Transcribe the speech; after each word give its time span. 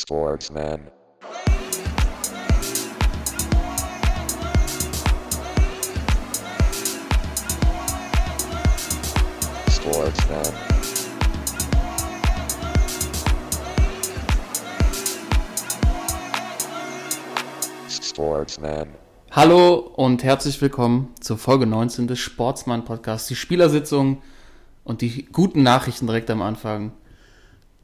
Sportsman. 0.00 0.80
Sportsman. 9.68 10.42
Sportsman. 17.90 18.88
Hallo 19.32 19.74
und 19.96 20.22
herzlich 20.22 20.62
willkommen 20.62 21.12
zur 21.20 21.38
Folge 21.38 21.66
19 21.66 22.06
des 22.06 22.20
Sportsmann 22.20 22.84
Podcasts. 22.84 23.26
Die 23.26 23.34
Spielersitzung 23.34 24.22
und 24.84 25.00
die 25.00 25.24
guten 25.24 25.64
Nachrichten 25.64 26.06
direkt 26.06 26.30
am 26.30 26.40
Anfang. 26.40 26.92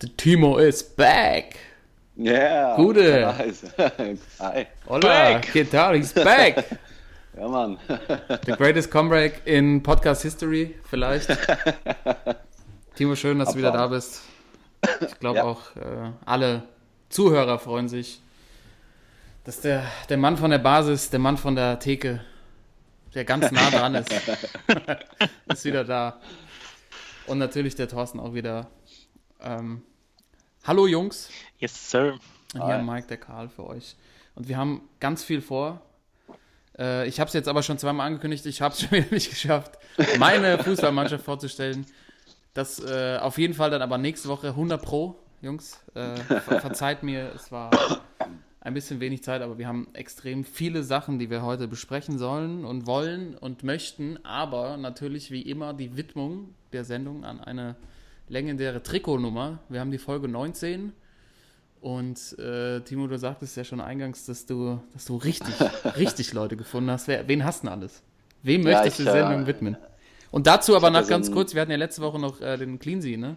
The 0.01 0.09
Timo 0.11 0.59
is 0.59 0.85
back. 0.85 1.73
Yeah. 2.17 2.77
Gute. 2.77 3.35
Hi. 4.39 4.67
Hola. 4.86 5.41
¿qué 5.41 5.64
tal? 5.64 5.96
He's 5.96 6.13
back. 6.13 6.64
Ja, 7.36 7.49
Mann. 7.49 7.79
The 7.89 8.53
greatest 8.57 8.93
comeback 8.93 9.43
in 9.45 9.82
Podcast 9.82 10.22
History, 10.22 10.77
vielleicht. 10.89 11.29
Timo, 12.95 13.17
schön, 13.17 13.41
dass 13.41 13.55
du 13.55 13.58
wieder 13.58 13.72
da 13.72 13.89
bist. 13.89 14.22
Ich 15.00 15.19
glaube 15.19 15.39
Ja. 15.39 15.43
auch 15.45 15.75
äh, 15.75 16.13
alle 16.25 16.63
Zuhörer 17.08 17.58
freuen 17.58 17.89
sich, 17.89 18.21
dass 19.43 19.61
der, 19.61 19.83
der 20.08 20.17
Mann 20.17 20.36
von 20.36 20.53
der 20.53 20.58
Basis, 20.58 21.11
der 21.11 21.19
Mann 21.19 21.36
von 21.36 21.57
der 21.57 21.81
Theke, 21.81 22.21
der 23.17 23.25
ganz 23.25 23.50
nah 23.50 23.69
dran 23.69 23.96
ist, 23.96 24.14
ist 25.53 25.64
wieder 25.64 25.83
da. 25.83 26.21
Und 27.27 27.39
natürlich 27.39 27.75
der 27.75 27.89
Thorsten 27.89 28.21
auch 28.21 28.33
wieder. 28.35 28.69
Ähm, 29.43 29.83
hallo 30.64 30.86
Jungs. 30.86 31.29
Yes, 31.59 31.91
sir. 31.91 32.19
Und 32.55 32.64
hier 32.64 32.78
Hi. 32.78 32.83
Mike, 32.83 33.06
der 33.06 33.19
Karl 33.19 33.48
für 33.48 33.67
euch. 33.67 33.97
Und 34.34 34.48
wir 34.48 34.56
haben 34.56 34.89
ganz 34.98 35.22
viel 35.22 35.42
vor. 35.42 35.83
Äh, 36.78 37.06
ich 37.06 37.20
habe 37.20 37.28
es 37.28 37.34
jetzt 37.34 37.48
aber 37.48 37.62
schon 37.62 37.78
zweimal 37.78 38.06
angekündigt, 38.06 38.47
ich 38.47 38.62
habe 38.62 38.75
es 38.75 38.80
schon 38.83 38.92
wieder 38.92 39.11
nicht 39.11 39.28
geschafft, 39.28 39.78
meine 40.19 40.58
Fußballmannschaft 40.64 41.25
vorzustellen. 41.25 41.86
Das 42.55 42.78
äh, 42.83 43.19
auf 43.20 43.36
jeden 43.38 43.55
Fall 43.55 43.70
dann 43.70 43.83
aber 43.83 43.98
nächste 43.98 44.28
Woche 44.28 44.48
100 44.48 44.80
Pro, 44.80 45.16
Jungs. 45.42 45.80
Äh, 45.94 46.16
ver 46.16 46.61
verzeiht 46.61 47.03
mir, 47.03 47.33
es 47.34 47.53
war 47.53 47.70
ein 48.60 48.75
bisschen 48.75 49.00
wenig 49.00 49.22
Zeit, 49.22 49.42
aber 49.42 49.58
wir 49.58 49.69
haben 49.69 49.88
extrem 49.92 50.44
viele 50.44 50.83
Sachen, 50.83 51.19
die 51.19 51.28
wir 51.28 51.42
heute 51.42 51.69
besprechen 51.69 52.16
sollen 52.16 52.64
und 52.64 52.86
wollen 52.86 53.36
und 53.36 53.64
möchten. 53.64 54.25
Aber 54.25 54.77
natürlich 54.77 55.31
wie 55.31 55.42
immer 55.42 55.75
die 55.75 55.97
Widmung 55.97 56.55
der 56.72 56.84
Sendung 56.84 57.25
an 57.25 57.41
eine 57.41 57.77
legendäre 58.28 58.83
Trikotnummer. 58.83 59.61
Wir 59.69 59.80
haben 59.80 59.91
die 59.91 59.98
Folge 59.98 60.28
19. 60.28 60.92
Und 61.80 62.39
äh, 62.39 62.81
Timo, 62.81 63.06
du 63.06 63.19
sagtest 63.19 63.56
ja 63.56 63.64
schon 63.64 63.81
eingangs, 63.81 64.25
dass 64.25 64.47
du, 64.47 64.81
dass 64.94 65.05
du 65.05 65.16
richtig, 65.16 65.55
richtig 65.97 66.33
Leute 66.33 66.56
gefunden 66.56 66.91
hast. 66.91 67.08
Wer, 67.08 67.28
wen 67.28 67.44
hast 67.44 67.62
du 67.62 67.66
denn 67.66 67.75
alles? 67.75 68.03
Wem 68.42 68.62
Ja, 68.62 68.72
möchtest 68.72 69.00
ich, 69.00 69.05
du 69.05 69.12
die 69.12 69.19
Sendung 69.19 69.42
äh, 69.42 69.47
widmen? 69.47 69.77
Und 70.31 70.47
dazu 70.47 70.75
aber 70.77 70.91
noch 70.91 71.03
ja 71.03 71.06
ganz 71.08 71.31
kurz, 71.31 71.55
wir 71.55 71.61
hatten 71.61 71.70
ja 71.70 71.77
letzte 71.77 72.03
Woche 72.03 72.19
noch 72.19 72.41
äh, 72.41 72.56
den 72.56 72.78
Cleansea, 72.78 73.19
ne? 73.19 73.36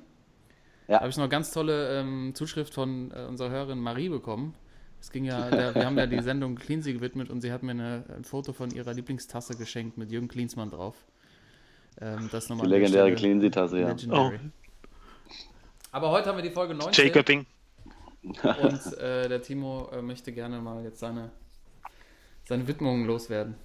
Ja. 0.87 1.01
Habe 1.01 1.09
ich 1.09 1.17
noch 1.17 1.23
eine 1.25 1.29
ganz 1.29 1.51
tolle 1.51 1.99
ähm, 1.99 2.31
Zuschrift 2.33 2.73
von 2.73 3.11
äh, 3.11 3.25
unserer 3.25 3.49
Hörerin 3.49 3.79
Marie 3.79 4.07
bekommen. 4.09 4.55
Es 5.01 5.11
ging 5.11 5.25
ja, 5.25 5.49
der, 5.51 5.75
wir 5.75 5.85
haben 5.85 5.97
ja 5.97 6.07
die 6.07 6.21
Sendung 6.21 6.55
Cleansea 6.55 6.93
gewidmet 6.93 7.29
und 7.29 7.41
sie 7.41 7.51
hat 7.51 7.61
mir 7.63 7.71
eine, 7.71 8.05
ein 8.15 8.23
Foto 8.23 8.53
von 8.53 8.71
ihrer 8.71 8.93
Lieblingstasse 8.93 9.57
geschenkt 9.57 9.97
mit 9.97 10.09
Jürgen 10.11 10.29
Klinsmann 10.29 10.69
drauf. 10.69 10.95
Ähm, 11.99 12.29
das 12.31 12.47
Die 12.47 12.53
nochmal 12.53 12.69
der 12.69 12.79
legendäre. 12.79 13.13
Cleansea-Tasse, 13.13 13.79
ja. 13.81 13.89
Legendary. 13.89 14.39
Aber 15.91 16.11
heute 16.11 16.29
haben 16.29 16.37
wir 16.37 16.43
die 16.43 16.51
Folge 16.51 16.73
19 16.73 17.07
Jacobing. 17.07 17.45
und 18.23 18.97
äh, 18.99 19.29
der 19.29 19.41
Timo 19.41 19.89
äh, 19.91 20.01
möchte 20.01 20.31
gerne 20.31 20.59
mal 20.59 20.83
jetzt 20.83 20.99
seine, 20.99 21.31
seine 22.45 22.67
Widmungen 22.67 23.05
loswerden. 23.05 23.55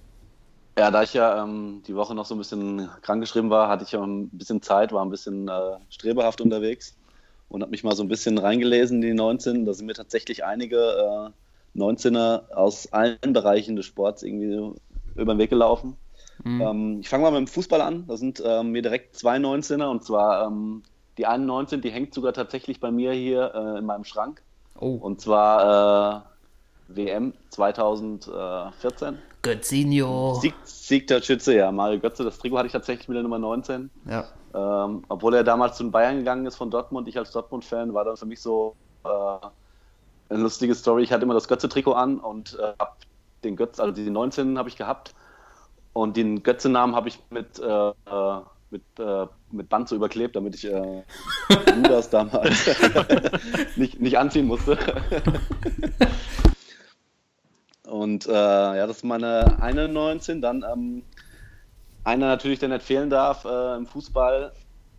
Ja, 0.77 0.89
da 0.89 1.03
ich 1.03 1.13
ja 1.13 1.43
ähm, 1.43 1.83
die 1.85 1.95
Woche 1.95 2.15
noch 2.15 2.25
so 2.25 2.33
ein 2.33 2.39
bisschen 2.39 2.89
krankgeschrieben 3.01 3.49
war, 3.49 3.67
hatte 3.67 3.83
ich 3.83 3.91
ja 3.91 4.01
ein 4.01 4.29
bisschen 4.29 4.61
Zeit, 4.61 4.91
war 4.91 5.05
ein 5.05 5.11
bisschen 5.11 5.47
äh, 5.47 5.77
strebehaft 5.89 6.41
unterwegs 6.41 6.95
und 7.49 7.61
habe 7.61 7.71
mich 7.71 7.83
mal 7.83 7.95
so 7.95 8.03
ein 8.03 8.07
bisschen 8.07 8.37
reingelesen 8.37 9.03
in 9.03 9.09
die 9.09 9.13
19. 9.13 9.65
Da 9.65 9.73
sind 9.73 9.85
mir 9.85 9.93
tatsächlich 9.93 10.43
einige 10.43 10.77
äh, 11.75 11.77
19er 11.79 12.51
aus 12.53 12.91
allen 12.91 13.33
Bereichen 13.33 13.75
des 13.75 13.85
Sports 13.85 14.23
irgendwie 14.23 14.73
über 15.15 15.35
den 15.35 15.39
Weg 15.39 15.51
gelaufen. 15.51 15.97
Ähm, 16.45 16.99
ich 16.99 17.09
fange 17.09 17.23
mal 17.23 17.31
mit 17.31 17.39
dem 17.39 17.47
Fußball 17.47 17.81
an. 17.81 18.05
Da 18.07 18.17
sind 18.17 18.41
ähm, 18.45 18.71
mir 18.71 18.81
direkt 18.81 19.15
zwei 19.15 19.37
19er 19.37 19.89
und 19.89 20.03
zwar 20.03 20.47
ähm, 20.47 20.83
die 21.17 21.25
eine 21.25 21.45
19, 21.45 21.81
die 21.81 21.91
hängt 21.91 22.13
sogar 22.13 22.33
tatsächlich 22.33 22.79
bei 22.79 22.91
mir 22.91 23.13
hier 23.13 23.53
äh, 23.53 23.79
in 23.79 23.85
meinem 23.85 24.03
Schrank. 24.03 24.41
Oh, 24.79 24.95
Und 24.95 25.21
zwar 25.21 26.23
äh, 26.89 26.95
WM 26.95 27.33
2014. 27.49 29.19
Götzinho. 29.41 30.35
Sieg, 30.35 30.55
Siegtorschütze, 30.63 31.55
ja. 31.55 31.71
Mario 31.71 31.99
Götze, 31.99 32.23
das 32.23 32.37
Trikot 32.39 32.57
hatte 32.57 32.67
ich 32.67 32.73
tatsächlich 32.73 33.07
mit 33.07 33.15
der 33.15 33.23
Nummer 33.23 33.39
19. 33.39 33.89
Ja. 34.09 34.25
Ähm, 34.53 35.03
obwohl 35.09 35.33
er 35.35 35.43
damals 35.43 35.77
zu 35.77 35.83
den 35.83 35.91
Bayern 35.91 36.17
gegangen 36.17 36.45
ist 36.45 36.55
von 36.55 36.71
Dortmund. 36.71 37.07
Ich 37.07 37.17
als 37.17 37.31
Dortmund-Fan 37.31 37.93
war 37.93 38.05
dann 38.05 38.17
für 38.17 38.25
mich 38.25 38.41
so 38.41 38.75
äh, 39.03 39.07
eine 40.29 40.41
lustige 40.41 40.73
Story. 40.75 41.03
Ich 41.03 41.11
hatte 41.11 41.23
immer 41.23 41.33
das 41.33 41.47
Götze-Trikot 41.47 41.93
an 41.93 42.19
und 42.19 42.57
äh, 42.59 42.73
hab 42.79 42.97
den 43.43 43.55
Götze, 43.55 43.81
also 43.81 43.93
die 43.93 44.09
19 44.09 44.57
habe 44.57 44.69
ich 44.69 44.77
gehabt. 44.77 45.13
Und 45.91 46.17
den 46.17 46.41
Götze-Namen 46.41 46.95
habe 46.95 47.09
ich 47.09 47.19
mit, 47.29 47.59
äh, 47.59 47.89
äh, 47.89 47.93
mit, 48.73 48.83
äh, 48.99 49.25
mit 49.51 49.69
Band 49.69 49.87
so 49.87 49.95
überklebt, 49.95 50.35
damit 50.35 50.55
ich 50.55 50.65
äh, 50.65 51.03
Judas 51.77 52.09
damals 52.09 52.69
nicht, 53.77 54.01
nicht 54.01 54.17
anziehen 54.17 54.47
musste. 54.47 54.77
Und 57.87 58.27
äh, 58.27 58.31
ja, 58.31 58.87
das 58.87 58.97
ist 58.97 59.03
meine 59.03 59.61
eine 59.61 59.87
19. 59.87 60.41
Dann 60.41 60.65
ähm, 60.73 61.03
einer 62.03 62.27
natürlich, 62.27 62.59
der 62.59 62.69
nicht 62.69 62.83
fehlen 62.83 63.09
darf 63.09 63.45
äh, 63.45 63.75
im 63.75 63.85
Fußball, 63.85 64.51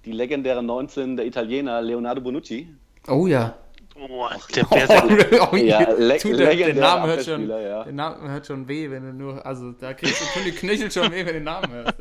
die 0.05 0.13
legendäre 0.13 0.63
19 0.63 1.17
der 1.17 1.27
Italiener, 1.27 1.83
Leonardo 1.83 2.21
Bonucci. 2.21 2.75
Oh 3.09 3.27
ja. 3.27 3.57
Oh, 3.97 4.27
der 4.55 4.65
sehr 4.89 5.53
oh, 5.53 5.57
Ja, 5.57 5.89
le- 5.93 6.75
Name 6.75 7.07
hört 7.07 7.25
schon, 7.25 7.49
ja. 7.49 7.87
hört 8.29 8.47
schon 8.47 8.67
weh, 8.67 8.91
wenn 8.91 9.05
du 9.05 9.13
nur, 9.13 9.47
also 9.47 9.71
da 9.71 9.95
kriegst 9.95 10.21
du 10.21 10.25
schon 10.27 10.45
die 10.45 10.51
Knöchel 10.51 10.91
schon 10.91 11.13
weh, 11.13 11.19
wenn 11.19 11.27
du 11.27 11.33
den 11.35 11.45
Namen 11.45 11.71
hörst. 11.73 11.95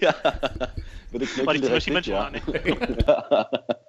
ja, 0.00 0.14
Knöcheln 1.10 1.54
die 1.54 1.60
direkt 1.60 1.84
Timothy 1.84 1.90
mit, 1.90 2.06
ja. 2.06 3.50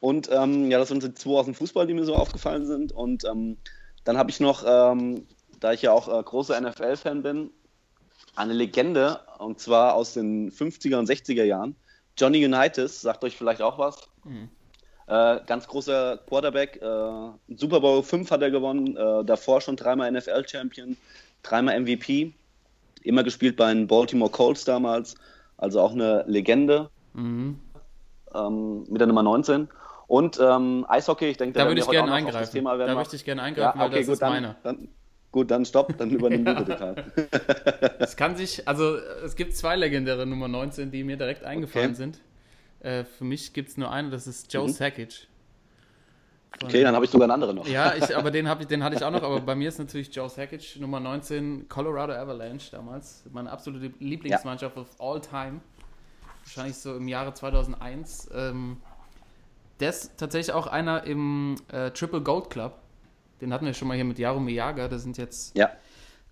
Und 0.00 0.30
ähm, 0.32 0.70
ja, 0.70 0.78
das 0.78 0.88
sind 0.88 1.02
die 1.02 1.14
zwei 1.14 1.38
aus 1.38 1.44
dem 1.44 1.54
Fußball, 1.54 1.86
die 1.86 1.94
mir 1.94 2.04
so 2.04 2.14
aufgefallen 2.16 2.66
sind. 2.66 2.90
Und 2.90 3.24
ähm, 3.24 3.58
dann 4.04 4.16
habe 4.16 4.30
ich 4.30 4.40
noch, 4.40 4.64
ähm, 4.66 5.26
da 5.60 5.72
ich 5.72 5.82
ja 5.82 5.92
auch 5.92 6.08
äh, 6.08 6.22
großer 6.22 6.58
NFL-Fan 6.58 7.22
bin, 7.22 7.50
eine 8.34 8.54
Legende, 8.54 9.20
und 9.38 9.60
zwar 9.60 9.94
aus 9.94 10.14
den 10.14 10.50
50er 10.50 10.96
und 10.98 11.08
60er 11.08 11.44
Jahren. 11.44 11.76
Johnny 12.16 12.44
Unitas, 12.44 13.00
sagt 13.02 13.24
euch 13.24 13.36
vielleicht 13.36 13.60
auch 13.60 13.78
was. 13.78 14.08
Äh, 15.06 15.40
ganz 15.46 15.66
großer 15.66 16.18
Quarterback. 16.26 16.76
Äh, 16.80 17.54
Super 17.56 17.80
Bowl 17.80 18.02
5 18.02 18.30
hat 18.30 18.42
er 18.42 18.50
gewonnen, 18.50 18.96
äh, 18.96 19.24
davor 19.24 19.60
schon 19.60 19.76
dreimal 19.76 20.10
NFL-Champion, 20.10 20.96
dreimal 21.42 21.78
MVP. 21.80 22.32
Immer 23.02 23.22
gespielt 23.22 23.56
bei 23.56 23.72
den 23.72 23.86
Baltimore 23.86 24.30
Colts 24.30 24.64
damals, 24.64 25.14
also 25.56 25.80
auch 25.80 25.92
eine 25.92 26.24
Legende 26.26 26.90
Mhm. 27.14 27.58
ähm, 28.34 28.84
mit 28.88 29.00
der 29.00 29.06
Nummer 29.08 29.22
19. 29.22 29.68
Und 30.06 30.38
ähm, 30.40 30.84
Eishockey, 30.88 31.26
ich 31.26 31.36
denke, 31.36 31.58
Da 31.58 31.66
würde 31.66 31.80
ich 31.80 31.88
gerne 31.88 32.12
eingreifen. 32.12 32.52
Thema 32.52 32.76
Da 32.76 32.94
möchte 32.94 33.16
ich 33.16 33.24
gerne 33.24 33.42
ja, 33.42 33.46
eingreifen, 33.46 33.78
weil 33.80 33.86
okay, 33.88 33.96
das 33.98 34.06
gut, 34.06 34.12
ist 34.14 34.22
dann, 34.22 34.32
meine. 34.32 34.56
Dann, 34.62 34.88
gut, 35.32 35.50
dann 35.50 35.64
stopp, 35.64 35.96
dann 35.98 36.10
übernimm 36.10 36.44
du 36.44 36.54
bitte, 36.64 36.76
Karl. 36.76 36.96
Es 38.00 38.16
kann 38.16 38.36
sich, 38.36 38.66
also 38.66 38.96
es 38.96 39.36
gibt 39.36 39.54
zwei 39.56 39.76
legendäre 39.76 40.26
Nummer 40.26 40.48
19, 40.48 40.90
die 40.90 41.04
mir 41.04 41.16
direkt 41.16 41.44
eingefallen 41.44 41.90
Okay. 41.90 41.94
sind. 41.96 42.20
Äh, 42.80 43.04
für 43.04 43.24
mich 43.24 43.52
gibt 43.52 43.68
es 43.68 43.76
nur 43.76 43.90
eine, 43.90 44.10
das 44.10 44.26
ist 44.26 44.52
Joe 44.52 44.66
Mhm. 44.66 44.72
Sakic. 44.72 45.28
Okay, 46.62 46.82
dann 46.82 46.94
habe 46.94 47.04
ich 47.04 47.10
sogar 47.10 47.26
eine 47.26 47.34
andere 47.34 47.54
noch. 47.54 47.66
Ja, 47.66 47.94
ich, 47.94 48.14
aber 48.16 48.30
den, 48.30 48.46
ich, 48.46 48.66
den 48.66 48.84
hatte 48.84 48.96
ich 48.96 49.04
auch 49.04 49.10
noch, 49.10 49.22
aber 49.22 49.40
bei 49.40 49.54
mir 49.54 49.68
ist 49.68 49.78
natürlich 49.78 50.14
Joe 50.14 50.28
Sakic, 50.28 50.78
Nummer 50.78 51.00
19, 51.00 51.68
Colorado 51.68 52.12
Avalanche 52.12 52.70
damals. 52.70 53.24
Meine 53.32 53.50
absolute 53.50 53.92
Lieblingsmannschaft 53.98 54.76
of 54.76 54.88
all 54.98 55.20
time. 55.20 55.60
Wahrscheinlich 56.44 56.76
so 56.76 56.96
im 56.96 57.08
Jahre 57.08 57.32
2001. 57.32 58.30
Ähm, 58.34 58.78
der 59.78 59.90
ist 59.90 60.18
tatsächlich 60.18 60.54
auch 60.54 60.66
einer 60.66 61.04
im 61.04 61.56
äh, 61.72 61.90
Triple 61.90 62.20
Gold 62.20 62.50
Club. 62.50 62.74
Den 63.40 63.52
hatten 63.54 63.64
wir 63.64 63.72
schon 63.72 63.88
mal 63.88 63.94
hier 63.94 64.04
mit 64.04 64.18
Jaromir 64.18 64.54
Jager. 64.54 64.88
Da 64.88 64.98
sind 64.98 65.16
jetzt 65.16 65.56
Ja. 65.56 65.70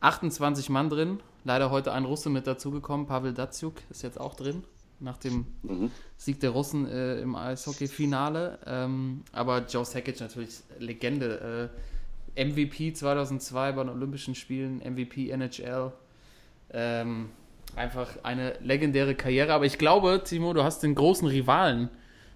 28 0.00 0.68
Mann 0.68 0.90
drin. 0.90 1.20
Leider 1.44 1.70
heute 1.70 1.92
ein 1.92 2.04
Russe 2.04 2.28
mit 2.28 2.46
dazugekommen. 2.46 3.06
Pavel 3.06 3.32
Datsuk 3.32 3.74
ist 3.90 4.02
jetzt 4.02 4.20
auch 4.20 4.34
drin. 4.34 4.64
Nach 5.00 5.16
dem 5.18 5.46
Mhm. 5.62 5.90
Sieg 6.16 6.40
der 6.40 6.50
Russen 6.50 6.86
äh, 6.88 7.20
im 7.20 7.36
Eishockey-Finale. 7.36 8.58
Ähm, 8.66 9.22
aber 9.32 9.64
Joe 9.66 9.84
Sakic 9.84 10.18
natürlich 10.20 10.60
Legende. 10.78 11.70
Äh, 12.36 12.44
MVP 12.44 12.92
2002 12.92 13.72
bei 13.72 13.82
den 13.82 13.90
Olympischen 13.90 14.34
Spielen, 14.34 14.78
MVP 14.78 15.30
NHL. 15.30 15.92
Ähm, 16.72 17.30
einfach 17.76 18.10
eine 18.22 18.54
legendäre 18.62 19.14
Karriere. 19.14 19.52
Aber 19.52 19.66
ich 19.66 19.78
glaube, 19.78 20.22
Timo, 20.24 20.52
du 20.52 20.62
hast 20.62 20.82
den 20.82 20.94
großen 20.94 21.26
Rivalen 21.28 21.88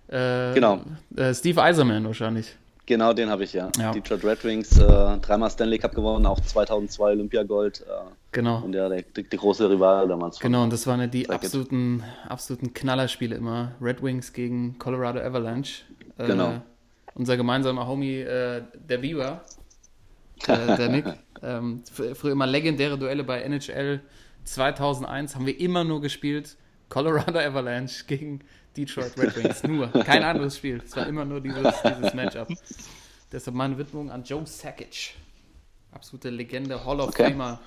Äh, 0.09 0.53
Genau. 0.55 0.83
Äh, 1.17 1.33
Steve 1.35 1.63
Eiserman 1.63 2.05
wahrscheinlich. 2.05 2.57
Genau, 2.93 3.15
den 3.15 3.31
habe 3.31 3.45
ich 3.45 3.55
ja. 3.55 3.71
Ja. 3.79 3.91
Detroit 3.93 4.23
Red 4.23 4.45
Wings, 4.45 4.77
äh, 4.79 5.17
dreimal 5.19 5.49
Stanley 5.51 5.79
Cup 5.79 5.95
gewonnen, 5.95 6.27
auch 6.27 6.39
2002 6.41 7.13
Olympiagold. 7.13 7.81
Äh, 7.81 7.85
Genau. 8.33 8.63
und 8.63 8.75
ja, 8.75 8.89
der, 8.89 9.01
der, 9.03 9.25
der 9.25 9.39
große 9.39 9.69
Rival 9.71 10.09
damals. 10.09 10.39
Genau, 10.41 10.63
und 10.63 10.73
das 10.73 10.87
waren 10.87 11.01
ja 11.01 11.07
die 11.07 11.29
absoluten, 11.31 12.03
absoluten 12.29 12.73
Knallerspiele 12.75 13.35
immer. 13.37 13.73
Red 13.81 14.03
Wings 14.03 14.33
gegen 14.35 14.79
Colorado 14.79 15.21
Avalanche. 15.21 15.85
Äh, 16.19 16.27
Genau. 16.27 16.61
Unser 17.15 17.37
gemeinsamer 17.39 17.87
Homie, 17.87 18.21
äh, 18.21 18.63
der 18.89 18.99
Biber, 18.99 19.43
äh, 20.47 20.77
der 20.77 20.89
Nick. 20.95 21.05
ähm, 21.43 21.83
fr- 21.95 22.15
früher 22.15 22.33
immer 22.33 22.47
legendäre 22.47 22.99
Duelle 22.99 23.25
bei 23.25 23.41
NHL 23.43 24.01
2001 24.45 25.35
haben 25.35 25.47
wir 25.47 25.59
immer 25.61 25.85
nur 25.85 26.01
gespielt. 26.03 26.57
Colorado 26.89 27.39
Avalanche 27.39 28.05
gegen 28.07 28.41
Detroit 28.77 29.13
Red 29.19 29.37
Wings. 29.37 29.63
Nur. 29.69 29.89
Kein 30.05 30.23
anderes 30.23 30.57
Spiel. 30.57 30.83
Es 30.85 30.97
war 30.97 31.07
immer 31.07 31.25
nur 31.25 31.41
dieses, 31.41 31.75
dieses 31.83 32.15
Matchup. 32.15 32.49
Deshalb 33.31 33.57
meine 33.57 33.77
Widmung 33.79 34.11
an 34.11 34.23
Joe 34.25 34.47
Sakic. 34.47 35.15
Absolute 35.93 36.31
Legende, 36.31 36.85
Hall 36.85 37.01
of 37.01 37.09
Okay. 37.09 37.31
Famer. 37.31 37.59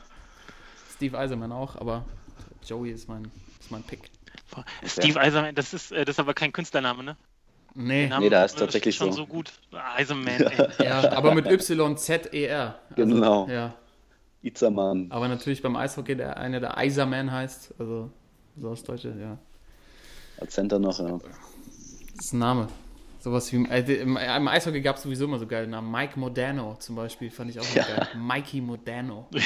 Steve 0.96 1.18
Eiserman 1.18 1.52
auch, 1.52 1.76
aber 1.76 2.06
Joey 2.66 2.92
ist 2.92 3.08
mein, 3.10 3.30
ist 3.60 3.70
mein 3.70 3.84
Pick. 3.84 4.10
Steve 4.86 5.20
Eiserman, 5.20 5.54
das 5.54 5.74
ist, 5.74 5.92
äh, 5.92 6.06
das 6.06 6.16
ist 6.16 6.20
aber 6.20 6.34
kein 6.34 6.52
Künstlername, 6.54 7.04
ne? 7.04 7.18
Nee, 7.74 8.10
Nee, 8.20 8.30
da 8.30 8.46
ist 8.46 8.56
äh, 8.56 8.60
tatsächlich 8.60 8.96
schon 8.96 9.12
so. 9.12 9.18
so 9.24 9.28
gut. 9.28 9.52
Eisenman, 9.96 10.42
ey. 10.42 10.86
ja, 10.86 11.12
aber 11.12 11.36
mit 11.36 11.46
Y-Z-E-R. 11.46 12.80
Also, 12.90 12.96
Genau. 12.96 13.48
Ja, 13.50 13.76
Itzermann. 14.42 15.08
aber 15.10 15.28
natürlich 15.28 15.62
beim 15.62 15.76
Eishockey 15.76 16.16
der 16.16 16.38
eine, 16.38 16.60
der 16.62 16.78
Eiserman 16.78 17.32
heißt, 17.32 17.74
also 17.78 18.12
so 18.56 18.70
aus 18.70 18.84
Deutsche, 18.84 19.14
ja. 19.20 19.38
Als 20.40 20.54
Center 20.54 20.80
noch, 20.80 21.00
ja. 21.00 21.18
Das 22.16 22.26
ist 22.26 22.34
ein 22.34 22.40
Name. 22.40 22.68
Sowas 23.20 23.52
wie, 23.52 23.66
äh, 23.68 24.02
im, 24.02 24.18
im 24.18 24.48
Eishockey 24.48 24.82
gab 24.82 24.98
es 24.98 25.04
sowieso 25.04 25.26
immer 25.26 25.40
so 25.40 25.48
geile 25.48 25.68
Namen. 25.68 25.92
Mike 25.92 26.20
Modano 26.20 26.76
zum 26.80 26.96
Beispiel, 26.96 27.32
fand 27.32 27.50
ich 27.52 27.60
auch 27.60 27.66
immer 27.76 27.88
Ja. 27.88 27.96
geil. 27.98 28.08
Mikey 28.16 28.62
Modano. 28.62 29.28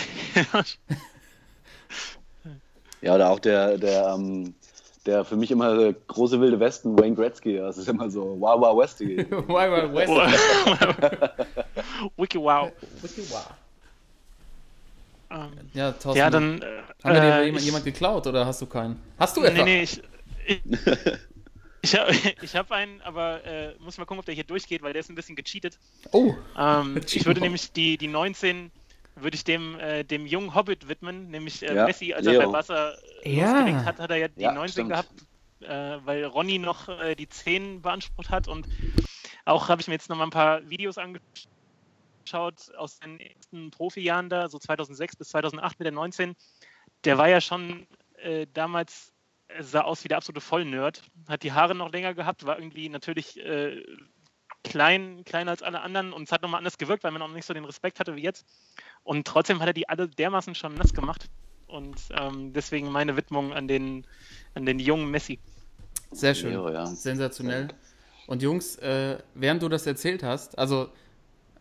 Ja, 3.02 3.16
oder 3.16 3.30
auch 3.30 3.40
der, 3.40 3.78
der, 3.78 4.08
ähm, 4.14 4.54
der 5.06 5.24
für 5.24 5.38
mich 5.38 5.52
immer 5.52 5.94
große 5.94 6.42
wilde 6.42 6.60
Westen, 6.60 7.00
Wayne 7.00 7.16
Gretzky. 7.16 7.56
Das 7.56 7.78
ist 7.78 7.88
immer 7.88 8.10
so 8.10 8.36
Wow 8.42 8.60
Wow 8.60 8.78
Westy. 8.82 9.18
Wild 9.20 9.32
Wild 9.48 9.94
West. 9.94 10.12
Wiki 12.18 12.38
wow. 12.40 12.70
Wiki 13.02 13.22
wow. 13.32 13.48
Ja, 15.74 15.92
Thorsten, 15.94 16.18
ja, 16.20 16.30
dann. 16.30 16.62
Äh, 16.62 16.66
wir 17.04 17.14
dir 17.14 17.22
äh, 17.22 17.46
jemand, 17.46 17.60
ich- 17.60 17.66
jemand 17.68 17.86
geklaut 17.86 18.28
oder 18.28 18.46
hast 18.46 18.62
du 18.62 18.66
keinen? 18.66 19.00
Hast 19.18 19.38
du 19.38 19.42
Nee, 19.42 19.48
etwa? 19.48 19.64
nee, 19.64 19.84
ich. 19.84 20.02
Ich, 21.82 21.94
ich 21.94 21.96
habe 21.96 22.12
ich 22.42 22.56
hab 22.56 22.72
einen, 22.72 23.02
aber 23.02 23.44
äh, 23.46 23.76
muss 23.80 23.98
mal 23.98 24.06
gucken, 24.06 24.20
ob 24.20 24.26
der 24.26 24.36
hier 24.36 24.44
durchgeht, 24.44 24.82
weil 24.82 24.94
der 24.94 25.00
ist 25.02 25.10
ein 25.10 25.16
bisschen 25.16 25.36
gecheatet. 25.36 25.80
Oh, 26.14 26.34
Ähm, 26.56 27.02
ich 27.14 27.26
würde 27.26 27.42
nämlich 27.42 27.72
die, 27.74 27.98
die 27.98 28.08
19 28.08 28.72
würde 29.16 29.36
ich 29.36 29.44
dem, 29.44 29.80
äh, 29.80 30.04
dem 30.04 30.26
jungen 30.26 30.56
Hobbit 30.56 30.88
widmen, 30.88 31.30
nämlich 31.30 31.64
äh, 31.64 31.76
Ja, 31.76 31.86
Messi, 31.86 32.14
als 32.14 32.26
Leo. 32.26 32.42
er 32.42 32.48
bei 32.48 32.48
Barca 32.48 32.98
Ja. 33.24 33.36
losgelegt 33.42 33.86
hat, 33.86 34.00
hat 34.00 34.12
er 34.12 34.18
ja 34.18 34.28
die 34.28 34.44
Ja, 34.44 34.54
19 34.54 34.90
stimmt. 34.90 34.90
gehabt, 34.90 35.12
äh, 35.62 35.68
weil 36.06 36.26
Ronny 36.26 36.60
noch 36.60 36.88
äh, 36.90 37.16
die 37.16 37.30
10 37.30 37.82
beansprucht 37.82 38.30
hat 38.30 38.48
und 38.48 38.68
auch 39.46 39.70
habe 39.70 39.82
ich 39.82 39.88
mir 39.88 39.96
jetzt 39.96 40.10
noch 40.10 40.18
mal 40.18 40.26
ein 40.26 40.30
paar 40.32 40.70
Videos 40.70 40.98
angeschaut 40.98 41.24
aus 42.78 43.00
den 43.00 43.20
ersten 43.20 43.72
Profijahren 43.72 44.30
da, 44.30 44.50
so 44.50 44.60
2006 44.60 45.16
bis 45.18 45.30
2008 45.30 45.80
mit 45.80 45.86
der 45.86 45.94
19. 45.94 46.36
Der 47.06 47.18
war 47.18 47.30
ja 47.30 47.42
schon 47.42 47.88
äh, 48.16 48.48
damals, 48.54 49.10
äh, 49.10 49.19
sah 49.60 49.82
aus 49.82 50.04
wie 50.04 50.08
der 50.08 50.18
absolute 50.18 50.42
Vollnerd, 50.42 51.04
hat 51.28 51.44
die 51.44 51.52
Haare 51.52 51.76
noch 51.76 51.92
länger 51.92 52.14
gehabt, 52.14 52.46
war 52.46 52.58
irgendwie 52.58 52.90
natürlich 52.90 53.38
äh, 53.44 53.84
klein, 54.64 55.24
kleiner 55.26 55.52
als 55.52 55.64
alle 55.64 55.82
anderen 55.82 56.14
und 56.14 56.24
es 56.24 56.32
hat 56.32 56.42
nochmal 56.42 56.60
anders 56.60 56.78
gewirkt, 56.78 57.04
weil 57.04 57.12
man 57.12 57.20
noch 57.20 57.30
nicht 57.30 57.46
so 57.46 57.54
den 57.54 57.66
Respekt 57.66 58.00
hatte 58.00 58.16
wie 58.16 58.22
jetzt. 58.22 58.46
Und 59.04 59.26
trotzdem 59.26 59.60
hat 59.60 59.68
er 59.68 59.74
die 59.74 59.90
alle 59.90 60.08
dermaßen 60.08 60.56
schon 60.56 60.76
nass 60.76 60.94
gemacht. 60.94 61.30
Und 61.68 61.98
ähm, 62.12 62.54
deswegen 62.54 62.92
meine 62.92 63.16
Widmung 63.16 63.54
an 63.54 63.68
den, 63.68 64.06
an 64.56 64.66
den 64.66 64.80
jungen 64.80 65.10
Messi. 65.12 65.40
sehr 66.12 66.34
schön. 66.34 66.52
Leo, 66.52 66.70
ja. 66.70 66.86
Sensationell. 66.86 67.68
Und 68.28 68.42
Jungs, 68.42 68.76
äh, 68.78 69.18
während 69.34 69.64
du 69.64 69.70
das 69.70 69.86
erzählt 69.86 70.24
hast, 70.24 70.58
also 70.58 70.90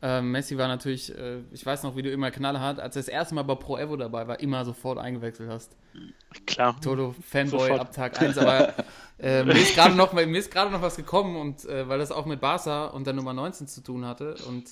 äh, 0.03 0.21
Messi 0.21 0.57
war 0.57 0.69
natürlich, 0.69 1.17
äh, 1.17 1.41
ich 1.53 1.65
weiß 1.67 1.83
noch, 1.83 1.97
wie 1.97 2.03
du 2.03 2.11
immer 2.11 2.31
knallhart, 2.31 2.79
als 2.81 2.97
er 2.97 3.03
das 3.03 3.09
erste 3.09 3.35
Mal 3.35 3.43
bei 3.43 3.55
Pro 3.57 3.77
Evo 3.79 3.97
dabei 3.97 4.29
war, 4.29 4.39
immer 4.41 4.65
sofort 4.65 4.99
eingewechselt 4.99 5.51
hast. 5.51 5.77
Klar. 6.47 6.81
Toto 6.81 7.15
Fanboy 7.29 7.61
Sofort. 7.61 7.81
ab 7.81 7.93
Tag 7.93 8.21
1, 8.21 8.39
aber 8.39 8.75
äh, 9.19 9.43
mir 9.45 9.55
ist 9.55 9.75
gerade 9.75 9.95
noch, 9.95 10.13
mir 10.13 10.27
ist 10.39 10.51
gerade 10.53 10.71
noch 10.71 10.83
was 10.83 10.97
gekommen 10.97 11.37
und 11.37 11.65
äh, 11.65 11.89
weil 11.89 11.99
das 11.99 12.13
auch 12.13 12.27
mit 12.27 12.41
Barca 12.41 12.87
und 12.87 13.07
der 13.07 13.15
Nummer 13.15 13.33
19 13.33 13.67
zu 13.67 13.81
tun 13.83 14.05
hatte 14.05 14.37
und 14.47 14.65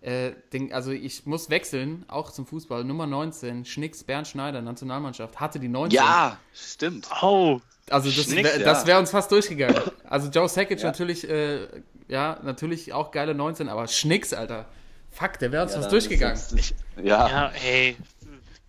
äh, 0.00 0.32
den, 0.52 0.72
also 0.72 0.92
ich 0.92 1.26
muss 1.26 1.50
wechseln, 1.50 2.04
auch 2.08 2.30
zum 2.30 2.46
Fußball. 2.46 2.84
Nummer 2.84 3.06
19, 3.06 3.64
Schnicks 3.64 4.04
Bernd 4.04 4.28
Schneider, 4.28 4.60
Nationalmannschaft, 4.62 5.40
hatte 5.40 5.58
die 5.58 5.68
19. 5.68 5.96
Ja, 5.96 6.36
stimmt. 6.54 7.08
Oh, 7.20 7.60
Also 7.90 8.08
das 8.10 8.30
wäre 8.30 8.60
ja. 8.60 8.64
das 8.64 8.86
wär 8.86 8.98
uns 8.98 9.10
fast 9.10 9.32
durchgegangen. 9.32 9.80
Also 10.04 10.28
Joe 10.28 10.48
Sakic 10.48 10.78
Ja. 10.80 10.86
natürlich, 10.86 11.28
äh, 11.28 11.66
ja, 12.08 12.38
natürlich 12.42 12.92
auch 12.92 13.10
geile 13.10 13.34
19, 13.34 13.68
aber 13.68 13.86
Schnicks, 13.88 14.32
Alter. 14.32 14.66
Fuck, 15.10 15.38
der 15.38 15.52
wäre 15.52 15.62
uns 15.62 15.72
Ja, 15.72 15.78
fast 15.80 15.92
durchgegangen. 15.92 16.36
ist 16.36 16.52
jetzt- 16.52 16.74
Ja, 17.02 17.28
ja, 17.28 17.50
hey. 17.54 17.96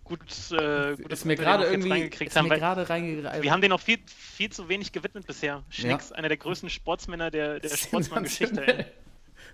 Gut, 0.04 0.20
äh, 0.50 0.96
gut 0.96 1.12
ist 1.12 1.24
mir 1.24 1.36
gerade 1.36 1.66
irgendwie 1.66 1.90
reingekriegt 1.90 2.30
ist 2.32 2.36
haben, 2.36 2.48
mir 2.48 2.58
gerade 2.58 2.88
reingereiht. 2.90 3.42
wir 3.42 3.52
haben 3.52 3.60
den 3.60 3.70
noch 3.70 3.80
viel, 3.80 3.98
viel 4.06 4.50
zu 4.50 4.68
wenig 4.68 4.90
gewidmet 4.90 5.24
bisher. 5.26 5.62
Schnicks, 5.70 6.10
einer 6.10 6.26
der 6.28 6.36
größten 6.36 6.68
Sportsmänner 6.68 7.30
der, 7.30 7.60
der 7.60 7.68
Sportsmann-Geschichte. 7.76 8.66
ey. 8.66 8.84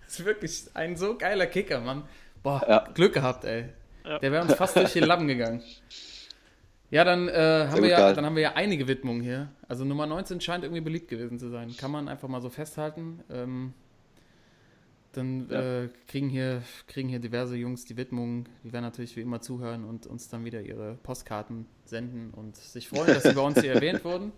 Das 0.07 0.13
ist 0.19 0.25
wirklich 0.25 0.65
ein 0.73 0.97
so 0.97 1.19
geiler 1.19 1.47
Kicker, 1.47 1.81
Mann. 1.81 2.05
Boah, 2.43 2.65
Ja. 2.67 2.89
Glück 2.95 3.13
gehabt, 3.13 3.45
ey. 3.45 3.67
Ja. 4.07 4.19
Der 4.19 4.33
wäre 4.33 4.43
uns 4.45 4.55
fast 4.55 4.77
durch 4.77 4.93
die 4.95 5.01
Lappen 5.01 5.29
gegangen. 5.29 5.63
Ja, 6.91 7.03
dann, 7.05 7.29
äh, 7.29 7.67
haben 7.69 7.83
wir 7.83 7.89
ja, 7.89 8.13
dann 8.13 8.25
haben 8.25 8.37
wir 8.37 8.43
ja 8.43 8.53
einige 8.55 8.87
Widmungen 8.87 9.23
hier. 9.23 9.51
Also 9.69 9.85
Nummer 9.85 10.07
19 10.07 10.41
scheint 10.41 10.63
irgendwie 10.65 10.81
beliebt 10.83 11.09
gewesen 11.09 11.39
zu 11.39 11.49
sein. 11.49 11.77
Kann 11.77 11.91
man 11.91 12.09
einfach 12.09 12.29
mal 12.29 12.41
so 12.41 12.49
festhalten. 12.49 13.21
Ähm, 13.31 13.73
dann 15.13 15.49
Ja. 15.51 15.83
äh, 15.85 15.89
kriegen, 16.07 16.29
hier, 16.29 16.63
kriegen 16.87 17.09
hier 17.09 17.19
diverse 17.19 17.57
Jungs 17.57 17.87
die 17.87 17.97
Widmungen. 17.97 18.49
Die 18.63 18.73
werden 18.73 18.85
natürlich 18.85 19.17
wie 19.17 19.23
immer 19.23 19.41
zuhören 19.41 19.85
und 19.85 20.07
uns 20.07 20.29
dann 20.29 20.45
wieder 20.45 20.61
ihre 20.61 20.95
Postkarten 21.03 21.67
senden 21.85 22.31
und 22.31 22.55
sich 22.57 22.89
freuen, 22.89 23.09
dass 23.09 23.23
sie 23.25 23.33
bei 23.33 23.41
uns 23.41 23.61
hier 23.61 23.73
erwähnt 23.75 24.05
wurden. 24.05 24.31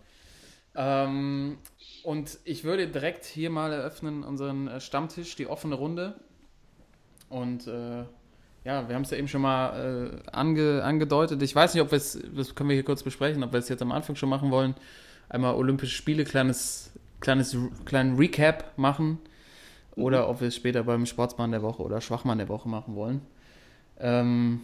Ähm, 0.74 1.58
und 2.04 2.38
ich 2.44 2.64
würde 2.64 2.86
direkt 2.86 3.24
hier 3.24 3.50
mal 3.50 3.72
eröffnen 3.72 4.22
unseren 4.22 4.68
äh, 4.68 4.80
Stammtisch, 4.80 5.34
die 5.36 5.48
offene 5.48 5.74
Runde. 5.74 6.14
Und 7.28 7.66
äh, 7.66 8.04
ja, 8.64 8.88
wir 8.88 8.94
haben 8.94 9.02
es 9.02 9.10
ja 9.10 9.16
eben 9.16 9.28
schon 9.28 9.42
mal 9.42 10.20
äh, 10.26 10.30
ange, 10.30 10.82
angedeutet. 10.82 11.42
Ich 11.42 11.54
weiß 11.54 11.74
nicht, 11.74 11.82
ob 11.82 11.90
wir 11.90 11.96
es, 11.96 12.18
das 12.34 12.54
können 12.54 12.68
wir 12.68 12.74
hier 12.74 12.84
kurz 12.84 13.02
besprechen, 13.02 13.42
ob 13.42 13.52
wir 13.52 13.58
es 13.58 13.68
jetzt 13.68 13.82
am 13.82 13.92
Anfang 13.92 14.16
schon 14.16 14.28
machen 14.28 14.50
wollen. 14.50 14.74
Einmal 15.28 15.54
Olympische 15.54 15.94
Spiele, 15.94 16.24
kleines, 16.24 16.92
kleines, 17.20 17.56
kleinen 17.84 18.16
Recap 18.16 18.76
machen. 18.76 19.18
Oder 19.96 20.28
ob 20.28 20.40
wir 20.40 20.48
es 20.48 20.56
später 20.56 20.84
beim 20.84 21.06
Sportsmann 21.06 21.50
der 21.50 21.62
Woche 21.62 21.82
oder 21.82 22.00
Schwachmann 22.00 22.38
der 22.38 22.48
Woche 22.48 22.68
machen 22.68 22.94
wollen. 22.94 23.20
Ähm, 23.98 24.60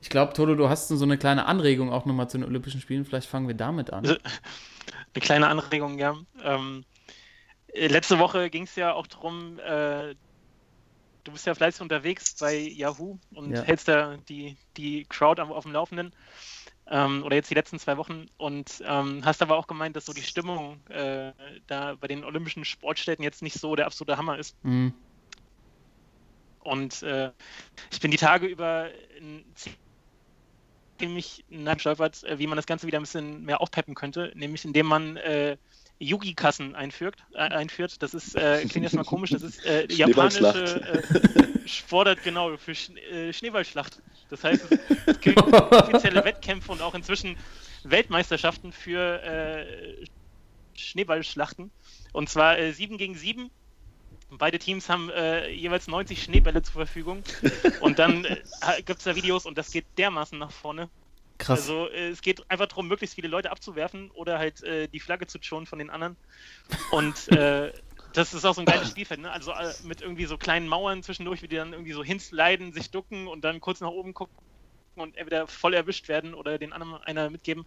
ich 0.00 0.08
glaube, 0.08 0.32
Toto, 0.32 0.54
du 0.54 0.68
hast 0.68 0.88
so 0.88 1.04
eine 1.04 1.18
kleine 1.18 1.46
Anregung 1.46 1.92
auch 1.92 2.06
nochmal 2.06 2.30
zu 2.30 2.38
den 2.38 2.46
Olympischen 2.46 2.80
Spielen. 2.80 3.04
Vielleicht 3.04 3.28
fangen 3.28 3.48
wir 3.48 3.54
damit 3.54 3.92
an. 3.92 4.06
Eine 5.14 5.20
kleine 5.20 5.48
Anregung, 5.48 5.98
ja. 5.98 6.14
Ähm, 6.42 6.84
äh, 7.68 7.88
letzte 7.88 8.18
Woche 8.18 8.50
ging 8.50 8.64
es 8.64 8.76
ja 8.76 8.92
auch 8.92 9.06
darum, 9.06 9.58
äh, 9.58 10.14
du 11.24 11.32
bist 11.32 11.46
ja 11.46 11.54
fleißig 11.54 11.80
unterwegs 11.80 12.34
bei 12.38 12.56
Yahoo 12.56 13.18
und 13.34 13.52
Ja. 13.52 13.62
hältst 13.62 13.88
da 13.88 14.16
die, 14.28 14.56
die 14.76 15.04
Crowd 15.08 15.40
auf 15.40 15.64
dem 15.64 15.72
Laufenden. 15.72 16.14
Ähm, 16.90 17.22
oder 17.22 17.36
jetzt 17.36 17.50
die 17.50 17.54
letzten 17.54 17.78
zwei 17.78 17.98
Wochen 17.98 18.26
und 18.38 18.82
ähm, 18.86 19.22
hast 19.24 19.42
aber 19.42 19.56
auch 19.56 19.66
gemeint, 19.66 19.94
dass 19.94 20.06
so 20.06 20.14
die 20.14 20.22
Stimmung 20.22 20.80
äh, 20.88 21.32
da 21.66 21.96
bei 21.96 22.08
den 22.08 22.24
olympischen 22.24 22.64
Sportstätten 22.64 23.22
jetzt 23.22 23.42
nicht 23.42 23.60
so 23.60 23.76
der 23.76 23.86
absolute 23.86 24.16
Hammer 24.16 24.38
ist. 24.38 24.56
Mhm. 24.62 24.94
Und 26.60 27.02
äh, 27.02 27.32
ich 27.92 28.00
bin 28.00 28.10
die 28.10 28.16
Tage 28.16 28.46
über 28.46 28.90
ziemlich 30.98 31.44
stolpert, 31.76 32.24
äh, 32.24 32.38
wie 32.38 32.46
man 32.46 32.56
das 32.56 32.66
Ganze 32.66 32.86
wieder 32.86 32.98
ein 32.98 33.02
bisschen 33.02 33.44
mehr 33.44 33.60
aufpeppen 33.60 33.94
könnte, 33.94 34.32
nämlich 34.34 34.64
indem 34.64 34.86
man 34.86 35.16
äh, 35.18 35.56
Yugi-Kassen 36.00 36.74
einführt, 36.74 37.16
äh, 37.34 37.38
einführt. 37.38 38.02
Das 38.02 38.14
ist, 38.14 38.34
äh, 38.36 38.64
klingt 38.68 38.84
erstmal 38.84 39.04
komisch, 39.04 39.30
das 39.30 39.42
ist 39.42 39.64
äh, 39.64 39.86
japanische 39.92 40.80
äh, 40.82 41.68
Sportart, 41.68 42.22
genau, 42.22 42.56
für 42.56 42.74
Sch 42.74 42.90
äh, 43.10 43.32
Schneeballschlacht. 43.32 44.00
Das 44.30 44.44
heißt, 44.44 44.66
es 45.06 45.20
gibt 45.20 45.38
offizielle 45.42 46.24
Wettkämpfe 46.24 46.70
und 46.72 46.82
auch 46.82 46.94
inzwischen 46.94 47.36
Weltmeisterschaften 47.84 48.72
für 48.72 49.22
äh, 49.22 50.06
Schneeballschlachten. 50.74 51.70
Und 52.12 52.28
zwar 52.28 52.58
äh, 52.58 52.72
7 52.72 52.98
gegen 52.98 53.14
7. 53.14 53.50
Beide 54.30 54.58
Teams 54.58 54.88
haben 54.88 55.10
äh, 55.10 55.48
jeweils 55.50 55.88
90 55.88 56.22
Schneebälle 56.22 56.62
zur 56.62 56.74
Verfügung. 56.74 57.22
Und 57.80 57.98
dann 57.98 58.24
äh, 58.24 58.36
gibt 58.84 58.98
es 58.98 59.04
da 59.04 59.16
Videos 59.16 59.46
und 59.46 59.56
das 59.56 59.70
geht 59.70 59.86
dermaßen 59.96 60.38
nach 60.38 60.52
vorne. 60.52 60.88
Krass. 61.38 61.60
Also 61.60 61.88
äh, 61.88 62.08
es 62.08 62.20
geht 62.20 62.48
einfach 62.50 62.66
darum, 62.66 62.88
möglichst 62.88 63.14
viele 63.14 63.28
Leute 63.28 63.50
abzuwerfen 63.50 64.10
oder 64.10 64.38
halt 64.38 64.62
äh, 64.64 64.88
die 64.88 65.00
Flagge 65.00 65.26
zu 65.26 65.38
schonen 65.40 65.66
von 65.66 65.78
den 65.78 65.88
anderen. 65.88 66.16
Und 66.90 67.28
äh, 67.32 67.72
das 68.12 68.34
ist 68.34 68.44
auch 68.44 68.54
so 68.54 68.62
ein 68.62 68.66
geiles 68.66 68.90
Spielfeld, 68.90 69.20
ne? 69.20 69.30
Also 69.30 69.52
äh, 69.52 69.72
mit 69.84 70.00
irgendwie 70.00 70.24
so 70.24 70.36
kleinen 70.36 70.66
Mauern 70.66 71.02
zwischendurch, 71.02 71.42
wie 71.42 71.48
die 71.48 71.56
dann 71.56 71.72
irgendwie 71.72 71.92
so 71.92 72.02
hinsliden, 72.02 72.72
sich 72.72 72.90
ducken 72.90 73.28
und 73.28 73.42
dann 73.42 73.60
kurz 73.60 73.80
nach 73.80 73.90
oben 73.90 74.14
gucken 74.14 74.34
und 74.96 75.16
entweder 75.16 75.46
voll 75.46 75.74
erwischt 75.74 76.08
werden 76.08 76.34
oder 76.34 76.58
den 76.58 76.72
anderen 76.72 76.94
einer 77.04 77.30
mitgeben. 77.30 77.64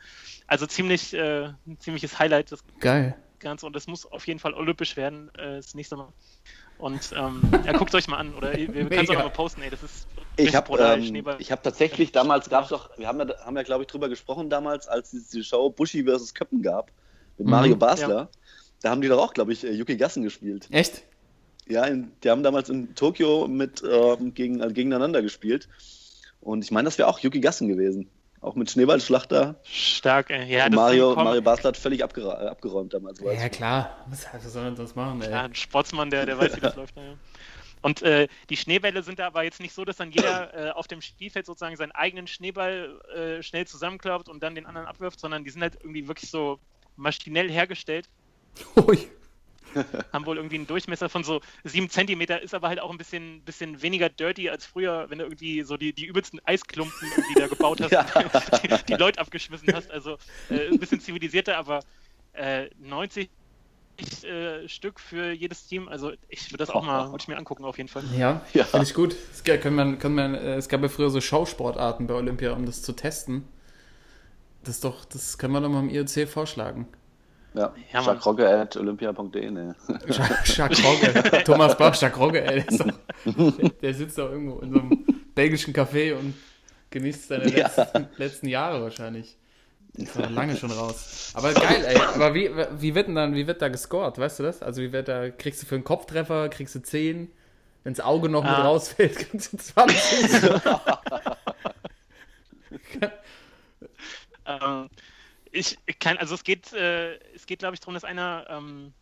Also 0.48 0.66
ziemlich, 0.66 1.14
äh, 1.14 1.46
ein 1.66 1.80
ziemliches 1.80 2.20
Highlight 2.20 2.52
das 2.52 2.64
Geil. 2.80 3.16
Ganze 3.40 3.66
und 3.66 3.76
das 3.76 3.88
muss 3.88 4.06
auf 4.06 4.28
jeden 4.28 4.40
Fall 4.40 4.54
olympisch 4.54 4.96
werden 4.98 5.34
äh, 5.36 5.56
das 5.56 5.74
nächste 5.74 5.98
Mal. 5.98 6.14
Und 6.78 7.12
ähm, 7.16 7.42
ja, 7.66 7.74
guckt 7.74 7.94
euch 7.96 8.08
mal 8.08 8.18
an 8.18 8.34
oder 8.36 8.54
wir 8.54 8.68
können 8.68 8.92
es 8.92 9.10
auch 9.10 9.16
mal 9.16 9.30
posten, 9.30 9.62
ey, 9.62 9.70
das 9.70 9.82
ist 9.82 10.08
Ich 10.38 10.56
habe 10.56 10.78
ähm, 10.80 11.26
ich 11.40 11.52
hab 11.52 11.62
tatsächlich, 11.64 12.12
damals 12.12 12.50
gab 12.50 12.64
es 12.64 12.70
doch, 12.70 12.90
wir 12.98 13.08
haben 13.08 13.20
ja, 13.20 13.38
haben 13.46 13.56
ja 13.58 13.64
glaube 13.64 13.84
ich, 13.84 13.88
drüber 13.90 14.10
gesprochen 14.10 14.50
damals, 14.50 14.88
als 14.88 15.14
es 15.14 15.30
die 15.30 15.44
Show 15.44 15.70
Buschi 15.70 16.04
vs. 16.04 16.34
Köppen 16.34 16.62
gab, 16.62 16.92
mit 17.38 17.46
Mhm. 17.48 17.52
Mario 17.52 17.76
Basler. 17.76 18.30
Da 18.82 18.90
haben 18.90 19.02
die 19.02 19.08
doch 19.08 19.20
auch, 19.20 19.34
glaube 19.34 19.54
ich, 19.54 19.64
äh, 19.64 19.72
Yuki 19.72 19.96
Gassen 19.96 20.24
gespielt. 20.24 20.68
Echt? 20.72 21.04
Ja, 21.68 21.86
in, 21.86 22.12
die 22.24 22.30
haben 22.30 22.44
damals 22.44 22.70
in 22.70 22.96
Tokio 22.96 23.48
mit, 23.48 23.84
ähm, 23.84 24.34
gegen, 24.34 24.60
äh, 24.62 24.72
gegeneinander 24.74 25.22
gespielt. 25.22 25.70
Und 26.40 26.64
ich 26.64 26.72
meine, 26.72 26.86
das 26.86 26.98
wäre 26.98 27.08
auch 27.08 27.20
Yuki 27.20 27.40
Gassen 27.40 27.68
gewesen. 27.68 28.10
Auch 28.42 28.56
mit 28.56 28.72
Schneeballschlachter. 28.72 29.56
Stark, 29.64 30.32
ey. 30.32 30.52
Ja, 30.52 30.68
Mario, 30.70 31.14
Mario 31.14 31.44
Basler 31.44 31.68
hat 31.70 31.78
völlig 31.78 32.04
abgeräumt 32.04 32.92
damals. 32.92 33.20
Ja, 33.20 33.50
klar. 33.50 34.04
Was, 34.08 34.26
was 34.34 34.52
soll 34.52 34.64
man 34.64 34.76
sonst 34.76 34.96
machen, 34.96 35.22
ey? 35.22 35.30
Ja, 35.30 35.44
ein 35.44 35.54
Sportsmann, 35.54 36.10
der, 36.10 36.26
der 36.26 36.40
weiß, 36.40 36.56
wie 36.56 36.62
das 36.62 36.76
läuft. 36.76 36.96
Ja. 36.98 37.04
Und 37.82 38.02
äh, 38.02 38.28
die 38.50 38.58
Schneebälle 38.58 39.04
sind 39.04 39.20
da 39.20 39.28
aber 39.28 39.44
jetzt 39.44 39.60
nicht 39.60 39.74
so, 39.74 39.86
dass 39.86 39.98
dann 39.98 40.12
jeder 40.12 40.54
äh, 40.54 40.72
auf 40.72 40.88
dem 40.88 41.02
Spielfeld 41.02 41.46
sozusagen 41.46 41.76
seinen 41.76 41.92
eigenen 41.92 42.28
Schneeball 42.28 43.02
äh, 43.16 43.44
schnell 43.44 43.66
zusammenklappt 43.66 44.30
und 44.30 44.42
dann 44.44 44.56
den 44.56 44.66
anderen 44.66 44.88
abwirft, 44.88 45.20
sondern 45.20 45.44
die 45.44 45.50
sind 45.50 45.62
halt 45.62 45.76
irgendwie 45.82 46.08
wirklich 46.08 46.30
so 46.30 46.60
maschinell 46.96 47.50
hergestellt, 47.50 48.08
Ui. 48.76 49.08
haben 50.14 50.26
wohl 50.26 50.38
irgendwie 50.38 50.58
einen 50.58 50.68
Durchmesser 50.68 51.10
von 51.10 51.24
so 51.24 51.40
7 51.64 51.90
Zentimeter, 51.90 52.42
ist 52.42 52.54
aber 52.54 52.68
halt 52.68 52.80
auch 52.80 52.92
ein 52.92 52.98
bisschen, 52.98 53.42
bisschen 53.42 53.82
weniger 53.82 54.10
dirty 54.10 54.50
als 54.50 54.66
früher, 54.66 55.10
wenn 55.10 55.20
du 55.20 55.24
irgendwie 55.24 55.64
so 55.64 55.78
die, 55.78 55.94
die 55.94 56.06
übelsten 56.06 56.42
Eisklumpen 56.46 57.10
irgendwie 57.16 57.40
da 57.40 57.48
gebaut 57.48 57.82
hast, 57.82 57.92
Ja. 57.92 58.04
die, 58.80 58.86
die 58.86 58.94
Leute 58.96 59.20
abgeschmissen 59.20 59.74
hast. 59.74 59.90
Also 59.90 60.18
äh, 60.50 60.68
ein 60.68 60.80
bisschen 60.80 61.00
zivilisierter, 61.00 61.58
aber 61.58 61.84
äh, 62.34 62.70
90 62.80 63.30
äh, 64.24 64.68
Stück 64.68 65.00
für 65.00 65.32
jedes 65.32 65.68
Team. 65.68 65.88
Also 65.88 66.12
ich 66.30 66.52
würde 66.52 66.58
das 66.58 66.70
auch 66.70 66.84
mal, 66.84 67.12
würde 67.12 67.22
ich 67.22 67.28
mir 67.28 67.38
angucken 67.38 67.66
auf 67.66 67.78
jeden 67.78 67.90
Fall. 67.90 68.04
Ja, 68.18 68.42
Ja. 68.54 68.64
finde 68.64 68.86
ich 68.86 68.94
gut. 68.94 69.16
Es, 69.32 69.44
können 69.44 69.76
man, 69.76 70.00
können 70.00 70.16
man, 70.16 70.36
äh, 70.36 70.56
es 70.56 70.70
gab 70.70 70.82
ja 70.82 70.90
früher 70.90 71.10
so 71.10 71.22
Schausportarten 71.22 72.08
bei 72.08 72.14
Olympia, 72.14 72.54
um 72.54 72.66
das 72.66 72.82
zu 72.82 72.94
testen. 72.94 73.44
Das 74.64 74.76
ist 74.76 74.84
doch, 74.84 75.06
das 75.06 75.38
können 75.38 75.54
wir 75.54 75.62
doch 75.62 75.70
mal 75.70 75.80
im 75.80 75.90
IOC 75.90 76.28
vorschlagen. 76.28 76.88
Ja, 77.54 77.74
Ja, 77.92 78.00
Mann. 78.02 78.06
Jacques 78.06 78.26
Rogge 78.26 78.48
at 78.50 78.78
olympia.de. 78.78 79.52
Ne. 79.52 79.76
Jacques 80.46 80.84
Rogge, 80.86 81.44
Thomas 81.44 81.78
Bach, 81.78 82.00
Jacques 82.00 82.18
Rogge, 82.20 82.42
ey, 82.46 82.64
der, 82.64 82.68
ist 82.70 82.80
doch, 82.80 83.72
der 83.82 83.94
sitzt 83.94 84.18
doch 84.18 84.32
irgendwo 84.32 84.60
in 84.60 84.72
so 84.72 84.80
einem 84.80 85.06
belgischen 85.36 85.74
Café 85.74 86.16
und 86.18 86.34
genießt 86.92 87.28
seine 87.28 87.50
Ja. 87.50 87.68
letzten, 87.68 88.08
letzten 88.18 88.48
Jahre 88.48 88.82
wahrscheinlich. 88.82 89.38
Ist 89.94 90.16
doch 90.16 90.30
lange 90.30 90.56
schon 90.56 90.72
raus. 90.72 91.32
Aber 91.34 91.54
geil, 91.54 91.86
ey. 91.86 91.98
Aber 91.98 92.34
wie, 92.34 92.50
wie 92.80 92.96
wird 92.96 93.08
denn 93.08 93.16
dann, 93.16 93.36
wie 93.36 93.48
wird 93.48 93.62
da 93.62 93.68
gescored, 93.70 94.18
weißt 94.18 94.40
du 94.40 94.44
das? 94.44 94.62
Also 94.62 94.82
wie 94.82 94.92
wird 94.92 95.08
da, 95.08 95.30
kriegst 95.30 95.62
du 95.62 95.66
für 95.68 95.76
einen 95.76 95.84
Kopftreffer, 95.84 96.50
kriegst 96.50 96.76
du 96.76 96.82
10, 96.82 97.32
wenn 97.84 97.94
das 97.94 98.04
Auge 98.06 98.30
noch 98.30 98.44
mit 98.44 98.52
Ah. 98.52 98.64
rausfällt, 98.64 99.16
kriegst 99.32 99.54
du 99.54 99.58
20. 99.58 100.62
Ähm, 104.46 104.90
ich 105.52 105.78
kann, 106.00 106.18
also 106.18 106.36
es 106.36 106.44
geht, 106.44 106.74
äh, 106.74 107.16
es 107.36 107.46
geht, 107.46 107.60
glaube 107.60 107.74
ich, 107.76 107.80
darum, 107.80 107.94
dass 107.94 108.04
einer 108.04 108.46
ähm, 108.50 108.94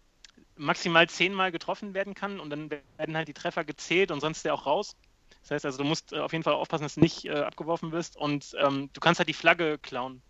maximal 0.56 1.08
zehnmal 1.10 1.52
getroffen 1.52 1.94
werden 1.94 2.14
kann 2.14 2.40
und 2.40 2.50
dann 2.50 2.70
werden 2.98 3.16
halt 3.16 3.28
die 3.28 3.34
Treffer 3.34 3.64
gezählt 3.64 4.12
und 4.12 4.20
sonst 4.22 4.44
der 4.46 4.54
auch 4.54 4.66
raus. 4.66 4.96
Das 5.42 5.52
heißt 5.52 5.66
also, 5.66 5.78
du 5.78 5.84
musst 5.86 6.12
äh, 6.14 6.20
auf 6.20 6.32
jeden 6.34 6.44
Fall 6.44 6.54
aufpassen, 6.54 6.84
dass 6.84 6.96
du 6.96 7.02
nicht 7.02 7.26
äh, 7.26 7.32
abgeworfen 7.32 7.92
wirst 7.92 8.18
und 8.18 8.56
ähm, 8.60 8.90
du 8.94 9.00
kannst 9.00 9.20
halt 9.20 9.30
die 9.30 9.34
Flagge 9.34 9.78
klauen, 9.78 10.22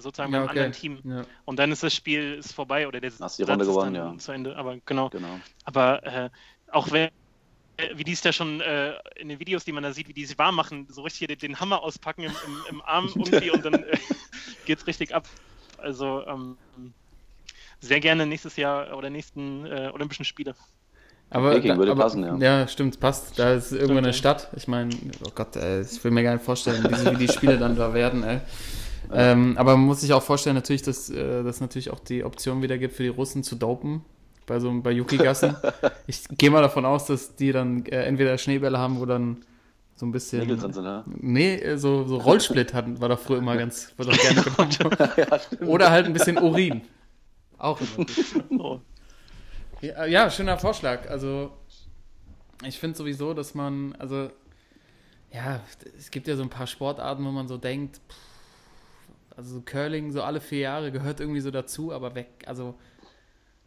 sozusagen 0.00 0.32
Ja, 0.32 0.40
beim 0.40 0.48
okay. 0.48 0.58
anderen 0.58 0.72
Team. 0.72 0.98
Ja. 1.04 1.24
Und 1.44 1.58
dann 1.58 1.72
ist 1.72 1.82
das 1.82 1.94
Spiel 1.94 2.34
ist 2.34 2.52
vorbei 2.52 2.86
oder 2.86 3.00
der 3.00 3.12
Hast 3.20 3.38
die 3.38 3.42
Runde 3.42 3.64
gewonnen, 3.64 3.94
dann 3.94 4.12
ja. 4.12 4.18
zu 4.18 4.32
Ende. 4.32 4.56
Aber 4.56 4.76
genau. 4.86 5.08
Genau. 5.10 5.40
Aber 5.64 6.02
äh, 6.04 6.30
auch 6.70 6.90
wenn, 6.90 7.10
äh, 7.76 7.88
wie 7.94 8.04
die 8.04 8.12
es 8.12 8.20
da 8.20 8.32
schon 8.32 8.60
äh, 8.60 8.94
in 9.16 9.28
den 9.28 9.38
Videos, 9.40 9.64
die 9.64 9.72
man 9.72 9.82
da 9.82 9.92
sieht, 9.92 10.08
wie 10.08 10.14
die 10.14 10.24
sich 10.24 10.38
warm 10.38 10.54
machen, 10.54 10.86
so 10.90 11.02
richtig 11.02 11.28
den, 11.28 11.38
den 11.38 11.60
Hammer 11.60 11.82
auspacken 11.82 12.24
im, 12.24 12.32
im, 12.46 12.76
im 12.76 12.82
Arm 12.82 13.10
irgendwie 13.14 13.50
und 13.50 13.64
dann 13.64 13.74
äh, 13.74 13.98
geht's 14.66 14.86
richtig 14.86 15.14
ab. 15.14 15.26
Also 15.78 16.24
ähm, 16.26 16.56
sehr 17.80 18.00
gerne 18.00 18.26
nächstes 18.26 18.56
Jahr 18.56 18.96
oder 18.96 19.10
nächsten 19.10 19.66
äh, 19.66 19.90
Olympischen 19.92 20.24
Spiele. 20.24 20.54
Aber, 21.30 21.52
Peking 21.52 21.78
würde 21.78 21.92
aber, 21.92 22.02
passen, 22.02 22.22
ja. 22.24 22.36
Ja, 22.36 22.68
stimmt, 22.68 23.00
passt. 23.00 23.38
Da 23.38 23.54
ist 23.54 23.72
irgendwo 23.72 23.98
eine 23.98 24.08
ja. 24.08 24.12
Stadt. 24.12 24.48
Ich 24.54 24.68
meine, 24.68 24.90
oh 25.24 25.30
Gott, 25.34 25.56
ey, 25.56 25.80
ich 25.80 26.04
will 26.04 26.10
mir 26.10 26.22
gar 26.22 26.34
nicht 26.34 26.44
vorstellen, 26.44 26.84
wie, 26.84 27.12
wie 27.12 27.26
die 27.26 27.32
Spiele 27.32 27.56
dann 27.56 27.74
da 27.74 27.94
werden, 27.94 28.22
ey. 28.22 28.40
Ähm, 29.14 29.56
aber 29.58 29.76
man 29.76 29.86
muss 29.86 30.00
sich 30.00 30.12
auch 30.12 30.22
vorstellen, 30.22 30.56
natürlich, 30.56 30.82
dass 30.82 31.10
äh, 31.10 31.42
das 31.42 31.60
natürlich 31.60 31.90
auch 31.90 32.00
die 32.00 32.24
Option 32.24 32.62
wieder 32.62 32.78
gibt 32.78 32.94
für 32.94 33.02
die 33.02 33.08
Russen 33.08 33.42
zu 33.42 33.56
dopen. 33.56 34.04
Bei 34.46 34.58
so 34.58 34.72
bei 34.80 34.90
Yuki-Gassen. 34.90 35.56
ich 36.06 36.24
gehe 36.30 36.50
mal 36.50 36.62
davon 36.62 36.84
aus, 36.84 37.06
dass 37.06 37.36
die 37.36 37.52
dann 37.52 37.86
äh, 37.86 38.04
entweder 38.04 38.36
Schneebälle 38.38 38.78
haben, 38.78 39.00
wo 39.00 39.06
dann 39.06 39.44
so 39.94 40.06
ein 40.06 40.12
bisschen. 40.12 40.40
Nägel 40.40 40.56
drin 40.56 40.72
sind, 40.72 40.84
ja. 40.84 41.04
Nee, 41.06 41.54
äh, 41.56 41.78
so, 41.78 42.04
so 42.04 42.16
Rollsplit 42.16 42.74
hatten, 42.74 43.00
war 43.00 43.08
doch 43.08 43.20
früher 43.20 43.38
immer 43.38 43.56
ganz, 43.56 43.92
wird 43.96 44.08
doch 44.08 44.18
gerne 44.18 44.42
genommen. 44.78 45.36
Oder 45.68 45.90
halt 45.90 46.06
ein 46.06 46.12
bisschen 46.12 46.38
Urin. 46.38 46.82
Auch 47.58 47.80
immer 47.80 48.04
gut. 48.06 48.12
Oh. 48.58 48.80
Ja, 49.80 50.06
ja, 50.06 50.30
schöner 50.30 50.58
Vorschlag. 50.58 51.08
Also, 51.08 51.52
ich 52.64 52.78
finde 52.78 52.96
sowieso, 52.96 53.34
dass 53.34 53.54
man, 53.54 53.94
also, 53.98 54.30
ja, 55.32 55.60
es 55.98 56.10
gibt 56.10 56.26
ja 56.26 56.36
so 56.36 56.42
ein 56.42 56.50
paar 56.50 56.66
Sportarten, 56.66 57.24
wo 57.24 57.30
man 57.30 57.46
so 57.48 57.56
denkt, 57.56 57.96
pff, 58.08 58.31
also 59.36 59.56
so 59.56 59.60
Curling 59.62 60.12
so 60.12 60.22
alle 60.22 60.40
vier 60.40 60.60
Jahre 60.60 60.92
gehört 60.92 61.20
irgendwie 61.20 61.40
so 61.40 61.50
dazu, 61.50 61.92
aber 61.92 62.14
weg, 62.14 62.28
also, 62.46 62.74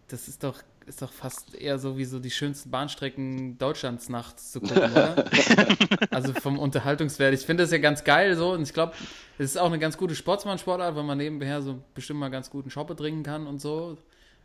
das 0.08 0.28
ist 0.28 0.44
doch, 0.44 0.62
ist 0.86 1.02
doch 1.02 1.12
fast 1.12 1.56
eher 1.56 1.80
so 1.80 1.98
wie 1.98 2.06
so 2.06 2.20
die 2.20 2.30
schönsten 2.30 2.70
Bahnstrecken 2.70 3.58
Deutschlands 3.58 4.08
nachts 4.10 4.52
zu 4.52 4.62
gucken, 4.62 4.92
oder? 4.92 5.26
also 6.12 6.34
vom 6.34 6.60
Unterhaltungswert. 6.60 7.34
Ich 7.34 7.46
finde 7.46 7.64
das 7.64 7.72
ja 7.72 7.80
ganz 7.80 8.04
geil 8.04 8.36
so 8.36 8.52
und 8.52 8.62
ich 8.62 8.74
glaube, 8.74 8.94
es 9.40 9.46
ist 9.52 9.58
auch 9.58 9.66
eine 9.66 9.80
ganz 9.80 9.98
gute 9.98 10.14
Sportsmann-Sportart, 10.14 10.96
weil 10.96 11.04
man 11.04 11.18
nebenher 11.18 11.62
so 11.62 11.82
bestimmt 11.96 12.20
mal 12.20 12.30
ganz 12.30 12.52
guten 12.52 12.70
Shoppe 12.70 12.96
trinken 12.96 13.24
kann 13.24 13.48
und 13.48 13.60
so. 13.60 13.98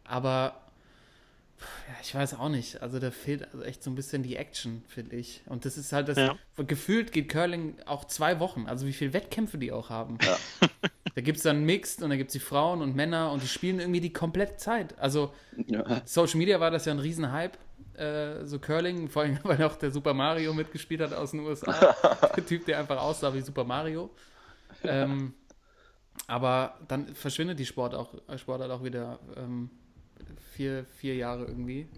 Aber 0.05 0.55
ja, 1.89 1.95
ich 2.03 2.15
weiß 2.15 2.35
auch 2.35 2.49
nicht. 2.49 2.83
Also 2.83 2.99
da 2.99 3.11
fehlt 3.11 3.47
also 3.53 3.63
echt 3.63 3.83
so 3.83 3.91
ein 3.91 3.95
bisschen 3.95 4.23
die 4.23 4.37
Action, 4.37 4.83
finde 4.89 5.17
ich. 5.17 5.43
Und 5.47 5.65
das 5.65 5.77
ist 5.77 5.93
halt 5.93 6.09
das. 6.09 6.17
Ja. 6.17 6.37
Gefühlt 6.57 7.13
geht 7.13 7.29
Curling 7.29 7.77
auch 7.87 8.05
zwei 8.05 8.41
Wochen. 8.41 8.67
Also 8.67 8.87
wie 8.87 8.93
viele 8.93 9.13
Wettkämpfe 9.13 9.59
die 9.59 9.73
auch 9.73 9.91
haben. 9.91 10.19
Da 11.17 11.23
gibt 11.23 11.39
es 11.39 11.43
dann 11.43 11.65
Mixed 11.65 12.03
und 12.03 12.11
da 12.11 12.17
gibt 12.17 12.29
es 12.29 12.35
die 12.35 12.39
Frauen 12.39 12.83
und 12.83 12.95
Männer 12.95 13.33
und 13.33 13.43
die 13.43 13.49
spielen 13.49 13.81
irgendwie 13.81 14.01
die 14.01 14.13
komplette 14.13 14.57
Zeit. 14.57 14.97
Also 14.97 15.35
Ja. 15.67 16.03
Social 16.05 16.39
Media 16.39 16.61
war 16.61 16.71
das 16.71 16.85
ja 16.85 16.93
ein 16.93 17.01
Riesenhype. 17.01 17.59
Äh, 17.95 18.47
so 18.47 18.61
Curling, 18.61 19.09
vor 19.11 19.23
allem, 19.23 19.39
weil 19.43 19.61
auch 19.65 19.75
der 19.75 19.91
Super 19.91 20.15
Mario 20.15 20.55
mitgespielt 20.55 21.01
hat 21.01 21.13
aus 21.13 21.33
den 21.33 21.41
USA. 21.41 21.73
der 22.37 22.47
Typ, 22.47 22.65
der 22.65 22.79
einfach 22.79 23.01
aussah 23.03 23.35
wie 23.35 23.41
Super 23.41 23.65
Mario. 23.65 24.11
Ähm, 24.85 25.35
aber 26.29 26.79
dann 26.87 27.13
verschwindet 27.15 27.59
die 27.59 27.67
Sport 27.67 27.95
auch, 27.95 28.15
äh, 28.29 28.39
Sportart 28.39 28.71
auch 28.71 28.85
wieder 28.85 29.19
ähm, 29.37 29.69
vier, 30.61 30.85
vier 30.99 31.15
Jahre 31.15 31.47
irgendwie. 31.47 31.89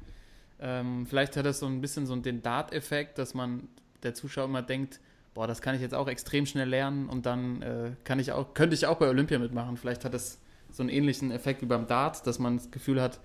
Ähm, 0.61 1.05
vielleicht 1.09 1.37
hat 1.37 1.45
das 1.45 1.59
so 1.59 1.67
ein 1.67 1.81
bisschen 1.81 2.07
so 2.07 2.15
den 2.15 2.43
Dart-Effekt, 2.43 3.19
dass 3.19 3.35
man 3.35 3.69
der 4.05 4.15
Zuschauer 4.15 4.45
immer 4.45 4.63
denkt, 4.63 5.01
boah, 5.35 5.49
das 5.49 5.61
kann 5.63 5.75
ich 5.75 5.81
jetzt 5.81 5.95
auch 5.95 6.07
extrem 6.07 6.47
schnell 6.47 6.69
lernen 6.69 7.09
und 7.09 7.27
dann 7.27 7.61
äh, 7.63 7.91
kann 8.05 8.21
ich 8.21 8.31
auch, 8.31 8.55
könnte 8.55 8.75
ich 8.75 8.87
auch 8.87 8.99
bei 8.99 9.09
Olympia 9.09 9.41
mitmachen. 9.41 9.77
Vielleicht 9.77 10.05
hat 10.05 10.15
das 10.15 10.39
so 10.71 10.85
einen 10.85 10.91
ähnlichen 10.91 11.33
Effekt 11.33 11.61
wie 11.63 11.67
beim 11.67 11.89
Dart, 11.89 12.25
dass 12.25 12.39
man 12.39 12.59
das 12.59 12.71
Gefühl 12.71 13.03
hat, 13.03 13.19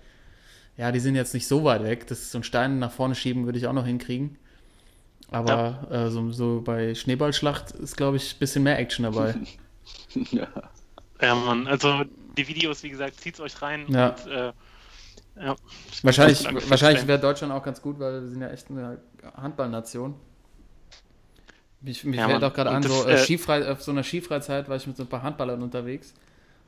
ja, 0.76 0.90
die 0.90 0.98
sind 0.98 1.14
jetzt 1.14 1.34
nicht 1.34 1.46
so 1.46 1.62
weit 1.62 1.84
weg. 1.84 2.08
Das 2.08 2.18
ist 2.20 2.32
so 2.32 2.38
ein 2.40 2.44
Stein 2.44 2.80
nach 2.80 2.90
vorne 2.90 3.14
schieben, 3.14 3.44
würde 3.44 3.58
ich 3.60 3.68
auch 3.68 3.72
noch 3.72 3.86
hinkriegen. 3.86 4.38
Aber 5.30 5.86
äh, 5.88 6.10
so, 6.10 6.32
so 6.32 6.62
bei 6.64 6.96
Schneeballschlacht 6.96 7.70
ist, 7.72 7.96
glaube 7.96 8.16
ich, 8.16 8.34
ein 8.34 8.38
bisschen 8.40 8.64
mehr 8.64 8.78
Action 8.78 9.04
dabei. 9.04 9.36
ja. 10.32 10.48
Ja, 11.20 11.34
Mann, 11.36 11.68
also 11.68 12.02
die 12.36 12.48
Videos, 12.48 12.82
wie 12.82 12.90
gesagt, 12.90 13.20
zieht's 13.20 13.38
euch 13.40 13.60
rein 13.62 13.84
Ja. 13.88 14.08
und 14.10 14.26
äh, 14.32 14.52
ja. 15.40 15.56
Wahrscheinlich, 16.02 16.44
wahrscheinlich 16.68 17.06
wäre 17.06 17.18
Deutschland 17.18 17.52
auch 17.52 17.62
ganz 17.62 17.80
gut, 17.80 17.98
weil 17.98 18.22
wir 18.22 18.28
sind 18.28 18.40
ja 18.40 18.50
echt 18.50 18.70
eine 18.70 18.98
Handballnation. 19.36 20.14
Mich, 21.80 22.04
mich 22.04 22.18
Ja, 22.18 22.28
fällt 22.28 22.42
auch 22.42 22.52
gerade 22.52 22.70
an, 22.70 22.82
das, 22.82 22.92
so, 22.92 23.06
äh, 23.06 23.14
äh, 23.14 23.18
Skifrei, 23.18 23.70
auf 23.70 23.82
so 23.82 23.92
einer 23.92 24.02
Skifreizeit 24.02 24.68
war 24.68 24.76
ich 24.76 24.86
mit 24.86 24.96
so 24.96 25.04
ein 25.04 25.08
paar 25.08 25.22
Handballern 25.22 25.62
unterwegs. 25.62 26.12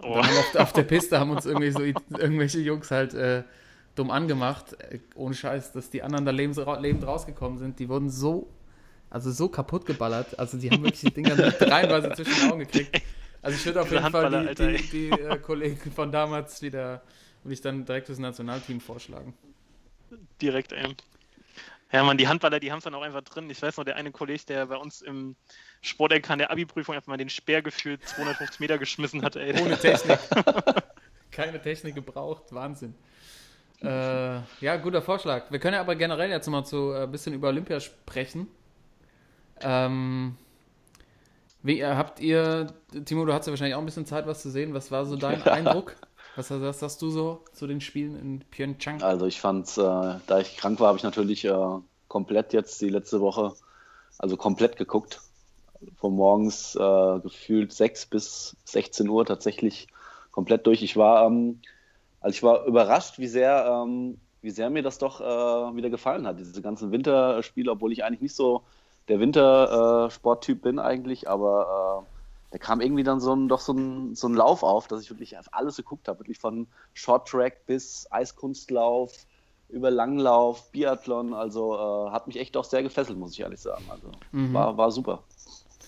Oh. 0.02 0.14
Auf, 0.14 0.54
auf 0.56 0.72
der 0.72 0.84
Piste 0.84 1.18
haben 1.18 1.30
uns 1.30 1.46
irgendwie 1.46 1.72
so 1.72 1.82
irgendwelche 1.82 2.60
Jungs 2.60 2.90
halt 2.90 3.12
äh, 3.14 3.42
dumm 3.96 4.10
angemacht. 4.10 4.76
Äh, 4.90 5.00
ohne 5.14 5.34
Scheiß, 5.34 5.72
dass 5.72 5.90
die 5.90 6.02
anderen 6.02 6.24
da 6.24 6.30
lebens, 6.30 6.60
lebend 6.80 7.06
rausgekommen 7.06 7.58
sind. 7.58 7.78
Die 7.78 7.88
wurden 7.88 8.08
so, 8.08 8.48
also 9.10 9.32
so 9.32 9.48
kaputt 9.48 9.84
geballert. 9.84 10.38
Also 10.38 10.58
die 10.58 10.70
haben 10.70 10.82
wirklich 10.82 11.00
die 11.00 11.12
Dinger 11.12 11.36
reihenweise 11.60 12.12
zwischen 12.12 12.40
den 12.40 12.50
Augen 12.50 12.60
gekriegt. 12.60 13.02
Also 13.42 13.56
ich 13.56 13.66
würde 13.66 13.80
auf 13.82 13.90
jeden 13.90 14.10
Fall 14.10 14.54
die, 14.54 14.76
die, 14.76 14.90
die 14.90 15.10
äh, 15.10 15.38
Kollegen 15.38 15.90
von 15.90 16.12
damals 16.12 16.62
wieder, 16.62 17.02
würde 17.42 17.54
ich 17.54 17.60
dann 17.60 17.84
direkt 17.84 18.08
das 18.08 18.18
Nationalteam 18.18 18.80
vorschlagen. 18.80 19.34
Direkt, 20.40 20.72
ey. 20.72 20.94
Ja, 21.92 22.04
man, 22.04 22.18
die 22.18 22.28
Handballer, 22.28 22.60
die 22.60 22.70
haben 22.70 22.78
es 22.78 22.84
dann 22.84 22.94
auch 22.94 23.02
einfach 23.02 23.22
drin. 23.22 23.50
Ich 23.50 23.60
weiß 23.60 23.76
noch, 23.76 23.84
der 23.84 23.96
eine 23.96 24.12
Kollege, 24.12 24.44
der 24.46 24.66
bei 24.66 24.76
uns 24.76 25.02
im 25.02 25.34
Sportelkan 25.80 26.38
der 26.38 26.50
Abi-Prüfung 26.50 26.94
einfach 26.94 27.08
mal 27.08 27.16
den 27.16 27.30
Speer 27.30 27.62
gefühlt 27.62 28.06
250 28.06 28.60
Meter 28.60 28.78
geschmissen 28.78 29.22
hat, 29.22 29.36
ey. 29.36 29.60
Ohne 29.60 29.76
Technik. 29.76 30.18
Keine 31.32 31.60
Technik 31.60 31.96
gebraucht, 31.96 32.44
Wahnsinn. 32.50 32.94
Äh, 33.82 34.40
ja, 34.60 34.76
guter 34.76 35.02
Vorschlag. 35.02 35.50
Wir 35.50 35.58
können 35.58 35.74
ja 35.74 35.80
aber 35.80 35.96
generell 35.96 36.30
jetzt 36.30 36.48
mal 36.48 36.64
so 36.64 36.92
ein 36.92 37.10
bisschen 37.10 37.32
über 37.32 37.48
Olympia 37.48 37.80
sprechen. 37.80 38.46
Ähm, 39.62 40.36
wie 41.62 41.80
äh, 41.80 41.94
habt 41.94 42.20
ihr, 42.20 42.68
Timo, 43.04 43.24
du 43.24 43.32
hattest 43.32 43.48
ja 43.48 43.52
wahrscheinlich 43.52 43.74
auch 43.74 43.80
ein 43.80 43.86
bisschen 43.86 44.06
Zeit, 44.06 44.26
was 44.26 44.42
zu 44.42 44.50
sehen. 44.50 44.74
Was 44.74 44.90
war 44.90 45.06
so 45.06 45.16
dein 45.16 45.42
Eindruck? 45.46 45.96
Was, 46.36 46.50
was 46.50 46.80
sagst 46.80 47.02
du 47.02 47.10
so 47.10 47.44
zu 47.52 47.66
den 47.66 47.80
Spielen 47.80 48.18
in 48.18 48.40
Pyeongchang? 48.50 49.02
Also 49.02 49.26
ich 49.26 49.40
fand's, 49.40 49.76
äh, 49.78 49.82
da 49.82 50.38
ich 50.40 50.56
krank 50.56 50.78
war, 50.80 50.88
habe 50.88 50.98
ich 50.98 51.04
natürlich 51.04 51.44
äh, 51.44 51.78
komplett 52.08 52.52
jetzt 52.52 52.80
die 52.80 52.88
letzte 52.88 53.20
Woche, 53.20 53.54
also 54.18 54.36
komplett 54.36 54.76
geguckt. 54.76 55.20
Von 55.96 56.14
morgens 56.14 56.76
äh, 56.76 57.20
gefühlt 57.20 57.72
6 57.72 58.06
bis 58.06 58.56
16 58.64 59.08
Uhr 59.08 59.24
tatsächlich 59.24 59.88
komplett 60.30 60.66
durch. 60.66 60.82
Ich 60.82 60.96
war, 60.96 61.26
ähm, 61.26 61.60
also 62.20 62.34
ich 62.34 62.42
war 62.42 62.66
überrascht, 62.66 63.18
wie 63.18 63.26
sehr, 63.26 63.66
ähm, 63.66 64.18
wie 64.42 64.50
sehr 64.50 64.70
mir 64.70 64.82
das 64.82 64.98
doch 64.98 65.20
äh, 65.20 65.76
wieder 65.76 65.90
gefallen 65.90 66.26
hat, 66.26 66.38
diese 66.38 66.60
ganzen 66.60 66.92
Winterspiele, 66.92 67.70
obwohl 67.70 67.92
ich 67.92 68.04
eigentlich 68.04 68.20
nicht 68.20 68.36
so 68.36 68.62
der 69.08 69.20
Wintersporttyp 69.20 70.62
bin 70.62 70.78
eigentlich, 70.78 71.28
aber 71.28 72.06
äh, 72.06 72.19
da 72.50 72.58
kam 72.58 72.80
irgendwie 72.80 73.02
dann 73.04 73.20
so 73.20 73.34
ein, 73.34 73.48
doch 73.48 73.60
so 73.60 73.72
ein, 73.72 74.14
so 74.14 74.28
ein 74.28 74.34
Lauf 74.34 74.62
auf, 74.62 74.88
dass 74.88 75.00
ich 75.02 75.10
wirklich 75.10 75.38
auf 75.38 75.46
alles 75.52 75.76
geguckt 75.76 76.08
habe, 76.08 76.20
wirklich 76.20 76.38
von 76.38 76.66
Shorttrack 76.94 77.66
bis 77.66 78.06
Eiskunstlauf, 78.10 79.12
über 79.68 79.90
Langlauf, 79.90 80.70
Biathlon, 80.72 81.32
also 81.32 81.76
äh, 81.76 82.10
hat 82.10 82.26
mich 82.26 82.38
echt 82.40 82.56
auch 82.56 82.64
sehr 82.64 82.82
gefesselt, 82.82 83.18
muss 83.18 83.32
ich 83.34 83.40
ehrlich 83.40 83.60
sagen. 83.60 83.84
Also 83.88 84.10
Mhm. 84.32 84.52
war, 84.52 84.76
war 84.76 84.90
super. 84.90 85.22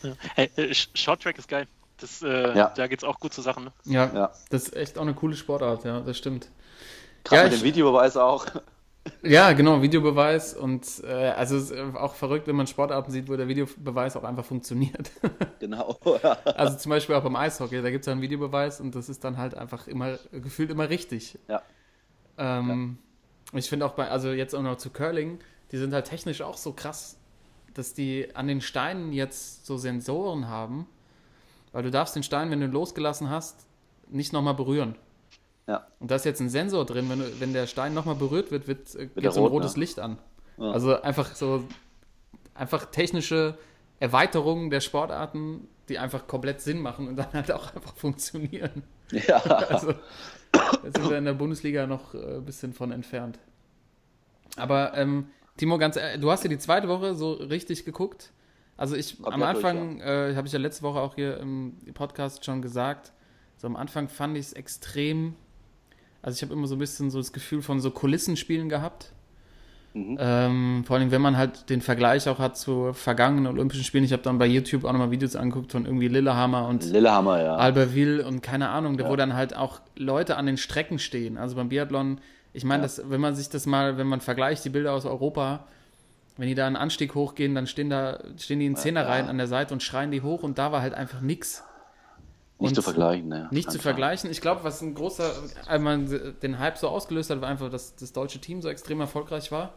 Ja. 0.03 0.13
Hey, 0.35 0.51
äh, 0.57 0.71
Sh- 0.71 0.89
Shorttrack 0.95 1.37
ist 1.39 1.49
geil. 1.49 1.67
Das, 1.99 2.23
äh, 2.23 2.57
Ja. 2.57 2.73
Da 2.77 2.87
geht's 2.87 3.03
auch 3.05 3.19
gut 3.19 3.33
zur 3.35 3.43
Sache, 3.45 3.61
ne? 3.61 3.73
Ja, 3.85 4.07
Ja. 4.15 4.33
das 4.51 4.65
ist 4.69 4.77
echt 4.77 4.99
auch 4.99 5.03
eine 5.03 5.15
coole 5.15 5.35
Sportart, 5.37 5.85
ja, 5.85 6.01
das 6.01 6.17
stimmt. 6.19 6.49
Gerade 7.25 7.37
Ja, 7.37 7.45
mit 7.45 7.53
ich- 7.55 7.61
dem 7.61 7.65
Videobeweis 7.67 8.17
auch. 8.17 8.47
Ja, 9.23 9.53
genau, 9.53 9.83
Videobeweis 9.83 10.55
und 10.55 11.03
äh, 11.05 11.13
also 11.13 11.57
es 11.57 11.71
ist 11.71 11.79
auch 11.95 12.15
verrückt, 12.15 12.47
wenn 12.47 12.57
man 12.57 12.67
Sportarten 12.69 13.11
sieht, 13.11 13.29
wo 13.29 13.37
der 13.37 13.49
Videobeweis 13.49 14.17
auch 14.17 14.25
einfach 14.25 14.45
funktioniert. 14.45 15.11
genau. 15.61 15.99
also 16.45 16.77
zum 16.77 16.91
Beispiel 16.91 17.15
auch 17.17 17.23
beim 17.23 17.35
Eishockey, 17.37 17.83
da 17.83 17.91
gibt 17.91 18.03
es 18.03 18.07
ja 18.07 18.13
einen 18.13 18.23
Videobeweis 18.23 18.81
und 18.81 18.95
das 18.95 19.09
ist 19.09 19.25
dann 19.25 19.39
halt 19.39 19.57
einfach 19.57 19.87
immer, 19.89 20.19
gefühlt 20.31 20.71
immer 20.71 20.89
richtig. 20.89 21.39
Ja. 21.49 21.63
Ähm, 22.39 22.99
Ich 23.53 23.69
finde 23.69 23.87
auch 23.87 23.93
bei, 23.93 24.09
also 24.09 24.31
jetzt 24.33 24.55
auch 24.55 24.63
noch 24.63 24.77
zu 24.77 24.91
Curling, 24.91 25.39
die 25.73 25.79
sind 25.79 25.93
halt 25.93 26.07
technisch 26.07 26.41
auch 26.41 26.57
so 26.57 26.73
krass, 26.73 27.19
dass 27.75 27.95
die 27.95 28.35
an 28.35 28.47
den 28.47 28.61
Steinen 28.61 29.13
jetzt 29.13 29.67
so 29.67 29.77
Sensoren 29.79 30.49
haben, 30.49 30.87
weil 31.73 31.83
du 31.83 31.91
darfst 31.91 32.15
den 32.17 32.23
Stein, 32.23 32.51
wenn 32.51 32.61
du 32.61 32.67
ihn 32.67 32.73
losgelassen 32.73 33.31
hast, 33.31 33.67
nicht 34.09 34.33
nochmal 34.33 34.55
berühren. 34.55 34.95
Ja. 35.67 35.87
Und 36.01 36.11
da 36.11 36.17
ist 36.17 36.25
jetzt 36.25 36.41
ein 36.41 36.49
Sensor 36.49 36.85
drin, 36.85 37.09
wenn, 37.09 37.41
wenn 37.41 37.53
der 37.53 37.67
Stein 37.67 37.95
nochmal 37.95 38.17
berührt 38.17 38.51
wird, 38.51 38.67
wird, 38.67 38.95
äh, 38.95 39.07
geht 39.07 39.25
er 39.25 39.33
so 39.33 39.41
ein 39.41 39.45
rot, 39.45 39.53
rotes 39.53 39.77
ne? 39.77 39.81
Licht 39.81 40.01
an. 40.01 40.19
Ja. 40.59 40.73
Also 40.73 41.01
einfach 41.01 41.35
so, 41.35 41.65
einfach 42.55 42.87
technische 42.87 43.57
Erweiterungen 44.01 44.71
der 44.71 44.81
Sportarten, 44.81 45.69
die 45.89 45.99
einfach 45.99 46.27
komplett 46.27 46.61
Sinn 46.61 46.81
machen 46.81 47.09
und 47.09 47.17
dann 47.17 47.33
halt 47.33 47.53
auch 47.53 47.75
einfach 47.75 47.95
funktionieren. 47.97 48.83
ja. 49.11 49.39
Also, 49.69 49.95
da 50.53 50.71
sind 50.83 51.09
wir 51.09 51.17
in 51.17 51.25
der 51.25 51.33
Bundesliga 51.33 51.87
noch 51.87 52.15
äh, 52.15 52.37
ein 52.37 52.45
bisschen 52.45 52.75
von 52.75 52.93
entfernt. 52.93 53.39
Aber 54.57 54.93
ähm, 54.97 55.29
Timo, 55.57 55.79
ganz 55.79 55.97
ehrlich, 55.97 56.21
du 56.21 56.31
hast 56.31 56.45
ja 56.45 56.51
die 56.51 56.59
zweite 56.59 56.89
Woche 56.89 57.15
so 57.15 57.33
richtig 57.33 57.85
geguckt. 57.85 58.33
Also 58.77 58.97
ich 58.97 59.19
am 59.19 59.41
Komplett 59.41 59.55
durch, 59.55 59.65
Anfang, 59.65 60.01
äh, 60.01 60.35
habe 60.35 60.47
ich 60.47 60.53
ja 60.53 60.59
letzte 60.59 60.83
Woche 60.83 61.01
auch 61.01 61.15
hier 61.15 61.39
im 61.39 61.77
Podcast 61.95 62.45
schon 62.45 62.63
gesagt, 62.63 63.13
so 63.57 63.67
am 63.67 63.77
Anfang 63.77 64.09
fand 64.09 64.37
ich 64.37 64.47
es 64.47 64.53
extrem, 64.55 65.37
also 66.23 66.37
ich 66.37 66.43
habe 66.43 66.55
immer 66.55 66.67
so 66.67 66.77
ein 66.77 66.79
bisschen 66.79 67.11
so 67.11 67.19
das 67.19 67.33
Gefühl 67.33 67.63
von 67.63 67.81
so 67.81 67.91
Kulissenspielen 67.91 68.69
gehabt. 68.69 69.13
Mhm. 69.95 70.17
Ähm, 70.19 70.85
vor 70.87 70.97
allem, 70.97 71.11
wenn 71.11 71.21
man 71.21 71.37
halt 71.37 71.69
den 71.69 71.83
Vergleich 71.83 72.27
auch 72.27 72.39
hat 72.39 72.57
zu 72.57 72.95
vergangenen 72.95 73.47
Olympischen 73.47 73.85
Spielen. 73.85 74.05
Ich 74.05 74.13
habe 74.15 74.23
dann 74.23 74.39
bei 74.39 74.47
YouTube 74.47 74.85
auch 74.85 74.93
nochmal 74.93 75.11
Videos 75.11 75.37
angeguckt 75.37 75.73
von 75.73 75.85
irgendwie 75.85 76.09
Lillehammer 76.09 76.67
und 76.67 76.85
Lillehammer, 76.91 77.43
ja. 77.43 77.57
Albertville 77.57 78.27
und 78.27 78.41
keine 78.43 78.71
Ahnung, 78.71 78.99
Ja. 78.99 79.11
wo 79.11 79.17
dann 79.17 79.35
halt 79.35 79.55
auch 79.55 79.81
Leute 79.97 80.37
an 80.39 80.47
den 80.47 80.57
Strecken 80.57 80.99
stehen. 80.99 81.37
Also 81.37 81.57
beim 81.57 81.69
Biathlon, 81.69 82.21
ich 82.55 82.65
meine, 82.65 82.83
Ja. 82.83 82.87
das, 82.87 83.03
wenn 83.11 83.21
man 83.21 83.35
sich 83.35 83.51
das 83.51 83.67
mal, 83.67 83.99
wenn 83.99 84.07
man 84.07 84.23
vergleicht, 84.23 84.65
die 84.65 84.71
Bilder 84.71 84.93
aus 84.95 85.05
Europa, 85.05 85.67
wenn 86.39 86.49
die 86.49 86.55
da 86.55 86.67
einen 86.67 86.77
Anstieg 86.77 87.15
hochgehen, 87.15 87.55
dann 87.55 87.67
stehen 87.67 87.91
da, 87.91 88.19
stehen 88.39 88.61
die 88.61 88.67
in 88.67 88.77
Zehnerreihen 88.77 89.27
Ja. 89.27 89.31
an 89.31 89.37
der 89.37 89.47
Seite 89.49 89.75
und 89.75 89.83
schreien 89.83 90.11
die 90.11 90.23
hoch 90.23 90.43
und 90.43 90.57
da 90.57 90.73
war 90.73 90.81
halt 90.81 90.95
einfach 90.95 91.21
nix. 91.21 91.65
Nicht 92.63 92.75
zu 92.77 92.83
vergleichen, 92.83 93.29
ne. 93.29 93.49
Nicht 93.51 93.71
zu 93.71 93.79
vergleichen. 93.79 94.31
Ich 94.31 94.41
glaube, 94.41 94.65
was 94.65 94.81
ein 94.83 94.95
großer, 94.95 95.33
einmal 95.67 95.99
den 96.43 96.59
Hype 96.59 96.79
so 96.79 96.89
ausgelöst 96.89 97.31
hat, 97.31 97.41
war 97.41 97.49
einfach, 97.49 97.71
dass 97.71 97.95
das 97.97 98.13
deutsche 98.13 98.41
Team 98.41 98.63
so 98.63 98.69
extrem 98.69 99.01
erfolgreich 99.01 99.53
war. 99.53 99.75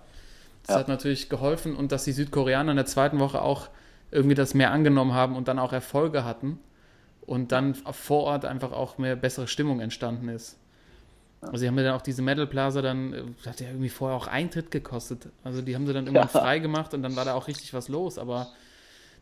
Das 0.63 0.73
Ja. 0.75 0.79
hat 0.79 0.87
natürlich 0.87 1.29
geholfen 1.29 1.75
und 1.75 1.91
dass 1.91 2.03
die 2.05 2.11
Südkoreaner 2.11 2.71
in 2.71 2.77
der 2.77 2.85
zweiten 2.85 3.19
Woche 3.19 3.41
auch 3.41 3.69
irgendwie 4.11 4.35
das 4.35 4.53
mehr 4.53 4.71
angenommen 4.71 5.13
haben 5.13 5.35
und 5.35 5.47
dann 5.47 5.59
auch 5.59 5.73
Erfolge 5.73 6.23
hatten 6.23 6.59
und 7.25 7.51
dann 7.51 7.75
vor 7.75 8.23
Ort 8.23 8.45
einfach 8.45 8.71
auch 8.71 8.97
mehr 8.97 9.15
bessere 9.15 9.47
Stimmung 9.47 9.79
entstanden 9.79 10.29
ist. 10.29 10.57
Also 11.41 11.59
die 11.63 11.67
haben 11.67 11.77
ja 11.77 11.83
dann 11.83 11.93
auch 11.95 12.01
diese 12.01 12.21
Metal 12.23 12.47
Plaza 12.47 12.81
dann, 12.81 13.13
äh, 13.13 13.21
das 13.37 13.53
hat 13.53 13.61
ja 13.61 13.67
irgendwie 13.67 13.89
vorher 13.89 14.17
auch 14.17 14.25
Eintritt 14.27 14.71
gekostet. 14.71 15.27
Also 15.43 15.61
die 15.61 15.75
haben 15.75 15.85
sie 15.85 15.93
dann 15.93 16.05
irgendwann 16.07 16.29
Ja. 16.33 16.39
frei 16.41 16.57
gemacht 16.59 16.93
und 16.95 17.03
dann 17.03 17.15
war 17.15 17.25
da 17.25 17.33
auch 17.35 17.47
richtig 17.47 17.73
was 17.73 17.87
los, 17.87 18.17
aber 18.17 18.47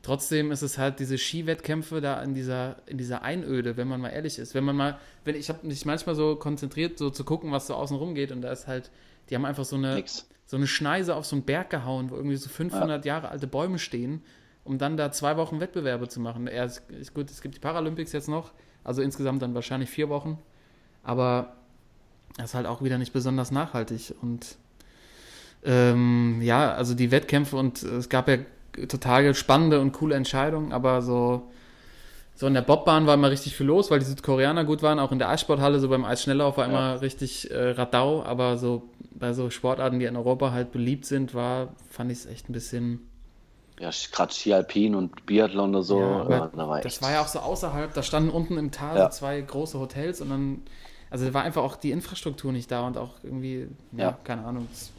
trotzdem 0.04 0.52
ist 0.52 0.62
es 0.62 0.78
halt 0.78 1.00
diese 1.00 1.18
Skiwettkämpfe 1.18 2.02
da 2.02 2.22
in 2.22 2.36
dieser, 2.36 2.76
in 2.86 3.00
dieser 3.00 3.24
Einöde, 3.24 3.78
wenn 3.78 3.88
man 3.88 4.02
mal 4.02 4.10
ehrlich 4.10 4.38
ist. 4.38 4.54
Wenn 4.54 4.66
man 4.66 4.76
mal, 4.76 5.00
wenn 5.26 5.36
ich 5.36 5.50
habe 5.50 5.66
mich 5.66 5.86
manchmal 5.86 6.14
so 6.14 6.36
konzentriert, 6.36 7.00
so 7.00 7.10
zu 7.10 7.24
gucken, 7.24 7.52
was 7.52 7.66
so 7.66 7.74
außen 7.74 7.98
rum 7.98 8.14
geht 8.14 8.32
und 8.32 8.42
da 8.42 8.52
ist 8.52 8.68
halt, 8.68 8.92
die 9.30 9.36
haben 9.36 9.46
einfach 9.46 9.66
so 9.66 9.78
eine, 9.78 9.96
Nix. 9.96 10.28
so 10.46 10.58
eine 10.58 10.68
Schneise 10.68 11.16
auf 11.16 11.26
so 11.26 11.36
einen 11.36 11.46
Berg 11.46 11.70
gehauen, 11.72 12.12
wo 12.12 12.16
irgendwie 12.16 12.36
so 12.36 12.50
500 12.50 13.04
Jahre 13.06 13.30
alte 13.30 13.48
Bäume 13.48 13.80
stehen, 13.80 14.22
um 14.66 14.78
dann 14.78 14.98
da 14.98 15.12
zwei 15.12 15.38
Wochen 15.38 15.62
Wettbewerbe 15.62 16.10
zu 16.10 16.20
machen. 16.20 16.48
Ja, 16.48 16.66
es, 16.66 16.84
ist 17.00 17.14
gut, 17.14 17.32
es 17.32 17.42
gibt 17.42 17.56
die 17.56 17.60
Paralympics 17.60 18.12
jetzt 18.12 18.28
noch, 18.28 18.52
also 18.84 19.02
insgesamt 19.02 19.42
dann 19.42 19.56
wahrscheinlich 19.56 19.90
vier 19.90 20.10
Wochen, 20.10 20.38
aber 21.02 21.56
das 22.36 22.48
ist 22.48 22.56
halt 22.56 22.68
auch 22.68 22.82
wieder 22.82 22.98
nicht 22.98 23.14
besonders 23.14 23.52
nachhaltig 23.52 24.14
und 24.22 24.58
ähm, 25.64 26.42
ja, 26.42 26.74
also 26.74 26.94
die 26.94 27.12
Wettkämpfe 27.12 27.56
und 27.56 27.84
es 27.84 28.10
gab 28.10 28.28
ja 28.28 28.40
total 28.88 29.34
spannende 29.36 29.80
und 29.80 29.92
coole 29.92 30.16
Entscheidungen, 30.16 30.72
aber 30.74 31.02
so 31.02 31.50
so 32.36 32.48
in 32.48 32.56
der 32.56 32.62
Bobbahn 32.64 33.06
war 33.06 33.14
immer 33.14 33.30
richtig 33.30 33.56
viel 33.56 33.68
los, 33.68 33.92
weil 33.92 34.00
die 34.00 34.06
Südkoreaner 34.06 34.66
gut 34.66 34.82
waren. 34.82 34.98
Auch 34.98 35.12
in 35.12 35.20
der 35.20 35.30
Eissporthalle, 35.30 35.80
so 35.80 35.88
beim 35.88 36.04
Eisschnelllauf 36.04 36.58
war 36.58 36.66
Ja. 36.66 36.72
immer 36.72 37.02
richtig 37.02 37.52
äh, 37.52 37.70
Radau. 37.72 38.24
Aber 38.24 38.58
so 38.58 38.90
bei 39.12 39.34
so 39.34 39.52
Sportarten, 39.52 40.00
die 40.00 40.06
in 40.06 40.16
Europa 40.18 40.52
halt 40.52 40.72
beliebt 40.72 41.06
sind, 41.06 41.36
war, 41.36 41.76
fand 41.92 42.12
ich 42.12 42.18
es 42.20 42.26
echt 42.26 42.50
ein 42.50 42.54
bisschen. 42.54 43.08
Ja, 43.80 43.92
gerade 44.12 44.34
Ski 44.34 44.52
Alpin 44.52 44.96
und 44.96 45.28
Biathlon 45.28 45.70
oder 45.76 45.84
so, 45.84 46.00
Ja, 46.00 46.30
ja, 46.30 46.52
da 46.56 46.68
war. 46.68 46.82
Das 46.82 47.04
war 47.04 47.12
ja 47.12 47.22
auch 47.22 47.28
so 47.28 47.38
außerhalb. 47.40 47.94
Da 47.94 48.02
standen 48.02 48.32
unten 48.32 48.58
im 48.58 48.72
Tal 48.72 48.98
Ja. 48.98 49.12
so 49.12 49.18
zwei 49.20 49.40
große 49.40 49.80
Hotels 49.80 50.20
und 50.20 50.30
dann. 50.32 50.64
Also 51.12 51.26
da 51.28 51.34
war 51.36 51.44
einfach 51.44 51.62
auch 51.62 51.76
die 51.76 51.92
Infrastruktur 51.92 52.52
nicht 52.52 52.72
da 52.72 52.88
und 52.88 52.98
auch 52.98 53.12
irgendwie, 53.22 53.68
ja, 53.92 54.04
Ja. 54.06 54.18
keine 54.24 54.44
Ahnung. 54.44 54.68
Das 54.72 54.90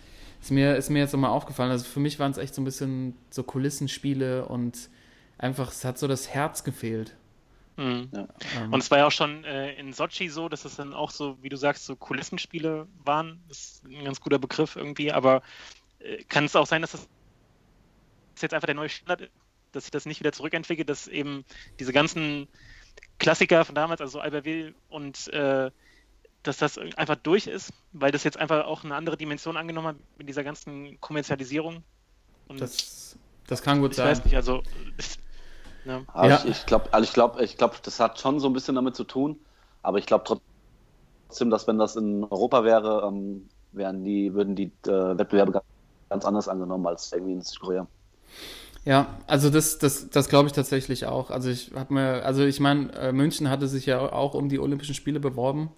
ist 0.44 0.50
mir, 0.50 0.76
ist 0.76 0.90
mir 0.90 0.98
jetzt 0.98 1.12
nochmal 1.12 1.30
aufgefallen. 1.30 1.70
Also 1.70 1.86
für 1.86 2.00
mich 2.00 2.18
waren 2.18 2.30
es 2.30 2.36
echt 2.36 2.54
so 2.54 2.60
ein 2.60 2.66
bisschen 2.66 3.16
so 3.30 3.42
Kulissenspiele 3.42 4.44
und 4.44 4.90
einfach, 5.38 5.70
es 5.70 5.86
hat 5.86 5.98
so 5.98 6.06
das 6.06 6.28
Herz 6.28 6.64
gefehlt. 6.64 7.16
Mhm. 7.78 8.10
Ja. 8.12 8.28
Ähm, 8.58 8.72
Und 8.72 8.82
es 8.82 8.90
war 8.90 8.98
ja 8.98 9.06
auch 9.06 9.12
schon 9.12 9.42
äh, 9.44 9.72
in 9.72 9.94
Sochi 9.94 10.28
so, 10.28 10.50
dass 10.50 10.66
es 10.66 10.76
dann 10.76 10.92
auch 10.92 11.10
so, 11.10 11.38
wie 11.40 11.48
du 11.48 11.56
sagst, 11.56 11.86
so 11.86 11.96
Kulissenspiele 11.96 12.86
waren. 13.04 13.42
Das 13.48 13.58
ist 13.58 13.84
ein 13.86 14.04
ganz 14.04 14.20
guter 14.20 14.38
Begriff 14.38 14.76
irgendwie, 14.76 15.12
aber 15.12 15.40
äh, 16.00 16.22
kann 16.24 16.44
es 16.44 16.54
auch 16.56 16.66
sein, 16.66 16.82
dass 16.82 16.92
das 16.92 17.08
jetzt 18.42 18.52
einfach 18.52 18.66
der 18.66 18.74
neue 18.74 18.90
Standard 18.90 19.22
ist, 19.22 19.32
dass 19.72 19.84
sich 19.84 19.92
das 19.92 20.04
nicht 20.04 20.20
wieder 20.20 20.32
zurückentwickelt, 20.32 20.90
dass 20.90 21.08
eben 21.08 21.46
diese 21.80 21.94
ganzen 21.94 22.48
Klassiker 23.18 23.64
von 23.64 23.74
damals, 23.74 24.02
also 24.02 24.20
Albertville 24.20 24.74
und 24.90 25.26
äh, 25.32 25.70
dass 26.44 26.58
das 26.58 26.78
einfach 26.78 27.16
durch 27.16 27.46
ist, 27.48 27.72
weil 27.92 28.12
das 28.12 28.24
jetzt 28.24 28.38
einfach 28.38 28.66
auch 28.66 28.84
eine 28.84 28.94
andere 28.96 29.16
Dimension 29.16 29.56
angenommen 29.56 29.88
hat 29.88 29.96
mit 30.18 30.28
dieser 30.28 30.44
ganzen 30.44 31.00
Kommerzialisierung. 31.00 31.84
Und 32.48 32.60
das, 32.60 33.16
das 33.46 33.62
kann 33.62 33.80
gut 33.80 33.94
ich 33.94 34.02
sein. 34.02 34.02
weiß 34.02 34.24
nicht, 34.24 34.36
also 34.36 34.62
ich, 34.96 35.16
ja. 35.84 36.06
Aber 36.12 36.30
Ja. 36.30 36.34
ich, 36.34 36.46
ich 36.46 36.66
glaube, 36.66 36.92
also 36.92 37.04
ich 37.08 37.14
glaube, 37.14 37.44
ich 37.44 37.56
glaube, 37.58 37.76
das 37.82 38.00
hat 38.00 38.20
schon 38.20 38.40
so 38.40 38.48
ein 38.48 38.52
bisschen 38.52 38.74
damit 38.76 38.96
zu 38.96 39.04
tun. 39.04 39.40
Aber 39.82 39.98
ich 39.98 40.06
glaube 40.06 40.24
trotzdem, 41.28 41.50
dass 41.50 41.66
wenn 41.66 41.78
das 41.78 41.96
in 41.96 42.24
Europa 42.24 42.64
wäre, 42.64 43.06
ähm, 43.08 43.48
wären 43.72 44.04
die, 44.04 44.34
würden 44.34 44.56
die 44.56 44.72
äh, 44.86 45.18
Wettbewerbe 45.18 45.52
ganz, 45.52 45.64
ganz 46.10 46.24
anders 46.24 46.48
angenommen 46.48 46.86
als 46.86 47.12
irgendwie 47.12 47.32
in 47.34 47.42
Südkorea. 47.42 47.88
Ja, 48.84 49.18
also 49.26 49.48
das, 49.48 49.78
das, 49.78 50.10
das 50.10 50.28
glaube 50.28 50.48
ich 50.48 50.52
tatsächlich 50.52 51.06
auch. 51.06 51.30
Also 51.30 51.48
ich 51.48 51.72
habe 51.74 51.94
mir, 51.94 52.24
also 52.24 52.44
ich 52.44 52.60
meine, 52.60 52.92
äh, 52.92 53.12
München 53.12 53.48
hatte 53.48 53.66
sich 53.66 53.86
ja 53.86 54.00
auch 54.12 54.34
um 54.34 54.48
die 54.50 54.58
Olympischen 54.58 54.94
Spiele 54.94 55.20
beworben. 55.20 55.70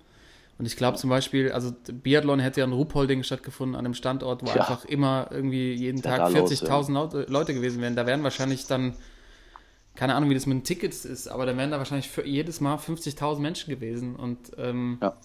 Und 0.58 0.64
ich 0.66 0.76
glaube 0.76 0.96
zum 0.96 1.10
Beispiel, 1.10 1.52
also 1.52 1.72
Biathlon 1.92 2.40
hätte 2.40 2.60
ja 2.60 2.66
in 2.66 2.72
Ruhpolding 2.72 3.22
stattgefunden, 3.22 3.76
an 3.76 3.84
einem 3.84 3.94
Standort, 3.94 4.42
wo 4.42 4.46
Ja. 4.46 4.54
einfach 4.54 4.84
immer 4.86 5.28
irgendwie 5.30 5.72
jeden 5.74 5.98
Ja, 5.98 6.16
Tag 6.16 6.18
da 6.18 6.28
los, 6.28 6.50
40.000 6.50 6.94
Leute, 6.94 7.26
Leute 7.28 7.52
gewesen 7.54 7.82
wären. 7.82 7.94
Da 7.94 8.06
wären 8.06 8.22
wahrscheinlich 8.22 8.66
dann, 8.66 8.94
keine 9.96 10.14
Ahnung, 10.14 10.30
wie 10.30 10.34
das 10.34 10.46
mit 10.46 10.56
den 10.58 10.64
Tickets 10.64 11.04
ist, 11.04 11.28
aber 11.28 11.44
da 11.44 11.56
wären 11.56 11.70
da 11.70 11.78
wahrscheinlich 11.78 12.08
für 12.08 12.26
jedes 12.26 12.60
Mal 12.60 12.76
50.000 12.76 13.40
Menschen 13.40 13.70
gewesen. 13.70 14.16
Und 14.16 14.52
ähm, 14.56 14.98
Ja. 15.02 15.16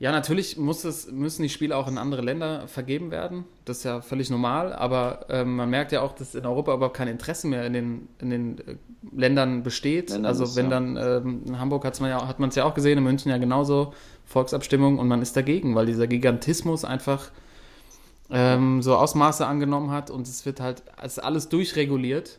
Ja, 0.00 0.12
natürlich 0.12 0.56
muss 0.56 0.84
es, 0.84 1.10
müssen 1.10 1.42
die 1.42 1.48
Spiele 1.48 1.76
auch 1.76 1.88
in 1.88 1.98
andere 1.98 2.22
Länder 2.22 2.68
vergeben 2.68 3.10
werden. 3.10 3.44
Das 3.64 3.78
ist 3.78 3.84
ja 3.84 4.00
völlig 4.00 4.30
normal, 4.30 4.72
aber 4.72 5.26
ähm, 5.28 5.56
man 5.56 5.68
merkt 5.70 5.90
ja 5.90 6.02
auch, 6.02 6.14
dass 6.14 6.36
in 6.36 6.46
Europa 6.46 6.72
überhaupt 6.74 6.96
kein 6.96 7.08
Interesse 7.08 7.48
mehr 7.48 7.66
in 7.66 7.72
den, 7.72 8.08
in 8.20 8.30
den 8.30 8.58
äh, 8.58 8.76
Ländern 9.12 9.64
besteht. 9.64 10.10
Ländern 10.10 10.26
also 10.26 10.54
wenn 10.54 10.66
ja. 10.66 10.70
dann, 10.70 10.96
ähm, 10.96 11.42
in 11.46 11.58
Hamburg 11.58 11.84
hat's 11.84 11.98
man 11.98 12.10
ja, 12.10 12.28
hat 12.28 12.38
man 12.38 12.50
es 12.50 12.54
ja 12.54 12.64
auch 12.64 12.74
gesehen, 12.74 12.98
in 12.98 13.04
München 13.04 13.30
ja 13.30 13.38
genauso, 13.38 13.92
Volksabstimmung 14.24 14.98
und 14.98 15.08
man 15.08 15.20
ist 15.20 15.36
dagegen, 15.36 15.74
weil 15.74 15.86
dieser 15.86 16.06
Gigantismus 16.06 16.84
einfach 16.84 17.30
ähm, 18.30 18.82
so 18.82 18.94
Ausmaße 18.94 19.46
angenommen 19.46 19.90
hat 19.90 20.10
und 20.10 20.28
es 20.28 20.46
wird 20.46 20.60
halt, 20.60 20.82
es 21.02 21.16
ist 21.16 21.24
alles 21.24 21.48
durchreguliert. 21.48 22.38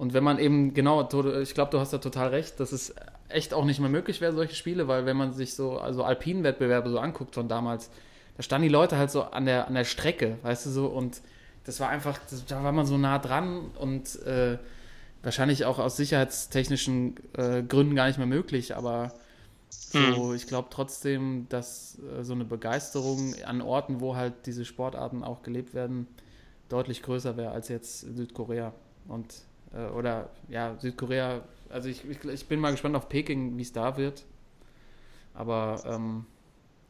Und 0.00 0.14
wenn 0.14 0.24
man 0.24 0.38
eben, 0.38 0.72
genau, 0.72 1.06
ich 1.42 1.52
glaube, 1.52 1.70
du 1.72 1.78
hast 1.78 1.92
da 1.92 1.98
total 1.98 2.28
recht, 2.28 2.58
dass 2.58 2.72
es 2.72 2.94
echt 3.28 3.52
auch 3.52 3.66
nicht 3.66 3.80
mehr 3.80 3.90
möglich 3.90 4.22
wäre, 4.22 4.32
solche 4.32 4.54
Spiele, 4.54 4.88
weil 4.88 5.04
wenn 5.04 5.14
man 5.14 5.34
sich 5.34 5.54
so, 5.54 5.78
also 5.78 6.04
Alpinwettbewerbe 6.04 6.88
so 6.88 6.98
anguckt 6.98 7.34
von 7.34 7.48
damals, 7.48 7.90
da 8.38 8.42
standen 8.42 8.62
die 8.62 8.72
Leute 8.72 8.96
halt 8.96 9.10
so 9.10 9.24
an 9.24 9.44
der, 9.44 9.68
an 9.68 9.74
der 9.74 9.84
Strecke, 9.84 10.38
weißt 10.40 10.64
du 10.64 10.70
so, 10.70 10.86
und 10.86 11.20
das 11.64 11.80
war 11.80 11.90
einfach, 11.90 12.18
das, 12.30 12.46
da 12.46 12.64
war 12.64 12.72
man 12.72 12.86
so 12.86 12.96
nah 12.96 13.18
dran 13.18 13.72
und 13.78 14.22
äh, 14.22 14.56
wahrscheinlich 15.22 15.66
auch 15.66 15.78
aus 15.78 15.98
sicherheitstechnischen 15.98 17.16
äh, 17.36 17.62
Gründen 17.62 17.94
gar 17.94 18.06
nicht 18.06 18.16
mehr 18.16 18.26
möglich, 18.26 18.74
aber 18.74 19.12
so, 19.68 20.32
ich 20.32 20.46
glaube 20.46 20.68
trotzdem, 20.70 21.44
dass 21.50 21.98
äh, 21.98 22.24
so 22.24 22.32
eine 22.32 22.46
Begeisterung 22.46 23.34
an 23.44 23.60
Orten, 23.60 24.00
wo 24.00 24.16
halt 24.16 24.46
diese 24.46 24.64
Sportarten 24.64 25.22
auch 25.24 25.42
gelebt 25.42 25.74
werden, 25.74 26.06
deutlich 26.70 27.02
größer 27.02 27.36
wäre 27.36 27.50
als 27.50 27.68
jetzt 27.68 28.00
Südkorea. 28.00 28.72
Und, 29.06 29.34
äh, 29.74 29.86
oder 29.90 30.30
ja, 30.48 30.76
Südkorea, 30.78 31.42
also 31.68 31.88
ich, 31.88 32.08
ich, 32.08 32.24
ich 32.24 32.46
bin 32.46 32.60
mal 32.60 32.72
gespannt 32.72 32.96
auf 32.96 33.08
Peking, 33.08 33.56
wie 33.56 33.62
es 33.62 33.72
da 33.72 33.96
wird. 33.96 34.24
Aber 35.34 35.80
ähm, 35.86 36.26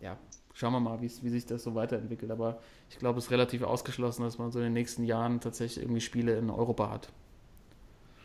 ja, 0.00 0.16
schauen 0.54 0.72
wir 0.72 0.80
mal, 0.80 1.00
wie 1.00 1.08
sich 1.08 1.46
das 1.46 1.62
so 1.62 1.74
weiterentwickelt. 1.74 2.30
Aber 2.30 2.58
ich 2.88 2.98
glaube, 2.98 3.18
es 3.18 3.26
ist 3.26 3.30
relativ 3.30 3.62
ausgeschlossen, 3.62 4.22
dass 4.22 4.38
man 4.38 4.50
so 4.50 4.58
in 4.58 4.64
den 4.64 4.72
nächsten 4.72 5.04
Jahren 5.04 5.40
tatsächlich 5.40 5.84
irgendwie 5.84 6.00
Spiele 6.00 6.36
in 6.36 6.50
Europa 6.50 6.90
hat. 6.90 7.08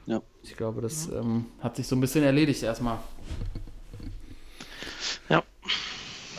Ja. 0.06 0.22
Ich 0.44 0.56
glaube, 0.56 0.82
das 0.82 1.08
ähm, 1.10 1.46
hat 1.60 1.76
sich 1.76 1.88
so 1.88 1.96
ein 1.96 2.02
bisschen 2.02 2.24
erledigt 2.24 2.62
erstmal. 2.64 3.00
Ja. 5.30 5.44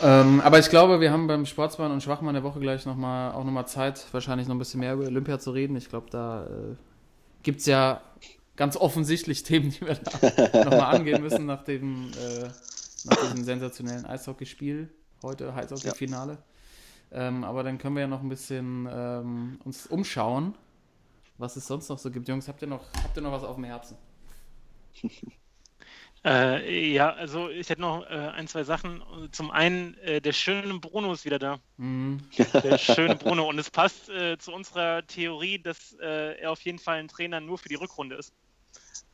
Ähm, 0.01 0.41
aber 0.41 0.59
ich 0.59 0.69
glaube, 0.69 1.01
wir 1.01 1.11
haben 1.11 1.27
beim 1.27 1.45
Sportsmann 1.45 1.91
und 1.91 2.01
Schwachmann 2.01 2.33
der 2.33 2.43
Woche 2.43 2.59
gleich 2.59 2.85
noch 2.85 2.95
mal, 2.95 3.31
auch 3.31 3.43
nochmal 3.43 3.67
Zeit, 3.67 4.05
wahrscheinlich 4.13 4.47
noch 4.47 4.55
ein 4.55 4.59
bisschen 4.59 4.79
mehr 4.79 4.93
über 4.93 5.05
Olympia 5.05 5.39
zu 5.39 5.51
reden. 5.51 5.75
Ich 5.75 5.89
glaube, 5.89 6.07
da 6.09 6.45
äh, 6.45 6.75
gibt 7.47 7.61
es 7.61 7.65
ja 7.65 8.01
ganz 8.57 8.75
offensichtlich 8.75 9.43
Themen, 9.43 9.69
die 9.69 9.79
wir 9.79 9.95
da 9.95 10.63
nochmal 10.65 10.95
angehen 10.97 11.21
müssen 11.21 11.45
nach 11.45 11.63
dem, 11.63 12.11
äh, 12.11 12.49
nach 13.05 13.15
diesem 13.21 13.45
sensationellen 13.45 14.05
Eishockeyspiel 14.05 14.89
heute, 15.23 15.53
Eishockey-Finale. 15.53 16.39
Ähm, 17.09 17.45
aber 17.45 17.63
dann 17.63 17.77
können 17.77 17.95
wir 17.95 18.01
ja 18.01 18.07
noch 18.07 18.21
ein 18.21 18.27
bisschen 18.27 18.85
ähm, 18.91 19.61
uns 19.63 19.87
umschauen, 19.87 20.55
was 21.37 21.55
es 21.55 21.67
sonst 21.67 21.87
noch 21.87 21.97
so 21.97 22.11
gibt. 22.11 22.27
Jungs, 22.27 22.49
habt 22.49 22.61
ihr 22.61 22.67
noch, 22.67 22.83
habt 23.01 23.15
ihr 23.15 23.23
noch 23.23 23.31
was 23.31 23.45
auf 23.45 23.55
dem 23.55 23.63
Herzen? 23.63 23.95
Äh, 26.25 26.91
ja, 26.91 27.11
also 27.11 27.49
ich 27.49 27.69
hätte 27.69 27.81
noch 27.81 28.03
äh, 28.09 28.13
ein, 28.13 28.47
zwei 28.47 28.63
Sachen. 28.63 29.03
Zum 29.31 29.51
einen, 29.51 29.95
äh, 29.99 30.19
der 30.19 30.33
schöne 30.33 30.79
Bruno 30.79 31.13
ist 31.13 31.25
wieder 31.25 31.39
da. 31.39 31.59
Mhm. 31.77 32.21
Der 32.53 32.77
schöne 32.77 33.15
Bruno. 33.15 33.47
Und 33.47 33.59
es 33.59 33.69
passt 33.69 34.09
äh, 34.09 34.37
zu 34.37 34.51
unserer 34.51 35.05
Theorie, 35.05 35.59
dass 35.59 35.95
äh, 36.01 36.39
er 36.39 36.51
auf 36.51 36.61
jeden 36.61 36.79
Fall 36.79 36.97
ein 36.99 37.07
Trainer 37.07 37.39
nur 37.39 37.57
für 37.57 37.69
die 37.69 37.75
Rückrunde 37.75 38.15
ist. 38.15 38.33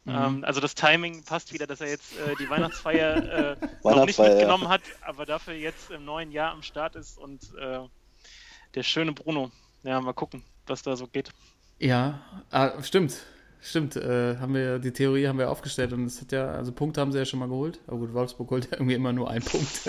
Mhm. 0.05 0.15
Ähm, 0.15 0.43
also 0.43 0.59
das 0.59 0.75
Timing 0.75 1.23
passt 1.23 1.53
wieder, 1.53 1.67
dass 1.67 1.81
er 1.81 1.89
jetzt 1.89 2.17
äh, 2.17 2.35
die 2.39 2.49
Weihnachtsfeier 2.49 3.57
äh, 3.61 3.67
noch 3.83 4.05
nicht 4.05 4.19
ja. 4.19 4.29
mitgenommen 4.29 4.67
hat, 4.67 4.81
aber 5.01 5.25
dafür 5.25 5.53
jetzt 5.53 5.91
im 5.91 6.05
neuen 6.05 6.31
Jahr 6.31 6.51
am 6.51 6.61
Start 6.61 6.95
ist 6.95 7.17
und 7.17 7.53
äh, 7.55 7.79
der 8.75 8.83
schöne 8.83 9.13
Bruno. 9.13 9.51
Ja, 9.83 9.99
mal 10.01 10.13
gucken, 10.13 10.43
was 10.65 10.81
da 10.81 10.95
so 10.95 11.07
geht. 11.07 11.31
Ja, 11.79 12.21
ah, 12.51 12.81
stimmt. 12.81 13.25
Stimmt, 13.65 13.95
äh, 13.95 14.35
haben 14.37 14.53
wir, 14.53 14.77
die 14.77 14.91
Theorie 14.91 15.25
haben 15.25 15.39
wir 15.39 15.49
aufgestellt 15.49 15.93
und 15.93 16.05
es 16.05 16.19
hat 16.19 16.33
ja, 16.33 16.51
also 16.51 16.73
Punkte 16.73 16.99
haben 16.99 17.13
sie 17.13 17.17
ja 17.17 17.23
schon 17.23 17.39
mal 17.39 17.47
geholt. 17.47 17.79
Aber 17.87 17.97
gut, 17.97 18.13
Wolfsburg 18.13 18.51
holt 18.51 18.65
ja 18.65 18.71
irgendwie 18.73 18.93
immer 18.93 19.13
nur 19.13 19.29
einen 19.29 19.43
Punkt. 19.45 19.87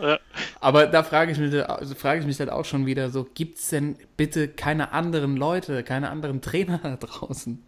Äh, 0.00 0.16
Aber 0.60 0.86
da 0.86 1.02
frage 1.02 1.32
ich, 1.32 1.38
mich, 1.38 1.68
also 1.68 1.94
frage 1.94 2.20
ich 2.20 2.26
mich 2.26 2.38
halt 2.40 2.48
auch 2.48 2.64
schon 2.64 2.86
wieder 2.86 3.10
so, 3.10 3.26
gibt 3.34 3.58
es 3.58 3.68
denn 3.68 3.96
bitte 4.16 4.48
keine 4.48 4.92
anderen 4.92 5.36
Leute, 5.36 5.82
keine 5.82 6.08
anderen 6.08 6.40
Trainer 6.40 6.80
da 6.82 6.96
draußen? 6.96 7.62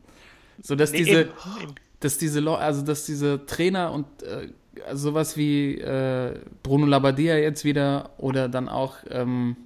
So, 0.62 0.76
dass 0.76 0.92
nee, 0.92 0.98
diese, 0.98 1.20
eben, 1.20 1.30
eben. 1.62 1.74
dass 2.00 2.16
diese 2.16 2.40
Leu- 2.40 2.56
also 2.56 2.80
dass 2.80 3.04
diese 3.04 3.44
Trainer 3.44 3.92
und 3.92 4.06
äh, 4.22 4.48
sowas 4.94 5.36
wie 5.36 5.78
äh, 5.78 6.40
Bruno 6.62 6.86
Labbadia 6.86 7.36
jetzt 7.36 7.66
wieder 7.66 8.10
oder 8.16 8.48
dann 8.48 8.70
auch 8.70 8.96
ähm, 9.10 9.56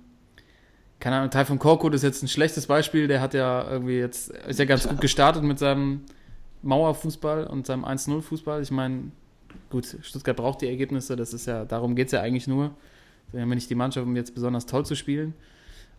keine 1.00 1.16
Ahnung, 1.16 1.30
Taifun 1.30 1.58
Korkut 1.58 1.94
ist 1.94 2.02
jetzt 2.02 2.22
ein 2.22 2.28
schlechtes 2.28 2.66
Beispiel, 2.66 3.06
der 3.08 3.20
hat 3.20 3.34
ja 3.34 3.68
irgendwie 3.70 3.98
jetzt 3.98 4.30
ist 4.30 4.58
ja 4.58 4.64
ganz 4.64 4.88
gut 4.88 5.00
gestartet 5.00 5.42
mit 5.44 5.58
seinem 5.58 6.02
Mauerfußball 6.62 7.46
und 7.46 7.66
seinem 7.66 7.84
1-0 7.84 8.20
Fußball. 8.22 8.62
Ich 8.62 8.70
meine, 8.70 9.12
gut, 9.70 9.86
Stuttgart 10.02 10.36
braucht 10.36 10.60
die 10.62 10.68
Ergebnisse, 10.68 11.16
das 11.16 11.32
ist 11.32 11.46
ja 11.46 11.64
darum 11.64 11.94
geht 11.94 12.06
es 12.06 12.12
ja 12.12 12.20
eigentlich 12.20 12.48
nur. 12.48 12.72
Wir 13.32 13.42
haben 13.42 13.48
ja 13.50 13.54
nicht 13.56 13.70
die 13.70 13.74
Mannschaft, 13.74 14.06
um 14.06 14.16
jetzt 14.16 14.34
besonders 14.34 14.66
toll 14.66 14.86
zu 14.86 14.94
spielen. 14.96 15.34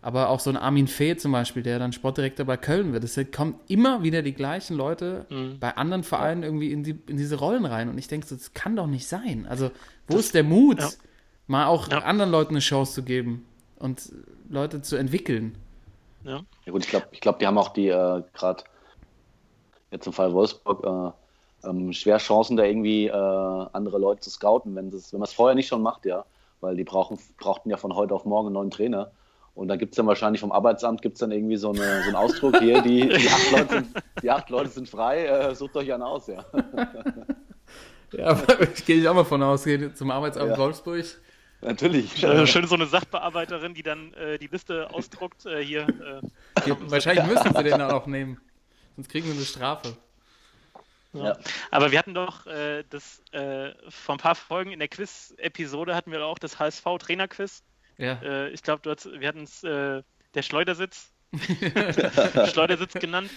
Aber 0.02 0.30
auch 0.30 0.40
so 0.40 0.48
ein 0.50 0.56
Armin 0.56 0.88
Fee 0.88 1.16
zum 1.16 1.30
Beispiel, 1.32 1.62
der 1.62 1.78
dann 1.78 1.92
Sportdirektor 1.92 2.46
bei 2.46 2.56
Köln 2.56 2.92
wird. 2.94 3.04
Es 3.04 3.20
kommen 3.36 3.56
immer 3.68 4.02
wieder 4.02 4.22
die 4.22 4.32
gleichen 4.32 4.74
Leute 4.76 5.26
Mhm. 5.28 5.58
bei 5.60 5.76
anderen 5.76 6.02
Vereinen 6.04 6.42
irgendwie 6.42 6.72
in, 6.72 6.82
die, 6.82 6.98
in 7.06 7.18
diese 7.18 7.36
Rollen 7.36 7.66
rein. 7.66 7.88
Und 7.90 7.98
ich 7.98 8.08
denke, 8.08 8.26
so, 8.26 8.34
das 8.34 8.54
kann 8.54 8.76
doch 8.76 8.86
nicht 8.86 9.06
sein. 9.06 9.46
Also, 9.48 9.70
wo 10.08 10.16
ist 10.16 10.34
der 10.34 10.42
Mut, 10.42 10.80
ja. 10.80 10.88
mal 11.46 11.66
auch 11.66 11.88
Ja. 11.90 11.98
anderen 11.98 12.30
Leuten 12.30 12.54
eine 12.54 12.60
Chance 12.60 12.94
zu 12.94 13.02
geben 13.02 13.44
und 13.78 14.10
Leute 14.50 14.82
zu 14.82 14.96
entwickeln? 14.96 15.56
Ja. 16.24 16.42
Ja 16.66 16.72
gut, 16.72 16.84
ich 16.84 16.90
glaube, 16.90 17.06
ich 17.12 17.20
glaub, 17.20 17.38
die 17.38 17.46
haben 17.46 17.56
auch 17.56 17.72
die 17.72 17.88
äh, 17.88 18.22
gerade 18.34 18.64
jetzt 19.90 20.06
im 20.06 20.12
Fall 20.12 20.32
Wolfsburg 20.34 20.84
äh, 20.84 21.68
ähm, 21.68 21.92
schwer 21.92 22.18
Chancen, 22.18 22.56
da 22.56 22.64
irgendwie 22.64 23.06
äh, 23.06 23.12
andere 23.12 23.98
Leute 23.98 24.20
zu 24.20 24.30
scouten, 24.30 24.74
wenn 24.76 24.90
das, 24.90 25.12
wenn 25.12 25.20
man 25.20 25.26
es 25.26 25.32
vorher 25.32 25.54
nicht 25.54 25.68
schon 25.68 25.82
macht, 25.82 26.04
ja. 26.04 26.24
Weil 26.60 26.76
die 26.76 26.84
brauchen, 26.84 27.18
brauchten 27.38 27.70
ja 27.70 27.78
von 27.78 27.94
heute 27.94 28.14
auf 28.14 28.26
morgen 28.26 28.48
einen 28.48 28.54
neuen 28.54 28.70
Trainer. 28.70 29.12
Und 29.54 29.68
da 29.68 29.76
gibt 29.76 29.92
es 29.92 29.96
dann 29.96 30.06
wahrscheinlich 30.06 30.40
vom 30.40 30.52
Arbeitsamt 30.52 31.02
gibt's 31.02 31.20
dann 31.20 31.32
irgendwie 31.32 31.56
so, 31.56 31.70
eine, 31.70 32.02
so 32.02 32.08
einen 32.08 32.16
Ausdruck 32.16 32.58
hier, 32.58 32.82
die, 32.82 33.08
die, 33.08 33.28
acht 33.28 33.50
Leute 33.52 33.74
sind, 33.74 33.88
die 34.22 34.30
acht 34.30 34.50
Leute 34.50 34.68
sind 34.70 34.88
frei, 34.88 35.26
äh, 35.26 35.54
sucht 35.54 35.76
euch 35.76 35.92
einen 35.92 36.02
aus, 36.02 36.26
ja. 36.26 36.44
Ja, 38.12 38.26
aber 38.26 38.60
ich 38.62 38.84
gehe 38.84 38.96
ich 38.96 39.08
auch 39.08 39.14
mal 39.14 39.24
von 39.24 39.40
aus, 39.42 39.64
gehe 39.64 39.94
zum 39.94 40.10
Arbeitsamt 40.10 40.50
Ja. 40.50 40.58
Wolfsburg. 40.58 41.04
Natürlich. 41.62 42.22
Äh, 42.22 42.46
schön 42.46 42.66
so 42.66 42.74
eine 42.74 42.86
Sachbearbeiterin, 42.86 43.74
die 43.74 43.82
dann 43.82 44.14
äh, 44.14 44.38
die 44.38 44.46
Liste 44.46 44.90
ausdruckt. 44.92 45.44
Äh, 45.46 45.62
hier, 45.62 45.82
äh, 45.82 46.74
wahrscheinlich 46.80 47.26
müssen 47.26 47.54
sie 47.54 47.62
den 47.62 47.78
dann 47.78 47.90
auch 47.90 48.06
nehmen. 48.06 48.40
Sonst 48.96 49.10
kriegen 49.10 49.26
sie 49.26 49.36
eine 49.36 49.44
Strafe. 49.44 49.96
Ja. 51.12 51.24
Ja. 51.24 51.36
Aber 51.70 51.90
wir 51.90 51.98
hatten 51.98 52.14
doch 52.14 52.46
äh, 52.46 52.84
das 52.88 53.22
äh, 53.32 53.72
vor 53.88 54.14
ein 54.14 54.18
paar 54.18 54.34
Folgen 54.34 54.72
in 54.72 54.78
der 54.78 54.88
Quiz-Episode 54.88 55.94
hatten 55.94 56.12
wir 56.12 56.24
auch 56.24 56.38
das 56.38 56.58
HSV-Trainer-Quiz. 56.58 57.62
Ja. 57.98 58.20
Äh, 58.22 58.50
ich 58.50 58.62
glaube, 58.62 58.96
wir 59.18 59.28
hatten 59.28 59.42
es 59.42 59.64
äh, 59.64 60.02
der 60.34 60.42
Schleudersitz, 60.42 61.12
Schleudersitz 62.52 62.94
genannt. 62.94 63.30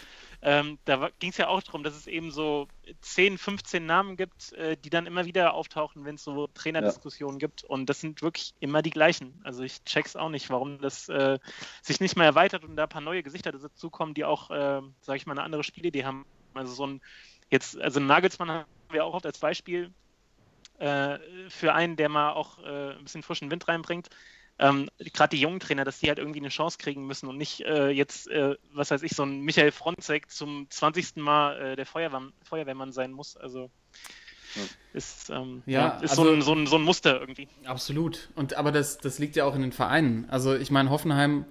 Ähm, 0.46 0.78
da 0.84 1.10
ging 1.20 1.30
es 1.30 1.38
ja 1.38 1.48
auch 1.48 1.64
darum, 1.64 1.84
dass 1.84 1.96
es 1.96 2.06
eben 2.06 2.30
so 2.30 2.68
10, 3.00 3.38
15 3.38 3.86
Namen 3.86 4.18
gibt, 4.18 4.52
äh, 4.54 4.76
die 4.76 4.90
dann 4.90 5.06
immer 5.06 5.24
wieder 5.24 5.54
auftauchen, 5.54 6.04
wenn 6.04 6.16
es 6.16 6.24
so 6.26 6.48
Trainerdiskussionen 6.48 7.40
gibt. 7.40 7.64
Und 7.64 7.90
das 7.90 8.02
sind 8.02 8.22
wirklich 8.22 8.54
immer 8.60 8.82
die 8.82 8.90
gleichen. 8.90 9.40
Also 9.46 9.64
ich 9.64 9.84
check's 9.86 10.18
auch 10.18 10.28
nicht, 10.28 10.50
warum 10.50 10.80
das 10.80 11.08
äh, 11.08 11.40
sich 11.82 12.02
nicht 12.02 12.18
mehr 12.18 12.26
erweitert 12.26 12.66
und 12.66 12.76
da 12.76 12.84
ein 12.84 12.90
paar 12.90 13.00
neue 13.00 13.24
Gesichter 13.24 13.54
dazukommen, 13.54 14.14
die 14.14 14.26
auch, 14.26 14.52
äh, 14.52 14.82
sage 15.00 15.16
ich 15.16 15.26
mal, 15.26 15.32
eine 15.32 15.44
andere 15.44 15.64
Spielidee 15.64 16.04
haben. 16.04 16.26
Also 16.54 16.74
so 16.74 16.88
ein 16.88 17.02
jetzt, 17.50 17.80
also 17.80 18.02
Nagelsmann 18.02 18.52
haben 18.52 18.66
wir 18.90 19.06
auch 19.06 19.14
oft 19.14 19.26
als 19.26 19.40
Beispiel 19.40 19.92
äh, 20.80 21.20
für 21.50 21.74
einen, 21.74 21.96
der 21.96 22.10
mal 22.10 22.34
auch 22.34 22.60
äh, 22.60 22.92
ein 22.96 23.04
bisschen 23.04 23.24
frischen 23.24 23.50
Wind 23.50 23.68
reinbringt. 23.70 24.10
Ähm, 24.60 24.90
Gerade 25.14 25.36
die 25.36 25.42
jungen 25.42 25.60
Trainer, 25.60 25.84
dass 25.84 26.00
die 26.00 26.08
halt 26.10 26.20
irgendwie 26.20 26.40
eine 26.40 26.50
Chance 26.50 26.78
kriegen 26.78 27.08
müssen 27.08 27.28
und 27.28 27.38
nicht 27.38 27.62
äh, 27.62 27.90
jetzt, 27.90 28.28
äh, 28.30 28.56
was 28.74 28.92
weiß 28.92 29.02
ich, 29.04 29.14
so 29.16 29.24
ein 29.24 29.42
Michael 29.42 29.72
Fronzek 29.72 30.30
zum 30.30 30.68
20. 30.70 31.16
Mal 31.18 31.60
äh, 31.60 31.76
der 31.76 31.86
Feuerwehr, 31.86 32.22
Feuerwehrmann 32.44 32.92
sein 32.92 33.12
muss. 33.12 33.36
Also 33.36 33.72
ist, 34.94 35.30
ähm, 35.32 35.64
Ja, 35.66 35.80
ja, 35.80 35.88
ist 36.02 36.12
also- 36.12 36.24
so, 36.26 36.32
ein, 36.32 36.42
so, 36.42 36.54
ein, 36.54 36.68
so 36.68 36.76
ein 36.76 36.84
Muster 36.84 37.20
irgendwie. 37.20 37.48
Absolut. 37.66 38.30
Und 38.36 38.54
aber 38.54 38.72
das, 38.72 39.00
das 39.00 39.18
liegt 39.20 39.36
ja 39.36 39.46
auch 39.46 39.56
in 39.56 39.62
den 39.62 39.72
Vereinen. 39.72 40.28
Also 40.30 40.56
ich 40.56 40.70
meine, 40.70 40.90
Hoffenheim 40.92 41.46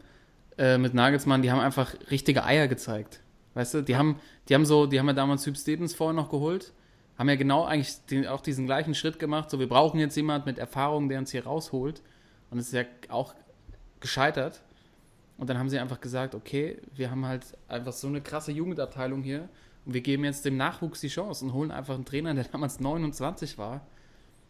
äh, 0.59 0.79
mit 0.79 0.95
Nagelsmann, 0.95 1.43
die 1.43 1.51
haben 1.51 1.61
einfach 1.61 1.95
richtige 2.11 2.45
Eier 2.45 2.69
gezeigt. 2.69 3.21
Weißt 3.55 3.75
du, 3.75 3.83
die 3.83 3.97
haben, 3.97 4.21
die 4.49 4.55
haben 4.55 4.65
so, 4.65 4.87
die 4.87 4.99
haben 4.99 5.09
ja 5.09 5.12
damals 5.12 5.45
Hüb 5.45 5.57
Stevens 5.57 5.95
vorher 5.95 6.15
noch 6.15 6.31
geholt, 6.31 6.73
haben 7.19 7.29
ja 7.29 7.35
genau 7.35 7.65
eigentlich 7.65 7.97
den, 8.11 8.27
auch 8.27 8.41
diesen 8.41 8.67
gleichen 8.67 8.95
Schritt 8.95 9.19
gemacht. 9.19 9.51
So, 9.51 9.59
wir 9.59 9.69
brauchen 9.69 9.99
jetzt 9.99 10.17
jemand 10.17 10.47
mit 10.47 10.59
Erfahrung, 10.59 11.09
der 11.09 11.19
uns 11.19 11.33
hier 11.33 11.45
rausholt. 11.45 12.01
Und 12.53 12.59
es 12.59 12.67
ist 12.67 12.75
ja 12.75 12.85
auch 13.09 13.35
gescheitert. 14.01 14.61
Und 15.38 15.49
dann 15.51 15.59
haben 15.59 15.69
sie 15.71 15.79
einfach 15.79 16.01
gesagt, 16.01 16.35
okay, 16.35 16.79
wir 16.95 17.11
haben 17.11 17.27
halt 17.27 17.45
einfach 17.67 17.93
so 17.93 18.07
eine 18.07 18.21
krasse 18.21 18.53
Jugendabteilung 18.53 19.23
hier 19.23 19.49
und 19.85 19.95
wir 19.95 20.03
geben 20.03 20.25
jetzt 20.25 20.45
dem 20.45 20.57
Nachwuchs 20.57 21.01
die 21.01 21.09
Chance 21.09 21.45
und 21.45 21.53
holen 21.53 21.71
einfach 21.73 21.95
einen 21.95 22.05
Trainer, 22.05 22.35
der 22.35 22.45
damals 22.45 22.79
29 22.79 23.59
war 23.59 23.81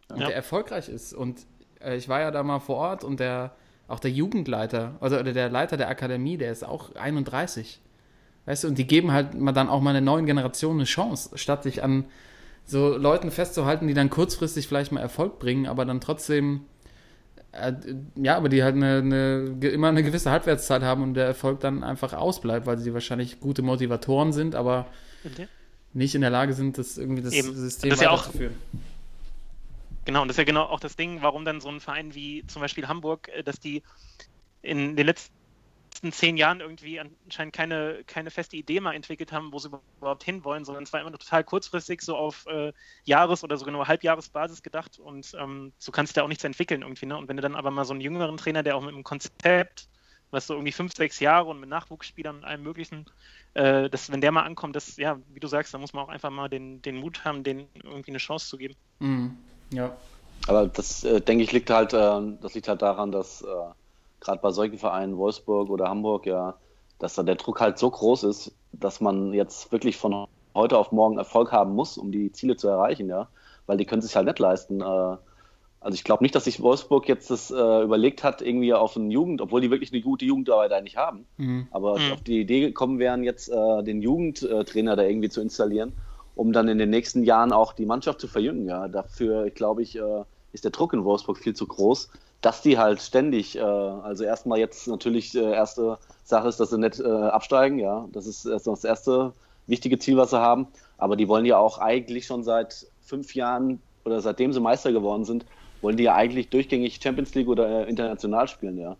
und 0.09 0.19
Ja. 0.19 0.27
der 0.27 0.35
erfolgreich 0.35 0.89
ist. 0.89 1.13
Und 1.13 1.47
äh, 1.81 1.95
ich 1.95 2.09
war 2.09 2.19
ja 2.19 2.29
da 2.29 2.43
mal 2.43 2.59
vor 2.59 2.75
Ort 2.75 3.03
und 3.03 3.19
der, 3.19 3.55
auch 3.87 3.99
der 3.99 4.11
Jugendleiter, 4.11 4.95
also 4.99 5.17
oder 5.17 5.33
der 5.33 5.49
Leiter 5.49 5.77
der 5.77 5.87
Akademie, 5.89 6.37
der 6.37 6.51
ist 6.51 6.63
auch 6.63 6.93
31. 6.95 7.81
Weißt 8.45 8.65
du, 8.65 8.67
und 8.67 8.77
die 8.77 8.85
geben 8.85 9.11
halt 9.13 9.33
mal 9.39 9.53
dann 9.53 9.69
auch 9.69 9.81
mal 9.81 9.91
einer 9.91 10.01
neuen 10.01 10.25
Generation 10.25 10.75
eine 10.75 10.83
Chance, 10.83 11.37
statt 11.37 11.63
sich 11.63 11.81
an 11.81 12.05
so 12.65 12.95
Leuten 12.97 13.31
festzuhalten, 13.31 13.87
die 13.87 13.93
dann 13.93 14.09
kurzfristig 14.09 14.67
vielleicht 14.67 14.91
mal 14.91 14.99
Erfolg 14.99 15.39
bringen, 15.39 15.65
aber 15.65 15.85
dann 15.85 16.01
trotzdem, 16.01 16.65
ja, 18.15 18.35
aber 18.35 18.49
die 18.49 18.63
halt 18.63 18.75
eine, 18.75 18.97
eine, 18.97 19.67
immer 19.69 19.89
eine 19.89 20.01
gewisse 20.03 20.31
Halbwertszeit 20.31 20.81
haben 20.81 21.03
und 21.03 21.13
der 21.13 21.25
Erfolg 21.27 21.59
dann 21.59 21.83
einfach 21.83 22.13
ausbleibt, 22.13 22.65
weil 22.65 22.77
sie 22.79 22.93
wahrscheinlich 22.93 23.39
gute 23.39 23.61
Motivatoren 23.61 24.33
sind, 24.33 24.55
aber 24.55 24.87
nicht 25.93 26.15
in 26.15 26.21
der 26.21 26.31
Lage 26.31 26.53
sind, 26.53 26.77
das 26.79 26.97
irgendwie 26.97 27.21
das 27.21 27.33
Eben. 27.33 27.53
System 27.55 27.89
Das 27.91 27.99
ist 27.99 28.03
ja 28.03 28.09
auch- 28.09 28.21
weiterzuführen. 28.23 28.55
Genau, 30.05 30.21
und 30.23 30.27
das 30.27 30.35
ist 30.35 30.39
ja 30.39 30.43
genau 30.43 30.63
auch 30.63 30.79
das 30.81 30.95
Ding, 30.97 31.19
warum 31.21 31.45
dann 31.45 31.61
so 31.61 31.69
ein 31.69 31.79
Verein 31.79 32.13
wie 32.13 32.43
zum 32.47 32.61
Beispiel 32.61 32.87
Hamburg, 32.87 33.29
äh, 33.29 33.43
dass 33.43 33.59
die 33.59 33.83
in 34.61 34.95
den 34.97 35.05
letzten 35.05 35.33
zehn 36.11 36.37
Jahren 36.37 36.59
irgendwie 36.59 36.99
anscheinend 36.99 37.53
keine, 37.53 38.03
keine 38.05 38.31
feste 38.31 38.57
Idee 38.57 38.79
mal 38.79 38.93
entwickelt 38.93 39.31
haben, 39.31 39.53
wo 39.53 39.59
sie 39.59 39.69
überhaupt 39.97 40.23
hinwollen, 40.23 40.65
sondern 40.65 40.83
es 40.83 40.91
war 40.91 40.99
immer 40.99 41.11
nur 41.11 41.19
total 41.19 41.43
kurzfristig 41.43 42.01
so 42.01 42.15
auf 42.15 42.45
äh, 42.47 42.73
Jahres- 43.05 43.43
oder 43.43 43.57
sogar 43.57 43.71
nur 43.71 43.87
Halbjahresbasis 43.87 44.63
gedacht 44.63 44.99
und 44.99 45.33
ähm, 45.39 45.71
so 45.77 45.91
kannst 45.91 46.15
du 46.15 46.19
ja 46.19 46.25
auch 46.25 46.29
nichts 46.29 46.43
entwickeln 46.43 46.81
irgendwie. 46.81 47.05
Ne? 47.05 47.17
Und 47.17 47.29
wenn 47.29 47.37
du 47.37 47.41
dann 47.41 47.55
aber 47.55 47.71
mal 47.71 47.85
so 47.85 47.93
einen 47.93 48.01
jüngeren 48.01 48.37
Trainer, 48.37 48.63
der 48.63 48.75
auch 48.75 48.81
mit 48.81 48.93
einem 48.93 49.03
Konzept, 49.03 49.87
was 50.31 50.47
so 50.47 50.55
irgendwie 50.55 50.71
fünf, 50.71 50.93
sechs 50.95 51.19
Jahre 51.19 51.49
und 51.49 51.59
mit 51.59 51.69
Nachwuchsspielern 51.69 52.37
und 52.37 52.43
allem 52.43 52.63
möglichen, 52.63 53.05
äh, 53.53 53.89
dass, 53.89 54.11
wenn 54.11 54.19
der 54.19 54.31
mal 54.31 54.41
ankommt, 54.41 54.75
das, 54.75 54.97
ja, 54.97 55.19
wie 55.29 55.39
du 55.39 55.47
sagst, 55.47 55.73
da 55.73 55.77
muss 55.77 55.93
man 55.93 56.03
auch 56.03 56.09
einfach 56.09 56.31
mal 56.31 56.49
den, 56.49 56.81
den 56.81 56.97
Mut 56.97 57.23
haben, 57.23 57.43
denen 57.43 57.67
irgendwie 57.83 58.11
eine 58.11 58.17
Chance 58.17 58.49
zu 58.49 58.57
geben. 58.57 58.75
Mhm. 58.99 59.37
Ja. 59.71 59.95
Aber 60.47 60.67
das, 60.67 61.03
äh, 61.03 61.21
denke 61.21 61.43
ich, 61.43 61.51
liegt 61.51 61.69
halt, 61.69 61.93
äh, 61.93 62.21
das 62.41 62.55
liegt 62.55 62.67
halt 62.67 62.81
daran, 62.81 63.11
dass 63.11 63.43
äh, 63.43 63.45
gerade 64.23 64.41
bei 64.41 64.51
solchen 64.51 64.77
Vereinen, 64.77 65.17
Wolfsburg 65.17 65.69
oder 65.69 65.89
Hamburg, 65.89 66.25
ja, 66.25 66.55
dass 66.99 67.15
da 67.15 67.23
der 67.23 67.35
Druck 67.35 67.59
halt 67.59 67.77
so 67.77 67.89
groß 67.89 68.23
ist, 68.23 68.55
dass 68.71 69.01
man 69.01 69.33
jetzt 69.33 69.71
wirklich 69.71 69.97
von 69.97 70.25
heute 70.55 70.77
auf 70.77 70.91
morgen 70.91 71.17
Erfolg 71.17 71.51
haben 71.51 71.75
muss, 71.75 71.97
um 71.97 72.11
die 72.11 72.31
Ziele 72.31 72.55
zu 72.55 72.67
erreichen, 72.67 73.09
ja. 73.09 73.27
Weil 73.65 73.77
die 73.77 73.85
können 73.85 74.01
sich 74.01 74.15
halt 74.15 74.27
nicht 74.27 74.39
leisten. 74.39 74.81
Äh, 74.81 74.83
also 75.79 75.95
ich 75.95 76.03
glaube 76.05 76.23
nicht, 76.23 76.33
dass 76.35 76.45
sich 76.45 76.61
Wolfsburg 76.61 77.09
jetzt 77.09 77.29
das 77.29 77.51
äh, 77.51 77.83
überlegt 77.83 78.23
hat, 78.23 78.41
irgendwie 78.41 78.73
auf 78.73 78.95
eine 78.95 79.11
Jugend, 79.11 79.41
obwohl 79.41 79.59
die 79.59 79.69
wirklich 79.69 79.91
eine 79.91 80.01
gute 80.01 80.23
Jugendarbeit 80.25 80.71
eigentlich 80.71 80.95
haben, 80.95 81.25
Mhm. 81.37 81.67
aber 81.71 81.99
Mhm. 81.99 82.11
auf 82.13 82.21
die 82.21 82.39
Idee 82.39 82.61
gekommen 82.61 82.99
wären, 82.99 83.23
jetzt 83.23 83.49
äh, 83.49 83.83
den 83.83 84.01
Jugendtrainer 84.01 84.95
da 84.95 85.03
irgendwie 85.03 85.29
zu 85.29 85.41
installieren, 85.41 85.91
um 86.35 86.53
dann 86.53 86.69
in 86.69 86.77
den 86.77 86.89
nächsten 86.89 87.23
Jahren 87.23 87.51
auch 87.51 87.73
die 87.73 87.85
Mannschaft 87.85 88.21
zu 88.21 88.27
verjüngen. 88.27 88.65
Ja. 88.67 88.87
Dafür, 88.87 89.49
glaube 89.49 89.81
ich, 89.81 89.97
äh, 89.97 90.23
ist 90.53 90.63
der 90.63 90.71
Druck 90.71 90.93
in 90.93 91.03
Wolfsburg 91.03 91.37
viel 91.37 91.53
zu 91.55 91.67
groß, 91.67 92.09
dass 92.43 92.61
die 92.61 92.77
halt 92.77 93.01
ständig, 93.01 93.57
äh, 93.57 93.61
also 93.61 94.25
erstmal 94.25 94.59
jetzt 94.59 94.87
natürlich 94.87 95.33
äh, 95.33 95.53
erste 95.53 95.97
Sache 96.25 96.49
ist, 96.49 96.59
dass 96.59 96.69
sie 96.69 96.77
nicht 96.77 96.99
äh, 96.99 97.07
absteigen, 97.07 97.79
ja. 97.79 98.07
Das 98.11 98.27
ist 98.27 98.45
erst 98.45 98.67
das 98.67 98.83
erste 98.83 99.33
wichtige 99.65 99.97
Ziel, 99.97 100.17
was 100.17 100.31
sie 100.31 100.39
haben. 100.39 100.67
Aber 100.97 101.15
die 101.15 101.29
wollen 101.29 101.45
ja 101.45 101.57
auch 101.57 101.79
eigentlich 101.79 102.25
schon 102.25 102.43
seit 102.43 102.85
fünf 103.01 103.33
Jahren 103.33 103.81
oder 104.03 104.19
seitdem 104.19 104.51
sie 104.51 104.59
Meister 104.59 104.91
geworden 104.91 105.23
sind, 105.23 105.45
wollen 105.81 105.95
die 105.95 106.03
ja 106.03 106.15
eigentlich 106.15 106.49
durchgängig 106.49 106.99
Champions 107.01 107.33
League 107.33 107.47
oder 107.47 107.87
äh, 107.87 107.89
international 107.89 108.49
spielen, 108.49 108.77
ja. 108.77 108.97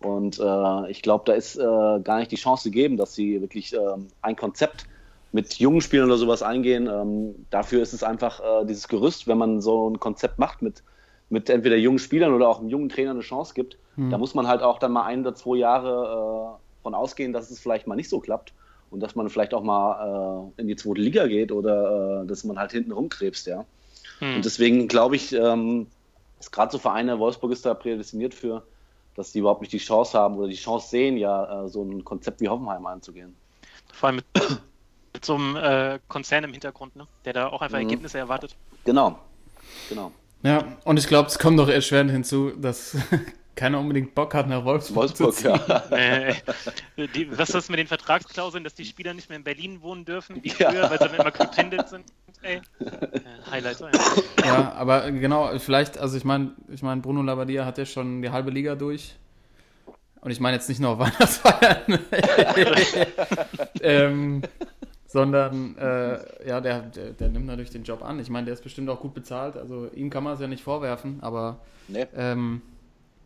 Und 0.00 0.40
äh, 0.40 0.90
ich 0.90 1.02
glaube, 1.02 1.24
da 1.26 1.34
ist 1.34 1.56
äh, 1.56 1.60
gar 1.60 2.18
nicht 2.18 2.32
die 2.32 2.36
Chance 2.36 2.70
gegeben, 2.70 2.96
dass 2.96 3.14
sie 3.14 3.40
wirklich 3.40 3.72
ähm, 3.72 4.08
ein 4.20 4.34
Konzept 4.34 4.86
mit 5.30 5.60
jungen 5.60 5.80
Spielern 5.80 6.06
oder 6.06 6.18
sowas 6.18 6.42
eingehen. 6.42 6.88
Ähm, 6.88 7.46
dafür 7.50 7.82
ist 7.82 7.92
es 7.92 8.02
einfach 8.02 8.40
dieses 8.66 8.88
Gerüst, 8.88 9.28
wenn 9.28 9.38
man 9.38 9.60
so 9.60 9.88
ein 9.88 10.00
Konzept 10.00 10.40
macht 10.40 10.60
mit, 10.60 10.82
mit 11.30 11.48
entweder 11.48 11.76
jungen 11.76 11.98
Spielern 11.98 12.34
oder 12.34 12.48
auch 12.48 12.60
einem 12.60 12.68
jungen 12.68 12.88
Trainer 12.88 13.12
eine 13.12 13.20
Chance 13.20 13.54
gibt, 13.54 13.78
da 14.08 14.16
muss 14.16 14.34
man 14.34 14.48
halt 14.48 14.62
auch 14.62 14.78
dann 14.78 14.92
mal 14.92 15.04
ein 15.04 15.20
oder 15.20 15.34
zwei 15.34 15.56
Jahre 15.56 16.56
äh, 16.58 16.82
von 16.82 16.94
ausgehen, 16.94 17.32
dass 17.34 17.50
es 17.50 17.60
vielleicht 17.60 17.86
mal 17.86 17.96
nicht 17.96 18.08
so 18.08 18.18
klappt 18.18 18.54
und 18.90 19.00
dass 19.00 19.14
man 19.14 19.28
vielleicht 19.28 19.52
auch 19.52 19.62
mal 19.62 20.50
äh, 20.56 20.60
in 20.60 20.68
die 20.68 20.76
zweite 20.76 21.02
Liga 21.02 21.26
geht 21.26 21.52
oder 21.52 22.22
äh, 22.22 22.26
dass 22.26 22.44
man 22.44 22.58
halt 22.58 22.72
hinten 22.72 22.92
rumkrebst, 22.92 23.46
ja. 23.46 23.66
Hm. 24.20 24.36
Und 24.36 24.44
deswegen 24.44 24.88
glaube 24.88 25.16
ich, 25.16 25.32
ähm, 25.34 25.86
ist 26.38 26.50
gerade 26.50 26.72
so 26.72 26.78
Vereine, 26.78 27.18
Wolfsburg 27.18 27.52
ist 27.52 27.66
da 27.66 27.74
prädestiniert 27.74 28.32
für, 28.32 28.62
dass 29.16 29.32
die 29.32 29.40
überhaupt 29.40 29.60
nicht 29.60 29.72
die 29.72 29.78
Chance 29.78 30.18
haben 30.18 30.36
oder 30.36 30.48
die 30.48 30.56
Chance 30.56 30.88
sehen, 30.88 31.18
ja, 31.18 31.64
äh, 31.64 31.68
so 31.68 31.82
ein 31.82 32.02
Konzept 32.04 32.40
wie 32.40 32.48
Hoffenheim 32.48 32.86
anzugehen. 32.86 33.36
Vor 33.92 34.08
allem 34.08 34.16
mit, 34.16 34.24
mit 35.12 35.24
so 35.24 35.34
einem 35.34 35.56
äh, 35.56 35.98
Konzern 36.08 36.44
im 36.44 36.52
Hintergrund, 36.52 36.96
ne? 36.96 37.06
der 37.26 37.34
da 37.34 37.48
auch 37.48 37.60
einfach 37.60 37.78
Mhm. 37.78 37.84
Ergebnisse 37.84 38.18
erwartet. 38.18 38.56
Genau, 38.84 39.18
genau. 39.90 40.12
Ja, 40.42 40.64
und 40.84 40.98
ich 40.98 41.06
glaube, 41.06 41.28
es 41.28 41.38
kommt 41.38 41.58
doch 41.58 41.68
erschwerend 41.68 42.10
hinzu, 42.10 42.50
dass 42.56 42.96
keiner 43.56 43.78
unbedingt 43.78 44.14
Bock 44.14 44.32
hat, 44.34 44.48
nach 44.48 44.64
Wolfsburg, 44.64 45.10
Wolfsburg, 45.18 45.34
zu 45.34 45.42
ziehen. 45.42 45.60
ja. 45.68 45.86
äh, 45.90 46.34
die, 47.14 47.30
was 47.36 47.50
ist 47.50 47.54
das 47.54 47.68
mit 47.68 47.78
den 47.78 47.86
Vertragsklauseln, 47.86 48.64
dass 48.64 48.74
die 48.74 48.84
Spieler 48.86 49.12
nicht 49.12 49.28
mehr 49.28 49.36
in 49.36 49.44
Berlin 49.44 49.82
wohnen 49.82 50.04
dürfen, 50.06 50.42
wie 50.42 50.48
Ja. 50.58 50.70
früher, 50.70 50.90
weil 50.90 50.98
sie 50.98 51.08
dann 51.08 51.14
immer 51.14 51.30
gependelt 51.30 51.88
sind? 51.90 52.04
Ey. 52.42 52.56
Äh, 52.80 53.50
Highlight. 53.50 53.82
ey. 53.82 53.88
Ja, 54.46 54.72
aber 54.72 55.10
genau, 55.10 55.58
vielleicht, 55.58 55.98
also 55.98 56.16
ich 56.16 56.24
meine, 56.24 56.52
ich 56.72 56.80
meine, 56.82 57.02
Bruno 57.02 57.20
Labbadia 57.20 57.66
hat 57.66 57.76
ja 57.76 57.84
schon 57.84 58.22
die 58.22 58.30
halbe 58.30 58.50
Liga 58.50 58.76
durch. 58.76 59.16
Und 60.22 60.30
ich 60.30 60.40
meine 60.40 60.56
jetzt 60.56 60.68
nicht 60.68 60.80
nur 60.80 60.90
auf 60.90 60.98
Weihnachtsfeiern, 61.00 61.98
ähm, 63.82 64.42
sondern 65.12 65.76
äh, 65.76 66.48
ja, 66.48 66.60
der, 66.60 66.82
der, 66.82 67.10
der 67.10 67.28
nimmt 67.30 67.46
natürlich 67.46 67.70
den 67.70 67.82
Job 67.82 68.04
an. 68.04 68.20
Ich 68.20 68.30
meine, 68.30 68.44
der 68.44 68.54
ist 68.54 68.62
bestimmt 68.62 68.88
auch 68.88 69.00
gut 69.00 69.12
bezahlt, 69.12 69.56
also 69.56 69.88
ihm 69.92 70.08
kann 70.08 70.22
man 70.22 70.34
es 70.34 70.40
ja 70.40 70.46
nicht 70.46 70.62
vorwerfen, 70.62 71.18
aber 71.20 71.58
Nee. 71.88 72.06
ähm, 72.14 72.62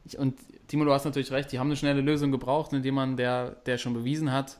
ich, 0.06 0.16
und 0.16 0.38
Timo, 0.66 0.86
du 0.86 0.92
hast 0.94 1.04
natürlich 1.04 1.30
recht, 1.30 1.52
die 1.52 1.58
haben 1.58 1.66
eine 1.66 1.76
schnelle 1.76 2.00
Lösung 2.00 2.32
gebraucht, 2.32 2.72
mit 2.72 2.86
jemandem, 2.86 3.18
der, 3.18 3.50
der 3.66 3.76
schon 3.76 3.92
bewiesen 3.92 4.32
hat, 4.32 4.56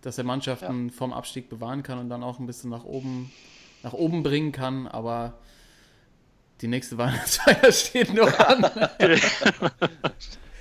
dass 0.00 0.16
er 0.16 0.24
Mannschaften 0.24 0.88
vom 0.90 1.12
Abstieg 1.12 1.50
bewahren 1.50 1.82
kann 1.82 1.98
und 1.98 2.08
dann 2.08 2.22
auch 2.22 2.38
ein 2.38 2.46
bisschen 2.46 2.70
nach 2.70 2.84
oben, 2.84 3.30
nach 3.82 3.92
oben 3.92 4.22
bringen 4.22 4.52
kann, 4.52 4.86
aber 4.88 5.34
die 6.62 6.68
nächste 6.68 6.96
Weihnachtsfeier 6.96 7.70
steht 7.72 8.14
noch 8.14 8.38
an. 8.38 8.64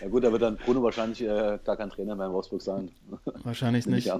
Ja 0.01 0.07
gut, 0.07 0.23
da 0.23 0.31
wird 0.31 0.41
dann 0.41 0.57
Bruno 0.57 0.81
wahrscheinlich 0.81 1.21
äh, 1.21 1.59
gar 1.63 1.77
kein 1.77 1.91
Trainer 1.91 2.15
mehr 2.15 2.25
in 2.25 2.33
Wolfsburg 2.33 2.61
sein. 2.61 2.89
Wahrscheinlich 3.43 3.85
nicht. 3.85 4.11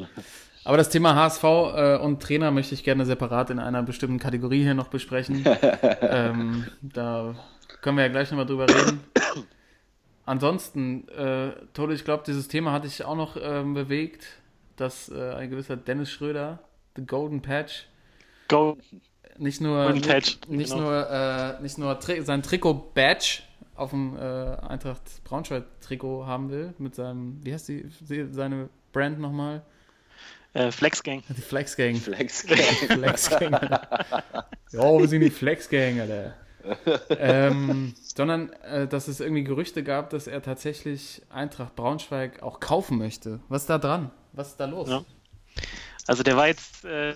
Aber 0.64 0.78
das 0.78 0.90
Thema 0.90 1.16
HSV 1.16 1.44
äh, 1.44 1.98
und 1.98 2.22
Trainer 2.22 2.52
möchte 2.52 2.76
ich 2.76 2.84
gerne 2.84 3.06
separat 3.06 3.50
in 3.50 3.58
einer 3.58 3.82
bestimmten 3.82 4.20
Kategorie 4.20 4.62
hier 4.62 4.76
noch 4.76 4.90
besprechen. 4.90 5.44
ähm, 6.02 6.68
da 6.82 7.34
können 7.82 7.98
wir 7.98 8.04
ja 8.04 8.12
gleich 8.12 8.30
nochmal 8.30 8.46
drüber 8.46 8.70
reden. 8.70 9.00
Ansonsten, 10.26 11.08
äh, 11.10 11.52
Tode, 11.74 11.96
ich 11.96 12.06
glaube, 12.06 12.24
dieses 12.28 12.48
Thema 12.48 12.72
hatte 12.74 12.86
ich 12.86 13.04
auch 13.04 13.16
noch 13.16 13.36
ähm, 13.42 13.74
bewegt, 13.74 14.28
dass 14.76 15.10
äh, 15.10 15.34
ein 15.34 15.50
gewisser 15.50 15.78
Dennis 15.78 16.12
Schröder, 16.12 16.60
The 16.96 17.06
Golden 17.06 17.42
Patch, 17.42 17.88
Go. 18.48 18.78
nicht 19.40 19.62
nur, 19.62 19.86
Golden 19.86 20.02
Patch, 20.02 20.38
nicht 20.48 20.72
genau. 20.72 20.84
nur, 20.84 21.10
äh, 21.10 21.62
nicht 21.62 21.80
nur 21.80 22.00
Tri 22.00 22.22
sein 22.22 22.44
Trikot-Badge 22.44 23.42
auf 23.82 23.90
dem 23.90 24.16
äh, 24.16 24.20
Eintracht 24.20 25.24
Braunschweig-Trikot 25.24 26.26
haben 26.26 26.50
will, 26.50 26.74
mit 26.78 26.96
seinem, 26.96 27.44
wie 27.44 27.54
heißt 27.54 27.68
die, 27.68 27.90
seine 28.32 28.70
Brand 28.94 29.20
nochmal? 29.20 29.64
Äh, 30.54 30.72
Flex 30.72 31.02
Gang. 31.02 31.24
Die 31.30 31.42
Flex 31.42 31.76
Gang. 31.76 31.98
Flex. 31.98 32.42
Flex 32.42 33.30
Gang. 33.30 33.80
Jo, 34.72 35.00
wir 35.00 35.08
sind 35.08 35.22
die 35.22 35.30
Flex 35.30 35.68
Gang, 35.70 36.00
Alter. 36.00 36.36
ähm, 37.10 37.96
sondern, 38.04 38.54
äh, 38.62 38.88
dass 38.88 39.08
es 39.08 39.20
irgendwie 39.20 39.44
Gerüchte 39.44 39.84
gab, 39.84 40.12
dass 40.12 40.28
er 40.28 40.44
tatsächlich 40.44 41.24
Eintracht 41.30 41.76
Braunschweig 41.76 42.44
auch 42.44 42.60
kaufen 42.60 43.00
möchte. 43.00 43.40
Was 43.50 43.64
ist 43.64 43.70
da 43.70 43.80
dran? 43.80 44.12
Was 44.34 44.50
ist 44.50 44.60
da 44.60 44.66
los? 44.66 44.90
Ja. 44.90 45.04
Also 46.06 46.22
der 46.22 46.38
war 46.38 46.48
jetzt, 46.48 46.86
äh, 46.86 47.16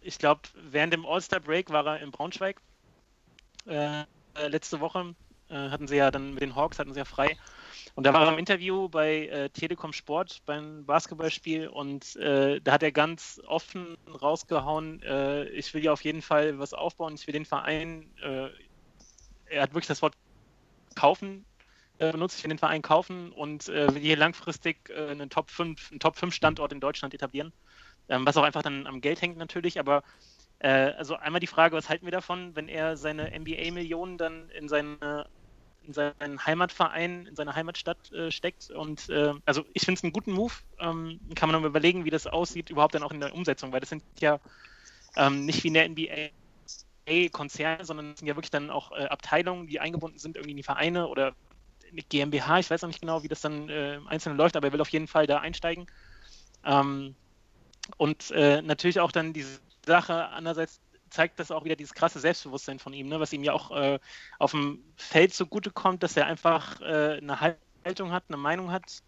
ich 0.00 0.18
glaube, 0.18 0.40
während 0.70 0.94
dem 0.94 1.04
All-Star-Break 1.04 1.70
war 1.70 1.86
er 1.86 2.00
in 2.00 2.10
Braunschweig. 2.10 2.60
Äh, 3.66 4.04
letzte 4.48 4.80
Woche 4.80 5.14
äh, 5.48 5.70
hatten 5.70 5.88
sie 5.88 5.96
ja 5.96 6.10
dann 6.10 6.34
mit 6.34 6.42
den 6.42 6.54
Hawks, 6.54 6.78
hatten 6.78 6.92
sie 6.92 6.98
ja 6.98 7.04
frei. 7.04 7.36
Und 7.94 8.04
da 8.04 8.12
war 8.12 8.24
er 8.24 8.32
im 8.32 8.38
Interview 8.38 8.88
bei 8.88 9.26
äh, 9.26 9.50
Telekom 9.50 9.92
Sport 9.92 10.42
beim 10.46 10.84
Basketballspiel 10.86 11.68
und 11.68 12.14
äh, 12.16 12.60
da 12.60 12.72
hat 12.72 12.82
er 12.82 12.92
ganz 12.92 13.40
offen 13.46 13.96
rausgehauen, 14.06 15.02
äh, 15.02 15.48
ich 15.48 15.72
will 15.74 15.82
ja 15.82 15.92
auf 15.92 16.04
jeden 16.04 16.22
Fall 16.22 16.58
was 16.58 16.74
aufbauen, 16.74 17.14
ich 17.14 17.26
will 17.26 17.32
den 17.32 17.44
Verein, 17.44 18.08
äh, 18.22 18.48
er 19.46 19.62
hat 19.62 19.70
wirklich 19.74 19.88
das 19.88 20.00
Wort 20.02 20.14
kaufen 20.94 21.44
äh, 21.98 22.12
benutzt, 22.12 22.38
ich 22.38 22.44
will 22.44 22.50
den 22.50 22.58
Verein 22.58 22.82
kaufen 22.82 23.32
und 23.32 23.66
will 23.66 23.98
hier 23.98 24.16
langfristig 24.16 24.90
einen 24.96 25.30
Top 25.30 25.50
5, 25.50 25.90
einen 25.90 26.00
Top 26.00 26.16
5 26.16 26.32
Standort 26.32 26.72
in 26.72 26.80
Deutschland 26.80 27.14
etablieren. 27.14 27.52
ähm, 28.08 28.24
was 28.26 28.36
auch 28.36 28.44
einfach 28.44 28.62
dann 28.62 28.86
am 28.86 29.00
Geld 29.00 29.20
hängt 29.20 29.38
natürlich, 29.38 29.78
aber 29.80 30.02
also 30.60 31.14
einmal 31.14 31.38
die 31.38 31.46
Frage, 31.46 31.76
was 31.76 31.88
halten 31.88 32.04
wir 32.04 32.10
davon, 32.10 32.56
wenn 32.56 32.68
er 32.68 32.96
seine 32.96 33.30
NBA-Millionen 33.30 34.18
dann 34.18 34.50
in 34.50 34.68
seine 34.68 35.28
in 35.88 35.94
seinen 35.94 36.46
Heimatverein, 36.46 37.26
in 37.26 37.34
seine 37.34 37.56
Heimatstadt 37.56 38.12
äh, 38.12 38.30
steckt. 38.30 38.70
Und 38.70 39.08
äh, 39.08 39.32
also 39.46 39.64
ich 39.72 39.84
finde 39.84 39.98
es 39.98 40.04
einen 40.04 40.12
guten 40.12 40.32
Move. 40.32 40.52
Ähm, 40.78 41.18
kann 41.34 41.50
man 41.50 41.60
noch 41.60 41.66
überlegen, 41.66 42.04
wie 42.04 42.10
das 42.10 42.26
aussieht, 42.26 42.70
überhaupt 42.70 42.94
dann 42.94 43.02
auch 43.02 43.10
in 43.10 43.20
der 43.20 43.34
Umsetzung, 43.34 43.72
weil 43.72 43.80
das 43.80 43.88
sind 43.88 44.04
ja 44.20 44.38
ähm, 45.16 45.46
nicht 45.46 45.64
wie 45.64 45.68
in 45.68 45.74
der 45.74 45.88
NBA 45.88 47.30
Konzerne, 47.32 47.84
sondern 47.84 48.12
es 48.12 48.18
sind 48.18 48.28
ja 48.28 48.36
wirklich 48.36 48.50
dann 48.50 48.70
auch 48.70 48.92
äh, 48.92 49.06
Abteilungen, 49.06 49.66
die 49.66 49.80
eingebunden 49.80 50.18
sind 50.18 50.36
irgendwie 50.36 50.52
in 50.52 50.56
die 50.58 50.62
Vereine 50.62 51.08
oder 51.08 51.34
GmbH. 52.10 52.58
Ich 52.58 52.70
weiß 52.70 52.84
auch 52.84 52.88
nicht 52.88 53.00
genau, 53.00 53.22
wie 53.22 53.28
das 53.28 53.40
dann 53.40 53.70
äh, 53.70 53.96
im 53.96 54.06
Einzelnen 54.08 54.36
läuft, 54.36 54.56
aber 54.56 54.68
er 54.68 54.72
will 54.74 54.80
auf 54.82 54.90
jeden 54.90 55.08
Fall 55.08 55.26
da 55.26 55.38
einsteigen. 55.38 55.86
Ähm, 56.64 57.16
und 57.96 58.30
äh, 58.32 58.60
natürlich 58.60 59.00
auch 59.00 59.10
dann 59.10 59.32
diese 59.32 59.58
Sache, 59.86 60.28
andererseits 60.28 60.80
zeigt 61.10 61.38
das 61.38 61.50
auch 61.50 61.64
wieder 61.64 61.76
dieses 61.76 61.94
krasse 61.94 62.20
Selbstbewusstsein 62.20 62.78
von 62.78 62.92
ihm, 62.92 63.08
ne? 63.08 63.20
was 63.20 63.32
ihm 63.32 63.44
ja 63.44 63.52
auch 63.52 63.70
äh, 63.70 63.98
auf 64.38 64.52
dem 64.52 64.82
Feld 64.96 65.34
zugutekommt, 65.34 66.02
dass 66.02 66.16
er 66.16 66.26
einfach 66.26 66.80
äh, 66.80 67.18
eine 67.18 67.40
Haltung 67.84 68.12
hat, 68.12 68.24
eine 68.28 68.36
Meinung 68.36 68.70
hat, 68.70 69.02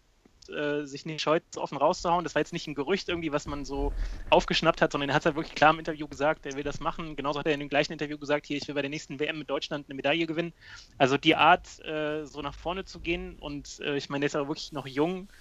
äh, 0.49 0.85
sich 0.85 1.05
nicht 1.05 1.21
scheut, 1.21 1.43
offen 1.55 1.77
rauszuhauen. 1.77 2.23
Das 2.23 2.35
war 2.35 2.41
jetzt 2.41 2.53
nicht 2.53 2.67
ein 2.67 2.75
Gerücht 2.75 3.09
irgendwie, 3.09 3.31
was 3.31 3.45
man 3.45 3.65
so 3.65 3.93
aufgeschnappt 4.29 4.81
hat, 4.81 4.91
sondern 4.91 5.09
er 5.09 5.15
hat 5.15 5.21
es 5.21 5.25
halt 5.25 5.35
wirklich 5.35 5.55
klar 5.55 5.71
im 5.71 5.79
Interview 5.79 6.07
gesagt, 6.07 6.45
er 6.45 6.55
will 6.55 6.63
das 6.63 6.79
machen. 6.79 7.15
Genauso 7.15 7.39
hat 7.39 7.45
er 7.47 7.53
in 7.53 7.59
dem 7.59 7.69
gleichen 7.69 7.93
Interview 7.93 8.17
gesagt, 8.17 8.47
hier, 8.47 8.57
ich 8.57 8.67
will 8.67 8.75
bei 8.75 8.81
der 8.81 8.89
nächsten 8.89 9.19
WM 9.19 9.37
mit 9.39 9.49
Deutschland 9.49 9.87
eine 9.87 9.95
Medaille 9.95 10.25
gewinnen. 10.25 10.53
Also 10.97 11.17
die 11.17 11.35
Art, 11.35 11.79
äh, 11.85 12.25
so 12.25 12.41
nach 12.41 12.55
vorne 12.55 12.85
zu 12.85 13.01
gehen 13.01 13.37
und 13.39 13.79
äh, 13.81 13.95
ich 13.97 14.09
meine, 14.09 14.21
der 14.23 14.27
ist 14.27 14.35
aber 14.35 14.47
wirklich 14.47 14.71
noch 14.71 14.87
jung, 14.87 15.31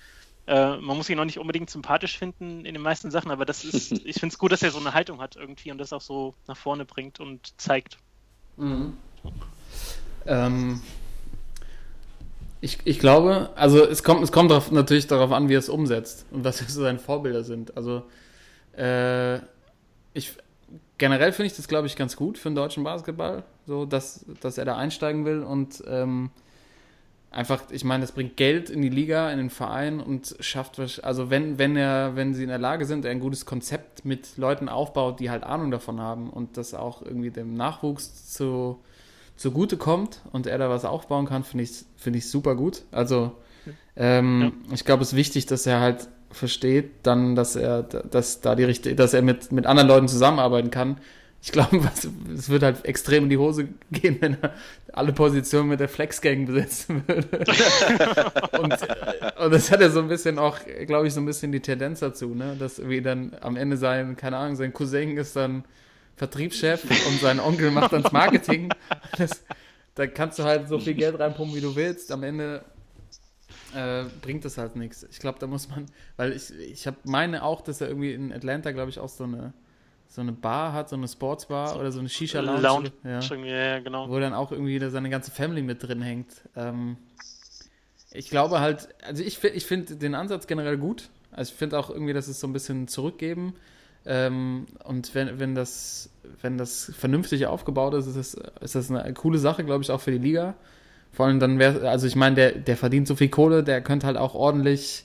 äh, 0.47 0.77
man 0.77 0.97
muss 0.97 1.09
ihn 1.09 1.17
noch 1.17 1.25
nicht 1.25 1.39
unbedingt 1.39 1.71
sympathisch 1.71 2.19
finden 2.19 2.65
in 2.65 2.75
den 2.75 2.83
meisten 2.83 3.11
Sachen, 3.11 3.31
aber 3.31 3.45
das 3.45 3.65
ist, 3.73 3.93
ich 3.93 4.19
finde 4.21 4.33
es 4.33 4.39
gut, 4.39 4.53
dass 4.53 4.63
er 4.63 4.71
so 4.71 4.79
eine 4.79 4.95
Haltung 4.95 5.21
hat 5.21 5.37
irgendwie 5.37 5.71
und 5.71 5.79
das 5.79 5.93
auch 5.93 6.01
so 6.01 6.35
nach 6.47 6.57
vorne 6.57 6.85
bringt 6.85 7.21
und 7.21 7.59
zeigt. 7.61 7.99
Mhm. 8.57 8.97
Ähm, 10.27 10.81
ich, 12.61 12.79
ich 12.85 12.99
glaube, 12.99 13.51
also 13.57 13.85
es 13.85 14.03
kommt, 14.03 14.23
es 14.23 14.33
kommt 14.33 14.51
darauf, 14.51 14.71
natürlich 14.71 15.07
darauf 15.07 15.33
an, 15.33 15.49
wie 15.49 15.55
er 15.55 15.61
es 15.61 15.69
umsetzt 15.69 16.27
und 16.31 16.45
was 16.45 16.59
so 16.69 16.83
seine 16.83 16.99
Vorbilder 16.99 17.45
sind. 17.45 17.77
Also 17.77 18.03
äh, 18.77 19.39
ich 20.13 20.37
generell 20.99 21.33
finde 21.33 21.47
ich 21.47 21.57
das, 21.57 21.67
glaube 21.67 21.87
ich, 21.87 21.97
ganz 21.97 22.17
gut 22.17 22.39
für 22.39 22.51
den 22.51 22.55
deutschen 22.55 22.85
Basketball, 22.85 23.45
so 23.67 23.87
dass, 23.87 24.25
dass 24.41 24.59
er 24.59 24.67
da 24.67 24.77
einsteigen 24.77 25.25
will 25.25 25.43
und 25.43 25.83
ähm, 25.87 26.31
einfach, 27.31 27.63
ich 27.71 27.85
meine, 27.85 28.05
es 28.05 28.13
bringt 28.13 28.37
Geld 28.37 28.71
in 28.71 28.83
die 28.83 28.89
Liga, 28.89 29.31
in 29.31 29.39
den 29.39 29.51
Verein 29.51 30.01
und 30.01 30.37
schafft, 30.41 30.81
also 31.03 31.31
wenn, 31.31 31.59
wenn 31.59 31.77
er, 31.77 32.17
wenn 32.17 32.35
sie 32.35 32.43
in 32.43 32.49
der 32.49 32.59
Lage 32.59 32.85
sind, 32.85 33.07
ein 33.07 33.21
gutes 33.21 33.47
Konzept 33.47 34.05
mit 34.05 34.37
Leuten 34.37 34.69
aufbaut, 34.69 35.21
die 35.21 35.31
halt 35.31 35.45
Ahnung 35.45 35.71
davon 35.71 36.01
haben 36.01 36.31
und 36.31 36.57
das 36.57 36.75
auch 36.75 37.03
irgendwie 37.03 37.31
dem 37.31 37.55
Nachwuchs 37.55 38.33
zu, 38.35 38.81
zugute 39.37 39.77
kommt 39.77 40.23
und 40.33 40.47
er 40.47 40.59
da 40.59 40.69
was 40.69 40.85
aufbauen 40.85 41.27
kann, 41.27 41.45
finde 41.45 41.65
ich, 41.65 41.85
finde 41.97 42.19
ich 42.19 42.29
super 42.29 42.57
gut. 42.57 42.83
Also 42.91 43.33
ähm, 43.97 44.41
ja. 44.69 44.75
ich 44.75 44.85
glaube, 44.85 45.03
es 45.03 45.13
ist 45.13 45.17
wichtig, 45.17 45.47
dass 45.47 45.67
er 45.67 45.81
halt 45.81 46.09
versteht, 46.31 46.91
dann, 47.05 47.37
dass 47.37 47.57
er, 47.57 47.83
dass 47.83 48.41
da 48.41 48.55
die 48.55 48.65
richtige, 48.65 48.95
dass 48.97 49.15
er 49.15 49.23
mit, 49.23 49.53
mit 49.53 49.67
anderen 49.67 49.89
Leuten 49.89 50.09
zusammenarbeiten 50.09 50.71
kann 50.71 50.99
ich 51.43 51.53
glaube, 51.53 51.91
es 52.35 52.51
wird 52.51 52.63
halt 52.63 52.85
extrem 52.85 53.25
in 53.25 53.31
die 53.31 53.39
Hose 53.39 53.69
gehen, 53.91 54.19
wenn 54.21 54.37
er 54.43 54.55
alle 54.93 55.13
Positionen 55.13 55.71
mit 55.71 55.81
der 55.81 55.89
Flex-Gang 55.89 56.47
besetzen 56.47 57.03
würde. 57.07 57.29
und, 58.61 58.73
und 58.73 59.51
das 59.51 59.71
hat 59.71 59.81
ja 59.81 59.89
so 59.89 60.01
ein 60.01 60.09
bisschen 60.09 60.39
auch, 60.39 60.59
glaube 60.87 61.07
ich, 61.07 61.15
so 61.15 61.21
ein 61.21 61.27
bisschen 61.27 61.51
die 61.51 61.61
Tendenz 61.61 62.01
dazu, 62.01 62.35
ne? 62.35 62.57
dass 62.59 62.87
wie 62.87 63.01
dann 63.01 63.33
am 63.41 63.57
Ende 63.57 63.79
sein, 63.79 64.17
keine 64.17 64.37
Ahnung, 64.37 64.57
sein 64.57 64.73
Cousin 64.75 65.17
ist 65.17 65.35
dann 65.35 65.65
Vertriebschef 66.17 66.85
und 66.85 67.21
sein 67.21 67.41
Onkel 67.41 67.71
macht 67.71 67.95
dann 67.95 68.03
das 68.03 68.13
Marketing. 68.13 68.69
Das, 69.17 69.43
da 69.95 70.07
kannst 70.07 70.39
du 70.39 70.45
halt 70.45 70.69
so 70.69 70.79
viel 70.79 70.93
Geld 70.95 71.19
reinpumpen, 71.19 71.57
wie 71.57 71.63
du 71.63 71.75
willst. 71.75 72.13
Am 72.13 72.23
Ende 72.23 72.63
äh, 73.75 74.05
bringt 74.21 74.45
das 74.45 74.59
halt 74.59 74.77
nichts. 74.77 75.07
Ich 75.11 75.19
glaube, 75.19 75.39
da 75.39 75.47
muss 75.47 75.71
man, 75.71 75.87
weil 76.19 76.33
ich, 76.33 76.53
ich 76.59 76.87
habe 76.87 76.99
meine 77.05 77.43
auch, 77.43 77.63
dass 77.63 77.81
er 77.81 77.89
irgendwie 77.89 78.13
in 78.13 78.31
Atlanta, 78.31 78.73
glaube 78.73 78.91
ich, 78.91 78.99
auch 78.99 79.09
so 79.09 79.25
eine 79.25 79.55
so 80.11 80.21
eine 80.21 80.33
Bar 80.33 80.73
hat, 80.73 80.89
so 80.89 80.97
eine 80.97 81.07
Sportsbar 81.07 81.79
oder 81.79 81.93
so 81.93 82.01
eine 82.01 82.09
Shisha-Lounge. 82.09 82.61
Lounge, 82.61 82.93
ja. 83.05 83.21
ja, 83.21 83.79
genau. 83.79 84.09
Wo 84.09 84.19
dann 84.19 84.35
auch 84.35 84.51
irgendwie 84.51 84.79
seine 84.91 85.09
ganze 85.09 85.31
Family 85.31 85.63
mit 85.63 85.83
drin 85.83 86.03
hängt. 86.03 86.49
Ähm, 86.57 86.97
ich 88.11 88.29
glaube 88.29 88.59
halt, 88.59 88.89
also 89.07 89.23
ich, 89.23 89.43
ich 89.45 89.67
finde 89.67 89.95
den 89.95 90.17
Ansatz 90.17 90.49
generell 90.49 90.79
gut. 90.79 91.11
Also 91.31 91.53
ich 91.53 91.59
finde 91.59 91.79
auch 91.79 91.91
irgendwie, 91.91 92.13
dass 92.13 92.27
es 92.27 92.41
so 92.41 92.49
ein 92.49 92.53
bisschen 92.53 92.89
zurückgeben. 92.89 93.55
Ähm, 94.05 94.67
und 94.83 95.15
wenn, 95.15 95.39
wenn, 95.39 95.55
das, 95.55 96.11
wenn 96.43 96.59
das 96.59 96.93
vernünftig 96.99 97.47
aufgebaut 97.47 97.95
ist, 97.95 98.09
ist 98.09 98.17
das, 98.17 98.35
ist 98.61 98.75
das 98.75 98.91
eine 98.91 99.15
coole 99.15 99.39
Sache, 99.39 99.63
glaube 99.63 99.85
ich, 99.85 99.93
auch 99.93 100.01
für 100.01 100.11
die 100.11 100.19
Liga. 100.19 100.55
Vor 101.13 101.27
allem 101.27 101.39
dann 101.39 101.61
wäre, 101.61 101.89
also 101.89 102.09
ich 102.09 102.17
meine, 102.17 102.35
der, 102.35 102.53
der 102.53 102.77
verdient 102.77 103.07
so 103.07 103.15
viel 103.15 103.29
Kohle, 103.29 103.63
der 103.63 103.81
könnte 103.81 104.09
halt 104.09 104.17
auch 104.17 104.35
ordentlich 104.35 105.05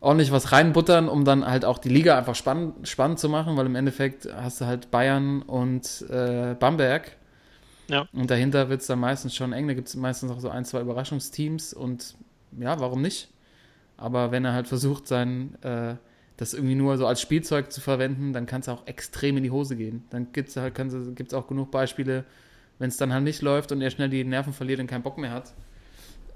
ordentlich 0.00 0.30
was 0.30 0.52
reinbuttern, 0.52 1.08
um 1.08 1.24
dann 1.24 1.46
halt 1.46 1.64
auch 1.64 1.78
die 1.78 1.88
Liga 1.88 2.16
einfach 2.18 2.34
spannend, 2.34 2.86
spannend 2.88 3.18
zu 3.18 3.28
machen, 3.28 3.56
weil 3.56 3.66
im 3.66 3.76
Endeffekt 3.76 4.28
hast 4.32 4.60
du 4.60 4.66
halt 4.66 4.90
Bayern 4.90 5.42
und 5.42 6.04
äh, 6.10 6.54
Bamberg. 6.58 7.16
Ja. 7.88 8.06
Und 8.12 8.30
dahinter 8.30 8.68
wird 8.68 8.80
es 8.80 8.88
dann 8.88 8.98
meistens 8.98 9.34
schon 9.34 9.52
eng. 9.52 9.68
Da 9.68 9.74
gibt 9.74 9.88
es 9.88 9.96
meistens 9.96 10.30
auch 10.30 10.40
so 10.40 10.50
ein, 10.50 10.64
zwei 10.64 10.80
Überraschungsteams 10.80 11.72
und 11.72 12.16
ja, 12.58 12.78
warum 12.80 13.00
nicht? 13.00 13.28
Aber 13.96 14.32
wenn 14.32 14.44
er 14.44 14.52
halt 14.52 14.68
versucht, 14.68 15.06
sein, 15.06 15.56
äh, 15.62 15.94
das 16.36 16.52
irgendwie 16.52 16.74
nur 16.74 16.98
so 16.98 17.06
als 17.06 17.20
Spielzeug 17.20 17.72
zu 17.72 17.80
verwenden, 17.80 18.32
dann 18.34 18.44
kann 18.44 18.60
es 18.60 18.68
auch 18.68 18.86
extrem 18.86 19.38
in 19.38 19.42
die 19.42 19.50
Hose 19.50 19.76
gehen. 19.76 20.04
Dann 20.10 20.32
gibt 20.32 20.50
es 20.50 20.56
halt, 20.56 20.74
gibt's 21.16 21.32
auch 21.32 21.46
genug 21.46 21.70
Beispiele, 21.70 22.24
wenn 22.78 22.88
es 22.88 22.98
dann 22.98 23.12
halt 23.12 23.24
nicht 23.24 23.40
läuft 23.40 23.72
und 23.72 23.80
er 23.80 23.90
schnell 23.90 24.10
die 24.10 24.22
Nerven 24.24 24.52
verliert 24.52 24.80
und 24.80 24.86
keinen 24.86 25.02
Bock 25.02 25.16
mehr 25.16 25.30
hat 25.30 25.54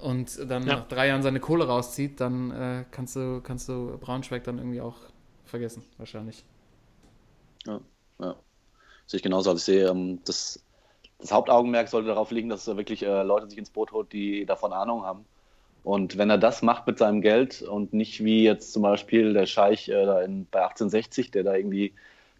und 0.01 0.49
dann 0.49 0.65
ja. 0.67 0.77
nach 0.77 0.87
drei 0.87 1.07
Jahren 1.07 1.23
seine 1.23 1.39
Kohle 1.39 1.67
rauszieht, 1.67 2.19
dann 2.19 2.51
äh, 2.51 2.85
kannst, 2.91 3.15
du, 3.15 3.41
kannst 3.41 3.69
du 3.69 3.97
Braunschweig 3.99 4.43
dann 4.43 4.57
irgendwie 4.57 4.81
auch 4.81 4.95
vergessen, 5.45 5.83
wahrscheinlich. 5.97 6.43
Ja, 7.65 7.79
ja. 8.19 8.35
Sehe 9.05 9.17
ich 9.17 9.23
genauso. 9.23 9.51
Also 9.51 9.59
ich 9.59 9.65
sehe, 9.65 9.89
ähm, 9.89 10.19
das, 10.25 10.63
das 11.19 11.31
Hauptaugenmerk 11.31 11.87
sollte 11.87 12.07
darauf 12.07 12.31
liegen, 12.31 12.49
dass 12.49 12.67
er 12.67 12.77
wirklich 12.77 13.03
äh, 13.03 13.23
Leute 13.23 13.47
sich 13.49 13.57
ins 13.57 13.69
Boot 13.69 13.91
holt, 13.91 14.11
die 14.13 14.45
davon 14.45 14.73
Ahnung 14.73 15.03
haben. 15.03 15.25
Und 15.83 16.17
wenn 16.17 16.29
er 16.29 16.37
das 16.37 16.61
macht 16.61 16.85
mit 16.87 16.99
seinem 16.99 17.21
Geld 17.21 17.61
und 17.61 17.93
nicht 17.93 18.23
wie 18.23 18.43
jetzt 18.43 18.71
zum 18.73 18.83
Beispiel 18.83 19.33
der 19.33 19.47
Scheich 19.47 19.89
äh, 19.89 20.05
da 20.05 20.21
in, 20.21 20.45
bei 20.49 20.59
1860, 20.59 21.31
der 21.31 21.43
da 21.43 21.55
irgendwie 21.55 21.93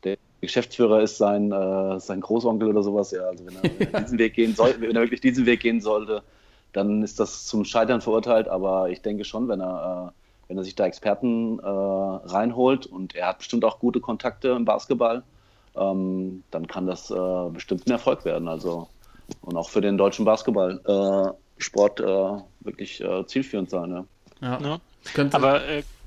der 0.03 0.17
Geschäftsführer 0.41 1.01
ist, 1.01 1.17
sein, 1.17 1.51
äh, 1.51 1.99
sein 1.99 2.21
Großonkel 2.21 2.69
oder 2.69 2.83
sowas, 2.83 3.11
ja, 3.11 3.21
also 3.21 3.45
wenn 3.45 3.55
er, 3.55 3.63
wenn 3.79 3.93
er 3.93 4.01
diesen 4.03 4.19
Weg 4.19 4.33
gehen 4.35 4.55
soll, 4.55 4.75
wenn 4.79 4.95
er 4.95 5.01
wirklich 5.01 5.21
diesen 5.21 5.45
Weg 5.45 5.61
gehen 5.61 5.81
sollte, 5.81 6.23
dann 6.73 7.03
ist 7.03 7.19
das 7.19 7.45
zum 7.45 7.65
Scheitern 7.65 8.01
verurteilt. 8.01 8.47
Aber 8.47 8.89
ich 8.89 9.01
denke 9.01 9.25
schon, 9.25 9.47
wenn 9.47 9.61
er, 9.61 10.11
äh, 10.11 10.47
wenn 10.47 10.57
er 10.57 10.63
sich 10.63 10.75
da 10.75 10.85
Experten 10.85 11.59
äh, 11.59 11.67
reinholt 11.67 12.85
und 12.85 13.15
er 13.15 13.27
hat 13.27 13.39
bestimmt 13.39 13.65
auch 13.65 13.79
gute 13.79 13.99
Kontakte 13.99 14.49
im 14.49 14.65
Basketball, 14.65 15.23
ähm, 15.75 16.43
dann 16.51 16.67
kann 16.67 16.87
das 16.87 17.11
äh, 17.11 17.49
bestimmt 17.51 17.87
ein 17.87 17.91
Erfolg 17.91 18.25
werden. 18.25 18.47
Also 18.47 18.87
und 19.41 19.55
auch 19.55 19.69
für 19.69 19.81
den 19.81 19.97
deutschen 19.97 20.25
Basketballsport 20.25 21.99
äh, 21.99 22.03
äh, 22.03 22.41
wirklich 22.61 23.01
äh, 23.01 23.25
zielführend 23.25 23.69
sein. 23.69 23.91
Ja. 23.91 24.05
ja. 24.41 24.59
ja. 24.61 24.79
Aber 25.31 25.61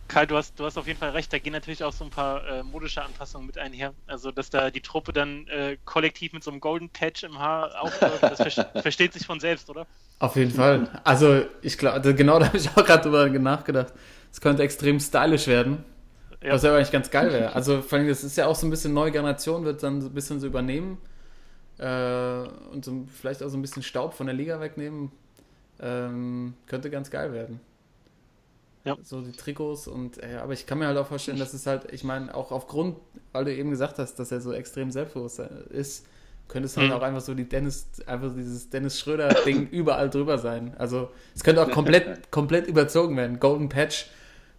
Karl, 0.09 0.27
du 0.27 0.37
hast, 0.37 0.59
du 0.59 0.65
hast 0.65 0.77
auf 0.77 0.87
jeden 0.87 0.99
Fall 0.99 1.11
recht, 1.11 1.33
da 1.33 1.39
gehen 1.39 1.53
natürlich 1.53 1.83
auch 1.83 1.93
so 1.93 2.05
ein 2.05 2.11
paar 2.11 2.47
äh, 2.47 2.63
modische 2.63 3.03
Anpassungen 3.03 3.47
mit 3.47 3.59
einher. 3.59 3.95
Also, 4.07 4.31
dass 4.31 4.51
da 4.51 4.71
die 4.71 4.81
Truppe 4.81 5.13
dann 5.13 5.47
äh, 5.49 5.77
kollektiv 5.85 6.33
mit 6.33 6.45
so 6.45 6.51
einem 6.51 6.61
Golden 6.61 6.91
Patch 6.91 7.25
im 7.25 7.39
Haar 7.39 7.81
aufläuft, 7.81 8.23
das 8.23 8.55
ver 8.55 8.65
versteht 8.83 9.13
sich 9.13 9.27
von 9.27 9.41
selbst, 9.41 9.71
oder? 9.71 9.87
Auf 10.19 10.37
jeden 10.37 10.51
Fall. 10.51 11.01
Also, 11.05 11.43
ich 11.63 11.79
glaube, 11.79 11.97
also 11.97 12.15
genau 12.15 12.39
da 12.41 12.47
habe 12.47 12.57
ich 12.57 12.69
auch 12.71 12.85
gerade 12.85 13.03
drüber 13.03 13.29
nachgedacht. 13.29 13.93
Es 14.31 14.41
könnte 14.41 14.63
extrem 14.63 15.01
stylisch 15.01 15.47
werden. 15.47 15.85
Ja. 16.43 16.53
Was 16.53 16.63
ja 16.63 16.77
eigentlich 16.77 16.93
ganz 16.93 17.11
geil 17.11 17.33
wäre. 17.33 17.55
Also, 17.55 17.81
vor 17.81 17.99
allem, 17.99 18.09
das 18.09 18.23
ist 18.23 18.37
ja 18.37 18.47
auch 18.47 18.57
so 18.57 18.67
ein 18.67 18.71
bisschen 18.71 18.93
neue 18.93 19.11
Generation, 19.11 19.65
wird 19.65 19.83
dann 19.83 20.03
so 20.03 20.09
ein 20.09 20.15
bisschen 20.15 20.41
so 20.41 20.47
übernehmen. 20.47 20.99
Äh, 21.79 22.47
und 22.73 22.85
so, 22.85 23.07
vielleicht 23.21 23.43
auch 23.43 23.49
so 23.49 23.57
ein 23.57 23.63
bisschen 23.63 23.83
Staub 23.83 24.15
von 24.15 24.27
der 24.27 24.35
Liga 24.35 24.61
wegnehmen. 24.61 25.11
Ähm, 25.81 26.55
könnte 26.67 26.91
ganz 26.91 27.11
geil 27.11 27.33
werden. 27.33 27.61
Ja. 28.85 28.97
So 29.03 29.23
die 29.23 29.33
Trikots 29.33 29.89
und 29.89 30.23
äh, 30.23 30.37
aber 30.43 30.53
ich 30.53 30.67
kann 30.67 30.79
mir 30.79 30.87
halt 30.87 30.99
auch 30.99 31.07
vorstellen, 31.07 31.39
dass 31.39 31.55
es 31.55 31.67
halt, 31.67 31.91
ich 31.93 32.05
meine, 32.05 32.35
auch 32.35 32.53
aufgrund, 32.53 32.99
weil 33.33 33.47
du 33.47 33.55
eben 33.55 33.71
gesagt 33.71 33.99
hast, 33.99 34.17
dass 34.17 34.31
er 34.31 34.43
so 34.43 34.53
extrem 34.53 34.91
selbstbewusst 34.91 35.39
ist, 35.71 36.07
könnte 36.49 36.67
es 36.67 36.77
halt 36.77 36.89
mhm. 36.89 36.93
auch 36.93 37.03
einfach 37.03 37.23
so 37.23 37.33
die 37.35 37.49
Dennis, 37.49 37.87
einfach 38.07 38.35
dieses 38.35 38.69
Dennis 38.69 39.01
Schröder-Ding 39.01 39.69
überall 39.71 40.11
drüber 40.11 40.37
sein. 40.37 40.75
Also 40.79 41.09
es 41.35 41.43
könnte 41.43 41.63
auch 41.63 41.71
komplett, 41.71 42.31
komplett 42.31 42.67
überzogen 42.67 43.17
werden. 43.17 43.41
Golden 43.41 43.71
Patch, 43.71 44.07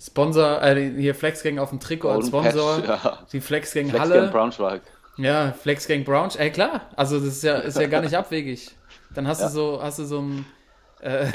Sponsor, 0.02 0.62
äh, 0.64 0.92
hier 0.98 1.14
Flexgang 1.14 1.60
auf 1.60 1.70
dem 1.70 1.80
Trikot 1.80 2.10
als 2.10 2.28
Sponsor, 2.28 2.82
Patch, 2.82 3.04
ja. 3.04 3.28
die 3.32 3.42
Flexgang 3.42 3.90
Flex 3.90 4.02
Halle. 4.02 4.28
Braunschweig. 4.30 4.82
Ja, 5.18 5.52
Flexgang 5.54 6.04
Braunschweig, 6.04 6.42
ey 6.42 6.52
klar, 6.52 6.82
also 6.96 7.20
das 7.20 7.28
ist 7.28 7.44
ja, 7.44 7.58
ist 7.60 7.78
ja 7.78 7.88
gar 7.88 8.02
nicht 8.02 8.16
abwegig. 8.18 8.72
Dann 9.14 9.28
hast 9.28 9.42
ja. 9.42 9.48
du 9.48 9.54
so, 9.54 9.80
hast 9.82 10.00
du 10.00 10.06
so 10.06 10.22
ein 10.22 10.46
äh, 11.00 11.28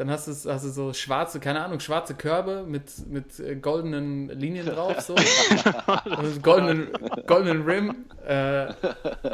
dann 0.00 0.10
hast 0.10 0.26
du, 0.26 0.50
hast 0.50 0.64
du 0.64 0.70
so 0.70 0.94
schwarze, 0.94 1.40
keine 1.40 1.62
Ahnung, 1.62 1.78
schwarze 1.78 2.14
Körbe 2.14 2.64
mit, 2.66 3.06
mit 3.06 3.38
äh, 3.38 3.54
goldenen 3.54 4.30
Linien 4.30 4.64
drauf, 4.64 4.98
so. 5.02 5.14
also 6.06 6.40
goldenen, 6.40 6.88
goldenen 7.26 7.62
Rim, 7.64 8.06
äh, 8.26 8.72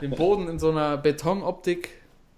den 0.01 0.11
Boden 0.11 0.49
in 0.49 0.59
so 0.59 0.73
einer 0.73 0.97
Betonoptik. 0.97 1.91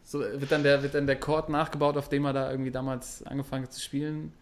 So 0.05 0.21
wird 0.21 0.53
dann 0.53 0.63
der, 0.63 0.83
wird 0.83 0.95
dann 0.95 1.07
der 1.07 1.19
Court 1.19 1.49
nachgebaut, 1.49 1.97
auf 1.97 2.11
dem 2.11 2.27
er 2.27 2.35
da 2.35 2.51
irgendwie 2.51 2.71
damals 2.71 3.23
angefangen 3.27 3.63
hat 3.65 3.73
zu 3.73 3.81
spielen 3.81 4.35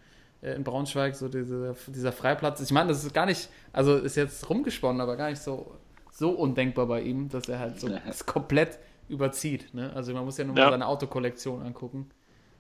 äh, 0.43 0.55
in 0.55 0.65
Braunschweig, 0.65 1.15
so 1.15 1.29
diese, 1.29 1.77
dieser 1.87 2.11
Freiplatz. 2.11 2.61
Ich 2.61 2.73
meine, 2.73 2.89
das 2.89 3.05
ist 3.05 3.15
gar 3.15 3.27
nicht, 3.27 3.49
also 3.73 3.97
ist 3.99 4.17
jetzt 4.17 4.51
rumgesponnen, 4.51 5.01
aber 5.01 5.15
gar 5.17 5.31
nicht 5.31 5.41
so, 5.41 5.77
so 6.11 6.31
undenkbar 6.31 6.87
bei 6.87 7.03
ihm, 7.03 7.29
dass 7.29 7.49
er 7.49 7.61
halt 7.61 7.79
so 7.79 7.89
das 8.07 8.27
komplett 8.27 8.81
überzieht. 9.09 9.73
Ne? 9.75 9.93
Also 9.95 10.13
man 10.13 10.25
muss 10.25 10.39
ja 10.39 10.45
nur 10.45 10.57
Ja. 10.57 10.65
mal 10.65 10.71
seine 10.73 10.89
Autokollektion 10.89 11.63
angucken. 11.63 12.11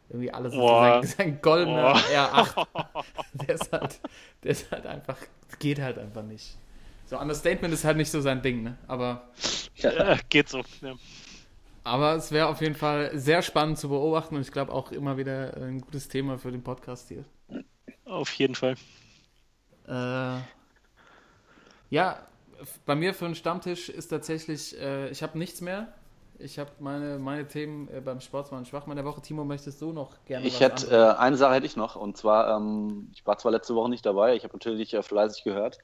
Irgendwie 0.08 0.30
alles 0.32 0.52
ist 0.52 0.58
Boah. 0.58 1.02
sein, 1.02 1.02
sein 1.16 1.40
goldener 1.42 1.94
Boah. 1.94 1.96
R8. 1.96 2.66
der 3.34 3.54
ist 3.54 3.72
halt, 3.72 4.00
der 4.42 4.50
ist 4.52 4.70
halt 4.70 4.86
einfach, 4.86 5.16
geht 5.58 5.80
halt 5.80 5.98
einfach 5.98 6.22
nicht. 6.22 6.56
So, 7.06 7.18
Understatement 7.18 7.72
ist 7.74 7.84
halt 7.84 7.96
nicht 7.96 8.10
so 8.10 8.20
sein 8.20 8.42
Ding, 8.42 8.62
ne? 8.62 8.78
Aber, 8.88 9.30
Äh, 9.82 10.16
geht 10.28 10.48
so. 10.48 10.62
Ja. 10.80 10.94
aber 11.84 12.14
es 12.16 12.32
wäre 12.32 12.48
auf 12.48 12.60
jeden 12.60 12.74
Fall 12.74 13.16
sehr 13.18 13.42
spannend 13.42 13.78
zu 13.78 13.88
beobachten 13.88 14.36
und 14.36 14.42
ich 14.42 14.52
glaube 14.52 14.72
auch 14.72 14.90
immer 14.92 15.16
wieder 15.16 15.56
ein 15.56 15.80
gutes 15.80 16.08
Thema 16.08 16.38
für 16.38 16.50
den 16.52 16.62
Podcast 16.64 17.08
hier. 17.08 17.24
Auf 18.04 18.32
jeden 18.34 18.54
Fall. 18.54 18.76
Äh, 19.88 20.40
ja, 21.90 22.26
bei 22.84 22.94
mir 22.94 23.14
für 23.14 23.26
einen 23.26 23.34
Stammtisch 23.34 23.88
ist 23.88 24.08
tatsächlich, 24.08 24.78
äh, 24.80 25.08
ich 25.10 25.22
habe 25.22 25.38
nichts 25.38 25.60
mehr. 25.60 25.92
Ich 26.38 26.58
habe 26.58 26.70
meine, 26.80 27.18
meine 27.18 27.46
Themen 27.46 27.88
äh, 27.88 28.00
beim 28.00 28.20
Sportsmann 28.20 28.64
Schwachmann 28.64 28.96
der 28.96 29.04
Woche. 29.06 29.22
Timo, 29.22 29.44
möchtest 29.44 29.80
du 29.80 29.92
noch 29.92 30.24
gerne 30.26 30.46
Ich 30.46 30.60
hätte, 30.60 30.90
äh, 30.90 31.18
eine 31.18 31.36
Sache 31.36 31.54
hätte 31.54 31.66
ich 31.66 31.76
noch, 31.76 31.96
und 31.96 32.16
zwar, 32.16 32.56
ähm, 32.56 33.10
ich 33.14 33.26
war 33.26 33.38
zwar 33.38 33.52
letzte 33.52 33.74
Woche 33.74 33.88
nicht 33.88 34.04
dabei, 34.04 34.36
ich 34.36 34.44
habe 34.44 34.52
natürlich 34.54 34.92
äh, 34.94 35.02
fleißig 35.02 35.44
gehört. 35.44 35.78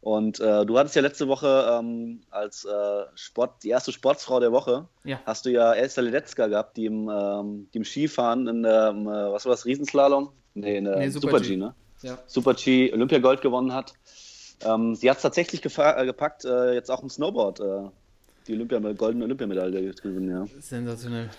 Und 0.00 0.38
äh, 0.40 0.66
du 0.66 0.76
hattest 0.78 0.96
ja 0.96 1.02
letzte 1.02 1.28
Woche 1.28 1.78
ähm, 1.80 2.20
als 2.30 2.64
äh, 2.66 3.04
Sport, 3.14 3.62
die 3.62 3.70
erste 3.70 3.90
Sportsfrau 3.92 4.38
der 4.38 4.52
Woche, 4.52 4.86
Ja. 5.04 5.20
hast 5.24 5.46
du 5.46 5.50
ja 5.50 5.72
Elsa 5.72 6.02
Ledetzka 6.02 6.46
gehabt, 6.48 6.76
die 6.76 6.86
im, 6.86 7.08
ähm, 7.08 7.68
die 7.72 7.78
im 7.78 7.84
Skifahren 7.84 8.46
in 8.46 8.64
im, 8.64 9.06
äh, 9.08 9.32
was 9.32 9.46
war 9.46 9.52
das, 9.52 9.64
Riesenslalom? 9.64 10.30
Nee, 10.54 10.78
in 10.78 10.84
der 10.84 10.96
Nee, 10.96 11.08
Super 11.08 11.28
Super, 11.28 11.40
G. 11.40 11.48
G, 11.50 11.56
ne? 11.56 11.74
Ja. 12.02 12.18
Super 12.26 12.54
G 12.54 12.92
Olympiagold 12.92 13.40
gewonnen 13.40 13.72
hat. 13.72 13.94
Ähm, 14.62 14.94
sie 14.94 15.08
hat 15.08 15.16
es 15.16 15.22
tatsächlich 15.22 15.62
gepackt, 15.62 16.44
jetzt 16.44 16.90
auch 16.90 17.02
im 17.02 17.08
Snowboard 17.08 17.60
die 18.46 18.54
Olympia 18.54 18.78
goldene 18.92 19.24
Olympiamedaille 19.24 19.92
gewinnen, 19.94 20.30
ja. 20.30 20.46
Sensationell. 20.60 21.30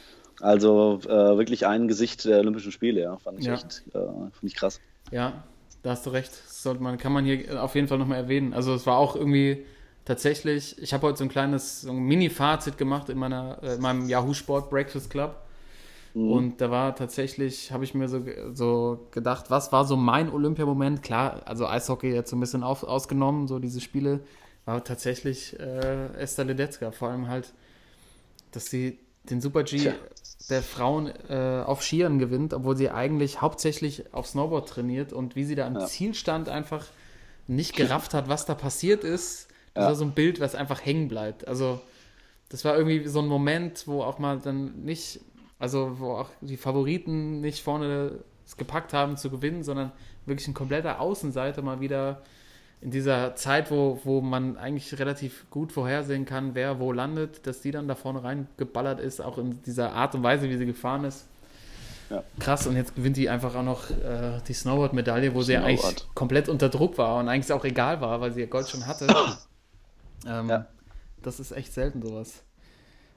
Also 0.42 1.00
äh, 1.06 1.38
wirklich 1.38 1.66
ein 1.66 1.88
Gesicht 1.88 2.26
der 2.26 2.40
Olympischen 2.40 2.72
Spiele, 2.72 3.02
ja. 3.02 3.18
Fand 3.18 3.40
ich 3.40 3.46
Ja. 3.46 3.54
echt 3.54 3.84
äh, 3.94 4.00
fand 4.00 4.44
ich 4.44 4.56
krass. 4.56 4.80
Ja, 5.12 5.44
da 5.84 5.92
hast 5.92 6.06
du 6.06 6.10
recht. 6.10 6.32
Das 6.46 6.64
sollte 6.64 6.82
man, 6.82 6.98
kann 6.98 7.14
man 7.14 7.26
hier 7.26 7.64
auf 7.64 7.76
jeden 7.76 7.88
Fall 7.88 7.98
nochmal 7.98 8.18
erwähnen. 8.18 8.54
Also 8.54 8.74
es 8.74 8.86
war 8.86 8.98
auch 8.98 9.16
irgendwie 9.16 9.66
tatsächlich, 10.04 10.82
ich 10.82 10.94
habe 10.94 11.08
heute 11.08 11.20
so 11.20 11.24
ein 11.24 11.30
kleines 11.30 11.82
so 11.82 11.92
ein 11.92 12.00
Mini-Fazit 12.00 12.78
gemacht 12.78 13.10
in, 13.10 13.18
meiner, 13.18 13.60
äh, 13.64 13.76
in 13.76 13.82
meinem 13.82 14.10
Yahoo 14.10 14.34
Sport 14.34 14.70
Breakfast 14.70 15.10
Club. 15.10 15.36
Und 16.16 16.62
da 16.62 16.72
war 16.72 16.96
tatsächlich, 16.96 17.74
habe 17.74 17.84
ich 17.84 17.94
mir 17.94 18.08
so, 18.08 18.24
so 18.54 19.06
gedacht, 19.12 19.52
was 19.52 19.74
war 19.74 19.84
so 19.84 19.98
mein 19.98 20.32
Olympiamoment? 20.32 21.04
Klar, 21.04 21.42
also 21.44 21.68
Eishockey 21.68 22.14
jetzt 22.14 22.30
so 22.30 22.38
ein 22.38 22.40
bisschen 22.40 22.64
auf, 22.64 22.84
ausgenommen, 22.84 23.50
so 23.50 23.60
diese 23.60 23.82
Spiele, 23.82 24.22
war 24.66 24.84
tatsächlich 24.84 25.60
äh, 25.60 26.08
Esther 26.18 26.46
Ledetzka. 26.46 26.92
Vor 26.92 27.10
allem 27.10 27.28
halt, 27.28 27.54
dass 28.52 28.66
sie 28.68 29.00
den 29.30 29.42
Super-G 29.42 29.80
Tja. 29.80 29.94
der 30.50 30.62
Frauen 30.62 31.12
äh, 31.30 31.64
auf 31.66 31.84
Skiern 31.84 32.20
gewinnt, 32.20 32.54
obwohl 32.54 32.76
sie 32.78 32.90
eigentlich 32.90 33.42
hauptsächlich 33.42 34.14
auf 34.14 34.28
Snowboard 34.28 34.70
trainiert 34.70 35.14
und 35.14 35.36
wie 35.36 35.44
sie 35.44 35.56
da 35.56 35.66
am 35.68 35.76
Ja. 35.76 35.86
Ziel 35.86 36.14
stand, 36.14 36.50
einfach 36.50 36.86
nicht 37.48 37.76
gerafft 37.76 38.14
hat, 38.14 38.28
was 38.28 38.46
da 38.46 38.56
passiert 38.56 39.04
ist. 39.04 39.48
Das 39.74 39.84
Ja. 39.84 39.88
war 39.90 39.96
so 39.96 40.06
ein 40.06 40.12
Bild, 40.12 40.40
was 40.40 40.56
einfach 40.56 40.84
hängen 40.84 41.08
bleibt. 41.08 41.48
Also, 41.48 41.82
das 42.50 42.64
war 42.66 42.78
irgendwie 42.78 43.08
so 43.08 43.20
ein 43.20 43.28
Moment, 43.28 43.88
wo 43.88 44.02
auch 44.04 44.20
mal 44.20 44.40
dann 44.40 44.84
nicht, 44.84 45.20
also 45.60 46.00
wo 46.00 46.14
auch 46.14 46.30
die 46.42 46.58
Favoriten 46.58 47.42
nicht 47.42 47.62
vorne 47.64 48.20
es 48.46 48.58
gepackt 48.58 48.94
haben 48.94 49.18
zu 49.18 49.30
gewinnen, 49.32 49.64
sondern 49.64 49.92
wirklich 50.28 50.48
ein 50.48 50.54
kompletter 50.54 51.02
Außenseiter 51.02 51.62
mal 51.64 51.80
wieder 51.82 52.22
in 52.86 52.92
dieser 52.92 53.36
Zeit, 53.36 53.72
wo, 53.72 54.00
wo 54.04 54.22
man 54.22 54.58
eigentlich 54.58 55.00
relativ 55.00 55.50
gut 55.50 55.72
vorhersehen 55.72 56.26
kann, 56.26 56.54
wer 56.54 56.80
wo 56.80 56.92
landet, 56.92 57.48
dass 57.48 57.60
die 57.62 57.72
dann 57.72 57.88
da 57.88 57.96
vorne 57.96 58.24
reingeballert 58.24 59.00
ist, 59.00 59.22
auch 59.22 59.40
in 59.40 59.60
dieser 59.64 59.94
Art 59.94 60.14
und 60.14 60.22
Weise, 60.22 60.48
wie 60.52 60.56
sie 60.56 60.68
gefahren 60.68 61.04
ist. 61.04 61.26
Ja. 62.12 62.24
Krass, 62.40 62.68
und 62.68 62.76
jetzt 62.76 62.96
gewinnt 62.96 63.18
die 63.18 63.28
einfach 63.28 63.56
auch 63.56 63.64
noch 63.64 63.90
äh, 63.90 64.40
die 64.48 64.54
Snowboard-Medaille, 64.54 65.34
wo 65.34 65.42
sie 65.42 65.54
ja 65.54 65.64
eigentlich 65.64 65.80
Snowboard. 65.80 66.10
komplett 66.14 66.48
unter 66.48 66.70
Druck 66.70 67.00
war 67.00 67.18
und 67.18 67.28
eigentlich 67.28 67.52
auch 67.52 67.66
egal 67.66 68.02
war, 68.02 68.22
weil 68.22 68.32
sie 68.34 68.42
ja 68.42 68.46
Gold 68.46 68.70
schon 68.70 68.86
hatte. 68.86 69.08
ähm, 70.28 70.48
Ja. 70.48 70.68
Das 71.24 71.40
ist 71.40 71.54
echt 71.54 71.74
selten 71.74 72.04
sowas. 72.04 72.44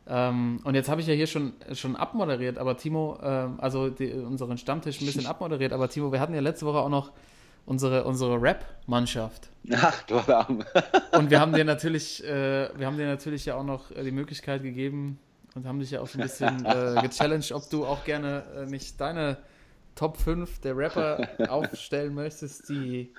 Ähm, 0.06 0.60
und 0.64 0.76
jetzt 0.76 0.88
habe 0.88 1.02
ich 1.02 1.06
ja 1.06 1.12
hier 1.12 1.26
schon, 1.26 1.52
schon 1.74 1.94
abmoderiert, 1.94 2.56
aber 2.56 2.78
Timo, 2.78 3.18
ähm, 3.22 3.60
also 3.60 3.90
die, 3.90 4.14
unseren 4.14 4.56
Stammtisch 4.56 5.02
ein 5.02 5.04
bisschen 5.04 5.26
abmoderiert, 5.26 5.74
aber 5.74 5.90
Timo, 5.90 6.10
wir 6.10 6.20
hatten 6.20 6.32
ja 6.32 6.40
letzte 6.40 6.64
Woche 6.64 6.78
auch 6.78 6.88
noch 6.88 7.12
unsere, 7.68 8.04
unsere 8.04 8.40
Rap-Mannschaft. 8.40 9.48
Ach, 9.74 10.02
du 10.04 10.16
Arm. 10.18 10.64
Und 11.12 11.30
wir 11.30 11.38
haben 11.40 11.52
dir 11.52 11.64
natürlich, 11.64 12.24
äh, 12.24 12.70
wir 12.76 12.86
haben 12.86 12.96
dir 12.96 13.06
natürlich 13.06 13.44
ja 13.44 13.56
auch 13.56 13.64
noch 13.64 13.90
äh, 13.90 14.02
die 14.02 14.10
Möglichkeit 14.10 14.62
gegeben 14.62 15.18
und 15.54 15.66
haben 15.66 15.78
dich 15.78 15.90
ja 15.90 16.00
auch 16.00 16.06
so 16.06 16.18
ein 16.18 16.22
bisschen 16.22 16.64
äh, 16.64 16.94
gechallenged, 17.02 17.52
ob 17.52 17.68
du 17.70 17.84
auch 17.84 18.04
gerne 18.04 18.42
äh, 18.56 18.66
nicht 18.66 18.98
deine 19.00 19.36
Top 19.94 20.16
5 20.16 20.60
der 20.60 20.76
Rapper 20.76 21.28
aufstellen 21.50 22.14
möchtest, 22.14 22.68
die, 22.68 23.12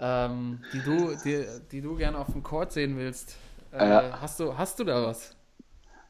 ähm, 0.00 0.60
die, 0.72 0.80
du, 0.80 1.16
die, 1.24 1.44
die 1.72 1.80
du 1.80 1.96
gerne 1.96 2.18
auf 2.18 2.30
dem 2.32 2.42
Court 2.42 2.72
sehen 2.72 2.96
willst. 2.96 3.36
Äh, 3.72 3.88
Ja. 3.88 4.18
hast, 4.20 4.38
du, 4.40 4.56
hast 4.56 4.78
du 4.78 4.84
da 4.84 5.06
was? 5.06 5.34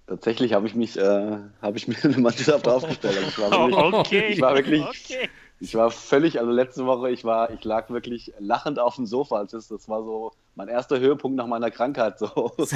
Tatsächlich 0.06 0.52
habe 0.54 0.66
ich 0.66 0.74
mich, 0.74 0.98
äh, 0.98 1.38
habe 1.62 1.76
ich 1.76 1.86
mir 1.88 1.96
eine 2.02 2.18
Mannschaft 2.18 2.66
aufgestellt. 2.68 3.16
Also 3.18 3.28
ich, 3.28 3.38
war 3.38 3.50
wirklich, 3.50 3.94
Okay. 3.94 4.26
ich 4.32 4.40
war 4.40 4.54
wirklich- 4.54 4.82
Okay. 4.82 5.28
Ich 5.61 5.74
war 5.74 5.90
völlig, 5.90 6.38
also 6.38 6.52
letzte 6.52 6.86
Woche, 6.86 7.11
ich 7.11 7.24
war, 7.24 7.50
ich 7.50 7.64
lag 7.64 7.90
wirklich 7.90 8.32
lachend 8.38 8.78
auf 8.78 8.94
dem 8.94 9.06
Sofa. 9.06 9.38
als 9.38 9.50
Das, 9.50 9.68
das 9.68 9.88
war 9.88 10.04
so 10.04 10.32
mein 10.54 10.68
erster 10.68 11.00
Höhepunkt 11.00 11.36
nach 11.36 11.46
meiner 11.46 11.70
Krankheit. 11.70 12.18
So. 12.18 12.52
Das 12.56 12.70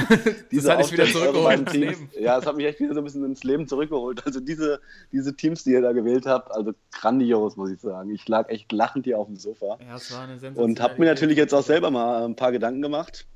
Diese 0.50 0.72
hat 0.72 0.80
dich 0.80 0.92
wieder 0.92 1.06
zurückgeholt 1.06 1.60
ins. 1.60 1.72
Leben. 1.74 2.10
Ja, 2.18 2.38
es 2.38 2.46
hat 2.46 2.56
mich 2.56 2.66
echt 2.66 2.80
wieder 2.80 2.94
so 2.94 3.00
ein 3.00 3.04
bisschen 3.04 3.24
ins 3.24 3.44
Leben 3.44 3.68
zurückgeholt. 3.68 4.26
Also 4.26 4.40
diese, 4.40 4.80
diese 5.12 5.36
Teams, 5.36 5.64
die 5.64 5.70
ihr 5.70 5.82
da 5.82 5.92
gewählt 5.92 6.26
habt, 6.26 6.50
also 6.50 6.72
grandios, 6.90 7.56
muss 7.56 7.70
ich 7.70 7.80
sagen. 7.80 8.10
Ich 8.10 8.26
lag 8.28 8.48
echt 8.48 8.72
lachend 8.72 9.04
hier 9.04 9.18
auf 9.18 9.26
dem 9.26 9.36
Sofa. 9.36 9.78
Ja, 9.80 9.96
es 9.96 10.12
war 10.12 10.22
eine 10.22 10.38
Und 10.54 10.80
habe 10.80 10.94
mir 10.98 11.06
natürlich 11.06 11.36
jetzt 11.36 11.54
auch 11.54 11.62
selber 11.62 11.90
mal 11.90 12.24
ein 12.24 12.36
paar 12.36 12.50
Gedanken 12.50 12.82
gemacht. 12.82 13.26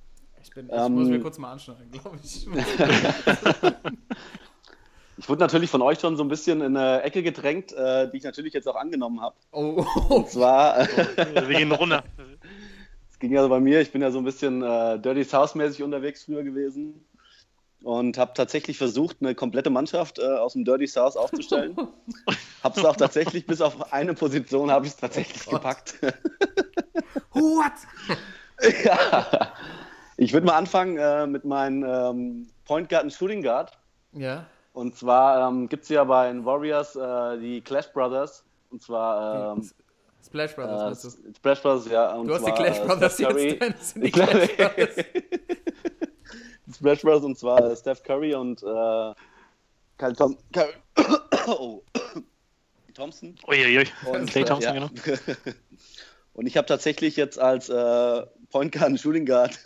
Ich, 0.43 0.51
bin, 0.51 0.67
ich 0.67 0.73
Ähm, 0.73 0.95
muss 0.95 1.09
mir 1.09 1.21
kurz 1.21 1.39
mal 1.39 1.53
anschneiden, 1.53 1.91
glaube 1.91 2.19
ich. 2.23 2.47
Ich 5.19 5.29
wurde 5.29 5.41
natürlich 5.41 5.71
von 5.71 5.81
euch 5.83 5.99
schon 6.01 6.17
so 6.17 6.23
ein 6.25 6.29
bisschen 6.29 6.61
in 6.61 6.77
eine 6.77 7.03
Ecke 7.03 7.23
gedrängt, 7.23 7.73
äh, 7.73 8.11
die 8.11 8.19
ich 8.19 8.25
natürlich 8.25 8.53
jetzt 8.53 8.69
auch 8.69 8.77
angenommen 8.77 9.21
habe. 9.21 9.35
Oh, 9.53 9.85
Und 10.11 10.29
zwar, 10.29 10.79
Wir 10.87 11.43
gehen 11.59 11.73
runter. 11.73 12.05
es 13.11 13.19
ging 13.19 13.33
ja 13.33 13.43
so 13.43 13.49
bei 13.49 13.61
mir, 13.61 13.81
ich 13.81 13.93
bin 13.93 14.03
ja 14.03 14.11
so 14.11 14.19
ein 14.19 14.25
bisschen 14.25 14.63
äh, 14.63 14.99
Dirty 14.99 15.25
South-mäßig 15.25 15.83
unterwegs 15.83 16.25
früher 16.25 16.43
gewesen 16.43 17.07
und 17.83 18.19
habe 18.19 18.33
tatsächlich 18.35 18.77
versucht, 18.77 19.19
eine 19.21 19.35
komplette 19.35 19.71
Mannschaft 19.71 20.19
äh, 20.19 20.23
aus 20.23 20.53
dem 20.53 20.65
Dirty 20.65 20.87
South 20.87 21.17
aufzustellen. 21.17 21.77
habe 22.63 22.79
es 22.79 22.85
auch 22.85 22.97
tatsächlich, 22.97 23.47
bis 23.47 23.61
auf 23.63 23.93
eine 23.93 24.13
Position 24.13 24.71
habe 24.71 24.85
ich 24.87 24.93
es 24.93 24.99
tatsächlich 24.99 25.47
Oh 25.47 25.53
gepackt. 25.53 25.95
what? 27.33 27.73
ja. 28.85 29.53
Ich 30.19 30.33
würde 30.33 30.47
mal 30.47 30.57
anfangen 30.57 30.97
äh, 30.99 31.27
mit 31.27 31.45
meinem 31.45 31.85
ähm, 31.85 32.49
Point 32.65 32.89
Guard 32.89 33.05
und 33.05 33.13
Shooting 33.13 33.43
Guard. 33.43 33.73
Ja. 34.13 34.47
Und 34.77 34.95
zwar 34.95 35.49
ähm, 35.49 35.71
gibt 35.71 35.85
es 35.85 35.89
ja 35.89 36.05
bei 36.05 36.29
den 36.29 36.45
Warriors 36.45 36.97
äh, 36.97 37.39
die 37.39 37.63
Clash 37.63 37.91
Brothers. 37.95 38.45
Und 38.69 38.83
zwar 38.83 39.57
ähm, 39.57 39.71
Splash 40.23 40.55
Brothers, 40.55 41.03
äh, 41.03 41.09
du? 41.09 41.35
Splash 41.35 41.63
Brothers, 41.63 41.89
ja. 41.91 42.13
Und 42.13 42.27
Du 42.27 42.35
hast 42.35 42.43
die 42.43 42.53
zwar, 42.53 42.57
Clash 42.57 42.79
äh, 42.79 42.85
Brothers 42.85 43.15
Steph 43.15 43.29
Curry. 43.29 43.59
jetzt. 43.59 43.97
Die 43.97 44.11
Clash 44.13 44.57
Brothers. 44.57 44.97
Die 46.67 46.73
Splash 46.75 47.01
Brothers 47.01 47.25
und 47.25 47.39
zwar 47.39 47.71
äh, 47.71 47.75
Steph 47.75 48.03
Curry 48.03 48.35
und 48.35 48.63
äh, 48.63 49.15
Kyle 49.97 50.15
Tom 50.15 50.37
Kyle 50.53 50.75
oh. 51.47 51.83
Thompson. 52.95 53.35
Uiuiui. 53.49 53.87
Und, 54.13 54.29
Clay 54.29 54.45
Thompson, 54.45 54.75
ja. 54.75 54.89
genau. 54.89 54.91
Und 56.35 56.47
ich 56.47 56.59
habe 56.59 56.67
tatsächlich 56.67 57.17
jetzt 57.17 57.39
als 57.39 57.71
äh, 57.71 58.27
Point 58.51 58.73
Guard 58.73 58.91
und 58.91 59.01
Shooting 59.01 59.25
Guard 59.25 59.59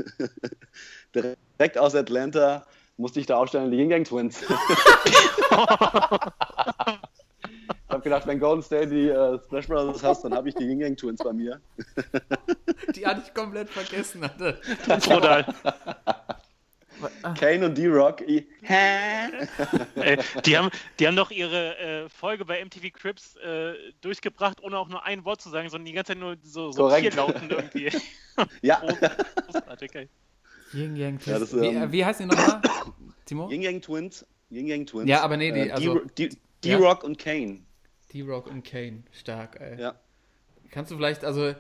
direkt 1.16 1.78
aus 1.78 1.96
Atlanta 1.96 2.64
musste 3.00 3.18
ich 3.20 3.26
da 3.26 3.36
aufstellen, 3.36 3.70
die 3.70 3.78
Yin 3.78 3.90
Yang 3.90 4.04
Twins. 4.04 4.42
ich 4.42 4.48
habe 7.88 8.02
gedacht, 8.02 8.26
wenn 8.26 8.38
Golden 8.38 8.62
State 8.62 8.88
die 8.88 9.08
äh, 9.08 9.38
Splash 9.44 9.66
Brothers 9.66 10.02
hast, 10.02 10.24
dann 10.24 10.34
habe 10.34 10.48
ich 10.48 10.54
die 10.54 10.64
Yin 10.64 10.80
Yang 10.80 10.96
Twins 10.96 11.20
bei 11.22 11.32
mir. 11.32 11.60
Die 12.94 13.06
hatte 13.06 13.22
ich 13.24 13.32
komplett 13.34 13.68
vergessen. 13.70 14.24
Hatte. 14.24 14.58
Brutal. 14.86 15.44
Kane 17.38 17.66
und 17.66 17.78
D-Rock. 17.78 18.20
I- 18.28 18.46
Äh, 18.62 20.16
die, 20.44 20.56
haben, 20.58 20.70
die 20.98 21.06
haben 21.06 21.16
doch 21.16 21.30
ihre 21.30 21.76
äh, 21.78 22.08
Folge 22.08 22.44
bei 22.44 22.62
MTV 22.64 22.90
Crips 22.92 23.36
äh, 23.36 23.74
durchgebracht, 24.00 24.62
ohne 24.62 24.76
auch 24.78 24.88
nur 24.88 25.04
ein 25.04 25.24
Wort 25.24 25.40
zu 25.40 25.50
sagen, 25.50 25.68
sondern 25.68 25.86
die 25.86 25.92
ganze 25.92 26.12
Zeit 26.12 26.18
nur 26.18 26.36
so, 26.42 26.72
so. 26.72 26.90
Tierlauten 26.94 27.48
irgendwie. 27.50 27.90
Ja, 28.62 28.82
Großartig, 29.46 29.94
ey. 29.94 30.08
Yin 30.72 30.96
Yang 30.96 31.20
Ja, 31.26 31.36
Twist. 31.38 31.52
das, 31.54 31.60
wie, 31.60 31.66
ähm, 31.66 31.82
äh, 31.82 31.92
wie 31.92 32.04
heißt 32.04 32.20
die 32.20 32.26
nochmal? 32.26 32.60
Timo? 33.26 33.48
Yin 33.50 33.62
Yang 33.62 33.80
Twins. 33.82 34.26
Yin 34.50 34.66
Yang 34.66 34.86
Twins. 34.86 35.08
Ja, 35.08 35.22
aber 35.22 35.36
nee, 35.36 35.52
die- 35.52 35.68
Äh, 35.68 35.72
also- 35.72 36.00
D-Rock 36.64 37.04
und 37.04 37.18
Kane. 37.18 37.60
D-Rock 38.12 38.46
und 38.48 38.64
Kane. 38.64 39.02
Stark, 39.12 39.58
ey. 39.60 39.80
Ja. 39.80 39.94
Kannst 40.70 40.90
du 40.90 40.96
vielleicht, 40.96 41.24
also, 41.24 41.54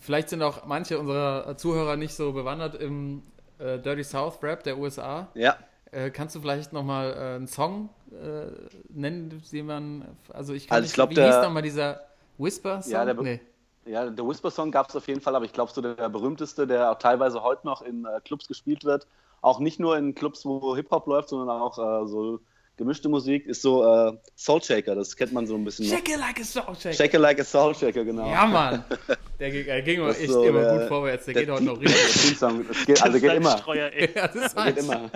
vielleicht 0.00 0.28
sind 0.30 0.42
auch 0.42 0.66
manche 0.66 0.98
unserer 0.98 1.56
Zuhörer 1.56 1.96
nicht 1.96 2.14
so 2.14 2.32
bewandert 2.32 2.74
im 2.80 3.22
äh, 3.58 3.78
Dirty 3.78 4.02
South 4.02 4.42
Rap 4.42 4.64
der 4.64 4.76
USA. 4.78 5.28
Ja. 5.34 5.56
Äh, 5.92 6.10
kannst 6.10 6.34
du 6.34 6.40
vielleicht 6.40 6.72
nochmal 6.72 7.12
äh, 7.12 7.36
einen 7.36 7.46
Song 7.46 7.90
äh, 8.10 8.46
nennen, 8.88 9.40
den 9.52 9.66
man, 9.66 10.04
also 10.32 10.52
ich 10.54 10.66
kann 10.66 10.76
Also 10.76 10.84
ich 10.86 10.88
nicht, 10.90 10.94
glaub, 10.94 11.10
wie 11.10 11.14
der- 11.14 11.26
hieß 11.36 11.42
nochmal 11.44 11.62
dieser 11.62 12.00
Whisper-Song? 12.38 12.92
Ja, 12.92 13.04
der 13.04 13.14
be- 13.14 13.22
nee. 13.22 13.40
Ja, 13.86 14.08
der 14.08 14.26
Whisper-Song 14.26 14.70
gab 14.70 14.88
es 14.88 14.96
auf 14.96 15.06
jeden 15.08 15.20
Fall, 15.20 15.36
aber 15.36 15.44
ich 15.44 15.52
glaube, 15.52 15.70
so 15.72 15.80
der, 15.82 16.08
berühmteste, 16.08 16.66
der 16.66 16.90
auch 16.92 16.98
teilweise 16.98 17.42
heute 17.42 17.66
noch 17.66 17.82
in 17.82 18.04
äh, 18.06 18.20
Clubs 18.24 18.48
gespielt 18.48 18.84
wird, 18.84 19.06
auch 19.42 19.58
nicht 19.58 19.78
nur 19.78 19.96
in 19.98 20.14
Clubs, 20.14 20.44
wo 20.46 20.74
Hip-Hop 20.74 21.06
läuft, 21.06 21.28
sondern 21.28 21.60
auch 21.60 21.78
äh, 21.78 22.06
so 22.06 22.40
gemischte 22.76 23.08
Musik, 23.08 23.46
ist 23.46 23.62
so 23.62 23.84
äh, 23.84 24.16
Soul 24.36 24.62
Shaker, 24.62 24.94
das 24.94 25.14
kennt 25.14 25.32
man 25.32 25.46
so 25.46 25.54
ein 25.54 25.64
bisschen. 25.64 25.84
Shake 25.86 26.08
it 26.08 26.18
like 26.18 26.40
a 26.40 26.44
song 26.44 26.74
shake. 26.74 26.94
Shake 26.94 27.14
it 27.14 27.20
like 27.20 27.38
a 27.38 27.44
Soul 27.44 27.74
Shaker, 27.74 28.04
genau. 28.04 28.28
Ja, 28.30 28.46
Mann. 28.46 28.84
Der 29.38 29.50
ging, 29.50 29.66
der 29.66 29.82
ging 29.82 30.00
Das 30.00 30.16
ist 30.16 30.22
echt 30.22 30.32
so 30.32 30.44
immer 30.44 30.60
der- 30.60 30.78
gut 30.78 30.88
vorwärts. 30.88 31.24
Der, 31.24 31.34
der 31.34 31.42
geht 31.42 31.52
heute 31.52 31.64
noch 31.64 31.80
richtig. 31.80 31.96
der 32.14 32.22
Teamsong, 32.22 32.68
das 32.68 32.86
geht, 32.86 33.02
also 33.02 33.20
geht 33.20 33.32
immer. 33.34 33.50
Salzstreuer, 33.50 33.90
ey. 33.92 34.10
Ja, 34.14 34.28
das, 34.28 34.36
ist 34.46 34.56
Geht 34.56 34.76
immer. 34.78 35.10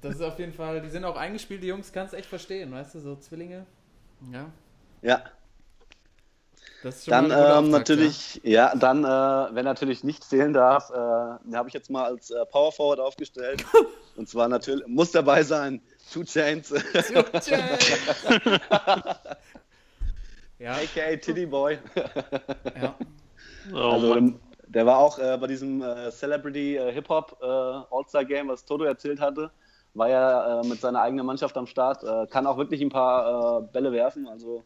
Das 0.00 0.14
ist 0.14 0.22
auf 0.22 0.38
jeden 0.38 0.52
Fall, 0.54 0.80
die 0.80 0.88
sind 0.88 1.04
auch 1.04 1.16
eingespielt, 1.16 1.62
die 1.62 1.68
Jungs, 1.68 1.92
kannst 1.92 2.14
echt 2.14 2.26
verstehen, 2.26 2.72
weißt 2.72 2.94
du, 2.94 3.00
so 3.00 3.16
Zwillinge. 3.16 3.66
Ja, 4.32 4.46
ja. 5.02 5.22
Das 6.84 6.96
ist 6.96 7.04
schon 7.06 7.30
Dann 7.30 7.64
ähm, 7.64 7.70
natürlich, 7.70 8.40
ja, 8.44 8.74
dann, 8.74 9.04
äh, 9.04 9.08
wer 9.08 9.62
natürlich 9.62 10.04
nicht 10.04 10.22
zählen 10.22 10.52
darf, 10.52 10.90
äh, 10.90 10.94
den 11.44 11.56
habe 11.56 11.66
ich 11.68 11.72
jetzt 11.72 11.88
mal 11.88 12.04
als 12.04 12.30
äh, 12.30 12.44
Power 12.46 12.72
Forward 12.72 13.00
aufgestellt. 13.00 13.64
Und 14.16 14.28
zwar 14.28 14.48
natürlich, 14.48 14.86
muss 14.86 15.10
dabei 15.10 15.42
sein, 15.42 15.80
Two 16.12 16.24
Chains, 16.24 16.70
Ja, 20.58 20.72
aka 20.72 21.16
Titty 21.16 21.46
Boy. 21.46 21.78
ja. 22.80 22.94
Oh, 23.72 23.76
also, 23.76 24.14
Mann. 24.14 24.38
der 24.66 24.84
war 24.84 24.98
auch 24.98 25.18
äh, 25.18 25.38
bei 25.38 25.46
diesem 25.46 25.80
äh, 25.80 26.10
Celebrity 26.10 26.76
äh, 26.76 26.92
Hip-Hop 26.92 27.38
äh, 27.40 27.46
All-Star 27.46 28.26
Game, 28.26 28.48
was 28.48 28.66
Toto 28.66 28.84
erzählt 28.84 29.20
hatte, 29.20 29.50
war 29.94 30.10
ja 30.10 30.60
äh, 30.60 30.66
mit 30.66 30.82
seiner 30.82 31.00
eigenen 31.00 31.24
Mannschaft 31.24 31.56
am 31.56 31.66
Start. 31.66 32.04
Äh, 32.04 32.26
kann 32.26 32.46
auch 32.46 32.58
wirklich 32.58 32.82
ein 32.82 32.90
paar 32.90 33.62
äh, 33.62 33.66
Bälle 33.72 33.90
werfen, 33.90 34.28
also 34.28 34.64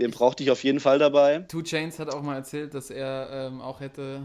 den 0.00 0.10
brauchte 0.10 0.42
ich 0.42 0.50
auf 0.50 0.64
jeden 0.64 0.80
Fall 0.80 0.98
dabei. 0.98 1.40
Two 1.48 1.62
Chains 1.62 1.98
hat 1.98 2.12
auch 2.12 2.22
mal 2.22 2.36
erzählt, 2.36 2.74
dass 2.74 2.90
er 2.90 3.28
ähm, 3.32 3.60
auch 3.60 3.80
hätte 3.80 4.22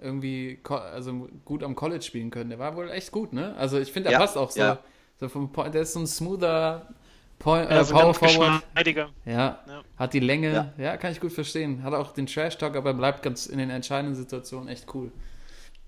irgendwie 0.00 0.58
also 0.68 1.28
gut 1.44 1.62
am 1.62 1.74
College 1.76 2.02
spielen 2.02 2.30
können. 2.30 2.50
Der 2.50 2.58
war 2.58 2.74
wohl 2.76 2.90
echt 2.90 3.12
gut, 3.12 3.32
ne? 3.32 3.54
Also 3.56 3.78
ich 3.78 3.92
finde, 3.92 4.08
er 4.08 4.12
Ja, 4.14 4.18
passt 4.18 4.36
auch 4.36 4.50
so. 4.50 4.60
ja. 4.60 4.78
so 5.18 5.28
vom, 5.28 5.50
der 5.72 5.82
ist 5.82 5.92
so 5.92 6.00
ein 6.00 6.06
smoother 6.06 6.88
Point, 7.38 7.70
äh, 7.70 7.74
Ja, 7.74 7.84
so 7.84 7.94
Power 7.94 8.14
Forward. 8.14 8.62
Ja, 9.24 9.32
Ja. 9.66 9.82
hat 9.96 10.12
die 10.14 10.20
Länge. 10.20 10.52
Ja. 10.52 10.72
Ja. 10.84 10.96
kann 10.96 11.12
ich 11.12 11.20
gut 11.20 11.32
verstehen. 11.32 11.82
Hat 11.82 11.94
auch 11.94 12.12
den 12.12 12.26
Trash 12.26 12.58
Talk, 12.58 12.76
aber 12.76 12.94
bleibt 12.94 13.22
ganz 13.22 13.46
in 13.46 13.58
den 13.58 13.70
entscheidenden 13.70 14.14
Situationen 14.14 14.68
echt 14.68 14.94
cool. 14.94 15.10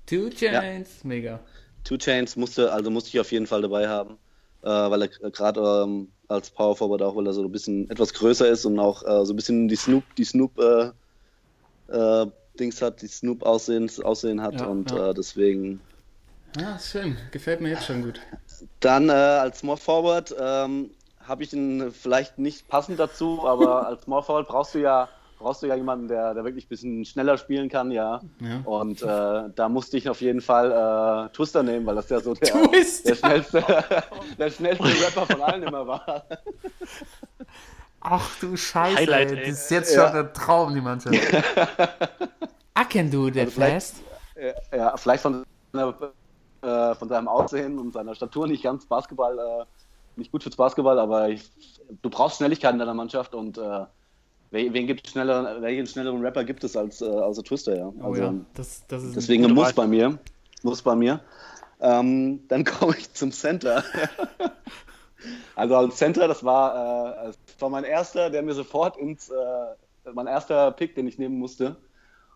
Two 0.07 0.30
Chains, 0.30 1.05
mega. 1.05 1.41
Two 1.85 1.97
Chains 1.97 2.37
musste, 2.37 2.72
also 2.72 2.91
musste 2.91 3.11
ich 3.11 3.20
auf 3.20 3.33
jeden 3.33 3.47
Fall 3.47 3.62
dabei 3.62 3.89
haben, 3.89 4.16
äh, 4.63 4.69
weil 4.69 5.03
er 5.03 5.09
gerade 5.09 5.61
ähm, 5.61 6.13
als 6.29 6.51
Power 6.51 6.77
Forward 6.77 7.03
auch, 7.03 7.17
weil 7.17 7.27
er 7.27 7.33
so 7.33 7.43
ein 7.43 7.53
bisschen 7.53 7.91
etwas 7.91 8.15
größer 8.15 8.49
ist 8.49 8.65
und 8.65 8.79
auch 8.79 9.03
äh, 9.05 9.25
so 9.25 9.33
ein 9.33 9.37
bisschen 9.37 9.69
die 9.69 9.77
Snoop, 9.77 10.05
die 10.17 10.25
Snoop 10.25 10.59
äh, 10.59 10.91
äh, 11.89 12.27
Dings 12.59 12.83
hat, 12.83 13.03
die 13.03 13.09
Snoop 13.09 13.43
Aussehen, 13.43 13.91
Aussehen 14.03 14.43
hat 14.43 14.61
Ja, 14.61 14.67
und 14.67 14.91
ja. 14.91 15.11
Äh, 15.11 15.15
deswegen. 15.15 15.81
Ist 16.77 16.91
schön. 16.91 17.17
Gefällt 17.31 17.61
mir 17.61 17.71
jetzt 17.71 17.87
schon 17.87 18.03
gut. 18.03 18.21
Dann 18.81 19.09
äh, 19.09 19.13
als 19.13 19.61
Small 19.61 19.79
Forward 19.79 20.35
ähm, 20.39 20.91
habe 21.21 21.43
ich 21.43 21.53
ihn 21.53 21.91
vielleicht 21.93 22.39
nicht 22.39 22.69
passend 22.69 23.01
dazu, 23.01 23.47
aber 23.47 23.87
als 23.89 24.03
Small 24.03 24.23
Forward 24.23 24.49
brauchst 24.49 24.75
du 24.75 24.81
ja 24.81 25.09
brauchst 25.43 25.62
du 25.62 25.66
ja 25.66 25.74
jemanden, 25.74 26.09
der, 26.09 26.32
der 26.34 26.45
wirklich 26.45 26.64
ein 26.66 26.68
bisschen 26.68 27.05
schneller 27.05 27.36
spielen 27.36 27.68
kann, 27.68 27.90
ja. 27.90 28.20
Ja. 28.40 28.61
Und 28.64 29.03
äh, 29.03 29.51
da 29.55 29.68
musste 29.68 29.97
ich 29.99 30.09
auf 30.09 30.20
jeden 30.20 30.40
Fall 30.40 30.70
äh, 30.72 31.32
Twister 31.36 31.62
nehmen, 31.62 31.84
weil 31.86 31.95
das 31.97 32.09
ja 32.09 32.20
so 32.20 32.34
der, 32.34 32.53
der, 33.05 33.14
schnellste, 33.14 33.64
der 34.38 34.51
schnellste 34.51 34.84
Rapper 34.84 35.26
von 35.26 35.43
allen 35.43 35.62
immer 35.62 35.86
war. 35.86 36.24
Ach 38.01 38.28
du 38.40 38.57
Scheiße, 38.57 38.97
Highlight, 38.97 39.32
ey. 39.32 39.51
Das 39.51 39.62
ist 39.62 39.70
jetzt 39.70 39.95
Ja. 39.95 40.09
schon 40.09 40.16
ein 40.26 40.34
Traum, 40.34 40.74
die 40.74 40.80
Mannschaft. 40.80 41.14
I 42.78 42.84
can 42.88 43.11
do 43.11 43.28
that 43.30 43.47
Also 43.47 43.61
fast. 43.61 43.97
Ja, 44.74 44.97
vielleicht 44.97 45.22
von, 45.22 45.45
seiner, 45.72 45.95
äh, 46.62 46.95
von 46.95 47.09
seinem 47.09 47.28
Aussehen 47.28 47.78
und 47.78 47.93
seiner 47.93 48.14
Statur 48.14 48.49
nicht 48.49 48.64
ganz 48.64 48.86
Basketball, 48.86 49.38
äh, 49.38 49.64
nicht 50.16 50.32
gut 50.32 50.43
fürs 50.43 50.57
Basketball, 50.57 50.99
aber 50.99 51.28
ich, 51.28 51.51
du 52.03 52.11
brauchst 52.11 52.38
Schnelligkeit 52.38 52.72
in 52.72 52.78
deiner 52.80 52.95
Mannschaft 52.95 53.34
und 53.34 53.57
äh, 53.59 53.84
wen, 54.53 54.72
wen 54.72 54.86
gibt 54.86 55.09
schnelleren, 55.09 55.61
welchen 55.62 55.86
schnelleren 55.86 56.24
Rapper 56.24 56.44
gibt 56.44 56.62
es 56.62 56.76
als, 56.76 57.00
äh, 57.00 57.07
außer 57.07 57.42
Twister, 57.42 57.76
ja. 57.76 57.92
Oh 58.00 58.11
Also, 58.11 58.22
ja, 58.22 58.34
das, 58.55 58.86
das 58.86 59.03
ist 59.03 59.16
Deswegen 59.16 59.53
muss 59.53 59.66
Wahl. 59.68 59.72
bei 59.72 59.86
mir. 59.86 60.18
Muss 60.62 60.82
bei 60.82 60.94
mir. 60.94 61.20
Ähm, 61.80 62.46
dann 62.48 62.64
komme 62.78 62.94
ich 62.96 63.12
zum 63.12 63.32
Center. 63.32 63.82
also 65.57 65.76
als 65.76 65.96
Center, 65.96 66.28
das 66.28 66.44
war, 66.44 67.24
äh, 67.24 67.26
das 67.26 67.61
war 67.61 67.70
mein 67.70 67.84
erster, 67.84 68.30
der 68.30 68.42
mir 68.42 68.55
sofort 68.55 68.96
ins, 68.96 69.30
äh, 69.30 70.12
mein 70.12 70.26
erster 70.26 70.70
Pick, 70.72 70.94
den 70.94 71.09
ich 71.09 71.18
nehmen 71.18 71.38
musste. 71.38 71.76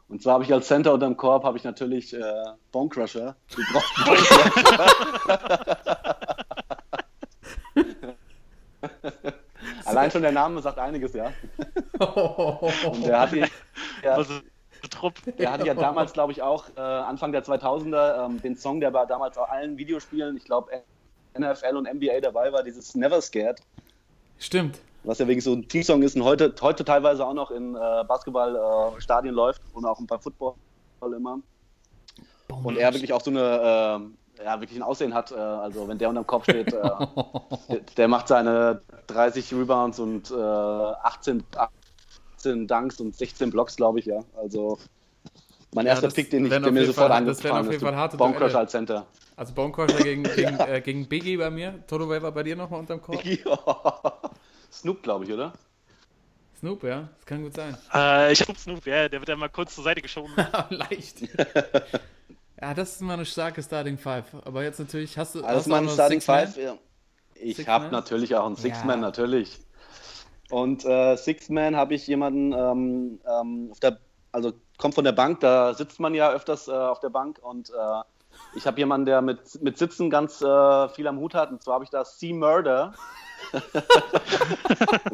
Und 0.08 0.22
zwar 0.22 0.34
habe 0.34 0.44
ich 0.44 0.52
als 0.52 0.68
Center 0.68 0.94
unterm 0.94 1.16
Korb 1.16 1.42
habe 1.44 1.58
ich 1.58 1.64
natürlich 1.64 2.14
äh, 2.14 2.22
Bone 2.72 2.88
Crusher. 2.88 3.36
Du 3.56 3.62
brauchst 3.72 3.94
Bone 4.04 4.18
Crusher. 4.18 5.56
Allein 9.96 10.10
schon 10.10 10.22
der 10.22 10.32
Name 10.32 10.60
sagt 10.60 10.78
einiges, 10.78 11.12
ja. 11.14 11.32
Und 11.98 13.06
der 13.06 13.20
hatte, 13.20 13.38
ja, 13.38 14.12
Also, 14.12 14.34
Trupp. 14.90 15.14
der 15.38 15.52
hatte 15.52 15.66
ja 15.66 15.74
damals, 15.74 16.12
glaube 16.12 16.32
ich, 16.32 16.42
auch 16.42 16.68
äh, 16.76 16.80
Anfang 16.80 17.32
der 17.32 17.44
2000er 17.44 18.26
ähm, 18.26 18.42
den 18.42 18.56
Song, 18.56 18.80
der 18.80 18.90
bei 18.90 19.06
damals 19.06 19.36
auch 19.38 19.48
allen 19.48 19.78
Videospielen, 19.78 20.36
ich 20.36 20.44
glaube 20.44 20.70
NFL 21.38 21.76
und 21.76 21.92
NBA 21.92 22.20
dabei 22.20 22.52
war, 22.52 22.62
dieses 22.62 22.94
Never 22.94 23.20
Scared, 23.20 23.60
Stimmt. 24.38 24.78
was 25.04 25.18
ja 25.18 25.26
wegen 25.26 25.40
so 25.40 25.54
ein 25.54 25.66
Teamsong 25.66 26.02
ist 26.02 26.14
und 26.16 26.24
heute, 26.24 26.54
heute 26.60 26.84
teilweise 26.84 27.26
auch 27.26 27.34
noch 27.34 27.50
in 27.50 27.74
äh, 27.74 28.04
Basketballstadien 28.06 29.34
äh, 29.34 29.36
läuft 29.36 29.62
und 29.72 29.84
auch 29.84 29.98
ein 29.98 30.06
paar 30.06 30.20
Football 30.20 30.54
immer. 31.16 31.40
Und 32.48 32.76
er 32.76 32.92
wirklich 32.92 33.12
auch 33.12 33.20
so 33.20 33.30
eine, 33.30 34.00
äh, 34.00 34.25
ja, 34.44 34.60
wirklich 34.60 34.78
ein 34.78 34.82
Aussehen 34.82 35.14
hat, 35.14 35.32
äh, 35.32 35.34
also 35.34 35.88
wenn 35.88 35.98
der 35.98 36.08
unterm 36.08 36.26
Kopf 36.26 36.44
steht, 36.44 36.68
äh, 36.72 36.72
der, 36.72 37.80
der 37.96 38.08
macht 38.08 38.28
seine 38.28 38.80
30 39.08 39.52
Rebounds 39.54 39.98
und 39.98 40.30
äh, 40.30 40.34
18, 40.34 41.42
18 42.36 42.66
Dunks 42.66 43.00
und 43.00 43.14
16 43.16 43.50
Blocks, 43.50 43.76
glaube 43.76 43.98
ich, 44.00 44.06
ja. 44.06 44.22
Also 44.36 44.78
mein 45.74 45.86
Ja, 45.86 45.92
erster 45.92 46.08
Pick, 46.08 46.30
den 46.30 46.44
ich 46.44 46.50
der 46.50 46.64
auf 46.64 46.70
mir 46.70 46.86
sofort 46.86 47.08
Fall- 47.08 47.18
eingefallen 47.18 47.70
ist. 47.70 47.80
Fall 47.82 47.96
harte 47.96 48.16
Bone 48.16 48.32
Duelle. 48.32 48.46
Crusher 48.46 48.58
als 48.60 48.70
Center. 48.72 49.06
Also 49.36 49.52
Bone 49.52 49.72
Crusher 49.72 50.02
gegen, 50.02 50.22
gegen, 50.36 50.58
äh, 50.60 50.80
gegen 50.80 51.06
Biggie 51.06 51.36
bei 51.36 51.50
mir. 51.50 51.82
Toto 51.86 52.08
war 52.08 52.32
bei 52.32 52.42
dir 52.42 52.56
nochmal 52.56 52.80
unterm 52.80 53.02
Korb. 53.02 53.22
Snoop, 54.72 55.02
glaube 55.02 55.24
ich, 55.24 55.32
oder? 55.32 55.52
Snoop, 56.58 56.82
ja. 56.84 57.08
Das 57.16 57.26
kann 57.26 57.42
gut 57.42 57.54
sein. 57.54 57.76
Äh, 57.92 58.32
ich 58.32 58.40
hab 58.40 58.56
Snoop, 58.56 58.86
ja, 58.86 59.08
der 59.08 59.20
wird 59.20 59.28
ja 59.28 59.36
mal 59.36 59.48
kurz 59.50 59.74
zur 59.74 59.84
Seite 59.84 60.00
geschoben. 60.00 60.32
Leicht. 60.70 61.18
Ja, 62.60 62.74
das 62.74 62.92
ist 62.96 63.02
mal 63.02 63.14
eine 63.14 63.24
starke 63.26 63.62
Starting 63.62 63.98
Five. 63.98 64.24
Aber 64.44 64.62
jetzt 64.62 64.78
natürlich 64.78 65.16
hast 65.18 65.34
du. 65.34 65.44
Also 65.44 65.58
hast 65.58 65.66
du 65.66 65.70
auch 65.70 65.76
mein 65.76 65.84
noch 65.86 65.92
Starting? 65.92 66.20
Five. 66.20 66.56
Ja. 66.56 66.76
Ich 67.34 67.68
habe 67.68 67.88
natürlich 67.90 68.34
auch 68.34 68.46
einen 68.46 68.56
Six-Man, 68.56 69.00
Ja. 69.00 69.06
natürlich. 69.06 69.58
Und 70.50 70.84
äh, 70.84 71.16
Six-Man 71.16 71.76
habe 71.76 71.94
ich 71.94 72.06
jemanden 72.06 72.52
ähm, 72.52 73.20
ähm, 73.28 73.68
auf 73.72 73.80
der, 73.80 73.98
also 74.32 74.52
kommt 74.78 74.94
von 74.94 75.04
der 75.04 75.12
Bank, 75.12 75.40
da 75.40 75.74
sitzt 75.74 75.98
man 76.00 76.14
ja 76.14 76.30
öfters 76.30 76.68
äh, 76.68 76.72
auf 76.72 77.00
der 77.00 77.10
Bank 77.10 77.38
und 77.42 77.70
äh, 77.70 78.02
ich 78.54 78.66
habe 78.66 78.78
jemanden, 78.78 79.06
der 79.06 79.22
mit, 79.22 79.60
mit 79.62 79.76
Sitzen 79.76 80.08
ganz 80.08 80.40
äh, 80.42 80.88
viel 80.90 81.06
am 81.08 81.18
Hut 81.18 81.34
hat 81.34 81.50
und 81.50 81.62
zwar 81.62 81.74
habe 81.74 81.84
ich 81.84 81.90
da 81.90 82.04
C-Murder. 82.04 82.92
ein, 82.92 82.94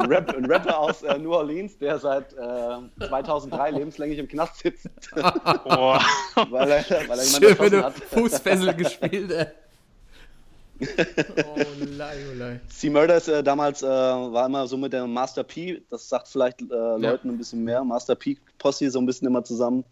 Rap, 0.09 0.35
ein 0.37 0.45
Rapper 0.47 0.79
aus 0.79 1.03
äh, 1.03 1.19
New 1.19 1.33
Orleans, 1.33 1.79
der 1.79 1.99
seit 1.99 2.33
äh, 2.33 3.07
2003 3.07 3.71
lebenslänglich 3.71 4.19
im 4.19 4.29
Knast 4.29 4.59
sitzt, 4.61 4.89
Boah. 5.15 6.01
weil 6.51 6.71
er, 6.71 6.85
weil 7.09 7.19
er 7.19 7.25
jemanden 7.25 7.29
Schön, 7.29 7.59
wenn 7.59 7.83
hat. 7.85 7.97
du 7.97 8.21
Fußfessel 8.21 8.75
gespielt, 8.75 9.31
ey. 9.31 9.47
Oh, 11.47 11.57
lei, 11.97 12.17
oh, 12.31 12.39
lei. 12.39 12.61
C-Murder 12.69 13.17
ist 13.17 13.29
äh, 13.29 13.43
damals, 13.43 13.83
äh, 13.83 13.87
war 13.87 14.47
immer 14.47 14.67
so 14.67 14.77
mit 14.77 14.93
der 14.93 15.07
Master 15.07 15.45
P, 15.45 15.83
das 15.91 16.09
sagt 16.09 16.29
vielleicht 16.29 16.61
äh, 16.61 16.65
Leuten 16.65 17.31
ein 17.31 17.39
bisschen 17.39 17.63
mehr, 17.63 17.85
Master 17.85 18.15
P-Posse 18.17 18.91
so 18.91 19.01
ein 19.01 19.07
bisschen 19.07 19.29
immer 19.29 19.45
zusammen. 19.45 19.85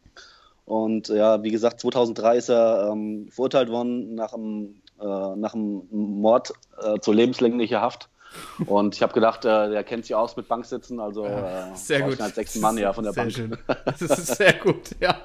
Und 0.65 1.09
ja, 1.09 1.43
wie 1.43 1.51
gesagt, 1.51 1.81
2003 1.81 2.37
ist 2.37 2.49
er 2.49 2.91
ähm, 2.93 3.29
verurteilt 3.31 3.71
worden 3.71 4.15
nach 4.15 4.33
einem, 4.33 4.81
äh, 5.01 5.05
nach 5.37 5.55
einem 5.55 5.83
Mord 5.91 6.53
äh, 6.83 6.99
zur 7.01 7.15
lebenslänglicher 7.15 7.81
Haft. 7.81 8.09
Und 8.67 8.95
ich 8.95 9.03
habe 9.03 9.13
gedacht, 9.13 9.45
äh, 9.45 9.71
der 9.71 9.83
kennt 9.85 10.05
sich 10.05 10.15
aus 10.15 10.37
mit 10.37 10.47
Banksitzen, 10.49 11.01
also 11.01 11.25
äh, 11.27 11.75
Sehr 11.75 12.03
gut. 12.03 12.21
als 12.21 12.35
sechsten 12.37 12.61
Mann 12.61 12.79
ja 12.79 12.93
von 12.93 13.05
der 13.05 13.13
sehr 13.13 13.23
Bank. 13.25 13.35
Schön. 13.35 13.59
Das 13.85 14.01
ist 14.03 14.37
sehr 14.37 14.53
gut, 14.55 14.91
ja. 15.01 15.17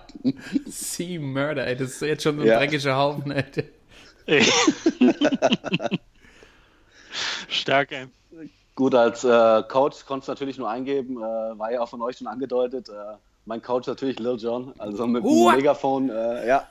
Sea 0.65 1.19
Murder, 1.19 1.67
ey, 1.67 1.75
das 1.75 1.91
ist 1.91 2.01
jetzt 2.01 2.23
schon 2.23 2.37
so 2.37 2.41
ein 2.41 2.47
Ja. 2.47 2.57
dreckiger 2.59 2.95
Haufen, 2.97 3.31
ey. 3.31 3.45
Stark, 7.49 7.91
ey. 7.91 8.07
Gut, 8.75 8.93
als 8.93 9.23
äh, 9.23 9.63
Coach 9.69 10.05
konntest 10.05 10.27
du 10.27 10.31
natürlich 10.33 10.57
nur 10.57 10.69
eingeben, 10.69 11.17
äh, 11.17 11.21
war 11.21 11.71
ja 11.71 11.81
auch 11.81 11.89
von 11.89 12.01
euch 12.01 12.17
schon 12.17 12.27
angedeutet. 12.27 12.89
Äh, 12.89 12.93
mein 13.45 13.61
Coach 13.61 13.87
natürlich 13.87 14.19
Lil 14.19 14.35
Jon, 14.37 14.73
also 14.79 15.07
mit 15.07 15.23
What? 15.23 15.53
dem 15.53 15.57
Megafon, 15.59 16.09
äh, 16.09 16.47
ja. 16.47 16.67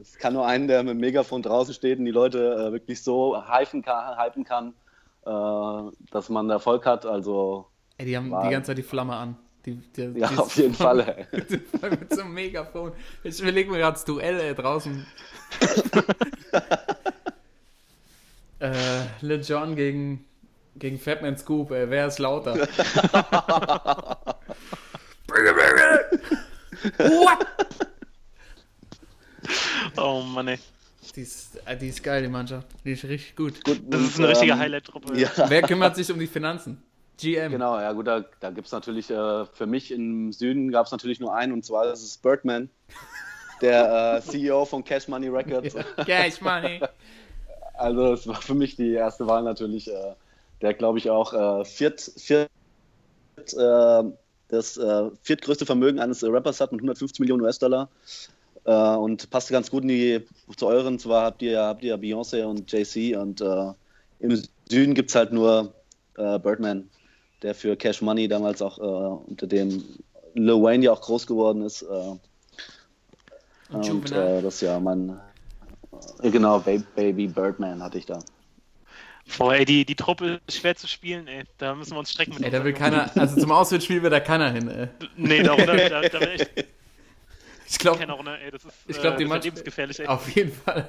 Es 0.00 0.16
kann 0.16 0.32
nur 0.34 0.46
einen, 0.46 0.68
der 0.68 0.82
mit 0.84 0.92
dem 0.92 1.00
Megafon 1.00 1.42
draußen 1.42 1.74
steht 1.74 1.98
und 1.98 2.04
die 2.04 2.12
Leute 2.12 2.54
äh, 2.68 2.72
wirklich 2.72 3.02
so 3.02 3.36
hypen 3.36 3.82
kann, 3.82 4.16
hypen 4.16 4.44
kann 4.44 4.72
dass 6.10 6.28
man 6.28 6.50
Erfolg 6.50 6.86
hat. 6.86 7.06
Also, 7.06 7.66
Ey, 7.98 8.06
die 8.06 8.16
haben 8.16 8.30
War- 8.30 8.44
die 8.44 8.50
ganze 8.50 8.68
Zeit 8.68 8.78
die 8.78 8.82
Flamme 8.82 9.14
an. 9.16 9.36
Die, 9.66 9.74
die, 9.76 10.02
ja, 10.18 10.28
die- 10.28 10.38
auf 10.38 10.56
jeden 10.56 10.74
Fall. 10.74 11.00
ey. 11.32 11.90
mit 11.90 12.14
so 12.14 12.22
einem 12.22 12.34
Megafon. 12.34 12.92
Ich 13.24 13.40
überlege 13.40 13.70
mir 13.70 13.78
gerade 13.78 13.94
das 13.94 14.04
Duell 14.04 14.38
ey, 14.40 14.54
draußen. 14.54 15.06
äh, 18.60 18.72
Lil 19.20 19.40
Jon 19.42 19.74
gegen, 19.76 20.24
gegen 20.76 20.98
Fatman 20.98 21.36
Scoop, 21.36 21.70
ey, 21.72 21.90
wer 21.90 22.06
ist 22.06 22.18
lauter? 22.18 22.54
What? 26.98 27.46
Oh 29.96 30.22
Mann, 30.22 30.48
ey. 30.48 30.58
Die 31.14 31.22
ist, 31.22 31.60
äh, 31.64 31.76
die 31.76 31.88
ist 31.88 32.02
geil, 32.02 32.22
die 32.22 32.28
Mannschaft. 32.28 32.66
Die 32.84 32.92
ist 32.92 33.04
richtig 33.04 33.36
gut. 33.36 33.64
Gut, 33.64 33.80
Das 33.88 34.00
ist 34.00 34.18
eine 34.18 34.28
richtige 34.28 34.52
ähm, 34.52 34.58
Highlight-Truppe. 34.58 35.18
Ja, 35.18 35.30
Wer 35.48 35.62
kümmert 35.62 35.96
sich 35.96 36.10
um 36.10 36.18
die 36.18 36.26
Finanzen? 36.26 36.82
GM. 37.20 37.50
genau, 37.50 37.78
ja 37.80 37.92
gut, 37.92 38.06
da, 38.06 38.24
da 38.38 38.50
gibt 38.50 38.66
es 38.68 38.72
natürlich, 38.72 39.10
äh, 39.10 39.44
für 39.46 39.66
mich 39.66 39.90
im 39.90 40.32
Süden 40.32 40.70
gab 40.70 40.86
es 40.86 40.92
natürlich 40.92 41.18
nur 41.18 41.34
einen 41.34 41.52
und 41.52 41.64
zwar 41.64 41.84
das 41.84 42.00
ist 42.02 42.22
Birdman, 42.22 42.70
der 43.60 44.18
äh, 44.18 44.20
CEO 44.20 44.64
von 44.64 44.84
Cash 44.84 45.08
Money 45.08 45.28
Records. 45.28 45.74
Cash 46.06 46.40
Money. 46.40 46.80
Also 47.74 48.12
es 48.12 48.26
war 48.26 48.42
für 48.42 48.56
mich 48.56 48.74
die 48.74 48.90
erste 48.90 49.28
Wahl 49.28 49.44
natürlich, 49.44 49.88
äh, 49.88 50.14
der 50.62 50.74
glaube 50.74 50.98
ich 50.98 51.10
auch 51.10 51.32
äh, 51.32 51.64
viert, 51.64 52.10
viert, 52.16 52.50
äh, 53.56 54.02
das 54.48 54.76
äh, 54.76 55.10
viertgrößte 55.22 55.64
Vermögen 55.64 56.00
eines 56.00 56.24
Rappers 56.24 56.60
hat 56.60 56.72
mit 56.72 56.80
150 56.80 57.20
Millionen 57.20 57.42
US-Dollar 57.42 57.88
äh, 58.68 58.96
und 58.96 59.30
passte 59.30 59.52
ganz 59.52 59.70
gut 59.70 59.82
in 59.82 59.88
die, 59.88 60.26
zu 60.56 60.66
euren. 60.66 60.98
Zwar 60.98 61.24
habt 61.24 61.42
ihr, 61.42 61.60
habt 61.60 61.82
ihr 61.82 61.96
Beyoncé 61.96 62.44
und 62.44 62.70
JC 62.70 63.16
und 63.16 63.40
äh, 63.40 63.72
im 64.20 64.42
Süden 64.70 64.94
gibt 64.94 65.10
es 65.10 65.16
halt 65.16 65.32
nur 65.32 65.72
äh, 66.16 66.38
Birdman, 66.38 66.88
der 67.42 67.54
für 67.54 67.76
Cash 67.76 68.02
Money 68.02 68.28
damals 68.28 68.60
auch 68.60 68.78
äh, 68.78 68.82
unter 69.30 69.46
dem 69.46 69.82
Lil 70.34 70.62
Wayne 70.62 70.84
ja 70.84 70.92
auch 70.92 71.00
groß 71.00 71.26
geworden 71.26 71.62
ist. 71.62 71.82
Äh, 71.82 71.86
Und 73.70 73.90
und 73.90 74.12
äh, 74.12 74.42
das 74.42 74.60
ja 74.60 74.78
mein, 74.80 75.18
äh, 76.22 76.30
genau, 76.30 76.58
Ba- 76.60 76.82
Baby 76.94 77.26
Birdman 77.26 77.82
hatte 77.82 77.98
ich 77.98 78.06
da. 78.06 78.18
Boah, 79.36 79.54
ey, 79.54 79.64
die, 79.66 79.84
die 79.84 79.94
Truppe 79.94 80.40
ist 80.46 80.58
schwer 80.58 80.74
zu 80.74 80.88
spielen, 80.88 81.26
ey. 81.28 81.44
Da 81.58 81.74
müssen 81.74 81.92
wir 81.92 81.98
uns 81.98 82.10
strecken. 82.10 82.34
Mit 82.34 82.44
Ey, 82.44 82.50
da 82.50 82.64
will 82.64 82.72
keiner, 82.72 83.10
also 83.14 83.38
zum 83.38 83.52
Auswärtsspiel 83.52 84.02
will 84.02 84.08
da 84.10 84.20
keiner 84.20 84.50
hin, 84.50 84.68
ey. 84.68 84.88
Nee, 85.16 85.42
da, 85.42 85.54
da, 85.54 85.76
da, 85.76 86.00
da 86.00 86.20
will 86.20 86.28
echt 86.28 86.50
Ich 87.70 87.78
glaube. 87.78 87.98
Das 88.06 88.64
ist, 88.64 88.70
Ich 88.86 89.00
glaub, 89.00 89.16
die 89.18 89.24
äh, 89.24 89.26
das 89.26 89.28
Mannschaft- 89.28 89.36
ist 89.36 89.44
lebensgefährlich, 89.44 90.00
ey. 90.00 90.06
Auf 90.06 90.28
jeden 90.30 90.52
Fall. 90.52 90.88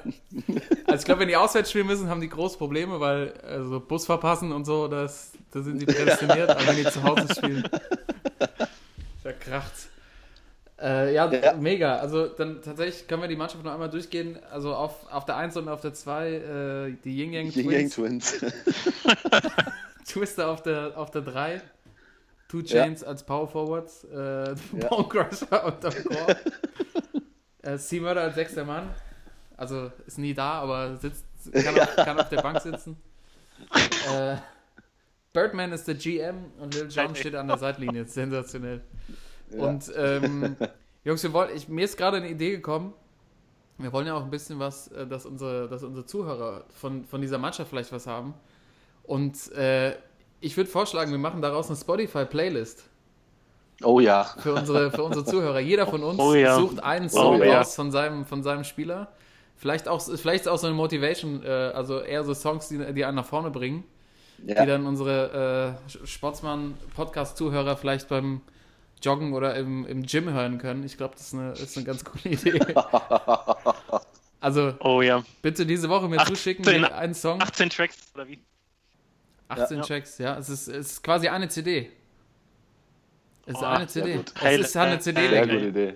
Also 0.86 1.00
ich 1.00 1.04
glaube, 1.04 1.20
wenn 1.20 1.28
die 1.28 1.36
auswärts 1.36 1.70
spielen 1.70 1.86
müssen, 1.86 2.08
haben 2.08 2.20
die 2.20 2.28
große 2.28 2.56
Probleme, 2.56 2.98
weil 3.00 3.32
also 3.42 3.80
Bus 3.80 4.06
verpassen 4.06 4.50
und 4.52 4.64
so, 4.64 4.88
das, 4.88 5.32
da 5.52 5.60
sind 5.62 5.78
sie 5.80 5.86
prädestiniert. 5.86 6.48
Aber 6.50 6.66
wenn 6.66 6.76
die 6.76 6.84
zu 6.84 7.02
Hause 7.02 7.26
spielen, 7.34 7.68
da 9.24 9.32
kracht's. 9.32 9.88
Äh, 10.80 11.12
ja, 11.14 11.30
Ja. 11.30 11.52
mega. 11.52 11.96
Also 11.98 12.26
dann 12.28 12.62
tatsächlich 12.62 13.06
können 13.06 13.20
wir 13.20 13.28
die 13.28 13.36
Mannschaft 13.36 13.62
noch 13.62 13.72
einmal 13.72 13.90
durchgehen. 13.90 14.38
Also 14.50 14.74
auf, 14.74 14.94
auf 15.12 15.26
der 15.26 15.36
1 15.36 15.58
und 15.58 15.68
auf 15.68 15.82
der 15.82 15.92
2 15.92 16.28
äh, 16.30 16.92
die 17.04 17.14
Yin 17.22 17.34
Yang 17.34 17.50
Die 17.50 17.60
Yang 17.60 17.90
Twins. 17.90 18.38
Twins. 18.38 18.54
Twister 20.06 20.48
auf 20.48 20.62
der, 20.62 20.92
auf 20.96 21.10
der 21.10 21.20
3. 21.22 21.60
Two 22.50 22.62
Chains 22.62 23.04
als 23.04 23.22
Power 23.22 23.46
Forwards. 23.46 24.02
Äh, 24.04 24.54
Bone 24.88 25.08
Crusher 25.08 25.64
und 25.64 25.84
der 25.84 25.92
Core. 26.02 26.36
äh, 27.62 27.78
Sea 27.78 28.00
Murder 28.00 28.22
als 28.22 28.34
sechster 28.34 28.64
Mann. 28.64 28.90
Also 29.56 29.92
ist 30.06 30.18
nie 30.18 30.34
da, 30.34 30.60
aber 30.60 30.96
sitzt, 30.96 31.24
kann, 31.52 31.78
auf, 31.78 31.94
kann 31.94 32.18
auf 32.18 32.28
der 32.28 32.42
Bank 32.42 32.60
sitzen. 32.60 32.96
Äh, 34.12 34.36
Birdman 35.32 35.70
ist 35.70 35.86
der 35.86 35.94
GM 35.94 36.46
und 36.58 36.74
Lil 36.74 36.88
Jon 36.88 37.14
steht 37.14 37.36
an 37.36 37.46
der 37.46 37.58
Seitlinie. 37.58 38.04
Sensationell. 38.04 38.80
Und 39.52 39.92
ähm, 39.96 40.56
Jungs, 41.04 41.22
wir 41.22 41.32
wollen, 41.32 41.54
ich, 41.54 41.68
mir 41.68 41.84
ist 41.84 41.96
gerade 41.96 42.16
eine 42.16 42.30
Idee 42.30 42.50
gekommen. 42.50 42.94
Wir 43.78 43.92
wollen 43.92 44.08
ja 44.08 44.14
auch 44.14 44.24
ein 44.24 44.30
bisschen 44.30 44.58
was, 44.58 44.88
äh, 44.88 45.06
dass 45.06 45.24
unsere, 45.24 45.68
dass 45.68 45.84
unsere 45.84 46.04
Zuhörer 46.04 46.64
von, 46.80 47.04
von 47.04 47.20
dieser 47.20 47.38
Mannschaft 47.38 47.70
vielleicht 47.70 47.92
was 47.92 48.08
haben. 48.08 48.34
Und 49.04 49.52
äh, 49.52 49.94
ich 50.40 50.56
würde 50.56 50.70
vorschlagen, 50.70 51.10
wir 51.10 51.18
machen 51.18 51.42
daraus 51.42 51.68
eine 51.68 51.76
Spotify-Playlist 51.76 52.84
Oh 53.82 53.98
ja. 54.00 54.24
für 54.24 54.54
unsere, 54.54 54.90
für 54.90 55.02
unsere 55.02 55.24
Zuhörer. 55.24 55.60
Jeder 55.60 55.86
von 55.86 56.02
uns 56.02 56.18
Oh 56.22 56.34
ja. 56.34 56.56
sucht 56.56 56.82
einen 56.82 57.08
Song 57.08 57.40
Oh 57.40 57.42
ja. 57.44 57.60
aus 57.60 57.74
von 57.74 57.90
seinem, 57.90 58.26
von 58.26 58.42
seinem 58.42 58.64
Spieler. 58.64 59.08
Vielleicht 59.56 59.88
auch, 59.88 60.00
vielleicht 60.02 60.42
ist 60.42 60.48
auch 60.48 60.58
so 60.58 60.66
eine 60.66 60.76
Motivation, 60.76 61.42
äh, 61.44 61.48
also 61.48 62.00
eher 62.00 62.24
so 62.24 62.32
Songs, 62.34 62.68
die, 62.68 62.78
die 62.94 63.04
einen 63.04 63.16
nach 63.16 63.26
vorne 63.26 63.50
bringen, 63.50 63.84
die 64.38 64.52
ja. 64.52 64.64
dann 64.66 64.86
unsere 64.86 65.76
äh, 65.92 66.06
Sportsmann-Podcast-Zuhörer 66.06 67.76
vielleicht 67.76 68.08
beim 68.08 68.40
Joggen 69.02 69.32
oder 69.34 69.54
im, 69.56 69.86
im 69.86 70.02
Gym 70.04 70.30
hören 70.32 70.58
können. 70.58 70.84
Ich 70.84 70.96
glaube, 70.96 71.14
das 71.16 71.28
ist 71.28 71.34
eine, 71.34 71.52
ist 71.52 71.76
eine 71.76 71.86
ganz 71.86 72.04
coole 72.04 72.34
Idee. 72.34 72.58
Also 74.42 74.72
Oh 74.80 75.02
ja. 75.02 75.22
bitte 75.42 75.66
diese 75.66 75.90
Woche 75.90 76.08
mir 76.08 76.18
18 76.18 76.34
zuschicken, 76.34 76.64
die- 76.64 76.82
einen 76.86 77.12
Song. 77.12 77.42
18 77.42 77.68
Tracks 77.68 77.96
oder 78.14 78.26
wie? 78.26 78.38
18 79.50 79.78
Ja. 79.78 79.82
Tracks, 79.84 80.18
ja. 80.18 80.38
Es 80.38 80.48
ist, 80.48 80.68
es 80.68 80.92
ist 80.92 81.02
quasi 81.02 81.28
eine 81.28 81.48
CD. 81.48 81.90
Es 83.46 83.54
ist 83.56 83.62
Oh, 83.62 83.66
eine 83.66 83.88
sehr 83.88 84.04
CD. 84.04 84.16
gut. 84.16 84.32
Es 84.42 84.58
ist 84.60 84.76
eine 84.76 84.90
Geil. 84.92 85.00
CD. 85.00 85.28
Sehr 85.28 85.46
Geil. 85.46 85.48
gute 85.56 85.68
Idee. 85.68 85.94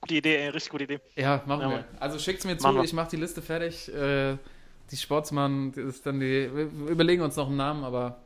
Gute 0.00 0.14
Idee, 0.14 0.36
ey, 0.36 0.48
richtig 0.48 0.70
gute 0.70 0.84
Idee. 0.84 1.00
Ja, 1.14 1.42
machen 1.46 1.62
Ja, 1.62 1.70
wir. 1.70 1.84
Also 1.98 2.18
schickt's 2.18 2.44
mir 2.44 2.58
zu, 2.58 2.82
ich 2.82 2.92
mach 2.92 3.08
die 3.08 3.16
Liste 3.16 3.40
fertig. 3.40 3.92
Äh, 3.94 4.36
die 4.90 4.96
Sportsmann, 4.96 5.72
das 5.72 5.84
ist 5.84 6.06
dann 6.06 6.20
die. 6.20 6.50
Wir 6.54 6.64
überlegen 6.90 7.22
uns 7.22 7.36
noch 7.36 7.46
einen 7.48 7.56
Namen, 7.56 7.82
aber 7.84 8.18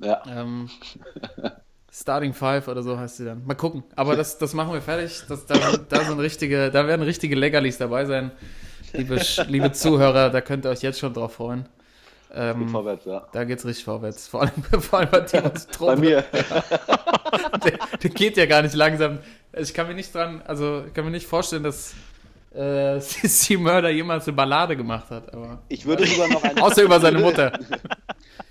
Ja. 0.00 0.22
ähm, 0.28 0.70
Starting 1.90 2.32
Five 2.32 2.68
oder 2.68 2.82
so 2.82 2.98
heißt 2.98 3.18
sie 3.18 3.24
dann. 3.26 3.44
Mal 3.44 3.54
gucken. 3.54 3.82
Aber 3.96 4.16
das, 4.16 4.38
das 4.38 4.54
machen 4.54 4.72
wir 4.72 4.80
fertig. 4.80 5.22
Das, 5.28 5.44
da, 5.46 5.54
sind, 5.72 5.90
da 5.92 6.04
sind 6.04 6.18
richtige, 6.20 6.70
da 6.70 6.86
werden 6.86 7.02
richtige 7.02 7.34
Leckerlis 7.34 7.76
dabei 7.78 8.04
sein. 8.06 8.30
Liebe, 8.94 9.20
liebe 9.48 9.72
Zuhörer, 9.72 10.30
da 10.30 10.40
könnt 10.40 10.64
ihr 10.64 10.70
euch 10.70 10.82
jetzt 10.82 10.98
schon 10.98 11.12
drauf 11.12 11.34
freuen. 11.34 11.66
Geht 12.34 12.40
Ähm, 12.40 12.68
vorwärts, 12.70 13.04
ja. 13.04 13.26
da 13.32 13.44
geht's 13.44 13.64
richtig 13.66 13.84
vorwärts. 13.84 14.26
Vor 14.26 14.42
allem, 14.42 14.62
vor 14.80 15.00
allem 15.00 15.10
bei 15.10 15.20
Timos 15.20 15.66
Truppe. 15.72 15.92
Bei 15.92 16.00
mir. 16.00 16.24
der, 17.64 17.78
der 18.02 18.10
geht 18.10 18.36
ja 18.38 18.46
gar 18.46 18.62
nicht 18.62 18.74
langsam. 18.74 19.18
Ich 19.52 19.74
kann 19.74 19.86
mir 19.86 19.94
nicht 19.94 20.14
dran, 20.14 20.40
also 20.46 20.84
ich 20.86 20.94
kann 20.94 21.04
mir 21.04 21.10
nicht 21.10 21.26
vorstellen, 21.26 21.62
dass 21.62 21.92
äh, 22.54 23.00
C 23.00 23.56
Murder 23.58 23.90
jemals 23.90 24.26
eine 24.26 24.34
Ballade 24.36 24.76
gemacht 24.76 25.10
hat. 25.10 25.32
Aber 25.34 25.62
Ich 25.68 25.84
würde 25.84 26.06
sogar 26.06 26.28
noch 26.28 26.42
einen, 26.42 26.58
außer 26.58 26.82
über 26.82 27.00
seine 27.00 27.18
Mutter. 27.18 27.52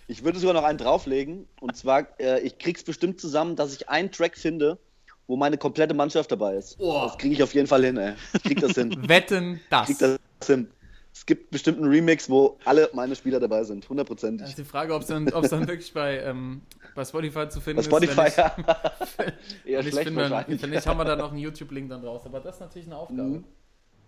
ich 0.08 0.24
würde 0.24 0.38
sogar 0.38 0.54
noch 0.54 0.64
einen 0.64 0.78
drauflegen. 0.78 1.48
Und 1.60 1.76
zwar, 1.76 2.08
äh, 2.20 2.40
ich 2.42 2.60
krieg's 2.60 2.84
bestimmt 2.84 3.20
zusammen, 3.20 3.56
dass 3.56 3.74
ich 3.74 3.90
einen 3.90 4.12
Track 4.12 4.38
finde, 4.38 4.78
wo 5.26 5.38
meine 5.38 5.58
komplette 5.58 5.96
Mannschaft 5.96 6.32
dabei 6.32 6.56
ist. 6.56 6.76
Oh. 6.80 7.02
Das 7.06 7.18
kriege 7.18 7.34
ich 7.34 7.42
auf 7.42 7.54
jeden 7.56 7.68
Fall 7.68 7.84
hin, 7.84 7.98
ey. 7.98 8.14
Ich 8.34 8.44
krieg 8.44 8.60
das 8.62 8.74
hin. 8.74 8.96
Wetten 9.08 9.60
das. 9.72 9.88
krieg 9.88 9.98
das 9.98 10.20
hin. 10.48 10.68
Es 11.14 11.26
gibt 11.26 11.52
bestimmt 11.52 11.78
einen 11.80 11.90
Remix, 11.92 12.30
wo 12.30 12.58
alle 12.66 12.90
meine 12.94 13.16
Spieler 13.16 13.40
dabei 13.40 13.64
sind. 13.64 13.88
Hundertprozentig. 13.90 14.48
ist 14.48 14.58
die 14.58 14.64
Frage, 14.64 14.94
ob 14.96 15.02
es 15.02 15.08
dann, 15.10 15.32
ob's 15.34 15.50
dann 15.50 15.68
wirklich 15.68 15.94
bei, 15.94 16.20
ähm, 16.20 16.62
bei 16.96 17.04
Spotify 17.04 17.50
zu 17.50 17.60
finden 17.60 17.78
Bei 17.78 17.84
Spotify, 17.84 18.28
ist. 18.28 18.38
ja. 18.38 18.56
Wenn 19.18 19.34
Eher 19.66 19.82
schlecht 19.84 19.98
finden 19.98 20.16
wir, 20.16 20.30
wahrscheinlich. 20.30 20.62
wenn 20.62 20.70
nicht, 20.70 20.88
haben 20.88 20.98
wir 20.98 21.06
da 21.06 21.16
noch 21.16 21.32
einen 21.32 21.40
YouTube-Link 21.40 21.90
dann 21.90 22.02
draus. 22.02 22.26
Aber 22.26 22.40
das 22.40 22.56
ist 22.56 22.62
natürlich 22.62 22.88
eine 22.88 22.98
Aufgabe. 22.98 23.22
Mhm. 23.24 23.44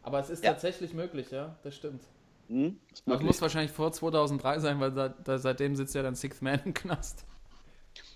Aber 0.02 0.20
es 0.20 0.30
ist 0.30 0.44
Ja. 0.44 0.52
tatsächlich 0.52 0.94
möglich, 0.94 1.30
ja, 1.32 1.56
das 1.64 1.76
stimmt. 1.76 2.04
Hm? 2.50 2.78
Ist 2.92 3.04
Das 3.06 3.22
muss 3.22 3.42
wahrscheinlich 3.42 3.72
vor 3.72 3.92
2003 3.92 4.60
sein, 4.60 4.80
weil 4.80 4.92
da, 4.92 5.10
da, 5.10 5.38
seitdem 5.38 5.76
sitzt 5.76 5.96
ja 5.96 6.04
dann 6.04 6.16
Sixth 6.16 6.42
Man 6.42 6.60
im 6.66 6.74
Knast. 6.74 7.26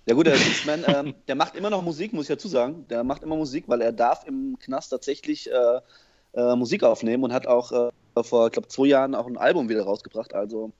Ja 0.05 0.15
gut, 0.15 0.25
der 0.25 0.37
Sixman, 0.37 0.83
ähm, 0.87 1.15
der 1.27 1.35
macht 1.35 1.55
immer 1.55 1.69
noch 1.69 1.81
Musik, 1.81 2.13
muss 2.13 2.25
ich 2.25 2.35
dazu 2.35 2.47
sagen. 2.47 2.85
Der 2.89 3.03
macht 3.03 3.23
immer 3.23 3.35
Musik, 3.35 3.65
weil 3.67 3.81
er 3.81 3.91
darf 3.91 4.25
im 4.25 4.57
Knast 4.59 4.89
tatsächlich 4.89 5.49
äh, 5.51 5.81
äh, 6.33 6.55
Musik 6.55 6.83
aufnehmen 6.83 7.23
und 7.25 7.33
hat 7.33 7.45
auch 7.47 7.71
äh, 7.73 7.89
vor, 8.23 8.47
ich 8.47 8.53
glaube, 8.53 8.67
zwei 8.67 8.87
Jahren 8.87 9.15
auch 9.15 9.27
ein 9.27 9.37
Album 9.37 9.69
wieder 9.69 9.83
rausgebracht. 9.83 10.33
Also 10.33 10.71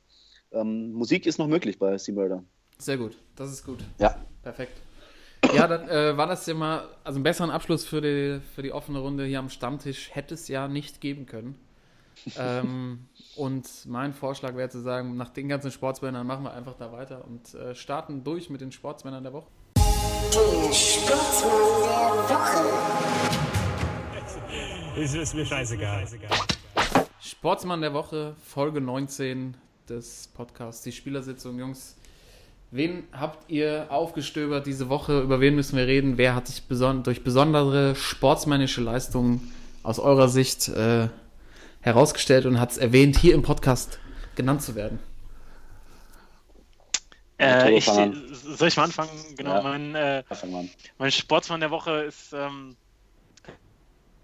ähm, 0.51 0.93
Musik 0.93 1.25
ist 1.25 1.37
noch 1.39 1.47
möglich 1.47 1.79
bei 1.79 1.97
Sea 1.97 2.13
Murder. 2.13 2.43
Sehr 2.77 2.97
gut, 2.97 3.17
das 3.35 3.51
ist 3.51 3.65
gut. 3.65 3.79
Ja. 3.99 4.15
Perfekt. 4.43 4.77
Ja, 5.53 5.67
dann 5.67 5.87
äh, 5.89 6.17
war 6.17 6.27
das 6.27 6.45
ja 6.45 6.53
mal, 6.53 6.87
also 7.03 7.17
einen 7.17 7.23
besseren 7.23 7.51
Abschluss 7.51 7.85
für 7.85 8.01
die, 8.01 8.39
für 8.55 8.61
die 8.61 8.71
offene 8.71 8.99
Runde 8.99 9.25
hier 9.25 9.39
am 9.39 9.49
Stammtisch 9.49 10.09
hätte 10.13 10.33
es 10.33 10.47
ja 10.47 10.67
nicht 10.67 11.01
geben 11.01 11.25
können. 11.25 11.55
ähm, 12.37 13.07
und 13.35 13.67
mein 13.85 14.13
Vorschlag 14.13 14.55
wäre 14.55 14.69
zu 14.69 14.79
sagen, 14.81 15.17
nach 15.17 15.29
den 15.29 15.47
ganzen 15.47 15.71
Sportsmännern 15.71 16.25
machen 16.25 16.43
wir 16.43 16.53
einfach 16.53 16.75
da 16.75 16.91
weiter 16.91 17.25
und 17.25 17.53
äh, 17.53 17.75
starten 17.75 18.23
durch 18.23 18.49
mit 18.49 18.61
den 18.61 18.71
Sportsmännern 18.71 19.23
der 19.23 19.33
Woche. 19.33 19.47
Der 19.75 20.73
Sportsmann 20.73 21.51
der 22.27 22.37
Woche. 22.37 23.57
Ist, 24.97 25.13
ist 25.13 25.35
mir 25.35 25.45
scheißegal. 25.45 26.07
Sportsmann 27.39 27.81
der 27.81 27.93
Woche, 27.93 28.35
Folge 28.43 28.81
19 28.81 29.55
des 29.87 30.29
Podcasts, 30.33 30.83
die 30.83 30.91
Spielersitzung. 30.91 31.59
Jungs, 31.59 31.95
wen 32.71 33.03
habt 33.11 33.49
ihr 33.49 33.85
aufgestöbert 33.89 34.65
diese 34.65 34.89
Woche? 34.89 35.21
Über 35.21 35.39
wen 35.39 35.55
müssen 35.55 35.77
wir 35.77 35.85
reden? 35.85 36.17
Wer 36.17 36.33
hat 36.35 36.47
sich 36.47 36.63
beson 36.63 37.03
durch 37.03 37.23
besondere 37.23 37.95
sportsmännische 37.95 38.81
Leistungen 38.81 39.53
aus 39.83 39.99
eurer 39.99 40.29
Sicht 40.29 40.67
äh, 40.69 41.09
herausgestellt 41.81 42.45
und 42.47 42.59
hat 42.59 42.71
es 42.71 42.77
erwähnt, 42.77 43.17
hier 43.17 43.35
im 43.35 43.43
Podcast 43.43 43.99
genannt 44.35 44.63
zu 44.63 44.75
werden? 44.75 44.99
Äh, 47.39 47.77
ich, 47.77 47.85
soll 47.85 48.67
ich 48.67 48.77
mal 48.77 48.85
anfangen? 48.85 49.11
Genau, 49.37 49.57
Ja. 49.57 49.61
mein, 49.61 49.93
äh, 49.93 50.23
mein 50.97 51.11
Sportsmann 51.11 51.59
der 51.59 51.69
Woche 51.69 51.91
ist, 52.01 52.33
ähm, 52.33 52.75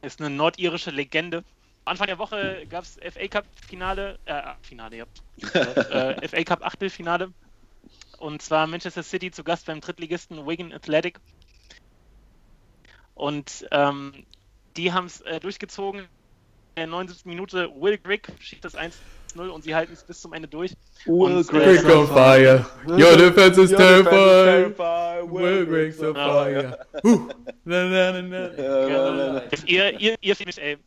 ist 0.02 0.20
eine 0.20 0.32
nordirische 0.32 0.90
Legende. 0.90 1.44
Anfang 1.86 2.08
der 2.08 2.18
Woche 2.18 2.66
gab 2.70 2.84
es 2.84 2.98
FA 3.14 3.28
Cup 3.28 3.46
Finale, 3.68 4.18
äh, 4.26 4.42
Finale, 4.62 4.98
ja. 4.98 5.06
äh, 5.54 6.28
FA 6.28 6.44
Cup 6.44 6.66
Achtelfinale. 6.66 7.32
Und 8.20 8.42
zwar 8.42 8.68
Manchester 8.68 9.04
City 9.04 9.32
zu 9.32 9.44
Gast 9.44 9.66
beim 9.66 9.82
Drittligisten 9.82 10.48
Wigan 10.48 10.72
Athletic. 10.72 11.20
Und 13.16 13.68
ähm, 13.72 14.26
die 14.78 14.94
haben 14.94 15.08
es 15.08 15.22
äh, 15.22 15.40
durchgezogen. 15.40 16.02
In 16.76 16.78
der 16.78 16.88
79. 16.88 17.26
Minute 17.26 17.70
Will 17.76 17.98
Grigg 17.98 18.32
schießt 18.40 18.64
das 18.64 18.76
1-0 18.76 19.50
und 19.50 19.64
sie 19.64 19.76
halten 19.76 19.94
es 19.94 20.04
bis 20.04 20.22
zum 20.22 20.34
Ende 20.34 20.48
durch. 20.48 20.74
Will 21.06 21.36
Und, 21.36 21.48
Grigg 21.48 21.84
äh, 21.84 21.92
on 21.92 22.08
fire. 22.08 22.66
Your 22.88 23.18
defense 23.18 23.62
is 23.62 23.72
terrifying. 23.72 24.74
Will 25.30 25.66
Griggs 25.66 26.02
on 26.02 26.16
fire. 26.16 26.78
Huh. 27.04 27.28
Na, 27.66 27.84
na, 27.86 28.12
na, 28.14 28.22
na. 28.22 28.52
Ja, 28.58 29.42
ihr, 29.66 30.00
ihr, 30.00 30.16
ihr 30.22 30.36
Finish, 30.36 30.58
ey. 30.58 30.78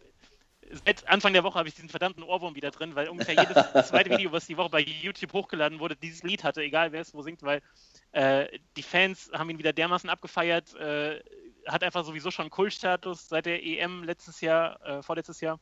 Seit 0.84 1.06
Anfang 1.08 1.32
der 1.32 1.44
Woche 1.44 1.58
habe 1.58 1.68
ich 1.68 1.74
diesen 1.74 1.88
verdammten 1.88 2.22
Ohrwurm 2.22 2.54
wieder 2.54 2.70
drin, 2.70 2.94
weil 2.94 3.08
ungefähr 3.08 3.34
jedes 3.34 3.54
zweite 3.88 4.10
Video, 4.10 4.32
was 4.32 4.46
die 4.46 4.56
Woche 4.56 4.70
bei 4.70 4.80
YouTube 4.80 5.32
hochgeladen 5.32 5.78
wurde, 5.78 5.96
dieses 5.96 6.22
Lied 6.22 6.44
hatte, 6.44 6.62
egal 6.62 6.92
wer 6.92 7.00
es 7.00 7.14
wo 7.14 7.22
singt, 7.22 7.42
weil 7.42 7.62
äh, 8.12 8.46
die 8.76 8.82
Fans 8.82 9.30
haben 9.32 9.50
ihn 9.50 9.58
wieder 9.58 9.72
dermaßen 9.72 10.10
abgefeiert, 10.10 10.74
äh, 10.76 11.20
hat 11.66 11.82
einfach 11.82 12.04
sowieso 12.04 12.30
schon 12.30 12.50
Kultstatus 12.50 13.28
seit 13.28 13.46
der 13.46 13.64
EM 13.64 14.04
letztes 14.04 14.40
Jahr, 14.40 14.84
äh, 14.84 15.02
vorletztes 15.02 15.40
Jahr. 15.40 15.58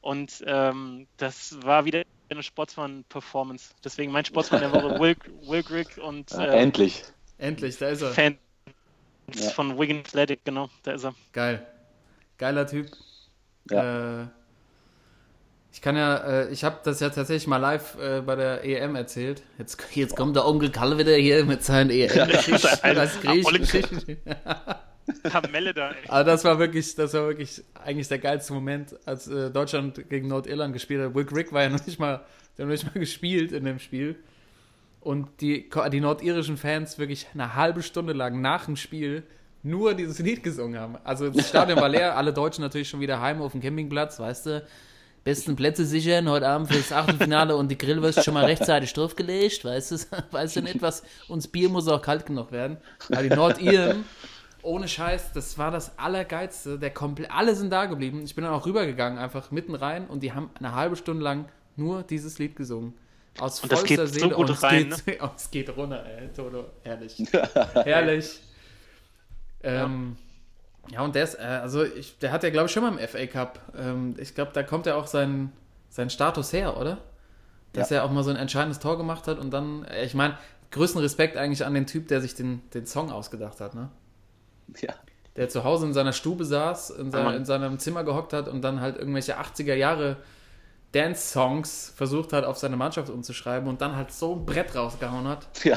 Und 0.00 0.44
ähm, 0.46 1.06
das 1.16 1.56
war 1.62 1.84
wieder 1.84 2.02
eine 2.28 2.42
Sportsmann-Performance. 2.42 3.74
Deswegen 3.82 4.12
mein 4.12 4.24
Sportsmann 4.24 4.60
der 4.60 4.72
Woche, 4.72 5.00
Will, 5.00 5.16
Will 5.48 5.62
Grigg 5.62 5.98
und 6.00 6.30
Ja, 6.32 6.44
äh, 6.44 6.60
endlich. 6.60 7.04
Endlich, 7.38 7.78
da 7.78 7.88
ist 7.88 8.02
er. 8.02 8.10
Fans 8.12 8.36
Ja. 9.34 9.50
von 9.50 9.78
Wigan 9.78 10.00
Athletic, 10.00 10.44
genau, 10.44 10.68
da 10.82 10.92
ist 10.92 11.04
er. 11.04 11.14
Geil. 11.32 11.66
Geiler 12.36 12.66
Typ. 12.66 12.90
Ja. 13.70 14.30
Ich 15.74 15.80
kann 15.80 15.96
ja, 15.96 16.18
äh, 16.18 16.52
ich 16.52 16.62
habe 16.62 16.78
das 16.84 17.00
ja 17.00 17.10
tatsächlich 17.10 17.48
mal 17.48 17.56
live 17.56 17.98
äh, 17.98 18.20
bei 18.20 18.36
der 18.36 18.64
EM 18.64 18.94
erzählt. 18.94 19.42
Jetzt, 19.58 19.76
jetzt 19.92 20.14
kommt 20.14 20.36
der 20.36 20.46
Onkel 20.46 20.70
Kalle 20.70 20.96
wieder 20.98 21.16
hier 21.16 21.44
mit 21.44 21.64
seinen 21.64 21.90
EM-Geschichten. 21.90 22.94
Das 22.94 23.20
Griechengeschichten. 23.20 24.18
Kamelle 25.24 25.74
da, 25.74 25.90
ey. 25.90 25.96
Aber 26.06 26.22
das 26.22 26.44
war 26.44 26.60
wirklich, 26.60 26.94
das 26.94 27.12
war 27.14 27.26
wirklich 27.26 27.64
eigentlich 27.74 28.06
der 28.06 28.20
geilste 28.20 28.52
Moment, 28.52 28.94
als 29.04 29.26
äh, 29.26 29.50
Deutschland 29.50 30.08
gegen 30.08 30.28
Nordirland 30.28 30.74
gespielt 30.74 31.02
hat. 31.02 31.14
Will 31.16 31.24
Grigg 31.24 31.52
war 31.52 31.64
ja 31.64 31.70
noch 31.70 31.84
nicht 31.84 31.98
mal, 31.98 32.24
der 32.56 32.66
noch 32.66 32.72
nicht 32.72 32.84
mal 32.84 33.00
gespielt 33.00 33.50
in 33.50 33.64
dem 33.64 33.80
Spiel. 33.80 34.14
Und 35.00 35.40
die, 35.40 35.68
die 35.90 36.00
nordirischen 36.00 36.56
Fans 36.56 37.00
wirklich 37.00 37.26
eine 37.34 37.56
halbe 37.56 37.82
Stunde 37.82 38.12
lang 38.12 38.40
nach 38.40 38.66
dem 38.66 38.76
Spiel 38.76 39.24
nur 39.64 39.94
dieses 39.94 40.20
Lied 40.20 40.44
gesungen 40.44 40.78
haben. 40.78 40.98
Also 41.02 41.30
das 41.30 41.48
Stadion 41.48 41.80
war 41.80 41.88
leer, 41.88 42.16
alle 42.16 42.32
Deutschen 42.32 42.62
natürlich 42.62 42.88
schon 42.88 43.00
wieder 43.00 43.20
heim 43.20 43.42
auf 43.42 43.50
dem 43.50 43.60
Campingplatz, 43.60 44.20
weißt 44.20 44.46
du. 44.46 44.66
Besten 45.24 45.56
Plätze 45.56 45.86
sichern, 45.86 46.28
heute 46.28 46.46
Abend 46.46 46.70
fürs 46.70 46.92
Achtelfinale 46.92 47.56
und 47.56 47.70
die 47.70 47.78
Grillwürste 47.78 48.22
schon 48.22 48.34
mal 48.34 48.44
rechtzeitig 48.44 48.92
draufgelegt, 48.92 49.64
weißt 49.64 49.92
du, 49.92 49.96
weißt 50.30 50.56
du 50.56 50.60
nicht 50.60 50.82
was, 50.82 51.02
uns 51.28 51.48
Bier 51.48 51.70
muss 51.70 51.88
auch 51.88 52.02
kalt 52.02 52.26
genug 52.26 52.52
werden. 52.52 52.76
Aber 53.10 53.22
die 53.22 53.30
Nordiren, 53.30 54.04
ohne 54.62 54.86
Scheiß, 54.86 55.32
das 55.32 55.56
war 55.56 55.70
das 55.70 55.98
Allergeilste, 55.98 56.78
der 56.78 56.90
komplett, 56.90 57.30
alle 57.30 57.54
sind 57.54 57.70
da 57.70 57.86
geblieben. 57.86 58.22
Ich 58.22 58.34
bin 58.34 58.44
dann 58.44 58.52
auch 58.52 58.66
rübergegangen, 58.66 59.18
einfach 59.18 59.50
mitten 59.50 59.74
rein 59.74 60.06
und 60.08 60.22
die 60.22 60.32
haben 60.32 60.50
eine 60.58 60.74
halbe 60.74 60.96
Stunde 60.96 61.24
lang 61.24 61.46
nur 61.76 62.02
dieses 62.02 62.38
Lied 62.38 62.54
gesungen. 62.54 62.92
Aus 63.38 63.60
Und 63.60 63.72
das 63.72 63.80
vollster 63.80 64.04
geht 64.04 64.08
so 64.08 64.20
Seele 64.20 64.34
gut 64.34 64.50
und 64.50 64.50
es 64.50 64.62
rein, 64.62 64.94
geht, 65.06 65.18
oh, 65.22 65.30
es 65.34 65.50
geht 65.50 65.74
runter, 65.74 66.04
ey, 66.04 66.28
Toto, 66.36 66.66
herrlich. 66.82 67.16
herrlich. 67.74 68.40
Ähm, 69.62 70.16
ja. 70.90 71.02
und 71.02 71.14
der 71.14 71.24
ist, 71.24 71.34
äh, 71.38 71.42
also 71.42 71.82
ich, 71.84 72.18
der 72.18 72.32
hat 72.32 72.42
ja, 72.42 72.50
glaube 72.50 72.66
ich, 72.66 72.72
schon 72.72 72.82
mal 72.82 72.96
im 72.96 73.08
FA 73.08 73.26
Cup. 73.26 73.60
Ähm, 73.76 74.14
ich 74.18 74.34
glaube, 74.34 74.50
da 74.54 74.62
kommt 74.62 74.86
ja 74.86 74.96
auch 74.96 75.06
sein, 75.06 75.52
sein 75.90 76.10
Status 76.10 76.52
her, 76.52 76.76
oder? 76.76 76.98
Dass 77.72 77.90
Ja. 77.90 77.98
er 77.98 78.04
auch 78.04 78.10
mal 78.10 78.22
so 78.22 78.30
ein 78.30 78.36
entscheidendes 78.36 78.78
Tor 78.78 78.96
gemacht 78.96 79.26
hat 79.26 79.38
und 79.38 79.50
dann, 79.50 79.84
äh, 79.84 80.04
ich 80.04 80.14
meine, 80.14 80.36
größten 80.70 81.00
Respekt 81.00 81.36
eigentlich 81.36 81.64
an 81.64 81.74
den 81.74 81.86
Typ, 81.86 82.08
der 82.08 82.20
sich 82.20 82.34
den, 82.34 82.62
den 82.72 82.86
Song 82.86 83.10
ausgedacht 83.12 83.60
hat, 83.60 83.74
ne? 83.74 83.90
Ja. 84.80 84.94
Der 85.36 85.48
zu 85.48 85.64
Hause 85.64 85.86
in 85.86 85.92
seiner 85.92 86.12
Stube 86.12 86.44
saß, 86.44 86.90
in, 86.90 87.10
Mann. 87.10 87.34
in 87.34 87.44
seinem 87.44 87.78
Zimmer 87.78 88.04
gehockt 88.04 88.32
hat 88.32 88.46
und 88.48 88.62
dann 88.62 88.80
halt 88.80 88.96
irgendwelche 88.96 89.38
80er 89.38 89.74
Jahre 89.74 90.16
Dance-Songs 90.92 91.92
versucht 91.96 92.32
hat, 92.32 92.44
auf 92.44 92.56
seine 92.56 92.76
Mannschaft 92.76 93.10
umzuschreiben 93.10 93.68
und 93.68 93.80
dann 93.80 93.96
halt 93.96 94.12
so 94.12 94.34
ein 94.36 94.46
Brett 94.46 94.74
rausgehauen 94.76 95.26
hat. 95.26 95.46
ja. 95.64 95.76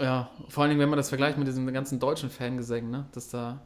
Ja, 0.00 0.30
vor 0.48 0.62
allen 0.62 0.70
Dingen, 0.70 0.80
wenn 0.80 0.88
man 0.88 0.96
das 0.96 1.08
vergleicht 1.08 1.38
mit 1.38 1.48
diesen 1.48 1.70
ganzen 1.72 1.98
deutschen 1.98 2.30
Fangesängen, 2.30 2.90
ne? 2.90 3.06
Dass 3.12 3.30
da 3.30 3.60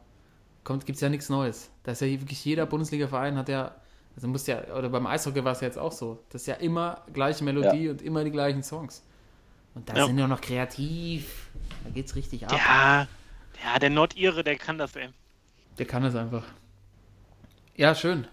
kommt, 0.63 0.85
gibt's 0.85 1.01
ja 1.01 1.09
nichts 1.09 1.29
Neues. 1.29 1.69
Da 1.83 1.91
ist 1.91 2.01
ja 2.01 2.07
wirklich 2.07 2.43
jeder 2.43 2.65
Bundesliga-Verein 2.65 3.37
hat 3.37 3.49
ja, 3.49 3.75
also 4.15 4.27
muss 4.27 4.47
ja, 4.47 4.63
oder 4.75 4.89
beim 4.89 5.05
Eishockey 5.05 5.43
war 5.43 5.51
es 5.51 5.61
ja 5.61 5.67
jetzt 5.67 5.77
auch 5.77 5.91
so, 5.91 6.23
das 6.29 6.41
ist 6.41 6.47
ja 6.47 6.55
immer 6.55 7.01
gleiche 7.13 7.43
Melodie 7.43 7.89
und 7.89 8.01
immer 8.01 8.23
die 8.23 8.31
gleichen 8.31 8.63
Songs. 8.63 9.03
Und 9.75 9.89
da 9.89 9.95
Ja. 9.95 10.05
sind 10.07 10.17
ja 10.17 10.27
noch 10.27 10.41
kreativ. 10.41 11.49
Da 11.83 11.89
geht's 11.91 12.15
richtig 12.15 12.45
ab. 12.47 12.53
Ja, 12.53 13.07
ja, 13.63 13.79
der 13.79 13.89
Nordire, 13.89 14.43
der 14.43 14.55
kann 14.55 14.77
das, 14.77 14.95
ey. 14.95 15.09
Der 15.77 15.85
kann 15.85 16.03
es 16.03 16.15
einfach. 16.15 16.45
Ja, 17.75 17.95
schön. 17.95 18.27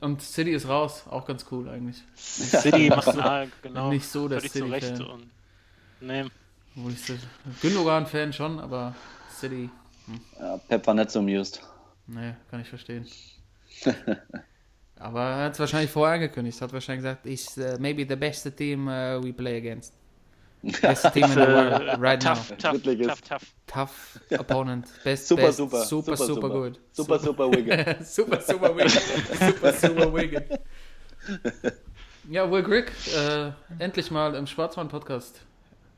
Und 0.00 0.20
City 0.20 0.50
ist 0.50 0.68
raus, 0.68 1.04
auch 1.08 1.24
ganz 1.24 1.46
cool 1.50 1.68
eigentlich. 1.68 2.02
City 2.16 2.88
macht 2.94 3.08
ah, 3.08 3.46
genau. 3.62 3.90
Nicht 3.90 4.06
so 4.06 4.28
der 4.28 4.40
völlig 4.40 4.52
zu 4.52 4.64
Recht. 4.64 5.00
Und, 5.00 5.30
nee. 6.00 6.24
Wo 6.74 6.88
ich 6.88 6.98
Gündogan-Fan 7.62 8.32
schon, 8.32 8.58
aber 8.58 8.94
City, 9.30 9.70
ja. 10.40 10.56
Pep 10.68 10.86
war 10.86 10.94
nicht 10.94 11.10
so 11.10 11.20
amused. 11.20 11.60
nee, 12.06 12.34
kann 12.50 12.60
ich 12.60 12.68
verstehen. 12.68 13.06
aber 14.98 15.20
er 15.20 15.44
hat 15.44 15.52
es 15.52 15.60
wahrscheinlich 15.60 15.90
vorher 15.90 16.14
angekündigt. 16.14 16.60
Hat 16.60 16.72
wahrscheinlich 16.72 17.04
gesagt, 17.04 17.26
is 17.26 17.56
uh, 17.58 17.76
maybe 17.78 18.04
the 18.08 18.16
best 18.16 18.56
team 18.56 18.88
uh, 18.88 19.22
we 19.22 19.32
play 19.32 19.56
against. 19.58 19.94
Best 20.80 21.12
team 21.12 21.24
in 21.24 21.30
the 21.30 21.40
world 21.40 22.00
right 22.00 22.20
tough, 22.20 22.50
now. 22.50 22.56
tough, 22.56 22.82
tough, 22.82 23.22
tough. 23.22 23.52
Tough 23.66 24.20
opponent. 24.38 24.86
Best, 25.04 25.28
Super, 25.28 25.42
best, 25.42 25.58
super. 25.58 25.84
super, 25.84 26.16
super, 26.16 26.48
good. 26.48 26.78
Super, 26.92 27.18
super 27.18 27.50
Wiggle. 27.50 27.96
super, 28.04 28.40
super 28.40 28.74
Wigan. 28.74 28.88
super, 28.88 29.72
super 29.72 30.14
Wigan. 30.14 30.44
Ja, 32.30 32.50
Will 32.50 32.62
Grigg, 32.62 32.90
äh, 33.14 33.52
endlich 33.78 34.10
mal 34.10 34.34
im 34.34 34.46
Schwarzmann-Podcast. 34.46 35.42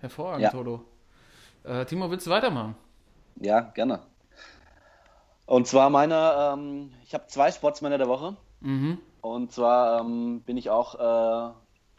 Hervorragend, 0.06 0.42
Ja. 0.42 0.50
Toto. 0.50 0.84
Äh, 1.64 1.84
Timo, 1.84 2.08
willst 2.10 2.26
du 2.26 2.30
weitermachen? 2.30 2.76
Ja, 3.40 3.60
gerne. 3.60 4.00
Und 5.46 5.66
zwar 5.66 5.90
meine, 5.90 6.54
ähm, 6.54 6.92
ich 7.04 7.12
habe 7.12 7.26
zwei 7.26 7.50
Sportsmänner 7.50 7.98
der 7.98 8.08
Woche. 8.08 8.36
Mhm. 8.60 8.98
Und 9.20 9.50
zwar 9.52 10.00
ähm, 10.00 10.42
bin 10.46 10.56
ich 10.56 10.70
auch 10.70 10.94
äh, 10.94 11.52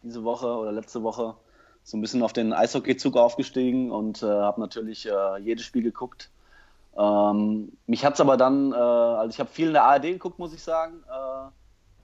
diese 0.03 0.23
Woche 0.23 0.47
oder 0.47 0.71
letzte 0.71 1.03
Woche 1.03 1.35
so 1.83 1.97
ein 1.97 2.01
bisschen 2.01 2.23
auf 2.23 2.31
den 2.31 2.53
Eishockey-Zug 2.53 3.17
aufgestiegen 3.17 3.91
und 3.91 4.23
äh, 4.23 4.25
habe 4.25 4.61
natürlich 4.61 5.05
äh, 5.05 5.37
jedes 5.39 5.65
Spiel 5.65 5.83
geguckt. 5.83 6.29
Ähm, 6.97 7.73
mich 7.87 8.05
hat 8.05 8.13
es 8.13 8.21
aber 8.21 8.37
dann, 8.37 8.71
äh, 8.71 8.75
also 8.75 9.29
ich 9.29 9.39
habe 9.39 9.49
viel 9.49 9.67
in 9.67 9.73
der 9.73 9.83
ARD 9.83 10.03
geguckt, 10.03 10.39
muss 10.39 10.53
ich 10.53 10.63
sagen. 10.63 11.03
Äh, 11.09 11.49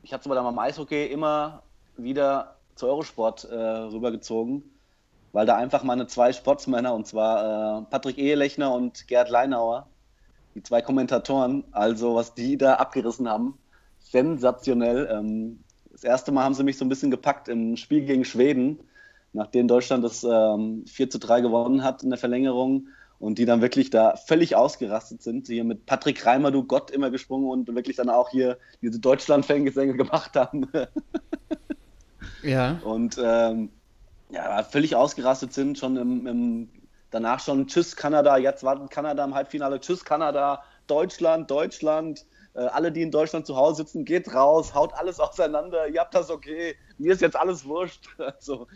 mich 0.01 0.13
hat 0.13 0.19
es 0.21 0.27
aber 0.27 0.35
dann 0.35 0.43
beim 0.45 0.59
Eishockey 0.59 1.05
immer 1.07 1.63
wieder 1.95 2.55
zu 2.75 2.87
Eurosport 2.87 3.45
äh, 3.45 3.55
rübergezogen, 3.55 4.63
weil 5.33 5.47
da 5.47 5.57
einfach 5.57 5.83
meine 5.83 6.07
zwei 6.07 6.31
Sportsmänner, 6.31 6.93
und 6.93 7.05
zwar 7.07 7.81
äh, 7.81 7.85
Patrick 7.89 8.17
Ehelechner 8.17 8.73
und 8.73 9.07
Gerd 9.07 9.29
Leinauer, 9.29 9.87
die 10.55 10.63
zwei 10.63 10.81
Kommentatoren, 10.81 11.63
also 11.71 12.15
was 12.15 12.35
die 12.35 12.57
da 12.57 12.75
abgerissen 12.75 13.27
haben, 13.27 13.57
sensationell. 13.99 15.09
Ähm, 15.11 15.59
das 15.91 16.03
erste 16.03 16.31
Mal 16.31 16.43
haben 16.43 16.53
sie 16.53 16.63
mich 16.63 16.77
so 16.77 16.85
ein 16.85 16.89
bisschen 16.89 17.11
gepackt 17.11 17.47
im 17.47 17.75
Spiel 17.77 18.05
gegen 18.05 18.25
Schweden, 18.25 18.79
nachdem 19.33 19.67
Deutschland 19.67 20.03
das 20.03 20.23
ähm, 20.23 20.85
4 20.85 21.09
zu 21.09 21.17
3 21.17 21.41
gewonnen 21.41 21.83
hat 21.83 22.03
in 22.03 22.11
der 22.11 22.19
Verlängerung 22.19 22.89
und 23.19 23.39
die 23.39 23.45
dann 23.45 23.61
wirklich 23.61 23.89
da 23.89 24.15
völlig 24.15 24.55
ausgerastet 24.55 25.23
sind, 25.23 25.47
die 25.47 25.55
hier 25.55 25.63
mit 25.63 25.87
Patrick 25.87 26.23
Reimer, 26.27 26.51
du 26.51 26.63
Gott, 26.63 26.91
immer 26.91 27.09
gesprungen 27.09 27.49
und 27.49 27.73
wirklich 27.73 27.95
dann 27.95 28.09
auch 28.09 28.29
hier 28.29 28.59
diese 28.83 28.99
Deutschland-Fangesänge 28.99 29.93
gemacht 29.97 30.35
haben. 30.35 30.67
Ja. 32.43 32.79
und 32.83 33.17
ähm, 33.23 33.69
ja, 34.33 34.63
völlig 34.63 34.95
ausgerastet 34.95 35.53
sind, 35.53 35.77
schon 35.77 35.95
im, 35.95 36.27
im, 36.27 36.69
danach 37.11 37.39
schon 37.39 37.67
Tschüss 37.67 37.95
Kanada, 37.95 38.37
jetzt 38.37 38.63
wartet 38.63 38.89
Kanada 38.89 39.23
im 39.23 39.35
Halbfinale, 39.35 39.79
Tschüss 39.79 40.03
Kanada, 40.03 40.63
Deutschland, 40.87 41.49
Deutschland. 41.49 42.25
Äh, 42.55 42.61
alle, 42.61 42.91
die 42.91 43.01
in 43.01 43.11
Deutschland 43.11 43.45
zu 43.45 43.55
Hause 43.55 43.83
sitzen, 43.83 44.05
geht 44.05 44.33
raus, 44.33 44.73
haut 44.73 44.93
alles 44.93 45.19
auseinander, 45.19 45.87
ihr 45.87 45.99
habt 45.99 46.13
das 46.13 46.29
okay, 46.29 46.75
mir 46.97 47.13
ist 47.13 47.21
jetzt 47.21 47.35
alles 47.35 47.65
wurscht. 47.65 48.07
Also, 48.17 48.67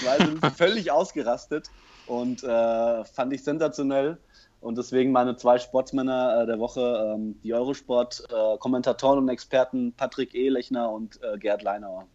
zwei 0.00 0.18
sind 0.18 0.44
völlig 0.56 0.90
ausgerastet 0.90 1.70
und 2.06 2.42
äh, 2.42 3.04
fand 3.04 3.32
ich 3.32 3.42
sensationell. 3.42 4.18
Und 4.60 4.78
deswegen 4.78 5.12
meine 5.12 5.36
zwei 5.36 5.58
Sportsmänner 5.58 6.42
äh, 6.42 6.46
der 6.46 6.58
Woche, 6.58 7.14
ähm, 7.14 7.38
die 7.42 7.54
Eurosport-Kommentatoren 7.54 9.18
und 9.18 9.28
Experten 9.28 9.92
Patrick 9.92 10.34
Ehlechner 10.34 10.90
und 10.90 11.20
äh, 11.22 11.38
Gerd 11.38 11.62
Leinauer. 11.62 12.06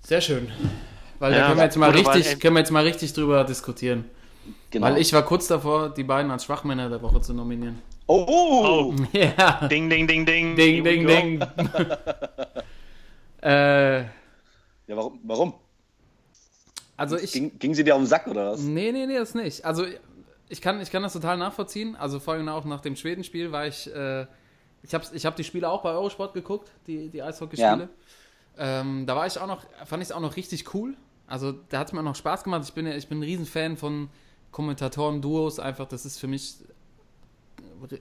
Sehr 0.00 0.20
schön. 0.20 0.50
Weil 1.18 1.32
Ja, 1.32 1.38
da 1.40 1.46
können 1.46 1.58
wir, 1.58 1.64
jetzt 1.64 1.76
mal 1.76 1.90
richtig, 1.90 2.40
können 2.40 2.54
wir 2.56 2.60
jetzt 2.60 2.70
mal 2.70 2.84
richtig 2.84 3.12
drüber 3.12 3.44
diskutieren. 3.44 4.04
Genau. 4.70 4.86
Weil 4.86 4.98
ich 4.98 5.12
war 5.12 5.22
kurz 5.22 5.46
davor, 5.46 5.88
die 5.90 6.04
beiden 6.04 6.30
als 6.30 6.44
Schwachmänner 6.44 6.88
der 6.88 7.00
Woche 7.02 7.20
zu 7.20 7.32
nominieren. 7.32 7.80
oh, 8.06 8.24
Oh, 8.26 8.94
Ja. 9.12 9.66
ding, 9.68 9.88
ding, 9.88 10.06
ding, 10.06 10.26
ding. 10.26 10.56
Ding, 10.56 10.84
ding, 10.84 11.06
ding. 11.06 11.40
äh, 13.42 14.00
Ja, 14.86 14.96
warum? 14.96 15.18
warum? 15.22 15.54
also 16.96 17.16
ich. 17.16 17.32
Ging, 17.32 17.58
ging 17.58 17.74
sie 17.74 17.84
dir 17.84 17.94
auf 17.94 18.02
den 18.02 18.06
Sack 18.06 18.26
oder 18.26 18.52
was? 18.52 18.60
Nee, 18.60 18.92
nee, 18.92 19.06
nee, 19.06 19.16
das 19.16 19.34
nicht. 19.34 19.64
Also 19.64 19.86
ich 20.48 20.60
kann, 20.60 20.80
ich 20.80 20.90
kann 20.90 21.02
das 21.02 21.14
total 21.14 21.38
nachvollziehen. 21.38 21.96
Also 21.96 22.20
vor 22.20 22.34
allem 22.34 22.48
auch 22.48 22.64
nach 22.64 22.80
dem 22.80 22.96
Schwedenspiel 22.96 23.50
war 23.52 23.66
ich. 23.66 23.92
Äh, 23.94 24.26
ich 24.82 24.92
habe 24.92 25.04
ich 25.14 25.24
hab 25.24 25.34
die 25.36 25.44
Spiele 25.44 25.70
auch 25.70 25.82
bei 25.82 25.90
Eurosport 25.92 26.34
geguckt, 26.34 26.70
die, 26.86 27.08
die 27.08 27.22
Eishockeyspiele. 27.22 27.88
Ähm, 28.58 29.06
da 29.06 29.16
war 29.16 29.26
ich 29.26 29.38
auch 29.38 29.46
noch, 29.46 29.62
fand 29.86 30.02
ich 30.02 30.10
es 30.10 30.12
auch 30.12 30.20
noch 30.20 30.36
richtig 30.36 30.74
cool. 30.74 30.94
Also 31.26 31.52
da 31.70 31.78
hat 31.80 31.88
es 31.88 31.92
mir 31.92 32.00
auch 32.00 32.04
noch 32.04 32.16
Spaß 32.16 32.44
gemacht. 32.44 32.62
Ich 32.64 32.72
bin, 32.74 32.86
ja- 32.86 32.94
ich 32.94 33.08
bin 33.08 33.18
ein 33.20 33.22
Riesenfan 33.22 33.76
von 33.76 34.08
Kommentatoren-Duos. 34.52 35.58
Einfach, 35.58 35.86
das 35.86 36.04
ist 36.04 36.18
für 36.18 36.26
mich 36.28 36.56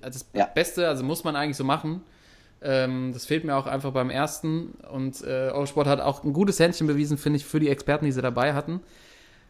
das 0.01 0.25
Ja. 0.33 0.45
Beste, 0.45 0.87
also 0.87 1.03
muss 1.03 1.23
man 1.23 1.35
eigentlich 1.35 1.57
so 1.57 1.63
machen. 1.63 2.01
Ähm, 2.61 3.11
das 3.13 3.25
fehlt 3.25 3.43
mir 3.43 3.55
auch 3.55 3.65
einfach 3.67 3.91
beim 3.91 4.09
ersten. 4.09 4.67
Und 4.91 5.21
äh, 5.23 5.49
Eurosport 5.51 5.87
hat 5.87 5.99
auch 5.99 6.23
ein 6.23 6.33
gutes 6.33 6.59
Händchen 6.59 6.87
bewiesen, 6.87 7.17
finde 7.17 7.37
ich, 7.37 7.45
für 7.45 7.59
die 7.59 7.69
Experten, 7.69 8.05
die 8.05 8.11
sie 8.11 8.21
dabei 8.21 8.53
hatten. 8.53 8.81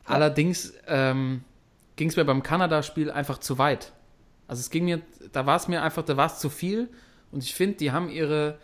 Allerdings 0.05 0.73
ähm, 0.87 1.43
ging 1.95 2.09
es 2.09 2.15
mir 2.15 2.25
beim 2.25 2.43
Kanada-Spiel 2.43 3.11
einfach 3.11 3.37
zu 3.37 3.57
weit. 3.57 3.93
Also 4.47 4.59
es 4.59 4.69
ging 4.69 4.85
mir, 4.85 5.01
da 5.31 5.45
war 5.45 5.55
es 5.55 5.67
mir 5.67 5.81
einfach, 5.83 6.03
da 6.03 6.17
war 6.17 6.25
es 6.27 6.39
zu 6.39 6.49
viel. 6.49 6.89
Und 7.31 7.43
ich 7.43 7.53
finde, 7.55 7.77
die 7.77 7.91
haben 7.91 8.09
ihre 8.09 8.57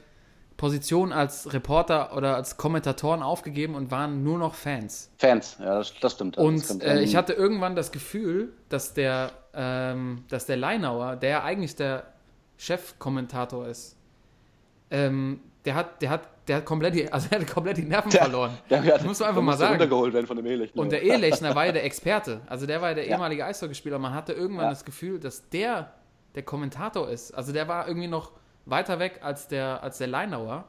Position 0.60 1.14
als 1.14 1.51
Reporter 1.53 2.16
oder 2.16 2.36
als 2.36 2.57
Kommentatoren 2.57 3.24
aufgegeben 3.24 3.76
und 3.76 3.91
waren 3.91 4.24
nur 4.24 4.38
noch 4.38 4.53
Fans. 4.53 5.10
Fans, 5.18 5.55
ja, 5.60 5.78
das, 5.80 5.93
das 6.01 6.12
stimmt. 6.14 6.38
Das 6.38 6.43
Und 6.43 6.60
stimmt. 6.62 6.84
äh, 6.84 6.99
ich 7.01 7.16
hatte 7.16 7.32
irgendwann 7.34 7.76
das 7.78 7.91
Gefühl, 7.93 8.51
dass 8.68 8.93
der, 8.93 9.32
ähm, 9.53 10.26
dass 10.28 10.45
der 10.45 10.57
Leinauer, 10.57 11.16
der 11.16 11.30
ja 11.30 11.43
eigentlich 11.43 11.76
der 11.78 12.03
Chefkommentator 12.57 13.68
ist, 13.68 13.95
ähm, 14.91 15.39
der 15.66 15.76
hat, 15.76 16.01
der 16.01 16.10
hat, 16.10 16.22
der 16.47 16.57
hat 16.57 16.66
komplett 16.66 16.95
die, 16.95 17.10
also 17.14 17.28
er 17.32 17.39
hat 17.39 17.47
komplett 17.47 17.78
die 17.78 17.84
Nerven 17.84 18.12
verloren. 18.12 18.57
Ja, 18.70 18.84
ja, 18.84 18.97
Das 18.97 19.05
muss 19.05 19.20
man 19.20 19.30
einfach 19.30 19.41
mal 19.41 19.57
sagen. 19.57 19.72
runtergeholt 19.74 20.14
werden 20.14 20.28
von 20.28 20.38
dem 20.38 20.45
Ehlechner. 20.45 20.82
Und 20.82 20.91
der 20.91 21.03
Ehlechner 21.03 21.55
war 21.55 21.68
ja 21.68 21.72
der 21.72 21.86
Experte. 21.86 22.41
Also 22.47 22.66
der 22.66 22.82
war 22.82 22.89
ja 22.89 22.95
der 22.95 23.05
Ja. 23.05 23.12
ehemalige 23.16 23.45
Eishockeyspieler. 23.45 23.97
Man 23.97 24.14
hatte 24.14 24.34
irgendwann 24.34 24.66
Ja. 24.66 24.70
das 24.72 24.86
Gefühl, 24.86 25.20
dass 25.20 25.47
der 25.49 25.93
der 26.36 26.43
Kommentator 26.43 27.10
ist. 27.10 27.32
Also 27.32 27.51
der 27.53 27.68
war 27.68 27.88
irgendwie 27.88 28.07
noch 28.07 28.32
weiter 28.66 28.99
weg 28.99 29.20
als 29.22 29.47
der, 29.47 29.84
als 29.84 29.97
der 29.97 30.07
Leinauer. 30.07 30.66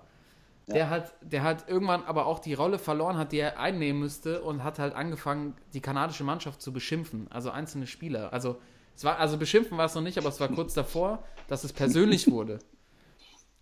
Der 0.66 0.88
hat, 0.88 1.12
der 1.20 1.43
hat 1.43 1.68
irgendwann 1.68 2.05
aber 2.05 2.26
auch 2.26 2.38
die 2.38 2.55
Rolle 2.55 2.78
verloren 2.78 3.18
hat, 3.18 3.32
die 3.32 3.38
er 3.38 3.59
einnehmen 3.59 4.01
müsste 4.01 4.41
und 4.43 4.62
hat 4.62 4.78
halt 4.78 4.95
angefangen, 4.95 5.57
die 5.74 5.80
kanadische 5.80 6.22
Mannschaft 6.22 6.62
zu 6.62 6.72
beschimpfen. 6.72 7.26
Also 7.30 7.51
einzelne 7.51 7.88
Spieler. 7.88 8.32
Also 8.32 8.57
es 8.97 9.05
war, 9.05 9.18
also 9.18 9.36
beschimpfen 9.36 9.76
war 9.78 9.86
es 9.86 9.95
noch 9.95 10.03
nicht, 10.03 10.18
aber 10.18 10.28
es 10.28 10.38
war 10.38 10.49
kurz 10.49 10.74
davor, 10.74 11.24
dass 11.49 11.64
es 11.64 11.72
persönlich 11.72 12.30
wurde. 12.30 12.61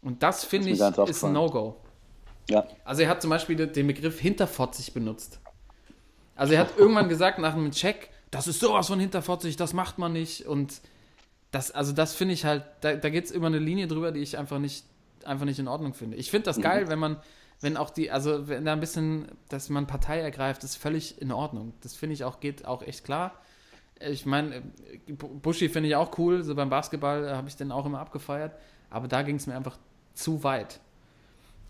Und 0.02 0.22
das 0.22 0.44
finde 0.44 0.70
ich 0.70 0.80
ist 0.80 1.24
ein. 1.24 1.32
No-Go. 1.32 1.76
ja. 2.50 2.66
Also 2.84 3.02
er 3.02 3.08
hat 3.08 3.22
zum 3.22 3.30
Beispiel 3.30 3.56
den 3.66 3.86
Begriff 3.86 4.20
hinterfotzig 4.20 4.92
benutzt. 4.92 5.40
Also 6.34 6.54
er 6.54 6.60
hat 6.60 6.74
irgendwann 6.78 7.08
gesagt 7.08 7.38
nach 7.38 7.54
einem 7.54 7.70
Check, 7.70 8.10
das 8.30 8.46
ist 8.46 8.60
sowas 8.60 8.86
von 8.86 9.00
hinterfotzig, 9.00 9.56
das 9.56 9.72
macht 9.72 9.98
man 9.98 10.12
nicht. 10.12 10.46
Und 10.46 10.80
das, 11.50 11.70
also 11.70 11.92
das 11.92 12.14
finde 12.14 12.34
ich 12.34 12.44
halt, 12.44 12.64
da, 12.80 12.94
da 12.94 13.10
geht 13.10 13.24
es 13.24 13.30
über 13.30 13.46
eine 13.46 13.58
Linie 13.58 13.86
drüber, 13.86 14.12
die 14.12 14.20
ich 14.20 14.36
einfach 14.36 14.58
nicht, 14.58 14.84
einfach 15.24 15.46
nicht 15.46 15.58
in 15.58 15.68
Ordnung 15.68 15.94
finde. 15.94 16.16
Ich 16.16 16.30
finde 16.30 16.44
das 16.44 16.60
geil, 16.60 16.88
wenn 16.88 16.98
man, 16.98 17.16
wenn 17.60 17.76
auch 17.76 17.90
die, 17.90 18.10
also 18.10 18.48
wenn 18.48 18.64
da 18.64 18.72
ein 18.72 18.80
bisschen, 18.80 19.28
dass 19.48 19.68
man 19.68 19.86
Partei 19.86 20.20
ergreift, 20.20 20.62
ist 20.64 20.76
völlig 20.76 21.20
in 21.20 21.32
Ordnung. 21.32 21.72
Das 21.82 21.94
finde 21.94 22.14
ich 22.14 22.24
auch, 22.24 22.40
geht 22.40 22.66
auch 22.66 22.82
echt 22.82 23.04
klar. 23.04 23.32
Ich 24.00 24.26
meine, 24.26 24.62
Buschi 25.42 25.68
finde 25.68 25.88
ich 25.88 25.96
auch 25.96 26.16
cool, 26.18 26.42
so 26.44 26.54
beim 26.54 26.70
Basketball 26.70 27.24
äh, 27.24 27.30
habe 27.30 27.48
ich 27.48 27.56
den 27.56 27.72
auch 27.72 27.84
immer 27.84 27.98
abgefeiert, 27.98 28.52
aber 28.90 29.08
da 29.08 29.22
ging 29.22 29.36
es 29.36 29.46
mir 29.46 29.56
einfach 29.56 29.76
zu 30.14 30.44
weit. 30.44 30.80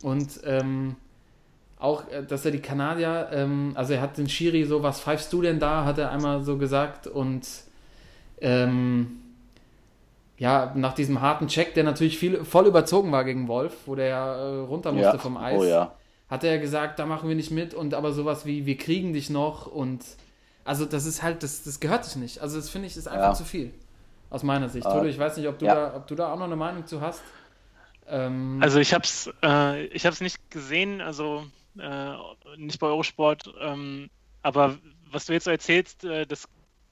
Und 0.02 0.40
ähm, 0.44 0.96
auch, 1.78 2.06
äh, 2.08 2.22
dass 2.24 2.44
er 2.44 2.50
die 2.50 2.60
Kanadier, 2.60 3.30
ähm, 3.32 3.72
also 3.76 3.94
er 3.94 4.02
hat 4.02 4.18
den 4.18 4.28
Schiri 4.28 4.64
so, 4.64 4.82
was 4.82 5.00
pfeifst 5.00 5.32
du 5.32 5.40
denn 5.40 5.58
da, 5.58 5.84
hat 5.84 5.98
er 5.98 6.10
einmal 6.10 6.42
so 6.42 6.58
gesagt 6.58 7.06
und 7.06 7.46
ähm, 8.40 9.20
ja, 10.39 10.72
nach 10.76 10.95
diesem 10.95 11.20
harten 11.20 11.49
Check, 11.49 11.74
der 11.74 11.84
natürlich 11.84 12.18
viel, 12.18 12.45
voll 12.45 12.66
überzogen 12.66 13.11
war 13.12 13.24
gegen 13.24 13.49
Wolf, 13.49 13.74
wo 13.86 13.95
der 13.95 14.07
ja 14.07 14.36
äh, 14.36 14.59
runter 14.61 14.93
musste 14.93 15.12
ja. 15.16 15.18
vom 15.18 15.36
Eis, 15.36 15.61
Oh 15.61 15.64
ja. 15.64 15.93
hat 16.28 16.45
er 16.45 16.59
gesagt, 16.59 16.99
da 16.99 17.07
machen 17.07 17.28
wir 17.28 17.36
nicht 17.36 17.51
mit 17.51 17.74
und 17.74 17.93
aber 17.95 18.12
sowas 18.12 18.47
wie, 18.47 18.64
wir 18.64 18.76
kriegen 18.76 19.12
dich 19.12 19.30
noch 19.30 19.66
und 19.66 20.05
also 20.64 20.84
das 20.84 21.07
ist 21.07 21.22
halt, 21.22 21.43
das, 21.43 21.62
das 21.64 21.80
gehört 21.80 22.05
sich 22.05 22.16
nicht. 22.16 22.41
Also 22.41 22.57
das 22.57 22.68
finde 22.68 22.86
ich, 22.89 22.97
ist 22.97 23.09
einfach 23.09 23.28
Ja. 23.28 23.34
zu 23.34 23.45
viel. 23.45 23.72
Aus 24.30 24.43
meiner 24.43 24.68
Sicht. 24.68 24.86
Ah. 24.86 24.93
Toto, 24.93 25.07
ich 25.07 25.18
weiß 25.18 25.39
nicht, 25.39 25.49
ob 25.49 25.59
du, 25.59 25.64
Ja. 25.64 25.74
da, 25.74 25.97
ob 25.97 26.07
du 26.07 26.14
da 26.14 26.32
auch 26.32 26.36
noch 26.39 26.45
eine 26.45 26.57
Meinung 26.57 26.86
zu 26.86 27.01
hast. 27.01 27.22
Ähm, 28.07 28.59
Also 28.62 28.78
ich 28.78 28.93
habe 28.95 29.05
es 29.05 29.30
äh, 29.43 29.86
ich 29.86 30.07
hab's 30.07 30.20
nicht 30.20 30.51
gesehen, 30.51 31.01
also 31.01 31.45
äh, 31.78 32.12
nicht 32.57 32.78
bei 32.78 32.86
Eurosport, 32.86 33.51
ähm, 33.61 34.11
aber 34.43 34.76
was 35.11 35.26
du 35.26 35.32
jetzt 35.32 35.45
so 35.45 35.51
erzählst, 35.51 36.05
äh, 36.05 36.26
das 36.26 36.47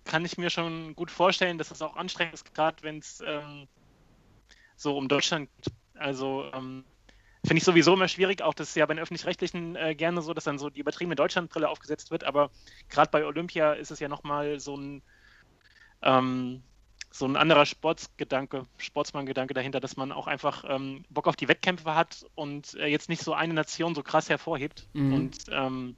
kann 0.06 0.24
ich 0.24 0.38
mir 0.38 0.50
schon 0.50 0.94
gut 0.94 1.10
vorstellen, 1.10 1.58
dass 1.58 1.70
es 1.70 1.82
auch 1.82 1.96
anstrengend 1.96 2.34
ist, 2.34 2.54
gerade 2.54 2.82
wenn 2.82 2.98
es 2.98 3.22
ähm, 3.26 3.68
so 4.76 4.96
um 4.96 5.08
Deutschland 5.08 5.50
geht. 5.56 5.74
Also 5.94 6.50
ähm, 6.54 6.84
finde 7.44 7.58
ich 7.58 7.64
sowieso 7.64 7.94
immer 7.94 8.08
schwierig, 8.08 8.42
auch 8.42 8.54
das 8.54 8.70
ist 8.70 8.76
ja 8.76 8.86
bei 8.86 8.94
den 8.94 9.02
Öffentlich-Rechtlichen 9.02 9.76
äh, 9.76 9.94
gerne 9.94 10.22
so, 10.22 10.32
dass 10.32 10.44
dann 10.44 10.58
so 10.58 10.70
die 10.70 10.80
übertriebene 10.80 11.16
Deutschlandbrille 11.16 11.68
aufgesetzt 11.68 12.10
wird, 12.10 12.24
aber 12.24 12.50
gerade 12.88 13.10
bei 13.10 13.24
Olympia 13.24 13.74
ist 13.74 13.90
es 13.90 14.00
ja 14.00 14.08
nochmal 14.08 14.60
so 14.60 14.76
ein 14.76 15.02
ähm, 16.02 16.62
so 17.10 17.24
ein 17.24 17.36
anderer 17.36 17.64
Sportsgedanke, 17.64 18.66
Sportsmann-Gedanke 18.76 19.54
dahinter, 19.54 19.80
dass 19.80 19.96
man 19.96 20.12
auch 20.12 20.26
einfach 20.26 20.64
ähm, 20.68 21.04
Bock 21.08 21.26
auf 21.28 21.36
die 21.36 21.48
Wettkämpfe 21.48 21.94
hat 21.94 22.26
und 22.34 22.74
äh, 22.74 22.86
jetzt 22.86 23.08
nicht 23.08 23.22
so 23.22 23.32
eine 23.32 23.54
Nation 23.54 23.94
so 23.94 24.02
krass 24.02 24.28
hervorhebt. 24.28 24.86
Mhm. 24.92 25.14
Und 25.14 25.36
ähm, 25.50 25.96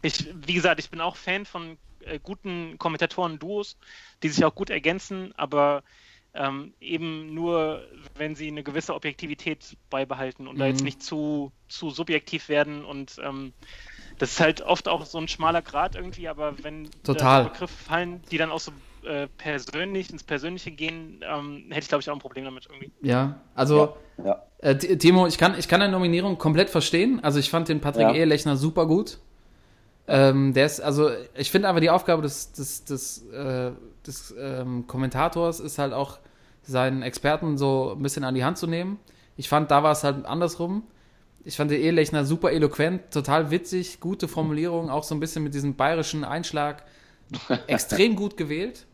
ich, 0.00 0.26
wie 0.34 0.54
gesagt, 0.54 0.80
ich 0.80 0.88
bin 0.88 1.00
auch 1.00 1.16
Fan 1.16 1.44
von 1.44 1.76
äh, 2.06 2.20
guten 2.22 2.78
Kommentatoren-Duos, 2.78 3.78
die 4.22 4.28
sich 4.28 4.44
auch 4.44 4.54
gut 4.54 4.70
ergänzen, 4.70 5.32
aber 5.36 5.82
ähm, 6.34 6.74
eben 6.80 7.32
nur, 7.34 7.86
wenn 8.14 8.34
sie 8.34 8.48
eine 8.48 8.62
gewisse 8.62 8.94
Objektivität 8.94 9.76
beibehalten 9.90 10.46
und 10.48 10.58
da 10.60 10.66
jetzt 10.66 10.80
Mhm. 10.80 10.84
nicht 10.84 11.02
zu, 11.02 11.52
zu 11.68 11.90
subjektiv 11.90 12.48
werden 12.48 12.84
und 12.84 13.18
ähm, 13.22 13.54
das 14.18 14.32
ist 14.32 14.40
halt 14.40 14.62
oft 14.62 14.88
auch 14.88 15.04
so 15.06 15.18
ein 15.18 15.28
schmaler 15.28 15.62
Grad 15.62 15.94
irgendwie, 15.96 16.28
aber 16.28 16.62
wenn 16.62 16.90
Total. 17.04 17.42
da 17.42 17.48
Begriffe 17.48 17.76
fallen, 17.76 18.22
die 18.30 18.38
dann 18.38 18.50
auch 18.50 18.60
so 18.60 18.72
äh, 19.04 19.28
persönlich 19.36 20.10
ins 20.10 20.24
Persönliche 20.24 20.72
gehen, 20.72 21.20
ähm, 21.24 21.66
hätte 21.70 21.80
ich 21.84 21.88
glaube 21.88 22.02
ich 22.02 22.10
auch 22.10 22.14
ein 22.14 22.20
Problem 22.20 22.44
damit 22.44 22.66
irgendwie. 22.66 22.92
ja, 23.02 23.40
also 23.54 23.96
Ja. 24.24 24.42
Äh, 24.58 24.76
Timo, 24.76 25.26
ich 25.26 25.38
kann, 25.38 25.58
ich 25.58 25.68
kann 25.68 25.80
deine 25.80 25.92
Nominierung 25.92 26.38
komplett 26.38 26.70
verstehen. 26.70 27.20
Also 27.22 27.38
ich 27.40 27.50
fand 27.50 27.68
den 27.68 27.80
Patrick 27.80 28.08
Ja. 28.08 28.10
Ehelechner 28.10 28.56
super 28.56 28.86
gut. 28.86 29.18
Ähm, 30.08 30.52
der 30.52 30.66
ist, 30.66 30.80
also 30.80 31.10
ich 31.34 31.50
finde 31.50 31.68
aber 31.68 31.80
die 31.80 31.90
Aufgabe 31.90 32.22
des, 32.22 32.52
des, 32.52 32.84
des, 32.84 33.26
äh, 33.30 33.72
des 34.06 34.34
ähm, 34.38 34.86
Kommentators 34.86 35.60
ist 35.60 35.78
halt 35.78 35.92
auch, 35.92 36.18
seinen 36.66 37.02
Experten 37.02 37.56
so 37.56 37.94
ein 37.96 38.02
bisschen 38.02 38.24
an 38.24 38.34
die 38.34 38.44
Hand 38.44 38.58
zu 38.58 38.66
nehmen. 38.66 38.98
Ich 39.36 39.48
fand, 39.48 39.70
da 39.70 39.84
war 39.84 39.92
es 39.92 40.04
halt 40.04 40.26
andersrum. 40.26 40.82
Ich 41.44 41.56
fand 41.56 41.70
den 41.70 41.80
Ehelechner 41.80 42.24
super 42.24 42.50
eloquent, 42.50 43.12
total 43.12 43.52
witzig, 43.52 44.00
gute 44.00 44.26
Formulierung, 44.26 44.90
auch 44.90 45.04
so 45.04 45.14
ein 45.14 45.20
bisschen 45.20 45.44
mit 45.44 45.54
diesem 45.54 45.76
bayerischen 45.76 46.24
Einschlag. 46.24 46.82
Extrem 47.68 48.16
gut 48.16 48.36
gewählt. 48.36 48.86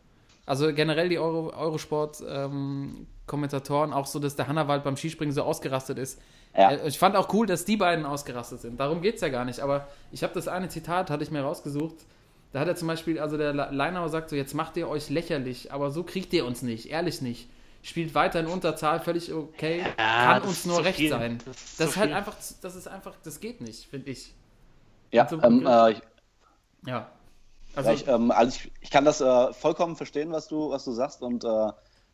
Also 0.44 0.74
generell 0.74 1.08
die 1.08 1.18
Euro, 1.18 1.50
Eurosport-Kommentatoren, 1.54 3.92
auch 3.92 4.06
so, 4.06 4.18
dass 4.18 4.34
der 4.36 4.48
Hannawald 4.48 4.82
beim 4.84 4.96
Skispringen 4.96 5.32
so 5.32 5.42
ausgerastet 5.42 5.98
ist. 5.98 6.20
Ja. 6.56 6.70
Äh, 6.72 6.88
Ich 6.88 6.98
fand 6.98 7.16
auch 7.16 7.32
cool, 7.32 7.46
dass 7.46 7.64
die 7.64 7.76
beiden 7.76 8.04
ausgerastet 8.06 8.60
sind. 8.60 8.78
Darum 8.78 9.00
geht 9.02 9.16
es 9.16 9.20
ja 9.20 9.28
gar 9.28 9.44
nicht. 9.44 9.60
Aber 9.60 9.88
ich 10.10 10.22
habe 10.22 10.34
das 10.34 10.48
eine 10.48 10.68
Zitat, 10.68 11.10
hatte 11.10 11.22
ich 11.24 11.30
mir 11.30 11.42
rausgesucht. 11.42 11.96
Da 12.52 12.60
hat 12.60 12.68
er 12.68 12.76
zum 12.76 12.88
Beispiel, 12.88 13.18
also 13.18 13.38
der 13.38 13.54
Le- 13.54 13.68
Leinauer 13.70 14.10
sagt 14.10 14.28
so, 14.28 14.36
jetzt 14.36 14.54
macht 14.54 14.76
ihr 14.76 14.86
euch 14.88 15.08
lächerlich, 15.08 15.72
aber 15.72 15.90
so 15.90 16.02
kriegt 16.04 16.32
ihr 16.34 16.44
uns 16.44 16.60
nicht, 16.62 16.90
ehrlich 16.90 17.22
nicht. 17.22 17.48
Spielt 17.82 18.14
weiter 18.14 18.40
in 18.40 18.46
Unterzahl, 18.46 19.00
völlig 19.00 19.32
okay, 19.32 19.78
Ja, 19.80 19.94
kann 19.96 20.40
das 20.40 20.48
uns 20.48 20.58
ist 20.58 20.66
nur 20.66 20.84
recht 20.84 20.98
viel. 20.98 21.08
sein. 21.08 21.38
Das 21.46 21.56
Das 21.56 21.56
ist 21.56 21.80
ist, 21.80 21.92
zu 21.94 22.00
halt 22.00 22.08
viel. 22.10 22.16
einfach, 22.16 22.36
das 22.60 22.76
ist 22.76 22.88
einfach, 22.88 23.14
das 23.24 23.40
geht 23.40 23.60
nicht, 23.62 23.86
finde 23.86 24.10
ich. 24.10 24.34
Ja, 25.10 25.26
So 25.28 25.42
ähm, 25.42 25.66
äh, 25.66 25.92
ich, 25.92 26.02
Ja. 26.86 27.10
Also, 27.74 27.88
ja, 27.88 27.94
ich, 27.94 28.06
ähm, 28.06 28.30
also 28.30 28.54
ich, 28.56 28.70
ich 28.82 28.90
kann 28.90 29.04
das 29.06 29.20
äh, 29.22 29.52
vollkommen 29.54 29.96
verstehen, 29.96 30.30
was 30.30 30.46
du, 30.48 30.70
was 30.70 30.84
du 30.84 30.92
sagst 30.92 31.22
und 31.22 31.44
äh, 31.44 31.72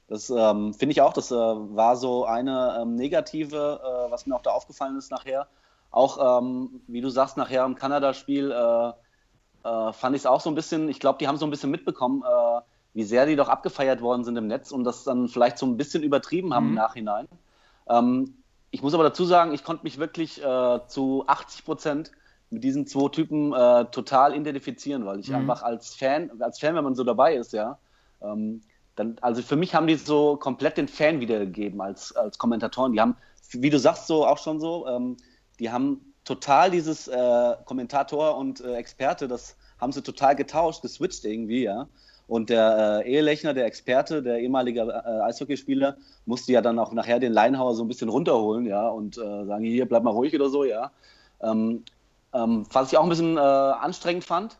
das 0.08 0.30
ähm, 0.30 0.72
finde 0.72 0.92
ich 0.92 1.02
auch, 1.02 1.12
das 1.12 1.30
äh, 1.30 1.34
war 1.34 1.96
so 1.96 2.24
eine 2.24 2.78
ähm, 2.80 2.94
negative, 2.94 3.80
äh, 3.82 4.10
was 4.10 4.26
mir 4.26 4.34
auch 4.34 4.42
da 4.42 4.50
aufgefallen 4.50 4.96
ist 4.96 5.10
nachher. 5.10 5.46
Auch, 5.90 6.40
ähm, 6.40 6.80
wie 6.86 7.02
du 7.02 7.10
sagst, 7.10 7.36
nachher 7.36 7.64
im 7.64 7.74
Kanada-Spiel 7.74 8.50
äh, 8.50 8.88
äh, 9.68 9.92
fand 9.92 10.16
ich 10.16 10.22
es 10.22 10.26
auch 10.26 10.40
so 10.40 10.50
ein 10.50 10.54
bisschen, 10.54 10.88
ich 10.88 10.98
glaube, 10.98 11.18
die 11.18 11.28
haben 11.28 11.36
so 11.36 11.46
ein 11.46 11.50
bisschen 11.50 11.70
mitbekommen, 11.70 12.22
äh, 12.22 12.60
wie 12.94 13.04
sehr 13.04 13.26
die 13.26 13.36
doch 13.36 13.50
abgefeiert 13.50 14.00
worden 14.00 14.24
sind 14.24 14.36
im 14.36 14.46
Netz 14.46 14.72
und 14.72 14.84
das 14.84 15.04
dann 15.04 15.28
vielleicht 15.28 15.58
so 15.58 15.66
ein 15.66 15.76
bisschen 15.76 16.02
übertrieben 16.02 16.54
haben 16.54 16.68
im 16.68 16.74
Nachhinein. 16.74 17.28
Ähm, 17.86 18.34
ich 18.70 18.82
muss 18.82 18.94
aber 18.94 19.04
dazu 19.04 19.26
sagen, 19.26 19.52
ich 19.52 19.62
konnte 19.62 19.84
mich 19.84 19.98
wirklich 19.98 20.42
äh, 20.42 20.80
zu 20.88 21.24
80 21.26 21.64
Prozent 21.66 22.12
mit 22.50 22.64
diesen 22.64 22.86
zwei 22.86 23.10
Typen 23.10 23.50
total 23.92 24.34
identifizieren, 24.34 25.04
weil 25.04 25.20
ich 25.20 25.34
einfach 25.34 25.62
als 25.62 25.94
Fan, 25.94 26.30
als 26.40 26.58
Fan, 26.58 26.74
wenn 26.74 26.84
man 26.84 26.94
so 26.94 27.04
dabei 27.04 27.34
ist, 27.34 27.52
ja, 27.52 27.76
ähm, 28.22 28.62
dann, 28.98 29.16
also 29.20 29.42
für 29.42 29.56
mich 29.56 29.74
haben 29.74 29.86
die 29.86 29.94
so 29.94 30.36
komplett 30.36 30.76
den 30.76 30.88
Fan 30.88 31.20
wiedergegeben 31.20 31.80
als, 31.80 32.14
als 32.16 32.38
Kommentatoren. 32.38 32.92
Die 32.92 33.00
haben, 33.00 33.16
wie 33.52 33.70
du 33.70 33.78
sagst, 33.78 34.06
so 34.06 34.26
auch 34.26 34.38
schon 34.38 34.60
so, 34.60 34.86
ähm, 34.88 35.16
die 35.60 35.70
haben 35.70 36.14
total 36.24 36.70
dieses 36.70 37.08
äh, 37.08 37.54
Kommentator 37.64 38.36
und 38.36 38.60
äh, 38.60 38.74
Experte, 38.74 39.28
das 39.28 39.56
haben 39.80 39.92
sie 39.92 40.02
total 40.02 40.36
getauscht, 40.36 40.82
geswitcht 40.82 41.24
irgendwie, 41.24 41.64
ja. 41.64 41.88
Und 42.26 42.50
der 42.50 43.02
äh, 43.06 43.10
Ehelechner, 43.10 43.54
der 43.54 43.64
Experte, 43.64 44.22
der 44.22 44.40
ehemalige 44.40 44.80
äh, 44.82 45.22
Eishockeyspieler, 45.22 45.96
musste 46.26 46.52
ja 46.52 46.60
dann 46.60 46.78
auch 46.78 46.92
nachher 46.92 47.18
den 47.18 47.32
Leinhauer 47.32 47.74
so 47.74 47.82
ein 47.82 47.88
bisschen 47.88 48.10
runterholen, 48.10 48.66
ja, 48.66 48.88
und 48.88 49.16
äh, 49.16 49.44
sagen, 49.46 49.64
hier, 49.64 49.88
bleib 49.88 50.02
mal 50.02 50.10
ruhig 50.10 50.34
oder 50.34 50.50
so, 50.50 50.64
ja. 50.64 50.90
Ähm, 51.40 51.84
ähm, 52.34 52.66
was 52.70 52.92
ich 52.92 52.98
auch 52.98 53.04
ein 53.04 53.08
bisschen 53.08 53.38
äh, 53.38 53.40
anstrengend 53.40 54.24
fand, 54.24 54.58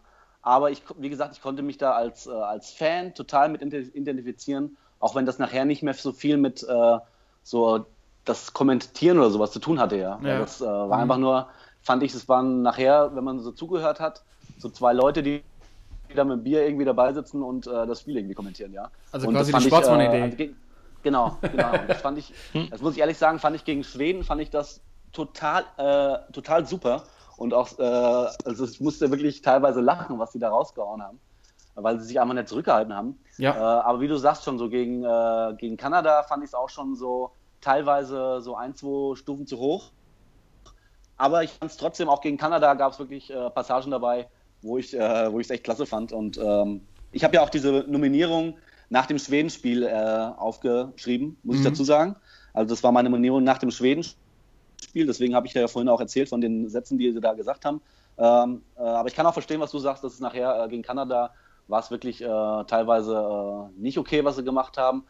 aber 0.49 0.71
ich, 0.71 0.83
wie 0.97 1.11
gesagt, 1.11 1.35
ich 1.35 1.43
konnte 1.43 1.63
mich 1.63 1.79
da 1.79 1.93
als, 1.93 2.27
äh, 2.27 2.31
als 2.31 2.71
Fan 2.73 3.15
total 3.15 3.49
mit 3.51 3.63
ident- 3.63 3.95
identifizieren, 3.95 4.77
auch 4.99 5.15
wenn 5.15 5.27
das 5.27 5.39
nachher 5.39 5.65
nicht 5.65 5.83
mehr 5.83 5.95
so 5.95 6.13
viel 6.13 6.39
mit 6.39 6.63
äh, 6.63 6.99
so 7.43 7.87
das 8.25 8.53
Kommentieren 8.53 9.19
oder 9.19 9.31
sowas 9.31 9.53
zu 9.53 9.59
tun 9.61 9.79
hatte, 9.79 9.97
ja. 9.97 10.19
Ja. 10.23 10.39
Das 10.39 10.61
äh, 10.61 10.65
war 10.65 10.99
einfach 10.99 11.19
nur, 11.19 11.49
fand 11.83 12.03
ich, 12.03 12.15
es 12.15 12.29
waren 12.29 12.63
nachher, 12.63 13.15
wenn 13.15 13.25
man 13.25 13.41
so 13.41 13.53
zugehört 13.53 14.01
hat, 14.01 14.25
so 14.59 14.69
zwei 14.71 14.93
Leute, 14.93 15.23
die 15.23 15.43
da 16.15 16.25
mit 16.25 16.39
dem 16.39 16.45
Bier 16.45 16.65
irgendwie 16.65 16.85
dabei 16.87 17.13
sitzen 17.13 17.43
und 17.43 17.67
äh, 17.67 17.87
das 17.87 18.01
Spiel 18.01 18.17
irgendwie 18.17 18.35
kommentieren, 18.35 18.73
ja. 18.73 18.91
Also 19.13 19.29
und 19.29 19.35
quasi 19.35 19.53
die 19.53 19.59
ich, 19.59 19.67
Sportsmann-Idee. 19.67 20.23
also 20.23 20.37
ge- 20.37 20.55
genau, 21.03 21.39
genau. 21.53 21.85
Das 21.87 22.01
fand 22.01 22.19
ich, 22.19 22.33
das 22.71 22.81
muss 22.81 22.95
ich 22.95 23.01
ehrlich 23.01 23.19
sagen, 23.19 23.39
fand 23.39 23.57
ich 23.57 23.65
gegen 23.65 23.85
Schweden, 23.85 24.25
fand 24.25 24.41
ich 24.41 24.51
das 24.51 24.81
total, 25.13 25.65
äh, 25.77 26.33
total 26.33 26.67
super. 26.67 27.05
Und 27.39 27.55
auch, 27.55 27.79
äh, 27.79 27.83
also 27.83 28.65
ich 28.65 28.81
musste 28.81 29.11
wirklich 29.11 29.43
teilweise 29.43 29.81
lachen, 29.81 30.19
was 30.19 30.33
sie 30.33 30.41
da 30.41 30.49
rausgehauen 30.51 31.01
haben, 31.01 31.21
weil 31.77 32.01
sie 32.01 32.07
sich 32.07 32.21
einfach 32.21 32.35
nicht 32.35 32.49
zurückgehalten 32.49 32.93
haben. 32.93 33.17
Ja. 33.37 33.55
Äh, 33.55 33.83
aber 33.85 34.01
wie 34.01 34.09
du 34.09 34.17
sagst 34.17 34.43
schon, 34.43 34.59
so 34.59 34.69
gegen, 34.69 35.05
äh, 35.05 35.55
gegen 35.57 35.77
Kanada 35.77 36.25
fand 36.25 36.43
ich 36.43 36.51
es 36.51 36.55
auch 36.55 36.69
schon 36.69 36.97
so 36.97 37.31
teilweise 37.61 38.41
so 38.41 38.57
ein, 38.57 38.75
zwei 38.75 39.15
Stufen 39.15 39.47
zu 39.47 39.57
hoch. 39.59 39.93
Aber 41.17 41.45
ich 41.45 41.51
fand 41.51 41.71
es 41.71 41.77
trotzdem, 41.77 42.09
auch 42.09 42.21
gegen 42.21 42.39
Kanada 42.39 42.75
gab 42.75 42.93
es 42.93 42.99
wirklich 42.99 43.31
äh, 43.31 43.51
Passagen 43.51 43.93
dabei, 43.93 44.29
wo 44.63 44.77
ich 44.77 44.93
äh, 44.95 45.33
wo 45.33 45.39
ich 45.39 45.47
es 45.47 45.51
echt 45.51 45.63
klasse 45.63 45.87
fand. 45.87 46.13
Und 46.13 46.39
ähm, 46.39 46.81
ich 47.13 47.23
habe 47.23 47.37
ja 47.37 47.43
auch 47.43 47.51
diese 47.51 47.85
Nominierung 47.87 48.59
nach 48.91 49.07
dem 49.07 49.19
Schwedenspiel 49.19 49.85
äh, 49.85 49.93
aufgeschrieben, 50.37 51.39
muss 51.45 51.59
ich 51.59 51.65
dazu 51.65 51.85
sagen. 51.85 52.17
Also 52.53 52.75
das 52.75 52.83
war 52.83 52.91
meine 52.91 53.09
Nominierung 53.11 53.45
nach 53.45 53.59
dem 53.59 53.71
Schwedenspiel, 53.71 54.19
deswegen 54.95 55.35
habe 55.35 55.47
ich 55.47 55.53
da 55.53 55.61
ja 55.61 55.69
vorhin 55.69 55.89
auch 55.89 56.01
erzählt 56.01 56.29
von 56.29 56.41
den 56.41 56.69
Sätzen, 56.69 56.99
die 56.99 57.13
sie 57.13 57.21
da 57.21 57.35
gesagt 57.35 57.65
haben. 57.65 57.81
Ähm, 58.17 58.63
äh, 58.77 58.81
aber 58.81 59.09
ich 59.09 59.15
kann 59.15 59.27
auch 59.27 59.33
verstehen, 59.33 59.61
was 59.61 59.71
du 59.71 59.79
sagst, 59.79 60.03
dass 60.03 60.15
es 60.15 60.21
nachher 60.21 60.65
äh, 60.65 60.69
gegen 60.69 60.83
Kanada 60.83 61.33
war 61.69 61.81
es 61.81 61.91
wirklich 61.91 62.23
äh, 62.23 62.27
teilweise 62.67 63.15
äh, 63.15 63.81
nicht 63.81 63.99
okay, 63.99 64.25
was 64.25 64.37
sie 64.37 64.45
gemacht 64.45 64.77
haben. 64.79 65.05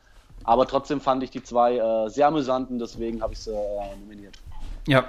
Aber 0.45 0.66
trotzdem 0.66 1.01
fand 1.01 1.23
ich 1.23 1.31
die 1.31 1.43
zwei 1.43 1.77
äh, 1.77 2.09
sehr 2.11 2.27
amüsant 2.29 2.71
und 2.71 2.79
deswegen 2.79 3.23
habe 3.23 3.33
ich 3.33 3.39
sie 3.41 3.53
äh, 3.53 3.97
nominiert. 4.01 4.35
Ja. 4.87 5.09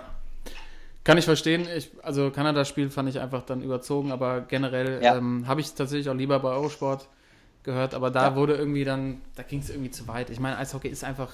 Kann 1.04 1.18
ich 1.18 1.26
verstehen. 1.26 1.68
Ich, 1.76 1.92
also 2.04 2.30
Kanada-Spiel 2.30 2.90
fand 2.90 3.10
ich 3.10 3.20
einfach 3.20 3.44
dann 3.44 3.62
überzogen, 3.62 4.12
aber 4.12 4.42
generell 4.42 5.02
Ja. 5.02 5.16
ähm, 5.16 5.48
habe 5.48 5.62
ich 5.62 5.74
tatsächlich 5.74 6.10
auch 6.10 6.14
lieber 6.14 6.40
bei 6.40 6.50
Eurosport 6.50 7.08
gehört, 7.64 7.94
aber 7.94 8.12
da 8.12 8.30
Ja. 8.30 8.36
wurde 8.36 8.56
irgendwie 8.56 8.84
dann, 8.84 9.22
da 9.36 9.44
ging 9.44 9.60
es 9.60 9.70
irgendwie 9.70 9.92
zu 9.92 10.08
weit. 10.08 10.30
Ich 10.30 10.40
meine, 10.40 10.58
Eishockey 10.58 10.88
ist 10.88 11.04
einfach, 11.04 11.32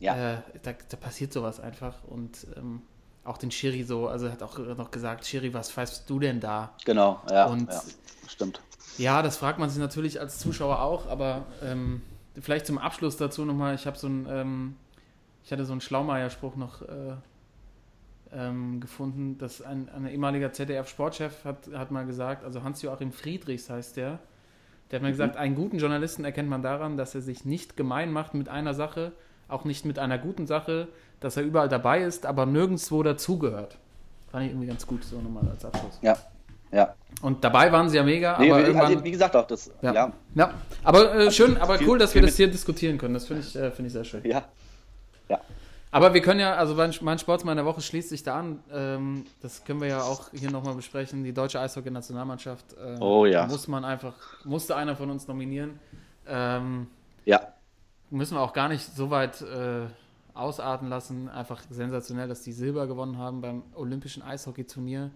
Ja. 0.00 0.34
äh, 0.34 0.36
da, 0.62 0.72
da 0.88 0.96
passiert 0.96 1.32
sowas 1.32 1.60
einfach 1.60 2.04
und 2.04 2.46
ähm, 2.56 2.82
auch 3.24 3.38
den 3.38 3.50
Schiri 3.50 3.84
so, 3.84 4.08
also 4.08 4.26
er 4.26 4.32
hat 4.32 4.42
auch 4.42 4.58
noch 4.58 4.90
gesagt, 4.90 5.24
Schiri, 5.24 5.54
was 5.54 5.70
pfeifst 5.70 6.08
du 6.10 6.18
denn 6.18 6.40
da? 6.40 6.74
Genau, 6.84 7.20
ja, 7.30 7.46
Und- 7.46 7.70
ja 7.70 7.82
stimmt. 8.28 8.60
Ja, 8.98 9.22
das 9.22 9.36
fragt 9.38 9.58
man 9.58 9.70
sich 9.70 9.78
natürlich 9.80 10.20
als 10.20 10.38
Zuschauer 10.38 10.80
auch, 10.80 11.08
aber 11.08 11.46
ähm, 11.62 12.02
vielleicht 12.40 12.66
zum 12.66 12.78
Abschluss 12.78 13.16
dazu 13.16 13.44
nochmal, 13.44 13.74
ich 13.74 13.86
habe 13.86 13.96
so 13.98 14.06
ein, 14.08 14.26
ähm, 14.28 14.76
ich 15.42 15.50
hatte 15.52 15.64
so 15.64 15.72
einen 15.72 15.80
Schlaumeier-Spruch 15.80 16.54
noch 16.56 16.82
äh, 16.82 17.14
ähm, 18.32 18.80
gefunden, 18.80 19.38
dass 19.38 19.62
ein, 19.62 19.88
ein 19.88 20.06
ehemaliger 20.06 20.52
ZDF-Sportchef 20.52 21.44
hat, 21.44 21.68
hat 21.74 21.90
mal 21.90 22.06
gesagt, 22.06 22.44
also 22.44 22.62
Hans-Joachim 22.62 23.12
Friedrichs 23.12 23.70
heißt 23.70 23.96
der, 23.96 24.18
der 24.90 24.98
hat 24.98 25.02
mal 25.02 25.10
gesagt, 25.10 25.36
einen 25.36 25.54
guten 25.54 25.78
Journalisten 25.78 26.24
erkennt 26.24 26.48
man 26.48 26.62
daran, 26.62 26.96
dass 26.96 27.14
er 27.14 27.20
sich 27.22 27.44
nicht 27.44 27.76
gemein 27.76 28.12
macht 28.12 28.34
mit 28.34 28.48
einer 28.48 28.74
Sache, 28.74 29.12
auch 29.48 29.64
nicht 29.64 29.84
mit 29.84 29.98
einer 29.98 30.18
guten 30.18 30.46
Sache, 30.46 30.88
dass 31.20 31.36
er 31.36 31.42
überall 31.42 31.68
dabei 31.68 32.02
ist, 32.02 32.26
aber 32.26 32.46
nirgendwo 32.46 33.02
dazugehört. 33.02 33.76
Fand 34.30 34.46
ich 34.46 34.50
irgendwie 34.52 34.66
ganz 34.66 34.86
gut, 34.86 35.04
so 35.04 35.20
nochmal 35.20 35.48
als 35.48 35.64
Abschluss. 35.64 35.98
Ja, 36.02 36.16
ja. 36.72 36.94
Und 37.22 37.44
dabei 37.44 37.70
waren 37.70 37.88
sie 37.88 37.96
ja 37.96 38.02
mega, 38.02 38.36
Nee, 38.38 38.50
aber 38.50 38.84
also, 38.84 39.04
wie 39.04 39.10
gesagt 39.12 39.36
auch, 39.36 39.46
das, 39.46 39.70
Ja. 39.80 39.92
ja, 39.94 40.12
Ja, 40.34 40.54
aber 40.82 41.14
äh, 41.14 41.30
schön, 41.30 41.56
aber 41.56 41.78
cool, 41.86 41.98
dass 41.98 42.14
wir 42.14 42.22
das 42.22 42.36
hier 42.36 42.48
diskutieren 42.50 42.98
können. 42.98 43.14
Das 43.14 43.26
finde 43.26 43.42
ich, 43.42 43.54
äh, 43.54 43.70
finde 43.70 43.86
ich 43.86 43.92
sehr 43.92 44.04
schön. 44.04 44.24
ja, 44.24 44.44
ja, 45.28 45.40
Aber 45.92 46.12
wir 46.12 46.20
können 46.20 46.40
ja, 46.40 46.54
also 46.56 46.74
mein, 46.74 47.18
Sportsmann 47.18 47.56
der 47.56 47.64
Woche 47.64 47.80
schließt 47.80 48.08
sich 48.08 48.24
da 48.24 48.40
an. 48.40 48.58
Ähm, 48.72 49.24
das 49.40 49.64
können 49.64 49.80
wir 49.80 49.88
ja 49.88 50.02
auch 50.02 50.30
hier 50.32 50.50
nochmal 50.50 50.74
besprechen. 50.74 51.22
Die 51.22 51.32
deutsche 51.32 51.60
Eishockey-Nationalmannschaft 51.60 52.72
äh, 52.72 52.98
Oh 53.00 53.24
ja. 53.24 53.46
muss 53.46 53.68
man 53.68 53.84
einfach, 53.84 54.14
musste 54.44 54.74
einer 54.74 54.96
von 54.96 55.10
uns 55.10 55.28
nominieren. 55.28 55.78
Ähm, 56.26 56.88
ja, 57.24 57.53
müssen 58.14 58.36
wir 58.36 58.40
auch 58.40 58.52
gar 58.52 58.68
nicht 58.68 58.94
so 58.94 59.10
weit 59.10 59.42
äh, 59.42 59.86
ausarten 60.34 60.88
lassen. 60.88 61.28
Einfach 61.28 61.62
sensationell, 61.70 62.28
dass 62.28 62.42
die 62.42 62.52
Silber 62.52 62.86
gewonnen 62.86 63.18
haben 63.18 63.40
beim 63.40 63.62
Olympischen 63.74 64.22
Eishockey-Turnier. 64.22 65.10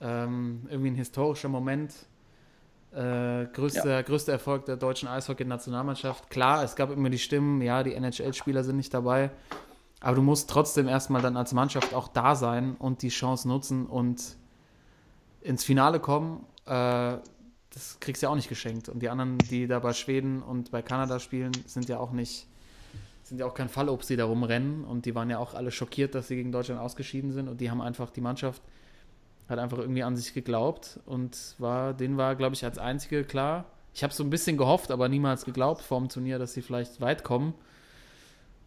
Ähm, 0.00 0.66
irgendwie 0.68 0.90
ein 0.90 0.96
historischer 0.96 1.48
Moment. 1.48 1.94
Äh, 2.92 3.46
größter, 3.46 4.02
größter 4.02 4.32
Erfolg 4.32 4.66
der 4.66 4.76
deutschen 4.76 5.08
Eishockey-Nationalmannschaft. 5.08 6.30
Klar, 6.30 6.62
es 6.62 6.76
gab 6.76 6.90
immer 6.90 7.10
die 7.10 7.18
Stimmen, 7.18 7.60
ja, 7.60 7.82
die 7.82 7.94
NHL-Spieler 7.94 8.62
sind 8.62 8.76
nicht 8.76 8.94
dabei. 8.94 9.30
Aber 10.00 10.16
du 10.16 10.22
musst 10.22 10.50
trotzdem 10.50 10.86
erstmal 10.86 11.22
dann 11.22 11.36
als 11.36 11.52
Mannschaft 11.52 11.94
auch 11.94 12.08
da 12.08 12.34
sein 12.36 12.76
und 12.78 13.02
die 13.02 13.08
Chance 13.08 13.48
nutzen 13.48 13.86
und 13.86 14.36
ins 15.40 15.64
Finale 15.64 15.98
kommen. 15.98 16.46
Äh, 16.66 17.16
das 17.74 17.98
kriegst 17.98 18.22
du 18.22 18.26
ja 18.26 18.30
auch 18.30 18.36
nicht 18.36 18.48
geschenkt. 18.48 18.88
Und 18.88 19.00
die 19.00 19.08
anderen, 19.08 19.36
die 19.38 19.66
da 19.66 19.80
bei 19.80 19.92
Schweden 19.92 20.42
und 20.42 20.70
bei 20.70 20.80
Kanada 20.80 21.18
spielen, 21.18 21.52
sind 21.66 21.88
ja 21.88 21.98
auch 21.98 22.12
nicht, 22.12 22.46
sind 23.24 23.38
ja 23.38 23.46
auch 23.46 23.54
kein 23.54 23.68
Fallobst, 23.68 24.08
die 24.08 24.16
da 24.16 24.24
rumrennen. 24.24 24.84
Und 24.84 25.06
die 25.06 25.14
waren 25.14 25.28
ja 25.28 25.38
auch 25.38 25.54
alle 25.54 25.72
schockiert, 25.72 26.14
dass 26.14 26.28
sie 26.28 26.36
gegen 26.36 26.52
Deutschland 26.52 26.80
ausgeschieden 26.80 27.32
sind. 27.32 27.48
Und 27.48 27.60
die 27.60 27.70
haben 27.70 27.80
einfach, 27.80 28.10
die 28.10 28.20
Mannschaft 28.20 28.62
hat 29.48 29.58
einfach 29.58 29.78
irgendwie 29.78 30.04
an 30.04 30.16
sich 30.16 30.32
geglaubt 30.32 31.00
und 31.04 31.56
war, 31.58 31.92
denen 31.92 32.16
war, 32.16 32.36
glaube 32.36 32.54
ich, 32.54 32.64
als 32.64 32.78
einzige 32.78 33.24
klar. 33.24 33.64
Ich 33.92 34.02
habe 34.02 34.14
so 34.14 34.22
ein 34.22 34.30
bisschen 34.30 34.56
gehofft, 34.56 34.90
aber 34.90 35.08
niemals 35.08 35.44
geglaubt 35.44 35.82
vor 35.82 35.98
dem 35.98 36.08
Turnier, 36.08 36.38
dass 36.38 36.54
sie 36.54 36.62
vielleicht 36.62 37.00
weit 37.00 37.24
kommen. 37.24 37.54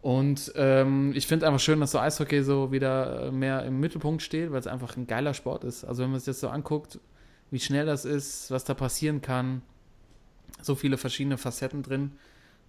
Und 0.02 0.52
ähm, 0.54 1.12
ich 1.14 1.26
finde 1.26 1.46
einfach 1.46 1.60
schön, 1.60 1.80
dass 1.80 1.90
so 1.90 1.98
Eishockey 1.98 2.42
so 2.42 2.70
wieder 2.70 3.26
äh, 3.26 3.30
mehr 3.32 3.64
im 3.64 3.80
Mittelpunkt 3.80 4.22
steht, 4.22 4.52
weil 4.52 4.60
es 4.60 4.66
einfach 4.66 4.96
ein 4.96 5.06
geiler 5.06 5.34
Sport 5.34 5.64
ist. 5.64 5.84
Also 5.84 6.02
wenn 6.02 6.10
man 6.10 6.20
sich 6.20 6.26
das 6.26 6.40
so 6.40 6.48
anguckt, 6.48 7.00
wie 7.50 7.60
schnell 7.60 7.86
das 7.86 8.04
ist, 8.04 8.50
was 8.50 8.64
da 8.64 8.74
passieren 8.74 9.20
kann, 9.20 9.62
so 10.60 10.74
viele 10.74 10.98
verschiedene 10.98 11.38
Facetten 11.38 11.82
drin. 11.82 12.12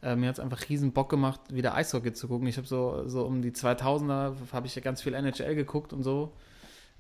Äh, 0.02 0.16
mir 0.16 0.30
hat 0.30 0.36
es 0.36 0.40
einfach 0.40 0.70
riesen 0.70 0.92
Bock 0.92 1.10
gemacht, 1.10 1.42
wieder 1.50 1.76
Eishockey 1.76 2.14
zu 2.14 2.28
gucken. 2.28 2.48
Ich 2.48 2.58
habe 2.58 2.68
so, 2.68 3.08
so 3.08 3.26
um 3.26 3.42
die 3.42 3.52
2000er, 3.52 4.34
habe 4.52 4.68
ich 4.68 4.76
ja 4.76 4.82
ganz 4.82 5.02
viel 5.02 5.14
NHL 5.14 5.56
geguckt 5.56 5.92
und 5.92 6.04
so. 6.04 6.32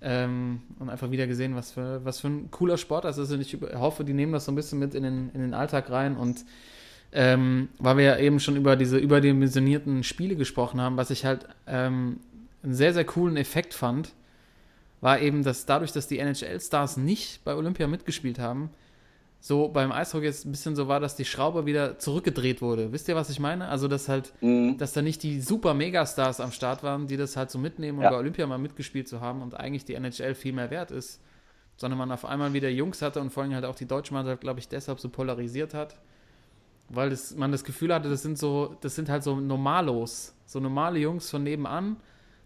Ähm, 0.01 0.61
und 0.79 0.89
einfach 0.89 1.11
wieder 1.11 1.27
gesehen, 1.27 1.55
was 1.55 1.71
für, 1.71 2.03
was 2.05 2.21
für 2.21 2.27
ein 2.27 2.51
cooler 2.51 2.77
Sport 2.77 3.05
das 3.05 3.17
ist. 3.17 3.31
Und 3.31 3.41
ich 3.41 3.57
hoffe, 3.75 4.03
die 4.03 4.13
nehmen 4.13 4.31
das 4.33 4.45
so 4.45 4.51
ein 4.51 4.55
bisschen 4.55 4.79
mit 4.79 4.95
in 4.95 5.03
den, 5.03 5.29
in 5.33 5.41
den 5.41 5.53
Alltag 5.53 5.89
rein. 5.89 6.17
Und 6.17 6.45
ähm, 7.11 7.69
weil 7.79 7.97
wir 7.97 8.03
ja 8.03 8.17
eben 8.17 8.39
schon 8.39 8.55
über 8.55 8.75
diese 8.75 8.97
überdimensionierten 8.97 10.03
Spiele 10.03 10.35
gesprochen 10.35 10.79
haben, 10.79 10.97
was 10.97 11.09
ich 11.09 11.25
halt 11.25 11.47
ähm, 11.67 12.19
einen 12.63 12.73
sehr, 12.73 12.93
sehr 12.93 13.05
coolen 13.05 13.37
Effekt 13.37 13.73
fand, 13.73 14.13
war 15.01 15.19
eben, 15.19 15.43
dass 15.43 15.65
dadurch, 15.65 15.91
dass 15.91 16.07
die 16.07 16.19
NHL-Stars 16.19 16.97
nicht 16.97 17.43
bei 17.43 17.55
Olympia 17.55 17.87
mitgespielt 17.87 18.39
haben, 18.39 18.69
so 19.41 19.69
beim 19.69 19.93
Eishockey 19.93 20.25
jetzt 20.25 20.45
ein 20.45 20.51
bisschen 20.51 20.75
so 20.75 20.89
war, 20.89 20.99
dass 20.99 21.15
die 21.15 21.23
Schraube 21.23 21.65
wieder 21.65 21.97
zurückgedreht 21.97 22.61
wurde. 22.61 22.91
Wisst 22.91 23.07
ihr, 23.07 23.15
was 23.15 23.29
ich 23.29 23.39
meine? 23.39 23.69
Also, 23.69 23.87
dass 23.87 24.09
halt, 24.09 24.33
Mhm. 24.41 24.77
dass 24.77 24.91
da 24.91 25.01
nicht 25.01 25.23
die 25.23 25.39
super 25.39 25.73
Megastars 25.73 26.41
am 26.41 26.51
Start 26.51 26.83
waren, 26.83 27.07
die 27.07 27.15
das 27.15 27.37
halt 27.37 27.49
so 27.49 27.57
mitnehmen 27.57 27.99
und 27.99 28.03
Ja. 28.03 28.09
bei 28.09 28.17
Olympia 28.17 28.45
mal 28.47 28.57
mitgespielt 28.57 29.07
zu 29.07 29.21
haben 29.21 29.41
und 29.41 29.53
eigentlich 29.57 29.85
die 29.85 29.93
NHL 29.93 30.35
viel 30.35 30.51
mehr 30.51 30.69
wert 30.71 30.91
ist, 30.91 31.21
sondern 31.77 31.97
man 31.97 32.11
auf 32.11 32.25
einmal 32.25 32.51
wieder 32.51 32.67
Jungs 32.69 33.01
hatte 33.01 33.21
und 33.21 33.29
vor 33.29 33.43
allem 33.43 33.53
halt 33.55 33.63
auch 33.63 33.75
die 33.75 33.85
deutsche 33.85 34.13
Mannschaft, 34.13 34.41
glaube 34.41 34.59
ich, 34.59 34.67
deshalb 34.67 34.99
so 34.99 35.07
polarisiert 35.07 35.73
hat, 35.73 35.95
weil 36.89 37.09
das, 37.09 37.33
man 37.33 37.53
das 37.53 37.63
Gefühl 37.63 37.93
hatte, 37.93 38.09
das 38.09 38.21
sind 38.23 38.37
so, 38.37 38.75
das 38.81 38.95
sind 38.95 39.07
halt 39.07 39.23
so 39.23 39.37
Normalos, 39.39 40.33
so 40.45 40.59
normale 40.59 40.99
Jungs 40.99 41.29
von 41.29 41.43
nebenan. 41.43 41.95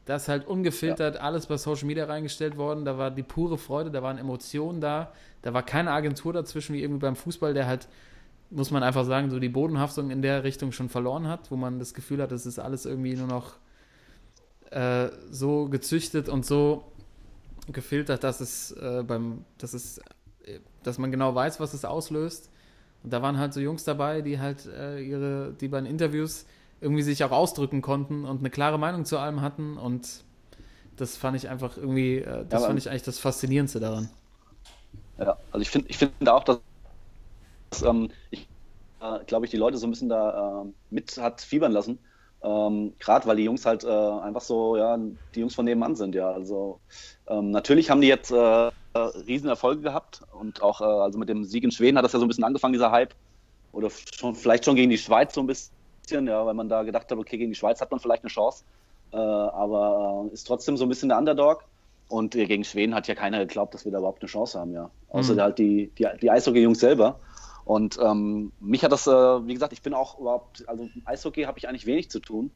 Da 0.06 0.18
ist 0.18 0.28
halt 0.28 0.45
ungefiltert 0.47 1.18
alles 1.18 1.45
bei 1.47 1.58
Social 1.58 1.86
Media 1.86 2.06
reingestellt 2.06 2.58
worden. 2.58 2.84
Da 2.84 2.97
war 2.97 3.10
die 3.10 3.24
pure 3.24 3.58
Freude, 3.58 3.89
da 3.89 4.04
waren 4.04 4.18
Emotionen 4.18 4.82
da. 4.82 5.14
Da 5.41 5.54
war 5.54 5.64
keine 5.64 5.91
Agentur 5.91 6.34
dazwischen, 6.34 6.74
wie 6.74 6.82
irgendwie 6.82 6.99
beim 6.99 7.16
Fußball, 7.16 7.54
der 7.54 7.68
halt, 7.68 7.88
muss 8.49 8.70
man 8.70 8.84
einfach 8.84 9.06
sagen, 9.06 9.30
so 9.30 9.39
die 9.39 9.49
Bodenhaftung 9.49 10.12
in 10.12 10.22
der 10.22 10.43
Richtung 10.43 10.74
schon 10.74 10.89
verloren 10.89 11.28
hat, 11.28 11.51
wo 11.51 11.56
man 11.56 11.80
das 11.80 11.93
Gefühl 11.93 12.22
hat, 12.22 12.32
das 12.32 12.45
ist 12.45 12.60
alles 12.60 12.86
irgendwie 12.86 13.16
nur 13.16 13.28
noch 13.28 13.56
äh, 14.72 15.10
so 15.32 15.70
gezüchtet 15.70 16.28
und 16.28 16.45
so 16.45 16.84
gefiltert, 17.72 18.24
dass 18.24 18.41
es 18.41 18.72
äh, 18.72 19.04
beim, 19.08 19.45
dass 19.58 19.74
es, 19.74 19.99
äh, 20.43 20.60
dass 20.84 20.97
man 20.97 21.12
genau 21.12 21.34
weiß, 21.34 21.62
was 21.62 21.74
es 21.74 21.86
auslöst. 21.86 22.49
Und 23.04 23.14
da 23.14 23.22
waren 23.22 23.38
halt 23.38 23.54
so 23.54 23.62
Jungs 23.62 23.84
dabei, 23.86 24.22
die 24.22 24.39
halt 24.39 24.66
äh, 24.66 24.99
ihre, 24.99 25.54
die 25.54 25.70
bei 25.70 25.80
den 25.80 25.86
Interviews 25.86 26.45
irgendwie 26.84 27.04
sich 27.04 27.24
auch 27.24 27.32
ausdrücken 27.32 27.82
konnten 27.82 28.26
und 28.26 28.40
eine 28.40 28.52
klare 28.52 28.80
Meinung 28.80 29.06
zu 29.06 29.18
allem 29.20 29.42
hatten 29.42 29.78
und 29.78 30.26
das 30.98 31.18
fand 31.18 31.38
ich 31.38 31.50
einfach 31.50 31.78
irgendwie, 31.78 32.18
äh, 32.20 32.46
das 32.50 32.64
aber- 32.64 32.68
fand 32.68 32.80
ich 32.80 32.90
eigentlich 32.90 33.04
das 33.04 33.20
Faszinierendste 33.20 33.80
daran. 33.80 34.10
Ja, 35.18 35.38
also 35.52 35.62
ich 35.62 35.70
finde 35.70 35.90
ich 35.90 35.98
finde 35.98 36.34
auch, 36.34 36.44
dass 36.44 36.60
ähm, 37.84 38.10
ich 38.30 38.50
äh, 39.02 39.26
glaube 39.26 39.46
ich, 39.46 39.52
die 39.52 39.58
Leute 39.58 39.78
so 39.78 39.88
ein 39.88 39.92
bisschen 39.92 40.10
da 40.10 40.64
äh, 40.66 40.74
mit 40.90 41.18
hat 41.18 41.42
fiebern 41.42 41.72
lassen. 41.72 42.00
Ähm, 42.44 42.96
Gerade 43.00 43.28
weil 43.28 43.38
die 43.38 43.44
Jungs 43.46 43.66
halt 43.66 43.84
äh, 43.86 43.88
einfach 43.90 44.42
so, 44.42 44.78
ja, 44.78 44.98
die 45.36 45.40
Jungs 45.42 45.56
von 45.56 45.66
nebenan 45.66 45.96
sind, 45.96 46.16
ja. 46.16 46.32
Also 46.32 46.82
ähm, 47.28 47.52
natürlich 47.52 47.90
haben 47.90 48.02
die 48.02 48.08
jetzt 48.08 48.32
äh, 48.32 48.68
äh, 48.70 48.72
riesen 49.28 49.50
Erfolge 49.50 49.82
gehabt 49.82 50.24
und 50.32 50.62
auch 50.62 50.82
äh, 50.82 50.86
also 50.86 51.20
mit 51.20 51.30
dem 51.30 51.46
Sieg 51.46 51.64
in 51.64 51.72
Schweden 51.72 51.98
hat 51.98 52.06
das 52.06 52.14
ja 52.14 52.20
so 52.20 52.26
ein 52.26 52.30
bisschen 52.30 52.44
angefangen, 52.46 52.74
dieser 52.74 52.92
Hype. 52.92 53.16
Oder 53.72 53.90
schon 53.92 54.36
vielleicht 54.36 54.66
schon 54.66 54.76
gegen 54.78 54.92
die 54.92 54.98
Schweiz 55.00 55.34
so 55.36 55.42
ein 55.42 55.48
bisschen, 55.48 55.74
ja, 56.10 56.45
weil 56.45 56.54
man 56.54 56.70
da 56.70 56.84
gedacht 56.84 57.10
hat, 57.10 57.18
okay, 57.18 57.38
gegen 57.38 57.51
die 57.51 57.56
Schweiz 57.56 57.82
hat 57.82 57.91
man 57.91 57.99
vielleicht 57.99 58.24
eine 58.24 58.30
Chance. 58.30 58.64
Äh, 59.12 59.18
aber 59.18 60.28
äh, 60.30 60.34
ist 60.34 60.45
trotzdem 60.47 60.78
so 60.78 60.86
ein 60.86 60.89
bisschen 60.89 61.10
der 61.10 61.18
Underdog. 61.18 61.64
Und 62.10 62.36
äh, 62.36 62.45
gegen 62.45 62.64
Schweden 62.64 62.93
hat 62.93 63.08
ja 63.08 63.16
keiner 63.16 63.39
geglaubt, 63.39 63.74
dass 63.74 63.86
wir 63.86 63.91
da 63.91 63.99
überhaupt 63.99 64.22
eine 64.22 64.30
Chance 64.30 64.60
haben, 64.60 64.74
ja. 64.74 64.91
Außer 65.10 65.34
Mhm. 65.34 65.41
halt 65.41 65.60
die, 65.60 65.91
die, 65.97 66.08
die 66.22 66.30
Eishockey-Jungs 66.30 66.80
selber. 66.80 67.20
Und 67.66 67.97
ähm, 68.01 68.51
mich 68.60 68.84
hat 68.84 68.91
das, 68.91 69.08
äh, 69.08 69.12
wie 69.12 69.54
gesagt, 69.54 69.72
ich 69.74 69.82
bin 69.82 69.93
auch 69.93 70.20
überhaupt, 70.20 70.68
also 70.68 70.84
mit 70.84 71.08
Eishockey 71.08 71.43
habe 71.43 71.58
ich 71.58 71.68
eigentlich 71.70 71.86
wenig 71.86 72.12
zu 72.12 72.20
tun. 72.20 72.51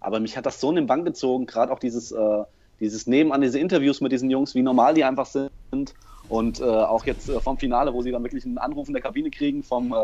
Aber 0.00 0.18
mich 0.18 0.36
hat 0.36 0.46
das 0.46 0.60
so 0.60 0.70
in 0.70 0.76
den 0.76 0.86
Bann 0.86 1.04
gezogen, 1.04 1.44
gerade 1.46 1.72
auch 1.72 1.78
dieses, 1.78 2.10
äh, 2.10 2.44
dieses 2.80 3.06
Nebenan, 3.06 3.42
diese 3.42 3.58
Interviews 3.58 4.00
mit 4.00 4.12
diesen 4.12 4.30
Jungs, 4.30 4.54
wie 4.54 4.62
normal 4.62 4.94
die 4.94 5.04
einfach 5.04 5.26
sind. 5.26 5.94
Und 6.28 6.60
äh, 6.60 6.64
auch 6.64 7.04
jetzt 7.04 7.28
äh, 7.28 7.40
vom 7.40 7.58
Finale, 7.58 7.92
wo 7.92 8.00
sie 8.00 8.10
dann 8.10 8.22
wirklich 8.22 8.46
einen 8.46 8.58
Anruf 8.58 8.88
in 8.88 8.94
der 8.94 9.02
Kabine 9.02 9.30
kriegen 9.30 9.62
vom, 9.62 9.94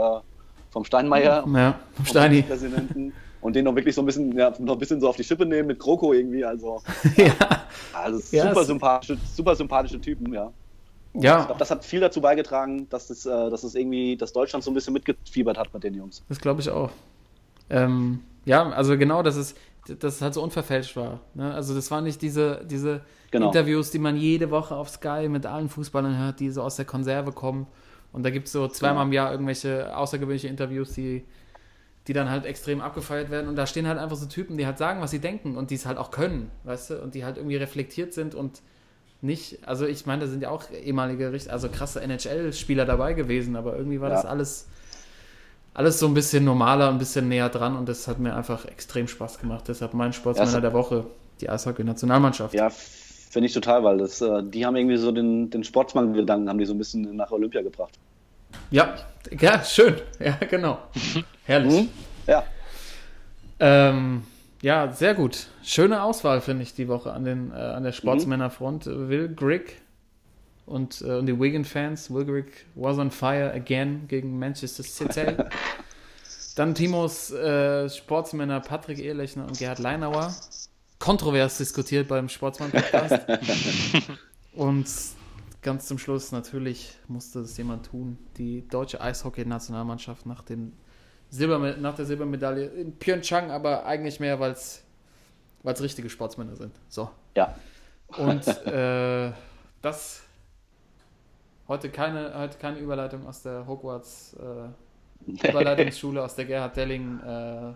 vom 0.77 0.85
Steinmeier, 0.85 1.43
Ja, 1.55 1.79
vom 1.95 2.05
Steini. 2.05 2.43
Präsidenten. 2.43 3.15
Und 3.41 3.57
den 3.57 3.65
noch 3.65 3.75
wirklich 3.75 3.95
so 3.95 4.03
ein 4.03 4.05
bisschen, 4.05 4.37
ja, 4.37 4.53
noch 4.59 4.75
ein 4.75 4.79
bisschen 4.79 5.01
so 5.01 5.09
auf 5.09 5.17
die 5.17 5.25
Schippe 5.25 5.47
nehmen 5.47 5.69
mit 5.69 5.79
Kroko 5.79 6.13
irgendwie. 6.13 6.45
Also, 6.45 6.83
ja. 7.17 7.33
also 7.95 8.21
Ja, 8.37 8.49
super, 8.49 8.61
es- 8.61 8.67
sympathische, 8.67 9.17
super 9.35 9.57
sympathische 9.57 9.99
Typen, 9.99 10.35
ja. 10.35 10.53
Und 11.15 11.23
Ja. 11.23 11.41
Ich 11.41 11.47
glaube, 11.47 11.59
das 11.59 11.71
hat 11.71 11.83
viel 11.83 12.01
dazu 12.01 12.21
beigetragen, 12.21 12.87
dass 12.91 13.07
das, 13.09 13.25
äh, 13.25 13.31
dass 13.51 13.63
das 13.63 13.75
irgendwie, 13.75 14.19
dass 14.19 14.35
Deutschland 14.35 14.63
so 14.65 14.71
ein 14.71 14.75
bisschen 14.75 14.93
mitgefiebert 14.93 15.57
hat 15.57 15.73
mit 15.73 15.83
den 15.83 15.95
Jungs. 15.95 16.23
Das 16.29 16.39
glaube 16.41 16.61
ich 16.61 16.69
auch. 16.69 16.91
Ähm, 17.71 18.21
ja, 18.45 18.69
also 18.71 18.99
genau, 18.99 19.23
dass 19.23 19.37
es, 19.37 19.55
dass 19.99 20.17
es 20.17 20.21
halt 20.23 20.35
so 20.35 20.43
unverfälscht 20.43 20.95
war. 20.97 21.21
Ne? 21.33 21.55
Also 21.55 21.75
das 21.75 21.91
waren 21.91 22.05
nicht 22.05 22.21
diese, 22.21 22.67
diese 22.69 23.01
Genau. 23.31 23.47
Interviews, 23.47 23.91
die 23.91 23.99
man 23.99 24.17
jede 24.17 24.51
Woche 24.51 24.75
auf 24.77 24.89
Sky 24.89 25.29
mit 25.29 25.47
allen 25.47 25.69
Fußballern 25.69 26.17
hört, 26.19 26.39
die 26.41 26.51
so 26.51 26.63
aus 26.63 26.77
der 26.77 26.85
Konserve 26.85 27.33
kommen. 27.33 27.67
Und 28.17 28.25
da 28.25 28.31
gibt 28.31 28.47
es 28.47 28.53
so 28.53 28.67
zweimal 28.67 29.07
im 29.07 29.13
Jahr 29.13 29.31
irgendwelche 29.31 29.97
außergewöhnliche 29.97 30.49
Interviews, 30.49 30.95
die, 30.95 31.25
die 32.09 32.15
dann 32.15 32.31
halt 32.31 32.47
extrem 32.47 32.81
abgefeiert 32.81 33.31
werden. 33.31 33.49
Und 33.49 33.57
da 33.57 33.67
stehen 33.67 33.87
halt 33.87 33.99
einfach 33.99 34.17
so 34.17 34.27
Typen, 34.27 34.57
die 34.57 34.67
halt 34.67 34.79
sagen, 34.79 35.01
was 35.03 35.13
sie 35.13 35.21
denken 35.21 35.57
und 35.57 35.71
die 35.71 35.77
es 35.77 35.87
halt 35.87 35.99
auch 35.99 36.11
können, 36.11 36.51
weißt 36.65 36.91
du? 36.91 37.03
Und 37.03 37.15
die 37.15 37.25
halt 37.25 37.37
irgendwie 37.37 37.57
reflektiert 37.57 38.15
sind 38.15 38.35
und 38.35 38.63
nicht, 39.23 39.67
also 39.69 39.87
ich 39.87 40.07
meine, 40.07 40.23
da 40.23 40.29
sind 40.29 40.43
ja 40.43 40.51
auch 40.51 40.65
ehemalige, 40.71 41.33
also 41.51 41.69
krasse 41.69 42.01
NHL-Spieler 42.01 42.87
dabei 42.87 43.13
gewesen, 43.13 43.57
aber 43.57 43.77
irgendwie 43.77 44.01
war 44.01 44.11
Ja. 44.11 44.17
das 44.17 44.25
alles 44.27 44.69
alles 45.75 45.99
so 45.99 46.07
ein 46.07 46.15
bisschen 46.15 46.45
normaler, 46.45 46.89
ein 46.89 46.97
bisschen 46.99 47.29
näher 47.29 47.51
dran 47.51 47.77
und 47.77 47.87
das 47.89 48.09
hat 48.09 48.19
mir 48.19 48.35
einfach 48.35 48.65
extrem 48.65 49.09
Spaß 49.09 49.39
gemacht. 49.41 49.65
Deshalb 49.69 49.93
mein 49.93 50.15
Sportsmänner 50.15 50.53
Ja, 50.55 50.61
der 50.61 50.73
Woche, 50.73 51.05
die 51.43 51.51
Eishockey-Nationalmannschaft. 51.51 52.55
Ja, 52.55 52.71
finde 52.71 53.47
ich 53.49 53.53
total, 53.53 53.85
weil 53.85 53.99
das, 53.99 54.23
äh, 54.23 54.43
die 54.43 54.65
haben 54.65 54.77
irgendwie 54.77 54.97
so 54.97 55.13
den, 55.13 55.51
den 55.51 55.65
Sportsmann-Gedanken, 55.65 56.49
haben 56.49 56.59
die 56.59 56.65
so 56.65 56.73
ein 56.73 56.79
bisschen 56.79 57.15
nach 57.17 57.31
Olympia 57.31 57.61
gebracht. 57.61 57.99
Ja, 58.71 58.97
ja, 59.39 59.65
schön. 59.65 59.97
Ja, 60.19 60.37
genau. 60.49 60.79
Herrlich. 61.45 61.83
Mhm. 61.83 61.89
Ja, 62.27 62.45
Ähm, 63.59 64.25
ja, 64.63 64.93
sehr 64.93 65.15
gut. 65.15 65.47
Schöne 65.63 66.03
Auswahl, 66.03 66.41
finde 66.41 66.63
ich, 66.63 66.75
die 66.75 66.89
Woche 66.89 67.13
an, 67.13 67.25
den, 67.25 67.53
äh, 67.53 67.55
an 67.55 67.85
der 67.85 67.93
Sportsmännerfront. 67.93 68.87
Will 68.87 69.29
Grigg 69.29 69.73
und, 70.67 71.01
äh, 71.03 71.19
und 71.19 71.27
die 71.27 71.39
Wigan-Fans. 71.39 72.11
Will 72.13 72.25
Grigg 72.25 72.51
was 72.75 72.99
on 72.99 73.11
fire 73.11 73.53
again 73.55 74.07
gegen 74.09 74.39
Manchester 74.39 74.83
City. 74.83 75.37
Dann 76.57 76.75
Timos 76.75 77.31
äh, 77.31 77.89
Sportsmänner 77.89 78.61
Patrick 78.61 78.99
Ehrlechner 78.99 79.45
und 79.45 79.59
Gerhard 79.59 79.79
Leinauer. 79.79 80.35
Kontrovers 80.99 81.59
diskutiert 81.59 82.09
beim 82.09 82.29
Sportsmann-Podcast. 82.29 83.27
und 84.55 84.87
ganz 85.67 85.87
zum 85.89 85.99
Schluss 85.99 86.31
natürlich 86.31 86.97
musste 87.09 87.41
es 87.41 87.57
jemand 87.57 87.87
tun. 87.87 88.17
Die 88.39 88.67
deutsche 88.69 89.01
Eishockey-Nationalmannschaft 89.01 90.25
nach, 90.25 90.43
den 90.43 90.73
Silberme 91.29 91.77
nach 91.77 91.97
der 91.97 92.05
Silbermedaille 92.05 92.67
in 92.67 92.97
Pyeongchang, 92.97 93.51
aber 93.51 93.85
eigentlich 93.85 94.21
mehr, 94.21 94.39
weil 94.39 94.53
es 94.53 94.85
richtige 95.65 96.09
Sportsmänner 96.09 96.55
sind. 96.55 96.73
So. 96.89 97.11
ja. 97.37 97.57
Und 98.17 98.47
äh, 98.67 99.33
das 99.83 100.23
heute 101.67 101.91
keine, 101.91 102.39
heute 102.39 102.59
keine 102.59 102.79
Überleitung 102.79 103.27
aus 103.27 103.43
der 103.43 103.67
Hogwarts 103.67 104.35
äh, 104.35 105.49
Überleitungsschule, 105.49 106.23
aus 106.23 106.37
der 106.37 106.45
Gerhard 106.45 106.77
Delling, 106.77 107.19
äh, 107.19 107.73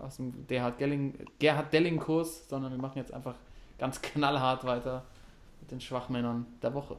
aus 0.00 0.16
dem 0.16 0.44
Gerhard 0.48 0.80
Delling, 0.80 1.14
Gerhard 1.38 1.72
Delling 1.72 2.00
Kurs, 2.00 2.48
sondern 2.48 2.72
wir 2.72 2.82
machen 2.82 2.98
jetzt 2.98 3.14
einfach 3.14 3.36
ganz 3.78 4.02
knallhart 4.02 4.64
weiter 4.64 5.04
den 5.70 5.80
Schwachmännern 5.80 6.46
der 6.62 6.74
Woche. 6.74 6.96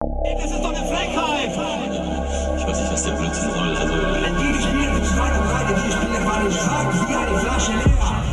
Das 0.00 0.50
ist 0.50 0.62
doch 0.62 0.74
eine 0.74 0.86
Frechheit! 0.86 1.50
Ich 1.50 2.66
weiß 2.66 2.80
nicht, 2.80 2.92
was 2.92 3.04
der 3.04 3.12
Blödsinn 3.12 3.50
soll. 3.50 3.76
Also, 3.76 3.94
Die 3.94 4.52
gespielt 4.52 4.94
mit 4.94 5.04
zwei 5.04 5.38
und 5.38 5.48
drei, 5.48 5.74
die 5.74 5.92
Spiele 5.92 6.24
waren 6.24 6.52
stark 6.52 7.08
wie 7.08 7.14
eine 7.14 7.38
Flasche 7.38 7.72
leer. 7.72 8.24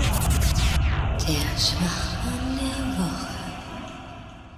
Der 1.28 1.59
Schwachmann 1.59 2.57
der 2.59 2.97
Woche. 2.99 3.28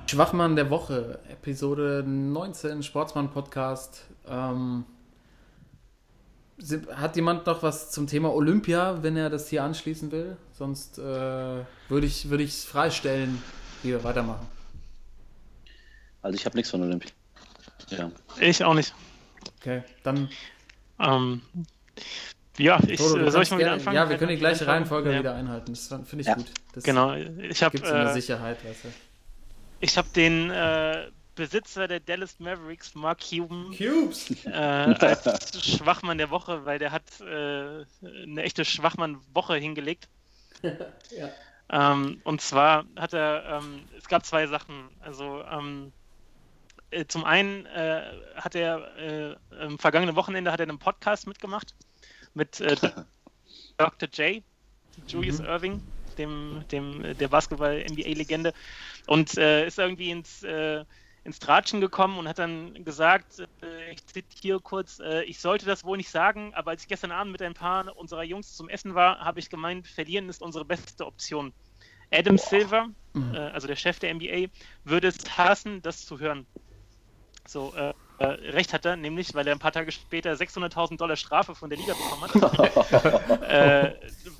Schwachmann 0.08 0.56
der 0.56 0.70
Woche, 0.70 1.20
Episode 1.30 2.04
19, 2.06 2.84
Sportsmann 2.84 3.30
Podcast. 3.32 4.06
Ähm, 4.28 4.86
hat 6.96 7.16
jemand 7.16 7.46
noch 7.46 7.62
was 7.64 7.92
zum 7.92 8.08
Thema 8.08 8.34
Olympia, 8.34 9.02
wenn 9.04 9.16
er 9.16 9.30
das 9.30 9.48
hier 9.48 9.64
anschließen 9.64 10.12
will? 10.12 10.38
Sonst 10.54 10.98
äh, 10.98 11.02
würde 11.02 12.08
ich 12.08 12.30
es 12.32 12.32
es 12.32 12.66
freistellen, 12.66 13.42
wie 13.84 13.90
wir 13.90 14.04
weitermachen. 14.04 14.57
Also 16.28 16.36
ich 16.36 16.46
habe 16.46 16.58
nichts 16.58 16.72
von 16.72 16.82
Olympia. 16.84 17.10
Ja. 17.88 18.12
Ich 18.42 18.62
auch 18.62 18.74
nicht. 18.74 18.94
Okay, 19.62 19.82
dann 20.04 20.30
Ähm, 21.00 21.42
ja, 22.58 22.78
ich, 22.86 22.98
Toto, 23.00 23.18
äh, 23.20 23.32
soll 23.32 23.44
ich 23.44 23.50
mal 23.52 23.58
wieder 23.60 23.68
gerne- 23.70 23.74
anfangen? 23.76 23.96
Ja, 23.96 24.10
wir 24.10 24.18
können 24.18 24.32
die 24.32 24.38
gleiche? 24.38 24.68
Reihenfolge 24.68 25.14
Ja. 25.14 25.20
wieder 25.20 25.36
einhalten. 25.36 25.72
Das 25.72 25.88
finde 25.88 26.20
ich 26.22 26.28
Ja. 26.28 26.34
gut. 26.36 26.48
Das 26.74 26.84
Genau, 26.84 27.14
ich 27.14 27.64
habe 27.64 27.78
gibt 27.78 27.90
äh, 27.90 28.12
Sicherheit, 28.12 28.58
weißt 28.66 28.84
du. 28.84 28.88
ich 29.80 29.98
hab 29.98 30.12
den 30.12 30.50
äh, 30.50 31.10
Besitzer 31.36 31.88
der 31.88 32.02
Dallas 32.02 32.40
Mavericks, 32.40 32.94
Mark 32.94 33.20
Cuban, 33.22 33.74
Cubes! 33.78 34.32
äh, 34.48 34.50
als 34.52 35.66
Schwachmann 35.66 36.18
der 36.18 36.30
Woche, 36.30 36.66
weil 36.66 36.78
der 36.78 36.92
hat 36.92 37.04
äh, 37.22 37.86
eine 38.04 38.44
echte 38.44 38.66
Schwachmann-Woche 38.66 39.56
hingelegt. 39.56 40.10
Ja. 40.62 41.30
Ähm, 41.70 42.22
und 42.24 42.40
zwar 42.42 42.86
hat 42.96 43.14
er, 43.14 43.60
ähm, 43.62 43.82
es 43.98 44.08
gab 44.08 44.26
zwei 44.26 44.48
Sachen. 44.48 44.90
Also 45.02 45.44
ähm, 45.52 45.92
äh, 46.92 47.06
zum 47.06 47.26
einen 47.26 47.66
äh, 47.66 48.04
hat 48.36 48.56
er 48.56 48.98
äh, 48.98 49.36
am 49.60 49.78
vergangenen 49.78 50.16
Wochenende 50.16 50.52
hat 50.52 50.60
er 50.60 50.68
einen 50.68 50.80
Podcast 50.80 51.28
mitgemacht 51.28 51.74
mit 52.34 52.60
äh, 52.60 52.76
Dr. 53.78 54.10
J, 54.10 54.44
Julius 55.08 55.40
Irving, 55.40 55.82
dem, 56.18 56.64
dem 56.72 57.04
äh, 57.04 57.14
der 57.16 57.28
Basketball-NBA-Legende 57.28 58.54
und 59.08 59.38
äh, 59.38 59.68
ist 59.68 59.80
irgendwie 59.80 60.12
ins, 60.12 60.44
ins 61.24 61.40
Tratschen 61.40 61.82
gekommen 61.82 62.18
und 62.18 62.28
hat 62.28 62.40
dann 62.40 62.86
gesagt, 62.86 63.44
ich 63.92 64.06
zitiere 64.06 64.62
kurz, 64.62 65.02
ich 65.26 65.40
sollte 65.40 65.66
das 65.66 65.84
wohl 65.84 65.98
nicht 65.98 66.10
sagen, 66.10 66.54
aber 66.54 66.72
als 66.72 66.84
ich 66.84 66.88
gestern 66.88 67.12
Abend 67.12 67.34
mit 67.34 67.42
ein 67.42 67.54
paar 67.54 67.96
unserer 67.98 68.24
Jungs 68.24 68.56
zum 68.56 68.70
Essen 68.70 68.96
war, 68.96 69.20
habe 69.20 69.40
ich 69.40 69.50
gemeint, 69.50 69.88
verlieren 69.88 70.30
ist 70.30 70.42
unsere 70.42 70.64
beste 70.64 71.06
Option. 71.06 71.54
Adam 72.12 72.38
Silver, 72.38 72.90
äh, 73.16 73.38
also 73.38 73.68
der 73.68 73.76
Chef 73.76 74.00
der 74.00 74.14
NBA, 74.14 74.48
würde 74.84 75.08
es 75.08 75.38
hassen, 75.38 75.82
das 75.82 76.06
zu 76.06 76.20
hören. 76.20 76.48
So, 77.48 77.74
äh, 77.76 77.94
äh, 78.20 78.26
recht 78.52 78.74
hat 78.74 78.86
er, 78.86 78.96
nämlich, 78.96 79.34
weil 79.36 79.48
er 79.48 79.54
ein 79.56 79.60
paar 79.60 79.72
Tage 79.72 79.92
später 79.92 80.34
600.000 80.34 80.98
Dollar 80.98 81.16
Strafe 81.16 81.54
von 81.56 81.70
der 81.70 81.78
Liga 81.80 81.94
bekommen 81.94 82.52
hat, 82.52 83.42
äh, 83.50 83.94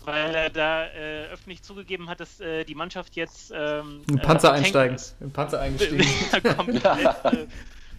weil 0.04 0.36
er 0.36 0.50
da 0.50 0.86
äh, 0.88 1.28
öffentlich 1.28 1.62
zugegeben 1.64 2.10
hat, 2.10 2.20
dass 2.20 2.40
äh, 2.40 2.64
die 2.66 2.76
Mannschaft 2.76 3.16
jetzt 3.16 3.52
ähm, 3.56 4.02
Ein 4.10 4.20
Panzer 4.20 4.50
äh, 4.50 4.52
tanken 4.54 4.66
einsteigen. 4.66 4.96
ist. 4.96 5.16
Ein 5.22 5.32
Panzer 5.32 5.60
eingestiegen. 5.62 6.06
komplett, 6.58 6.86
äh, 6.86 7.48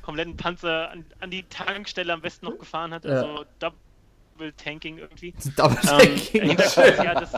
kompletten 0.02 0.36
Panzer 0.36 0.90
an, 0.90 1.04
an 1.20 1.30
die 1.30 1.44
Tankstelle 1.44 2.12
am 2.12 2.20
besten 2.22 2.46
noch 2.46 2.58
gefahren 2.58 2.92
hat, 2.92 3.04
Ja. 3.04 3.12
also 3.12 3.44
Double 3.60 4.52
Tanking 4.56 4.98
irgendwie. 4.98 5.32
Double 5.56 5.76
Ähm, 5.82 5.86
Tanking. 5.86 6.50
Ist 6.58 6.76
ja, 6.76 7.14
dass, 7.14 7.32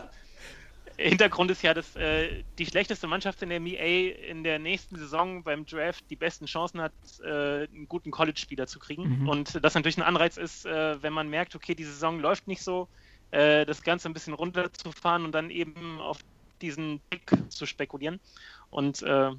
Hintergrund 1.00 1.50
ist 1.50 1.62
ja, 1.62 1.72
dass 1.72 1.96
äh, 1.96 2.44
die 2.58 2.66
schlechteste 2.66 3.06
Mannschaft 3.06 3.42
in 3.42 3.48
der 3.48 3.60
NBA 3.60 4.28
in 4.28 4.44
der 4.44 4.58
nächsten 4.58 4.96
Saison 4.96 5.42
beim 5.42 5.64
Draft 5.64 6.04
die 6.10 6.16
besten 6.16 6.46
Chancen 6.46 6.80
hat, 6.80 6.92
äh, 7.24 7.64
einen 7.64 7.88
guten 7.88 8.10
College-Spieler 8.10 8.66
zu 8.66 8.78
kriegen. 8.78 9.20
Mhm. 9.20 9.28
Und 9.28 9.64
das 9.64 9.74
natürlich 9.74 9.96
ein 9.96 10.02
Anreiz 10.02 10.36
ist, 10.36 10.66
äh, 10.66 11.02
wenn 11.02 11.12
man 11.12 11.28
merkt, 11.28 11.54
okay, 11.54 11.74
die 11.74 11.84
Saison 11.84 12.20
läuft 12.20 12.46
nicht 12.46 12.62
so, 12.62 12.88
äh, 13.30 13.64
das 13.64 13.82
Ganze 13.82 14.08
ein 14.08 14.12
bisschen 14.12 14.34
runterzufahren 14.34 15.24
und 15.24 15.32
dann 15.32 15.50
eben 15.50 16.00
auf 16.00 16.18
diesen 16.60 17.00
Pick 17.08 17.32
zu 17.48 17.64
spekulieren. 17.64 18.20
Und 18.68 19.02
äh, 19.02 19.30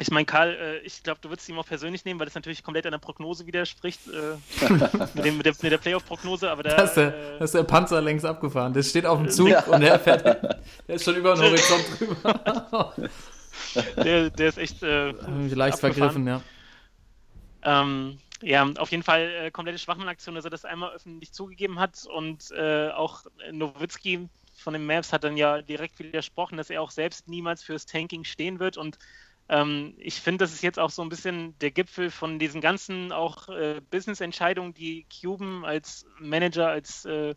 ich 0.00 0.10
meine, 0.10 0.26
Karl, 0.26 0.54
äh, 0.54 0.78
ich 0.78 1.02
glaube, 1.02 1.20
du 1.20 1.28
würdest 1.28 1.48
ihn 1.48 1.56
auch 1.56 1.66
persönlich 1.66 2.04
nehmen, 2.04 2.18
weil 2.18 2.26
das 2.26 2.34
natürlich 2.34 2.62
komplett 2.62 2.86
einer 2.86 2.98
Prognose 2.98 3.46
widerspricht, 3.46 4.00
äh, 4.08 4.68
mit, 5.14 5.24
dem, 5.24 5.36
mit 5.36 5.46
der, 5.46 5.54
mit 5.62 5.72
der 5.72 5.78
Playoff-Prognose, 5.78 6.50
aber 6.50 6.64
da. 6.64 6.76
Da 6.76 6.82
ist, 6.82 6.94
der, 6.94 7.08
äh, 7.08 7.38
da 7.38 7.44
ist 7.44 7.54
der 7.54 7.62
Panzer 7.62 8.00
längst 8.00 8.24
abgefahren. 8.24 8.72
Der 8.72 8.82
steht 8.82 9.06
auf 9.06 9.18
dem 9.18 9.28
Zug 9.28 9.68
und 9.68 9.80
der 9.80 10.00
fährt, 10.00 10.24
der 10.24 10.94
ist 10.96 11.04
schon 11.04 11.14
über 11.14 11.34
den 11.34 11.42
Horizont 11.44 11.84
drüber. 11.98 12.94
der, 13.96 14.30
der 14.30 14.48
ist 14.48 14.58
echt. 14.58 14.82
Äh, 14.82 15.12
Leicht 15.12 15.74
abgefahren. 15.74 15.78
vergriffen, 15.78 16.26
ja. 16.26 16.42
Ähm, 17.62 18.18
ja, 18.42 18.68
auf 18.76 18.90
jeden 18.90 19.04
Fall 19.04 19.30
äh, 19.46 19.50
komplette 19.52 19.78
Schwachmann-Aktion, 19.78 20.34
dass 20.34 20.44
er 20.44 20.50
das 20.50 20.64
einmal 20.64 20.92
öffentlich 20.92 21.32
zugegeben 21.32 21.78
hat 21.78 22.04
und 22.12 22.50
äh, 22.50 22.90
auch 22.90 23.22
Nowitzki 23.52 24.28
von 24.56 24.72
den 24.72 24.86
Mavs 24.86 25.12
hat 25.12 25.24
dann 25.24 25.36
ja 25.36 25.62
direkt 25.62 25.98
widersprochen, 25.98 26.56
dass 26.56 26.70
er 26.70 26.82
auch 26.82 26.90
selbst 26.90 27.28
niemals 27.28 27.62
fürs 27.62 27.86
Tanking 27.86 28.24
stehen 28.24 28.58
wird 28.58 28.76
und 28.76 28.98
ähm, 29.48 29.94
ich 29.98 30.20
finde, 30.20 30.44
das 30.44 30.52
ist 30.54 30.62
jetzt 30.62 30.78
auch 30.78 30.90
so 30.90 31.02
ein 31.02 31.08
bisschen 31.10 31.58
der 31.58 31.70
Gipfel 31.70 32.10
von 32.10 32.38
diesen 32.38 32.60
ganzen 32.60 33.12
auch 33.12 33.48
äh, 33.48 33.80
Business-Entscheidungen, 33.90 34.74
die 34.74 35.06
Cuban 35.08 35.64
als 35.64 36.06
Manager, 36.18 36.68
als, 36.68 37.04
äh, 37.04 37.34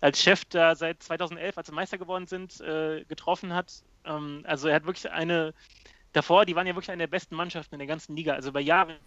als 0.00 0.22
Chef 0.22 0.44
da 0.46 0.76
seit 0.76 1.02
2011, 1.02 1.58
als 1.58 1.68
sie 1.68 1.74
Meister 1.74 1.98
geworden 1.98 2.26
sind, 2.26 2.60
äh, 2.60 3.04
getroffen 3.06 3.54
hat. 3.54 3.82
Ähm, 4.04 4.42
also 4.46 4.68
er 4.68 4.76
hat 4.76 4.86
wirklich 4.86 5.10
eine, 5.10 5.54
davor, 6.12 6.46
die 6.46 6.56
waren 6.56 6.66
ja 6.66 6.74
wirklich 6.74 6.90
eine 6.92 7.04
der 7.04 7.08
besten 7.08 7.36
Mannschaften 7.36 7.76
in 7.76 7.80
der 7.80 7.88
ganzen 7.88 8.16
Liga, 8.16 8.34
also 8.34 8.50
über 8.50 8.60
Jahre 8.60 9.00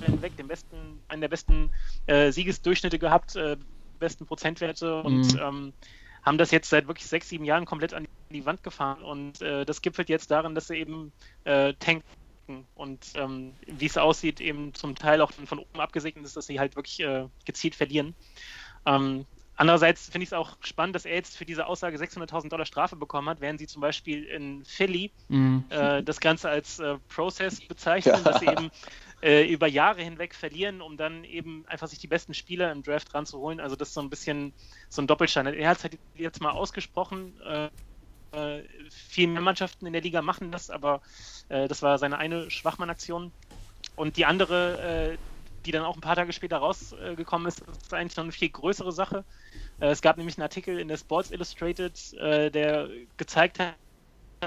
hinweg 0.00 0.36
den 0.36 0.48
besten, 0.48 1.04
einen 1.08 1.20
der 1.20 1.28
besten 1.28 1.70
äh, 2.06 2.32
Siegesdurchschnitte 2.32 2.98
gehabt, 2.98 3.36
äh, 3.36 3.56
besten 3.98 4.26
Prozentwerte 4.26 5.02
und 5.02 5.34
Mhm. 5.34 5.38
ähm, 5.40 5.74
haben 6.22 6.38
das 6.38 6.50
jetzt 6.50 6.70
seit 6.70 6.86
wirklich 6.88 7.06
sechs, 7.08 7.28
sieben 7.28 7.44
Jahren 7.44 7.66
komplett 7.66 7.94
an 7.94 8.06
die 8.32 8.46
Wand 8.46 8.62
gefahren 8.62 9.02
und 9.02 9.40
äh, 9.42 9.64
das 9.64 9.82
gipfelt 9.82 10.08
jetzt 10.08 10.30
darin, 10.30 10.54
dass 10.54 10.68
sie 10.68 10.76
eben 10.76 11.12
äh, 11.44 11.74
tanken 11.74 12.02
und 12.74 13.12
ähm, 13.14 13.54
wie 13.66 13.86
es 13.86 13.96
aussieht, 13.96 14.40
eben 14.40 14.74
zum 14.74 14.94
Teil 14.94 15.20
auch 15.20 15.32
von, 15.32 15.46
von 15.46 15.58
oben 15.58 15.80
abgesegnet 15.80 16.24
ist, 16.24 16.36
dass 16.36 16.46
sie 16.46 16.58
halt 16.58 16.76
wirklich 16.76 17.00
äh, 17.00 17.28
gezielt 17.44 17.74
verlieren. 17.74 18.14
Ähm, 18.84 19.26
andererseits 19.54 20.10
finde 20.10 20.24
ich 20.24 20.30
es 20.30 20.32
auch 20.32 20.56
spannend, 20.60 20.96
dass 20.96 21.04
er 21.04 21.14
jetzt 21.14 21.36
für 21.36 21.46
diese 21.46 21.66
Aussage 21.66 21.96
600.000 21.96 22.48
Dollar 22.48 22.66
Strafe 22.66 22.96
bekommen 22.96 23.28
hat, 23.28 23.40
während 23.40 23.60
sie 23.60 23.66
zum 23.66 23.80
Beispiel 23.80 24.24
in 24.24 24.64
Philly 24.64 25.12
Mhm. 25.28 25.64
äh, 25.70 26.02
das 26.02 26.20
Ganze 26.20 26.50
als 26.50 26.78
äh, 26.78 26.98
Process 27.08 27.60
bezeichnen, 27.66 28.22
dass 28.24 28.40
sie 28.40 28.46
eben 28.46 28.70
äh, 29.22 29.46
über 29.50 29.66
Jahre 29.66 30.02
hinweg 30.02 30.34
verlieren, 30.34 30.80
um 30.82 30.96
dann 30.96 31.24
eben 31.24 31.64
einfach 31.66 31.88
sich 31.88 31.98
die 31.98 32.08
besten 32.08 32.34
Spieler 32.34 32.72
im 32.72 32.82
Draft 32.82 33.14
ranzuholen. 33.14 33.60
Also 33.60 33.76
das 33.76 33.88
ist 33.88 33.94
so 33.94 34.00
ein 34.00 34.10
bisschen 34.10 34.52
so 34.90 35.00
ein 35.00 35.06
Doppelstein. 35.06 35.46
Er 35.46 35.68
hat 35.68 35.78
es 35.78 35.84
halt 35.84 35.98
jetzt 36.14 36.40
mal 36.40 36.50
ausgesprochen. 36.50 37.38
Äh, 38.32 38.62
viel 38.90 39.28
mehr 39.28 39.42
Mannschaften 39.42 39.86
in 39.86 39.92
der 39.92 40.02
Liga 40.02 40.22
machen 40.22 40.52
das, 40.52 40.70
aber 40.70 41.02
äh, 41.48 41.68
das 41.68 41.82
war 41.82 41.98
seine 41.98 42.18
eine 42.18 42.50
Schwachmann-Aktion. 42.50 43.32
Und 43.96 44.16
die 44.16 44.26
andere, 44.26 45.14
äh, 45.14 45.18
die 45.66 45.72
dann 45.72 45.84
auch 45.84 45.96
ein 45.96 46.00
paar 46.02 46.16
Tage 46.16 46.32
später 46.32 46.58
rausgekommen 46.58 47.48
ist, 47.48 47.60
ist 47.62 47.94
eigentlich 47.94 48.16
noch 48.16 48.24
eine 48.24 48.32
viel 48.32 48.50
größere 48.50 48.92
Sache. 48.92 49.26
Äh, 49.80 49.88
es 49.90 50.02
gab 50.02 50.18
nämlich 50.18 50.38
einen 50.38 50.44
Artikel 50.44 50.78
in 50.80 50.88
der 50.88 50.98
Sports 50.98 51.30
Illustrated, 51.30 51.98
äh, 52.14 52.50
der 52.50 52.88
gezeigt 53.18 53.58
hat, 53.60 53.78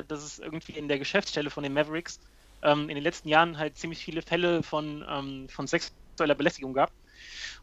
dass 0.07 0.24
es 0.24 0.40
irgendwie 0.40 0.74
in 0.74 0.88
der 0.88 0.99
Geschäftsstelle 0.99 1.49
von 1.49 1.64
den 1.64 1.74
Mavericks 1.74 2.20
ähm, 2.62 2.90
in 2.90 2.95
den 2.95 3.03
letzten 3.03 3.30
Jahren 3.30 3.57
halt 3.57 3.78
ziemlich 3.78 4.03
viele 4.03 4.22
Fälle 4.22 4.64
von, 4.64 5.06
ähm, 5.07 5.48
von 5.49 5.68
sexueller 5.68 6.36
Belästigung 6.36 6.74
gab. 6.74 6.94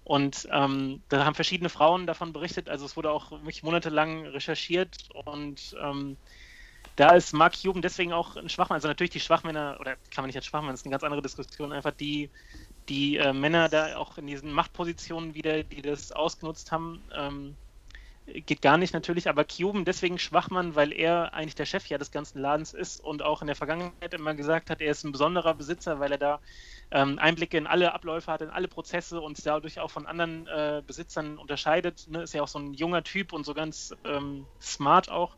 Und 0.05 0.49
ähm, 0.51 1.03
da 1.09 1.25
haben 1.25 1.35
verschiedene 1.35 1.69
Frauen 1.69 2.07
davon 2.07 2.33
berichtet. 2.33 2.69
Also 2.69 2.85
es 2.85 2.97
wurde 2.97 3.11
auch 3.11 3.31
wirklich 3.31 3.63
monatelang 3.63 4.27
recherchiert 4.27 4.97
und 5.27 5.77
ähm, 5.81 6.17
da 6.97 7.11
ist 7.15 7.33
Mark 7.33 7.55
Cuban 7.61 7.83
deswegen 7.83 8.13
auch 8.13 8.37
ein 8.37 8.49
Schwachmann. 8.49 8.77
Also 8.77 8.89
natürlich 8.89 9.11
die 9.11 9.21
Schwachmänner, 9.21 9.77
oder 9.81 9.97
kann 10.11 10.23
man 10.23 10.27
nicht 10.27 10.37
als 10.37 10.47
Schwachmann, 10.47 10.73
das 10.73 10.81
ist 10.81 10.87
eine 10.87 10.93
ganz 10.93 11.05
andere 11.05 11.23
Diskussion, 11.23 11.73
einfach 11.73 11.93
die, 11.93 12.31
die 12.89 13.17
äh, 13.17 13.33
Männer 13.33 13.69
da 13.69 13.97
auch 13.97 14.19
in 14.19 14.27
diesen 14.27 14.53
Machtpositionen 14.53 15.35
wieder, 15.35 15.63
die 15.63 15.83
das 15.83 16.13
ausgenutzt 16.13 16.73
haben, 16.73 17.03
ähm, 17.15 17.57
geht 18.27 18.63
gar 18.63 18.77
nicht 18.77 18.95
natürlich, 18.95 19.29
aber 19.29 19.45
Cuban 19.45 19.85
deswegen 19.85 20.19
Schwachmann, 20.19 20.77
weil 20.77 20.93
er 20.93 21.35
eigentlich 21.35 21.55
der 21.55 21.67
Chef 21.67 21.87
ja 21.87 21.99
des 21.99 22.11
ganzen 22.11 22.41
Ladens 22.41 22.73
ist 22.73 23.01
und 23.01 23.23
auch 23.23 23.41
in 23.41 23.47
der 23.47 23.57
Vergangenheit 23.57 24.15
immer 24.15 24.35
gesagt 24.35 24.71
hat, 24.71 24.81
er 24.81 24.93
ist 24.93 25.05
ein 25.05 25.13
besonderer 25.13 25.55
Besitzer, 25.55 25.99
weil 25.99 26.13
er 26.13 26.19
da 26.19 26.41
ähm, 26.93 27.19
Einblicke 27.21 27.59
in 27.59 27.67
alle 27.69 27.95
Abläufe 27.95 28.33
hat, 28.33 28.43
in 28.43 28.51
alle 28.51 28.69
Prozesse 28.69 29.21
und 29.23 29.45
dadurch 29.47 29.81
auch 29.81 29.91
von 29.91 30.07
anderen 30.07 30.47
äh, 30.49 30.83
Besitzern 30.87 31.39
unterscheidet. 31.39 32.05
Ne? 32.09 32.23
Ist 32.25 32.35
ja 32.35 32.43
auch 32.43 32.49
so 32.49 32.61
ein 32.61 32.75
junger 32.75 33.05
Typ 33.05 33.35
und 33.35 33.45
so 33.47 33.55
ganz 33.55 33.95
ähm, 34.05 34.51
smart 34.63 35.11
auch. 35.11 35.37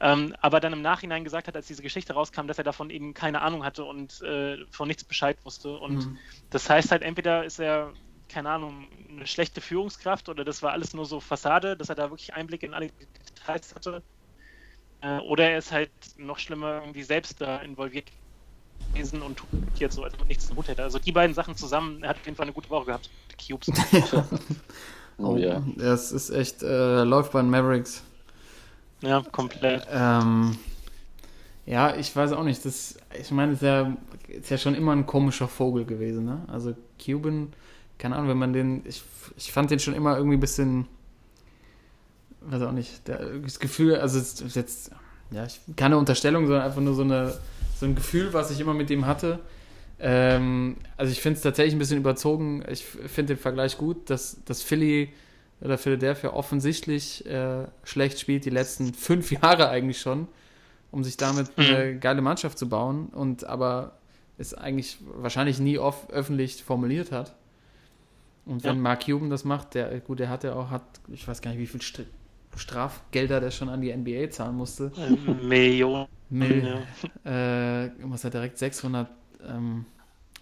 Ähm, 0.00 0.34
aber 0.40 0.60
dann 0.60 0.72
im 0.74 0.82
Nachhinein 0.82 1.24
gesagt 1.24 1.48
hat, 1.48 1.56
als 1.56 1.66
diese 1.68 1.82
Geschichte 1.82 2.14
rauskam, 2.14 2.46
dass 2.48 2.58
er 2.58 2.64
davon 2.64 2.90
eben 2.90 3.14
keine 3.14 3.42
Ahnung 3.42 3.64
hatte 3.64 3.84
und 3.84 4.20
äh, 4.22 4.58
von 4.70 4.88
nichts 4.88 5.04
Bescheid 5.04 5.38
wusste. 5.44 5.78
Und 5.78 6.08
Mhm. 6.08 6.18
das 6.50 6.68
heißt 6.68 6.90
halt, 6.92 7.02
entweder 7.02 7.44
ist 7.44 7.60
er, 7.60 7.94
keine 8.28 8.50
Ahnung, 8.50 8.90
eine 9.08 9.26
schlechte 9.26 9.60
Führungskraft 9.60 10.28
oder 10.28 10.44
das 10.44 10.62
war 10.62 10.72
alles 10.72 10.94
nur 10.94 11.06
so 11.06 11.20
Fassade, 11.20 11.76
dass 11.76 11.88
er 11.90 11.94
da 11.96 12.10
wirklich 12.10 12.34
Einblicke 12.34 12.66
in 12.66 12.74
alle 12.74 12.90
Details 12.90 13.74
hatte. 13.74 14.04
Äh, 15.00 15.18
oder 15.20 15.50
er 15.50 15.58
ist 15.58 15.72
halt 15.72 15.92
noch 16.16 16.38
schlimmer 16.38 16.80
irgendwie 16.80 17.02
selbst 17.04 17.40
da 17.40 17.58
involviert 17.58 18.10
gewesen 18.92 19.22
und 19.22 19.36
tut 19.36 19.48
jetzt 19.78 19.96
so, 19.96 20.04
als 20.04 20.14
ob 20.14 20.28
nichts 20.28 20.48
im 20.50 20.56
Hut 20.56 20.68
hätte. 20.68 20.82
Also 20.82 20.98
die 20.98 21.12
beiden 21.12 21.34
Sachen 21.34 21.56
zusammen, 21.56 22.02
er 22.02 22.10
hat 22.10 22.16
auf 22.16 22.24
jeden 22.24 22.36
Fall 22.36 22.44
eine 22.44 22.52
gute 22.52 22.70
Woche 22.70 22.86
gehabt. 22.86 23.10
Die 23.30 23.52
Cubes. 23.52 23.70
Oh, 25.18 25.36
ja. 25.36 25.62
Das 25.76 26.12
ist 26.12 26.30
echt, 26.30 26.62
äh, 26.62 27.04
läuft 27.04 27.32
bei 27.32 27.40
den 27.40 27.50
Mavericks. 27.50 28.02
ja, 29.00 29.22
komplett. 29.30 29.86
Ähm, 29.90 30.58
ja, 31.66 31.94
ich 31.96 32.14
weiß 32.14 32.32
auch 32.32 32.42
nicht. 32.42 32.64
Das, 32.64 32.96
ich 33.18 33.30
meine, 33.30 33.52
es 33.52 33.58
ist 33.58 33.66
ja, 33.66 33.96
ist 34.28 34.50
ja 34.50 34.58
schon 34.58 34.74
immer 34.74 34.92
ein 34.92 35.06
komischer 35.06 35.48
Vogel 35.48 35.84
gewesen. 35.84 36.24
Ne? 36.24 36.42
Also 36.48 36.74
Cuban, 37.02 37.52
keine 37.98 38.16
Ahnung, 38.16 38.28
wenn 38.28 38.38
man 38.38 38.52
den, 38.52 38.82
ich, 38.86 39.02
ich 39.36 39.52
fand 39.52 39.70
den 39.70 39.78
schon 39.78 39.94
immer 39.94 40.16
irgendwie 40.16 40.36
ein 40.36 40.40
bisschen, 40.40 40.88
weiß 42.40 42.62
auch 42.62 42.72
nicht, 42.72 43.06
der, 43.06 43.38
das 43.38 43.60
Gefühl, 43.60 43.96
also 43.96 44.18
es 44.18 44.40
ist 44.40 44.56
jetzt, 44.56 44.90
ja, 45.30 45.44
ich, 45.44 45.60
keine 45.76 45.96
Unterstellung, 45.96 46.46
sondern 46.46 46.64
einfach 46.64 46.80
nur 46.80 46.94
so, 46.94 47.02
eine, 47.02 47.34
so 47.74 47.86
ein 47.86 47.94
Gefühl, 47.94 48.32
was 48.32 48.50
ich 48.50 48.60
immer 48.60 48.74
mit 48.74 48.90
dem 48.90 49.06
hatte. 49.06 49.40
Ähm, 50.00 50.76
also 50.96 51.12
ich 51.12 51.20
finde 51.20 51.36
es 51.36 51.42
tatsächlich 51.42 51.74
ein 51.74 51.78
bisschen 51.78 51.98
überzogen. 51.98 52.64
Ich 52.68 52.84
finde 52.84 53.34
den 53.34 53.40
Vergleich 53.40 53.78
gut, 53.78 54.10
dass, 54.10 54.42
dass 54.44 54.62
Philly 54.62 55.12
oder 55.60 55.78
Philadelphia 55.78 56.32
offensichtlich 56.32 57.24
äh, 57.26 57.66
schlecht 57.84 58.18
spielt, 58.20 58.44
die 58.44 58.50
letzten 58.50 58.92
fünf 58.92 59.30
Jahre 59.42 59.68
eigentlich 59.68 60.00
schon, 60.00 60.28
um 60.90 61.04
sich 61.04 61.16
damit 61.16 61.50
eine 61.56 61.98
geile 61.98 62.22
Mannschaft 62.22 62.58
zu 62.58 62.68
bauen 62.68 63.08
und 63.08 63.44
aber 63.44 63.98
es 64.36 64.52
eigentlich 64.52 64.98
wahrscheinlich 65.16 65.58
nie 65.60 65.78
off 65.78 66.10
öffentlich 66.10 66.62
formuliert 66.64 67.12
hat. 67.12 67.34
Und 68.46 68.62
wenn 68.64 68.76
Ja. 68.76 68.82
Mark 68.82 69.06
Cuban 69.06 69.30
das 69.30 69.44
macht, 69.44 69.74
der, 69.74 70.00
gut, 70.00 70.18
der 70.18 70.28
hat 70.28 70.44
ja 70.44 70.54
auch, 70.54 70.70
hat, 70.70 70.82
ich 71.12 71.26
weiß 71.26 71.40
gar 71.40 71.52
nicht, 71.52 71.60
wie 71.60 71.66
viel 71.66 71.80
Str 71.80 72.02
Strafgelder 72.56 73.40
der 73.40 73.50
schon 73.50 73.68
an 73.68 73.80
die 73.80 73.94
NBA 73.94 74.30
zahlen 74.30 74.56
musste. 74.56 74.92
Ähm, 74.98 75.46
Millionen. 75.48 76.06
Mill 76.30 76.80
Ja. 77.24 77.84
äh, 77.84 77.88
muss 78.04 78.24
er 78.24 78.30
direkt 78.30 78.58
600.000 78.58 79.06
ähm, 79.48 79.84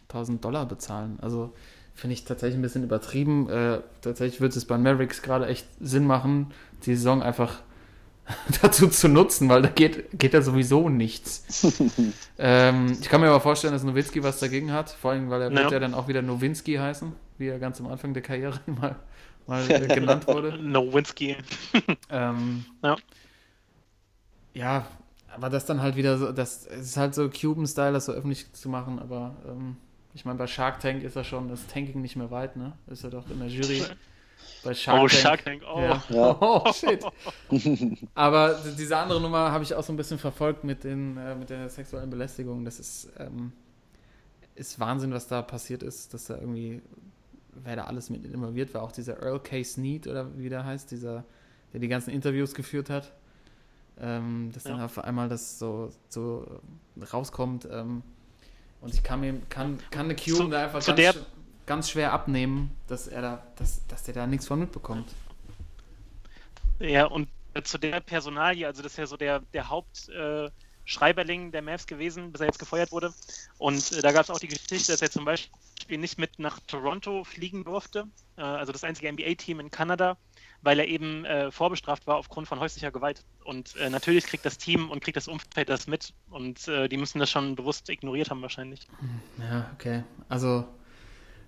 1000 0.09 0.45
Dollar 0.45 0.67
bezahlen. 0.67 1.19
Also 1.21 1.53
finde 1.95 2.15
ich 2.15 2.25
tatsächlich 2.25 2.59
ein 2.59 2.63
bisschen 2.63 2.85
übertrieben. 2.85 3.49
Äh, 3.51 3.81
tatsächlich 4.01 4.41
wird 4.41 4.55
es 4.57 4.65
bei 4.65 4.79
Mavericks 4.79 5.23
gerade 5.23 5.47
echt 5.47 5.67
Sinn 5.81 6.07
machen, 6.07 6.53
die 6.87 6.95
Saison 6.95 7.23
einfach 7.23 7.61
dazu 8.63 8.89
zu 8.89 9.09
nutzen, 9.09 9.49
weil 9.49 9.63
da 9.63 9.69
geht, 9.69 10.19
geht 10.19 10.33
ja 10.33 10.43
sowieso 10.43 10.89
nichts. 10.89 11.67
ähm, 12.39 12.97
ich 13.01 13.09
kann 13.09 13.21
mir 13.21 13.29
aber 13.29 13.41
vorstellen, 13.41 13.73
dass 13.73 13.83
Nowinski 13.85 14.23
was 14.23 14.39
dagegen 14.39 14.73
hat, 14.73 14.91
vor 14.91 15.11
allem, 15.11 15.29
weil 15.31 15.43
er 15.43 15.51
wird 15.51 15.61
Ja. 15.65 15.71
ja 15.71 15.81
dann 15.81 15.95
auch 15.95 16.09
wieder 16.09 16.23
Nowinski 16.23 16.77
heißen, 16.77 17.13
wie 17.39 17.49
er 17.49 17.59
ganz 17.59 17.81
am 17.81 17.89
Anfang 17.89 18.15
der 18.15 18.23
Karriere 18.23 18.61
mal, 18.67 18.97
mal 19.47 19.69
äh, 19.71 19.87
genannt 19.89 20.27
wurde. 20.27 20.59
Nowinski. 20.63 21.37
Ähm, 22.11 22.65
Ja. 22.83 22.97
ja, 24.55 24.87
aber 25.35 25.49
das 25.51 25.65
dann 25.67 25.81
halt 25.81 25.97
wieder 25.97 26.19
so, 26.19 26.33
das 26.33 26.67
es 26.67 26.81
ist 26.91 26.97
halt 26.97 27.15
so 27.15 27.29
Cuban-Style, 27.31 27.93
das 27.93 28.05
so 28.07 28.13
öffentlich 28.13 28.53
zu 28.53 28.69
machen, 28.69 28.99
aber 28.99 29.37
ähm, 29.49 29.77
ich 30.15 30.25
meine, 30.25 30.39
bei 30.39 30.47
Shark 30.47 30.81
Tank 30.81 31.03
ist 31.03 31.17
er 31.17 31.25
schon 31.25 31.49
das 31.49 31.67
Tanking 31.67 32.03
nicht 32.03 32.17
mehr 32.17 32.31
weit, 32.31 32.57
ne? 32.57 32.73
Ist 32.87 33.03
er 33.05 33.11
doch 33.11 33.29
in 33.31 33.39
der 33.39 33.49
Jury. 33.49 33.83
Bei 34.63 34.75
Shark 34.75 34.97
Oh, 35.03 35.09
Tank. 35.09 35.11
Shark 35.11 35.45
Tank, 35.45 35.63
oh. 35.67 35.81
Ja. 35.81 36.03
Ja. 36.11 36.37
Oh, 36.41 36.73
shit. 36.73 37.03
Aber 38.15 38.61
diese 38.79 38.97
andere 38.99 39.21
Nummer 39.21 39.51
habe 39.53 39.65
ich 39.65 39.75
auch 39.75 39.83
so 39.83 39.93
ein 39.93 39.97
bisschen 39.97 40.19
verfolgt 40.19 40.65
mit, 40.65 40.85
den, 40.85 41.17
äh, 41.17 41.35
mit 41.35 41.49
der 41.51 41.69
sexuellen 41.71 42.11
Belästigung. 42.11 42.65
Das 42.65 42.79
ist, 42.79 43.11
ähm, 43.19 43.53
ist 44.55 44.79
Wahnsinn, 44.79 45.13
was 45.15 45.29
da 45.29 45.41
passiert 45.43 45.83
ist, 45.83 46.13
dass 46.13 46.27
da 46.27 46.37
irgendwie, 46.37 46.83
wer 47.53 47.77
da 47.77 47.85
alles 47.85 48.11
mit 48.11 48.25
involviert 48.25 48.75
war. 48.75 48.83
Auch 48.83 48.93
dieser 48.93 49.23
Earl 49.23 49.41
K. 49.41 49.63
Snead 49.63 50.07
oder 50.07 50.37
wie 50.39 50.49
der 50.49 50.65
heißt, 50.65 50.91
dieser, 50.91 51.25
der 51.73 51.81
die 51.81 51.89
ganzen 51.89 52.11
Interviews 52.11 52.55
geführt 52.55 52.91
hat. 52.91 53.13
Ähm, 54.01 54.51
dass 54.55 54.65
dann 54.65 54.79
Ja. 54.79 54.87
auf 54.87 54.99
einmal 54.99 55.29
das 55.29 55.59
so, 55.59 55.93
so 56.09 56.61
rauskommt. 57.13 57.69
Ähm, 57.71 58.03
und 58.81 58.95
ich 58.95 59.03
kann 59.03 59.21
mir 59.21 59.41
kann, 59.49 59.79
kann 59.91 60.07
eine 60.07 60.17
Cube 60.17 60.51
da 60.51 60.65
einfach 60.65 60.85
ganz, 60.85 60.97
der- 60.97 61.13
sch- 61.15 61.25
ganz 61.67 61.91
schwer 61.91 62.13
abnehmen, 62.13 62.71
dass 62.89 63.07
er 63.07 63.23
da, 63.23 63.43
dass, 63.57 63.87
dass 63.87 64.03
der 64.03 64.15
da 64.15 64.27
nichts 64.27 64.47
von 64.47 64.59
mitbekommt. 64.59 65.09
Ja, 66.81 67.05
und 67.05 67.29
zu 67.65 67.79
der 67.79 68.01
Personalie, 68.01 68.67
also 68.67 68.83
das 68.83 68.93
ist 68.93 68.99
ja 68.99 69.07
so 69.07 69.17
der, 69.17 69.41
der 69.53 69.69
Hauptschreiberling 69.69 70.47
äh, 70.47 70.51
Schreiberling 70.85 71.53
der 71.53 71.63
Mavs 71.63 71.87
gewesen, 71.87 72.33
bis 72.33 72.41
er 72.41 72.47
jetzt 72.49 72.59
gefeuert 72.59 72.93
wurde. 72.93 73.13
Und 73.59 73.93
äh, 73.93 74.03
da 74.03 74.13
gab 74.13 74.25
es 74.25 74.31
auch 74.31 74.39
die 74.41 74.49
Geschichte, 74.49 74.93
dass 74.93 75.03
er 75.03 75.11
zum 75.11 75.25
Beispiel 75.25 75.99
nicht 75.99 76.19
mit 76.19 76.39
nach 76.39 76.59
Toronto 76.67 77.25
fliegen 77.25 77.65
durfte, 77.65 78.05
äh, 78.37 78.43
also 78.43 78.73
das 78.73 78.85
einzige 78.85 79.13
NBA-Team 79.13 79.61
in 79.61 79.71
Kanada, 79.71 80.17
weil 80.63 80.79
er 80.79 80.89
eben 80.89 81.25
äh, 81.25 81.51
vorbestraft 81.51 82.07
war 82.07 82.17
aufgrund 82.17 82.49
von 82.49 82.61
häuslicher 82.61 82.91
Gewalt. 82.91 83.25
Und 83.45 83.77
äh, 83.77 83.91
natürlich 83.91 84.27
kriegt 84.27 84.45
das 84.45 84.59
Team 84.59 84.91
und 84.91 85.03
kriegt 85.03 85.17
das 85.17 85.29
Umfeld 85.29 85.69
das 85.69 85.87
mit. 85.87 86.13
Und 86.31 86.67
äh, 86.69 86.89
die 86.89 86.97
müssen 86.97 87.19
das 87.19 87.31
schon 87.31 87.55
bewusst 87.57 87.89
ignoriert 87.89 88.31
haben 88.31 88.43
wahrscheinlich. 88.43 88.87
Ja, 89.39 89.71
okay. 89.75 90.05
Also 90.29 90.65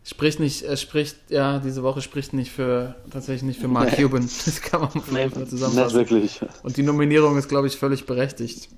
spricht 0.04 0.38
nicht, 0.40 0.62
es 0.62 0.82
spricht, 0.82 1.16
ja, 1.30 1.58
diese 1.60 1.82
Woche 1.82 2.02
spricht 2.02 2.32
nicht 2.32 2.50
für 2.50 2.96
tatsächlich 3.10 3.42
nicht 3.44 3.60
für 3.60 3.68
Mark 3.68 3.96
Cuban. 3.96 4.28
Das 4.44 4.60
kann 4.60 4.80
man 4.80 4.88
auf 4.90 4.94
jeden 5.10 5.30
Fall 5.30 5.40
Nicht 5.40 5.50
zusammenfassen. 5.50 5.96
wirklich. 5.96 6.40
Und 6.62 6.76
die 6.76 6.82
Nominierung 6.82 7.38
ist, 7.38 7.48
glaube 7.48 7.66
ich, 7.68 7.76
völlig 7.76 8.06
berechtigt. 8.06 8.68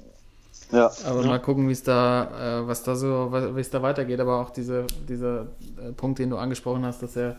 Ja. 0.72 0.90
Aber 1.05 1.22
mal 1.24 1.40
gucken, 1.40 1.68
wie 1.68 1.72
es 1.72 1.82
da, 1.82 2.60
äh, 2.62 2.66
was 2.68 2.82
da 2.82 2.97
so, 2.97 3.32
wie 3.32 3.60
es 3.60 3.70
da 3.70 3.82
weitergeht. 3.82 4.20
Aber 4.20 4.40
auch 4.40 4.51
diese, 4.51 4.86
dieser 5.09 5.43
äh, 5.78 5.93
Punkt, 5.97 6.18
den 6.18 6.30
du 6.30 6.38
angesprochen 6.38 6.84
hast, 6.84 7.02
dass 7.02 7.16
er 7.16 7.36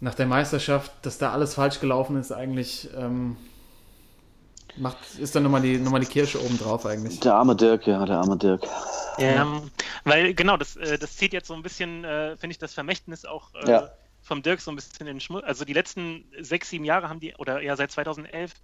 nach 0.00 0.14
der 0.14 0.26
Meisterschaft, 0.26 0.92
dass 1.02 1.18
da 1.18 1.32
alles 1.32 1.54
falsch 1.54 1.80
gelaufen 1.80 2.16
ist, 2.16 2.32
eigentlich 2.32 2.90
ähm, 2.96 3.36
macht, 4.76 4.98
ist 5.18 5.34
dann 5.34 5.42
nochmal 5.42 5.62
die, 5.62 5.78
nochmal 5.78 6.00
die 6.00 6.06
Kirsche 6.06 6.42
oben 6.42 6.58
drauf 6.58 6.86
eigentlich. 6.86 7.20
Der 7.20 7.34
arme 7.34 7.56
Dirk, 7.56 7.86
ja, 7.86 8.04
der 8.04 8.18
arme 8.18 8.36
Dirk. 8.36 8.66
Ja, 9.16 9.42
Ähm, 9.42 9.70
weil 10.04 10.34
genau, 10.34 10.56
das, 10.56 10.76
äh, 10.76 10.98
das 10.98 11.16
zieht 11.16 11.32
jetzt 11.32 11.48
so 11.48 11.54
ein 11.54 11.62
bisschen, 11.62 12.04
äh, 12.04 12.36
finde 12.36 12.52
ich, 12.52 12.58
das 12.58 12.74
Vermächtnis 12.74 13.24
auch 13.24 13.54
äh, 13.54 13.58
Ja. 13.70 13.90
vom 14.22 14.42
Dirk 14.42 14.60
so 14.60 14.70
ein 14.70 14.76
bisschen 14.76 15.06
in 15.06 15.06
den 15.06 15.20
Schmutz. 15.20 15.44
Also 15.44 15.64
die 15.64 15.72
letzten 15.74 16.30
sechs, 16.40 16.70
sieben 16.70 16.84
Jahre 16.84 17.08
haben 17.08 17.20
die, 17.20 17.34
oder 17.36 17.60
ja 17.62 17.76
seit 17.76 17.90
2011, 17.92 18.54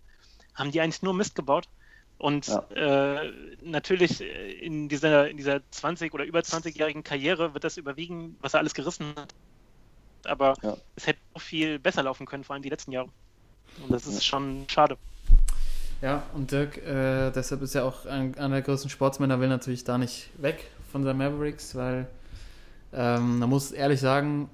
haben 0.55 0.71
die 0.73 0.81
eigentlich 0.81 1.03
nur 1.03 1.15
Mist 1.15 1.35
gebaut. 1.35 1.69
Und 2.19 2.49
Ja. 2.49 2.65
äh, 2.75 3.33
natürlich 3.63 4.21
äh, 4.21 4.53
in 4.55 4.89
dieser, 4.89 5.29
in 5.31 5.37
dieser 5.37 5.61
20- 5.73 6.13
oder 6.13 6.25
über 6.25 6.41
20-jährigen 6.41 7.05
Karriere 7.05 7.55
wird 7.55 7.63
das 7.65 7.77
überwiegen, 7.77 8.37
was 8.41 8.55
er 8.55 8.61
alles 8.61 8.75
gerissen 8.75 9.15
hat. 9.17 9.35
Aber 10.25 10.55
Ja. 10.63 10.77
es 10.97 11.07
hätte 11.07 11.21
so 11.35 11.39
viel 11.39 11.79
besser 11.79 12.03
laufen 12.03 12.27
können, 12.27 12.43
vor 12.43 12.55
allem 12.55 12.63
die 12.63 12.69
letzten 12.71 12.91
Jahre. 12.91 13.09
Und 13.81 13.93
das 13.93 14.07
ist 14.07 14.25
schon 14.25 14.67
schade. 14.69 14.97
Ja, 16.03 16.25
und 16.35 16.51
Dirk, 16.51 16.79
äh, 16.79 17.31
deshalb 17.31 17.63
ist 17.63 17.75
er 17.75 17.85
auch 17.85 18.07
ein, 18.07 18.37
einer 18.37 18.57
der 18.57 18.63
größten 18.63 18.91
Sportsmänner, 18.91 19.41
will 19.41 19.49
natürlich 19.49 19.85
da 19.85 19.99
nicht 19.99 20.31
weg 20.39 20.71
von 20.91 21.05
seinen 21.05 21.19
Mavericks, 21.19 21.75
weil 21.75 22.07
ähm, 22.93 23.39
man 23.41 23.49
muss 23.49 23.71
ehrlich 23.73 24.01
sagen, 24.01 24.49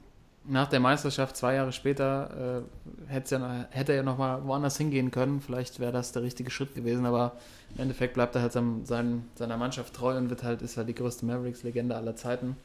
nach 0.47 0.69
der 0.69 0.81
Meisterschaft, 0.81 1.37
zwei 1.37 1.55
Jahre 1.55 1.73
später, 1.73 2.65
äh, 3.11 3.15
ja, 3.31 3.67
hätte 3.71 3.93
er 3.93 3.97
ja 3.97 4.03
nochmal 4.03 4.45
woanders 4.45 4.77
hingehen 4.77 5.11
können. 5.11 5.41
Vielleicht 5.41 5.81
wäre 5.81 5.93
das 5.93 6.13
der 6.13 6.23
richtige 6.23 6.51
Schritt 6.51 6.75
gewesen, 6.75 7.07
aber 7.07 7.33
im 7.75 7.83
Endeffekt 7.83 8.15
bleibt 8.15 8.35
er 8.35 8.43
halt 8.43 8.53
seinem, 8.53 8.85
seinem, 8.85 9.25
seiner 9.35 9.57
Mannschaft 9.57 9.95
treu 9.95 10.17
und 10.17 10.31
wird 10.31 10.43
halt, 10.43 10.63
ist 10.63 10.77
halt 10.77 10.89
die 10.89 10.95
größte 10.95 11.25
Mavericks-Legende 11.27 11.97
aller 11.97 12.15
Zeiten. 12.17 12.57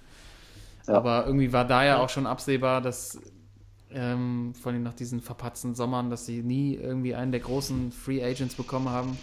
Ja. 0.88 0.96
Aber 0.96 1.26
irgendwie 1.26 1.54
war 1.54 1.66
da 1.66 1.84
ja 1.86 1.98
auch 2.00 2.10
schon 2.10 2.28
absehbar, 2.28 2.82
dass 2.82 3.20
ähm, 3.92 4.54
vor 4.62 4.72
allem 4.72 4.84
nach 4.84 4.94
diesen 4.94 5.22
verpatzten 5.22 5.74
Sommern, 5.74 6.10
dass 6.10 6.26
sie 6.26 6.42
nie 6.44 6.76
irgendwie 6.76 7.16
einen 7.16 7.32
der 7.32 7.42
großen 7.42 7.92
Free 7.92 8.24
Agents 8.24 8.56
bekommen 8.56 8.90
haben, 8.90 9.18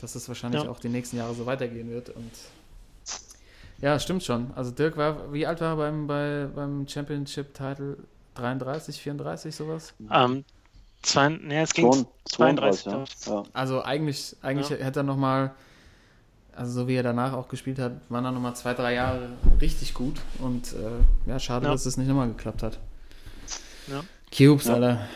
dass 0.00 0.14
es 0.14 0.26
wahrscheinlich 0.28 0.64
Ja. 0.64 0.70
auch 0.70 0.80
die 0.80 0.88
nächsten 0.88 1.16
Jahre 1.16 1.34
so 1.34 1.46
weitergehen 1.46 1.90
wird. 1.90 2.08
Und 2.10 2.32
ja, 3.80 3.98
stimmt 3.98 4.22
schon. 4.22 4.50
Also 4.54 4.70
Dirk 4.70 4.96
war, 4.96 5.32
wie 5.32 5.46
alt 5.46 5.60
war 5.60 5.70
er 5.72 5.76
beim, 5.76 6.06
bei, 6.06 6.48
beim 6.54 6.86
Championship-Title? 6.88 7.96
33, 8.34 9.00
34, 9.00 9.54
sowas? 9.54 9.92
Ähm, 10.10 10.44
zwei, 11.02 11.28
nee, 11.30 11.60
es 11.60 11.74
ging 11.74 11.90
32, 12.24 12.84
32, 12.84 13.26
ja. 13.26 13.42
Also 13.52 13.82
eigentlich, 13.82 14.36
eigentlich 14.42 14.70
Ja. 14.70 14.76
hätte 14.76 15.00
er 15.00 15.04
nochmal, 15.04 15.52
also 16.54 16.82
so 16.82 16.88
wie 16.88 16.94
er 16.94 17.02
danach 17.02 17.32
auch 17.32 17.48
gespielt 17.48 17.78
hat, 17.78 17.92
waren 18.08 18.24
da 18.24 18.30
nochmal 18.30 18.54
zwei, 18.56 18.72
drei 18.74 18.94
Jahre 18.94 19.28
richtig 19.60 19.94
gut. 19.94 20.20
Und 20.38 20.72
äh, 20.74 21.28
ja, 21.28 21.38
schade, 21.38 21.66
Ja. 21.66 21.72
dass 21.72 21.84
es 21.86 21.96
nicht 21.96 22.08
nochmal 22.08 22.28
geklappt 22.28 22.62
hat. 22.62 22.78
Ja. 23.88 24.02
Cubes, 24.34 24.66
Ja. 24.66 24.74
Alter. 24.74 25.08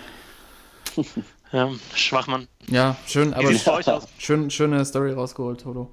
Ja, 1.52 1.70
Schwachmann. 1.94 2.48
Ja, 2.66 2.96
schön, 3.06 3.32
aber 3.32 3.46
sieht 3.46 3.58
es 3.58 3.64
bei 3.64 3.72
euch 3.74 3.88
aus? 3.88 4.08
schön, 4.18 4.50
schöne 4.50 4.84
Story 4.84 5.12
rausgeholt, 5.12 5.60
Toto. 5.60 5.88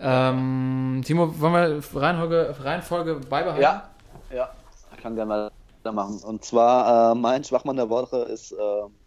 Ähm, 0.00 1.02
Timo, 1.04 1.38
wollen 1.40 1.52
wir 1.52 2.00
Reihenfolge, 2.00 2.56
Reihenfolge 2.62 3.14
beibehalten? 3.16 3.62
Ja, 3.62 3.90
ja, 4.34 4.50
ich 4.94 5.02
kann 5.02 5.14
gerne 5.14 5.50
weitermachen. 5.84 6.20
Und 6.24 6.42
zwar, 6.42 7.12
äh, 7.12 7.14
mein 7.14 7.44
Schwachmann 7.44 7.76
der 7.76 7.90
Woche 7.90 8.18
ist 8.18 8.52
äh, 8.52 8.56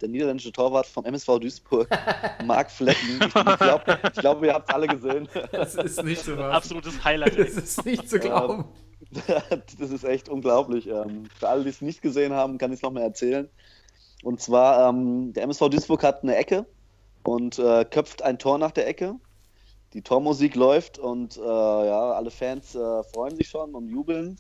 der 0.01 0.09
niederländische 0.09 0.51
Torwart 0.51 0.85
vom 0.85 1.05
MSV 1.05 1.39
Duisburg, 1.39 1.87
Marc 2.45 2.69
Flecken. 2.69 3.19
Ich 3.21 3.33
glaube, 3.33 3.99
glaub, 4.15 4.43
ihr 4.43 4.53
habt 4.53 4.69
es 4.69 4.75
alle 4.75 4.87
gesehen. 4.87 5.27
Das 5.51 5.75
ist 5.75 6.03
nicht 6.03 6.23
zu 6.23 6.37
was. 6.37 6.53
Absolutes 6.53 7.03
Highlight. 7.03 7.39
Das 7.39 7.49
ist 7.49 7.85
nicht 7.85 8.07
zu 8.07 8.19
glauben. 8.19 8.65
das 9.79 9.89
ist 9.89 10.03
echt 10.03 10.29
unglaublich. 10.29 10.87
Ähm, 10.87 11.25
für 11.39 11.49
alle, 11.49 11.63
die 11.63 11.69
es 11.69 11.81
nicht 11.81 12.01
gesehen 12.01 12.33
haben, 12.33 12.57
kann 12.59 12.71
ich 12.71 12.77
es 12.77 12.83
nochmal 12.83 13.03
erzählen. 13.03 13.49
Und 14.23 14.41
zwar, 14.41 14.89
ähm, 14.89 15.33
der 15.33 15.43
MSV 15.43 15.69
Duisburg 15.69 16.03
hat 16.03 16.23
eine 16.23 16.35
Ecke 16.35 16.65
und 17.23 17.59
äh, 17.59 17.83
köpft 17.83 18.21
ein 18.21 18.39
Tor 18.39 18.57
nach 18.57 18.71
der 18.71 18.87
Ecke. 18.87 19.15
Die 19.93 20.01
Tormusik 20.01 20.55
läuft 20.55 20.97
und 20.97 21.37
äh, 21.37 21.41
ja, 21.41 22.11
alle 22.13 22.31
Fans 22.31 22.73
äh, 22.73 23.03
freuen 23.03 23.35
sich 23.35 23.47
schon 23.47 23.75
und 23.75 23.89
jubeln. 23.89 24.39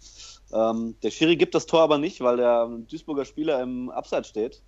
Ähm, 0.51 0.95
der 1.03 1.11
Schiri 1.11 1.35
gibt 1.35 1.53
das 1.53 1.67
Tor 1.67 1.81
aber 1.81 1.99
nicht, 1.99 2.21
weil 2.21 2.37
der 2.37 2.67
Duisburger 2.89 3.25
Spieler 3.25 3.61
im 3.61 3.91
Abseits 3.91 4.29
steht. 4.29 4.61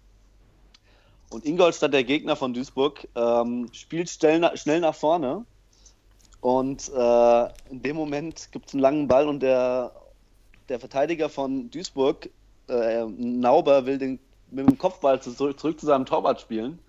Und 1.32 1.44
Ingolstadt, 1.46 1.94
der 1.94 2.04
Gegner 2.04 2.36
von 2.36 2.54
Duisburg, 2.54 3.08
ähm, 3.16 3.70
spielt 3.74 4.10
schnell, 4.10 4.40
na- 4.40 4.56
schnell 4.56 4.80
nach 4.80 4.96
vorne. 4.96 5.46
Und 6.40 6.92
äh, 6.96 7.46
in 7.72 7.82
dem 7.82 7.96
Moment 7.96 8.52
gibt 8.52 8.68
es 8.68 8.74
einen 8.76 8.82
langen 8.82 9.08
Ball 9.08 9.28
und 9.28 9.40
der, 9.42 9.92
der 10.70 10.80
Verteidiger 10.80 11.30
von 11.30 11.72
Duisburg, 11.72 12.30
äh, 12.68 13.06
Nauber, 13.06 13.88
will 13.88 13.98
den 13.98 14.20
mit 14.52 14.68
dem 14.68 14.78
Kopfball 14.78 15.20
zu, 15.20 15.34
zurück, 15.34 15.60
zurück 15.60 15.80
zu 15.80 15.88
seinem 15.88 16.06
Torwart 16.06 16.40
spielen. 16.40 16.80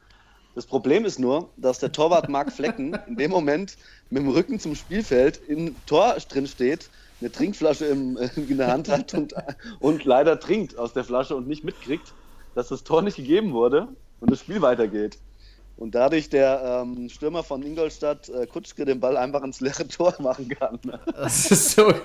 Das 0.56 0.64
Problem 0.64 1.04
ist 1.04 1.18
nur, 1.18 1.52
dass 1.58 1.80
der 1.80 1.92
Torwart 1.92 2.30
Marc 2.30 2.50
Flecken 2.50 2.94
in 3.06 3.16
dem 3.16 3.30
Moment 3.30 3.76
mit 4.08 4.22
dem 4.22 4.30
Rücken 4.30 4.58
zum 4.58 4.74
Spielfeld 4.74 5.36
im 5.36 5.84
Tor 5.84 6.14
drin 6.30 6.46
steht, 6.46 6.90
eine 7.20 7.30
Trinkflasche 7.30 7.84
im, 7.84 8.16
in 8.36 8.56
der 8.56 8.68
Hand 8.68 8.88
hat 8.88 9.12
und, 9.12 9.34
und 9.80 10.04
leider 10.06 10.40
trinkt 10.40 10.78
aus 10.78 10.94
der 10.94 11.04
Flasche 11.04 11.36
und 11.36 11.46
nicht 11.46 11.62
mitkriegt, 11.62 12.14
dass 12.54 12.68
das 12.68 12.84
Tor 12.84 13.02
nicht 13.02 13.16
gegeben 13.18 13.52
wurde 13.52 13.88
und 14.18 14.30
das 14.30 14.40
Spiel 14.40 14.62
weitergeht. 14.62 15.18
Und 15.78 15.94
dadurch 15.94 16.30
der 16.30 16.82
ähm, 16.86 17.08
Stürmer 17.10 17.42
von 17.42 17.62
Ingolstadt, 17.62 18.30
äh, 18.30 18.46
Kutschke, 18.46 18.86
den 18.86 18.98
Ball 18.98 19.16
einfach 19.18 19.42
ins 19.42 19.60
leere 19.60 19.86
Tor 19.88 20.14
machen 20.20 20.48
kann. 20.48 20.78
Das 21.14 21.50
ist 21.50 21.72
so. 21.72 21.92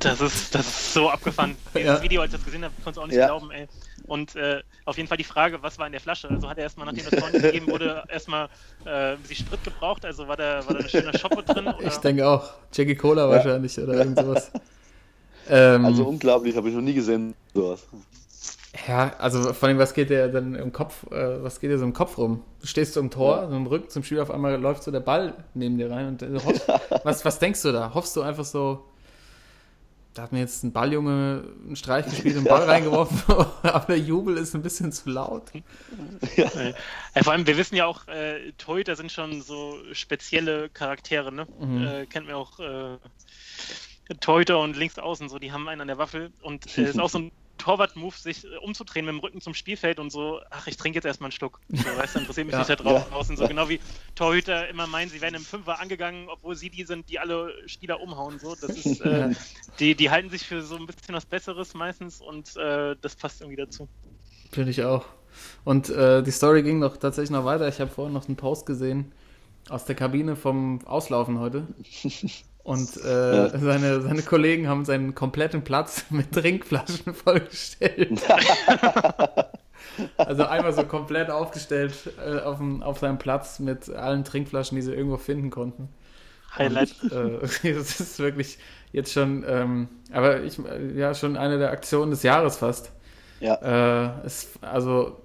Das 0.00 0.20
ist, 0.20 0.54
das 0.54 0.66
ist 0.66 0.94
so 0.94 1.10
abgefahren. 1.10 1.56
Dieses 1.74 1.86
Ja. 1.86 2.02
Video, 2.02 2.22
als 2.22 2.32
ich 2.32 2.38
das 2.38 2.44
gesehen 2.44 2.64
habe, 2.64 2.72
konnte 2.82 2.98
es 3.00 3.02
auch 3.02 3.06
nicht 3.06 3.16
Ja. 3.16 3.26
glauben, 3.26 3.50
ey. 3.50 3.66
Und 4.06 4.34
äh, 4.36 4.62
auf 4.86 4.96
jeden 4.96 5.08
Fall 5.08 5.16
die 5.18 5.24
Frage, 5.24 5.62
was 5.62 5.78
war 5.78 5.86
in 5.86 5.92
der 5.92 6.00
Flasche? 6.00 6.28
Also 6.28 6.48
hat 6.48 6.56
er 6.58 6.64
erstmal, 6.64 6.86
nachdem 6.86 7.04
das 7.10 7.20
Tor 7.20 7.30
gegeben 7.30 7.66
wurde, 7.70 8.04
erstmal 8.08 8.48
äh, 8.86 9.12
ein 9.12 9.18
bisschen 9.18 9.46
Sprit 9.46 9.62
gebraucht? 9.64 10.04
Also 10.04 10.26
war 10.28 10.36
da, 10.36 10.66
war 10.66 10.74
da 10.74 10.80
eine 10.80 10.88
schöne 10.88 11.18
Shoppe 11.18 11.42
drin? 11.42 11.66
Oder? 11.68 11.80
Ich 11.86 11.96
denke 11.98 12.26
auch. 12.26 12.50
Jackie 12.72 12.96
Cola 12.96 13.28
wahrscheinlich 13.28 13.78
oder 13.78 13.94
irgend 13.94 14.18
sowas. 14.18 14.50
Ähm, 15.46 15.84
Also 15.84 16.04
unglaublich, 16.06 16.56
habe 16.56 16.70
ich 16.70 16.74
noch 16.74 16.80
nie 16.80 16.94
gesehen. 16.94 17.34
Sowas. 17.52 17.86
Ja, 18.88 19.14
also 19.18 19.52
vor 19.52 19.68
allem, 19.68 19.78
was 19.78 19.94
geht 19.94 20.10
dir 20.10 20.28
dann 20.28 20.54
im 20.54 20.72
Kopf, 20.72 21.04
äh, 21.10 21.42
was 21.42 21.60
geht 21.60 21.70
dir 21.70 21.78
so 21.78 21.84
im 21.84 21.92
Kopf 21.92 22.18
rum? 22.18 22.42
Du 22.60 22.66
stehst 22.66 22.94
so 22.94 23.00
im 23.00 23.10
Tor, 23.10 23.46
so 23.48 23.56
im 23.56 23.66
Rücken 23.66 23.88
zum 23.88 24.02
Spiel, 24.02 24.20
auf 24.20 24.30
einmal 24.30 24.60
läuft 24.60 24.82
so 24.82 24.90
der 24.90 25.00
Ball 25.00 25.34
neben 25.54 25.78
dir 25.78 25.90
rein 25.90 26.08
und 26.08 26.22
du 26.22 26.44
hoffst, 26.44 26.68
was, 27.04 27.24
was 27.24 27.38
denkst 27.38 27.62
du 27.62 27.72
da? 27.72 27.94
Hoffst 27.94 28.16
du 28.16 28.22
einfach 28.22 28.44
so, 28.44 28.84
da 30.14 30.22
hat 30.22 30.32
mir 30.32 30.40
jetzt 30.40 30.64
ein 30.64 30.72
Balljunge 30.72 31.44
einen 31.66 31.76
Streich 31.76 32.06
gespielt 32.06 32.36
und 32.36 32.48
einen 32.48 32.58
Ball 32.58 32.68
reingeworfen, 32.68 33.22
aber 33.62 33.86
der 33.86 33.98
Jubel 33.98 34.36
ist 34.38 34.54
ein 34.54 34.62
bisschen 34.62 34.90
zu 34.90 35.08
laut. 35.10 35.52
Ja, 36.36 36.48
vor 37.22 37.32
allem, 37.32 37.46
wir 37.46 37.56
wissen 37.56 37.76
ja 37.76 37.86
auch, 37.86 38.08
äh, 38.08 38.52
Torhüter 38.58 38.96
sind 38.96 39.12
schon 39.12 39.40
so 39.40 39.78
spezielle 39.92 40.68
Charaktere, 40.68 41.32
ne? 41.32 41.46
Mhm. 41.60 41.86
Äh, 41.86 42.06
kennt 42.06 42.26
man 42.26 42.34
auch 42.34 42.58
äh, 42.58 42.98
Torhüter 44.20 44.60
und 44.60 44.76
links 44.76 44.98
außen, 44.98 45.28
so, 45.28 45.38
die 45.38 45.52
haben 45.52 45.68
einen 45.68 45.80
an 45.80 45.88
der 45.88 45.98
Waffel 45.98 46.32
und 46.42 46.66
es 46.66 46.76
ist 46.76 47.00
auch 47.00 47.08
so 47.08 47.18
ein 47.18 47.32
Torwart-Move, 47.58 48.16
sich 48.16 48.44
äh, 48.44 48.56
umzudrehen 48.58 49.06
mit 49.06 49.14
dem 49.14 49.20
Rücken 49.20 49.40
zum 49.40 49.54
Spielfeld 49.54 49.98
und 49.98 50.10
so, 50.10 50.40
ach, 50.50 50.66
ich 50.66 50.76
trinke 50.76 50.96
jetzt 50.96 51.04
erstmal 51.04 51.28
einen 51.28 51.32
Schluck. 51.32 51.60
So, 51.68 51.84
weißt 51.84 52.14
du, 52.14 52.20
interessiert 52.20 52.46
mich 52.46 52.52
Ja, 52.52 52.58
nicht 52.60 52.70
da 52.70 52.76
draußen. 52.76 53.36
So 53.36 53.46
genau 53.48 53.68
wie 53.68 53.80
Torhüter 54.14 54.68
immer 54.68 54.86
meinen, 54.86 55.10
sie 55.10 55.20
werden 55.20 55.36
im 55.36 55.44
Fünfer 55.44 55.80
angegangen, 55.80 56.28
obwohl 56.28 56.56
sie 56.56 56.70
die 56.70 56.84
sind, 56.84 57.08
die 57.08 57.18
alle 57.18 57.52
Spieler 57.66 58.00
umhauen. 58.00 58.38
So, 58.38 58.54
das 58.54 58.70
ist, 58.70 59.00
äh, 59.00 59.30
die, 59.78 59.94
die 59.94 60.10
halten 60.10 60.30
sich 60.30 60.46
für 60.46 60.62
so 60.62 60.76
ein 60.76 60.86
bisschen 60.86 61.14
was 61.14 61.26
Besseres 61.26 61.74
meistens 61.74 62.20
und 62.20 62.56
äh, 62.56 62.96
das 63.00 63.16
passt 63.16 63.40
irgendwie 63.40 63.60
dazu. 63.60 63.88
Finde 64.50 64.70
ich 64.70 64.82
auch. 64.84 65.04
Und 65.64 65.90
äh, 65.90 66.22
die 66.22 66.30
Story 66.30 66.62
ging 66.62 66.78
noch 66.78 66.96
tatsächlich 66.96 67.30
noch 67.30 67.44
weiter. 67.44 67.66
Ich 67.68 67.80
habe 67.80 67.90
vorhin 67.90 68.14
noch 68.14 68.26
einen 68.26 68.36
Post 68.36 68.66
gesehen 68.66 69.12
aus 69.68 69.84
der 69.84 69.94
Kabine 69.94 70.36
vom 70.36 70.84
Auslaufen 70.86 71.38
heute. 71.38 71.66
Und 72.64 72.96
äh, 73.04 73.36
Ja. 73.36 73.58
seine, 73.58 74.00
seine 74.00 74.22
Kollegen 74.22 74.68
haben 74.68 74.84
seinen 74.86 75.14
kompletten 75.14 75.62
Platz 75.64 76.06
mit 76.10 76.32
Trinkflaschen 76.32 77.14
vollgestellt. 77.14 78.22
also 80.16 80.44
einmal 80.44 80.72
so 80.72 80.84
komplett 80.84 81.30
aufgestellt 81.30 81.94
äh, 82.24 82.40
auf, 82.40 82.58
dem, 82.58 82.82
auf 82.82 82.98
seinem 82.98 83.18
Platz 83.18 83.58
mit 83.58 83.90
allen 83.90 84.24
Trinkflaschen, 84.24 84.76
die 84.76 84.82
sie 84.82 84.94
irgendwo 84.94 85.18
finden 85.18 85.50
konnten. 85.50 85.88
Highlight. 86.56 86.94
Und, 87.02 87.12
äh, 87.12 87.38
das 87.74 88.00
ist 88.00 88.18
wirklich 88.18 88.58
jetzt 88.92 89.12
schon, 89.12 89.44
ähm, 89.46 89.88
aber 90.12 90.42
ich, 90.42 90.58
äh, 90.58 90.92
ja, 90.98 91.14
schon 91.14 91.36
eine 91.36 91.58
der 91.58 91.70
Aktionen 91.70 92.10
des 92.12 92.22
Jahres 92.22 92.56
fast. 92.58 92.92
Ja. 93.40 94.22
Äh, 94.22 94.26
ist 94.26 94.62
also 94.62 95.18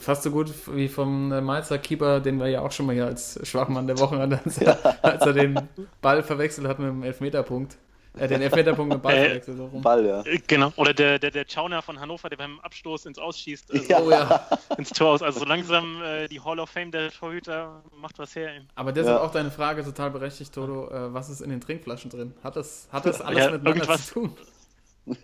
fast 0.00 0.22
so 0.22 0.30
gut 0.30 0.52
wie 0.74 0.88
vom 0.88 1.32
äh, 1.32 1.40
Mainzer 1.40 1.78
Keeper, 1.78 2.20
den 2.20 2.38
wir 2.38 2.48
ja 2.48 2.60
auch 2.60 2.72
schon 2.72 2.86
mal 2.86 2.94
hier 2.94 3.06
als 3.06 3.38
Schwachmann 3.46 3.86
der 3.86 3.98
Woche 3.98 4.18
hatten, 4.18 4.34
als, 4.44 4.58
er, 4.58 4.78
als 5.04 5.24
er 5.26 5.32
den 5.32 5.68
Ball 6.00 6.22
verwechselt 6.22 6.66
hat 6.68 6.78
mit 6.78 6.88
dem 6.88 7.02
Elfmeterpunkt. 7.02 7.76
Äh, 8.18 8.26
den 8.26 8.42
Elfmeterpunkt 8.42 8.92
mit 8.92 8.98
dem 8.98 9.02
Ball 9.02 9.14
Äh, 9.16 9.24
verwechselt. 9.26 9.56
So 9.56 9.66
rum. 9.66 9.82
Ball, 9.82 10.04
ja. 10.04 10.20
Äh, 10.22 10.40
Genau. 10.48 10.72
Oder 10.76 10.92
der, 10.92 11.18
der, 11.20 11.30
der 11.30 11.44
Chauner 11.46 11.80
von 11.80 12.00
Hannover, 12.00 12.28
der 12.28 12.36
beim 12.38 12.58
Abstoß 12.60 13.06
ins 13.06 13.18
Ausschießt, 13.20 13.70
also 13.72 13.84
Ja. 13.88 14.00
Oh 14.00 14.10
ja. 14.10 14.48
ins 14.78 14.90
Tor 14.90 15.10
aus. 15.10 15.22
Also 15.22 15.38
so 15.40 15.44
langsam 15.46 16.02
äh, 16.02 16.26
die 16.26 16.40
Hall 16.40 16.58
of 16.58 16.70
Fame 16.70 16.90
der 16.90 17.10
Torhüter 17.12 17.82
macht 18.00 18.18
was 18.18 18.34
her. 18.34 18.48
Ey. 18.52 18.60
Aber 18.74 18.90
deshalb 18.92 19.18
Ja. 19.18 19.24
auch 19.24 19.30
deine 19.30 19.52
Frage 19.52 19.84
total 19.84 20.10
berechtigt, 20.10 20.52
Toto. 20.52 20.88
Äh, 20.90 21.14
was 21.14 21.30
ist 21.30 21.40
in 21.40 21.50
den 21.50 21.60
Trinkflaschen 21.60 22.10
drin? 22.10 22.34
Hat 22.42 22.56
das, 22.56 22.88
hat 22.90 23.06
das 23.06 23.20
alles 23.20 23.38
Ja, 23.44 23.50
miteinander 23.52 23.80
irgendwas- 23.80 24.06
zu 24.08 24.14
tun? 24.14 24.36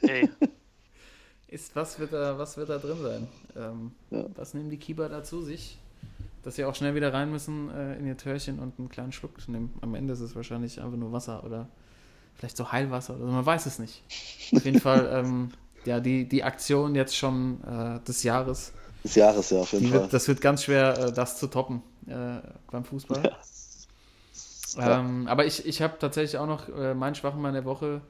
Ey. 0.03 0.29
Ist, 1.49 1.77
was, 1.77 1.99
wird 1.99 2.13
da, 2.13 2.39
was 2.39 2.57
wird 2.57 2.69
da 2.69 2.79
drin 2.79 2.97
sein? 3.03 3.29
Ähm, 3.57 3.93
Ja. 4.11 4.25
Was 4.35 4.55
nehmen 4.55 4.69
die 4.71 4.79
Keeper 4.79 5.09
da 5.09 5.23
zu 5.23 5.43
sich? 5.43 5.79
Dass 6.43 6.57
sie 6.57 6.65
auch 6.65 6.75
schnell 6.75 6.95
wieder 6.95 7.13
rein 7.13 7.31
müssen 7.31 7.71
äh, 7.71 7.97
in 7.99 8.07
ihr 8.07 8.17
Törchen 8.17 8.59
und 8.59 8.79
einen 8.79 8.89
kleinen 8.89 9.13
Schluck 9.13 9.49
nehmen. 9.49 9.73
Am 9.81 9.95
Ende 9.95 10.13
ist 10.13 10.21
es 10.21 10.35
wahrscheinlich 10.37 10.81
einfach 10.81 10.97
nur 10.97 11.13
Wasser 11.13 11.45
oder 11.45 11.69
vielleicht 12.35 12.57
so 12.57 12.71
Heilwasser 12.73 13.15
oder 13.17 13.27
so. 13.27 13.31
Man 13.33 13.47
weiß 13.47 13.67
es 13.67 13.79
nicht. 13.79 14.03
Auf 14.55 14.65
jeden 14.65 14.81
Fall, 14.81 15.09
ähm, 15.25 15.51
ja, 15.85 16.01
die, 16.01 16.29
die 16.29 16.43
Aktion 16.45 16.95
jetzt 16.95 17.17
schon 17.17 17.63
äh, 17.65 18.01
des 18.05 18.23
Jahres, 18.23 18.73
Des 19.05 19.15
Jahres, 19.15 19.51
ja, 19.51 19.59
auf 19.59 19.73
jeden 19.73 19.89
Fall. 19.89 20.03
wird, 20.03 20.13
das 20.13 20.27
wird 20.29 20.41
ganz 20.41 20.65
schwer, 20.65 20.99
äh, 20.99 21.13
das 21.13 21.39
zu 21.39 21.47
toppen 21.47 21.83
äh, 22.09 22.39
beim 22.71 22.85
Fußball. 22.85 23.35
Ähm, 24.79 25.27
aber 25.27 25.47
ich, 25.47 25.65
ich 25.65 25.81
habe 25.81 25.97
tatsächlich 25.99 26.39
auch 26.39 26.47
noch 26.47 26.69
äh, 26.69 26.93
meinen 26.95 27.15
Schwachenmann 27.15 27.55
der 27.55 27.65
Woche, 27.65 28.03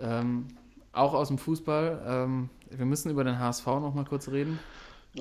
ähm, 0.00 0.46
auch 0.92 1.14
aus 1.14 1.28
dem 1.28 1.38
Fußball. 1.38 2.02
Ähm, 2.06 2.50
wir 2.70 2.86
müssen 2.86 3.10
über 3.10 3.24
den 3.24 3.38
HSV 3.38 3.66
noch 3.66 3.94
mal 3.94 4.04
kurz 4.04 4.28
reden. 4.28 4.58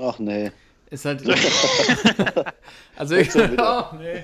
Ach 0.01 0.19
nee. 0.19 0.51
Ist 0.89 1.05
halt. 1.05 1.23
also, 2.97 3.15
ich, 3.15 3.33
oh, 3.35 3.83
nee. 3.97 4.23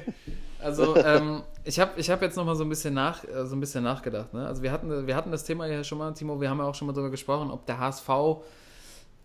Also, 0.59 0.97
ähm, 0.97 1.43
ich 1.63 1.79
habe 1.79 1.91
ich 1.97 2.09
hab 2.09 2.21
jetzt 2.21 2.35
noch 2.35 2.45
mal 2.45 2.55
so 2.55 2.63
ein 2.63 2.69
bisschen, 2.69 2.93
nach, 2.93 3.23
äh, 3.23 3.45
so 3.45 3.55
ein 3.55 3.59
bisschen 3.59 3.83
nachgedacht. 3.83 4.33
Ne? 4.33 4.45
Also, 4.45 4.61
wir 4.63 4.71
hatten, 4.71 5.07
wir 5.07 5.15
hatten 5.15 5.31
das 5.31 5.43
Thema 5.45 5.65
ja 5.67 5.83
schon 5.83 5.97
mal, 5.97 6.13
Timo, 6.13 6.41
wir 6.41 6.49
haben 6.49 6.59
ja 6.59 6.65
auch 6.65 6.75
schon 6.75 6.87
mal 6.87 6.93
darüber 6.93 7.11
gesprochen, 7.11 7.51
ob 7.51 7.65
der 7.65 7.79
HSV 7.79 8.09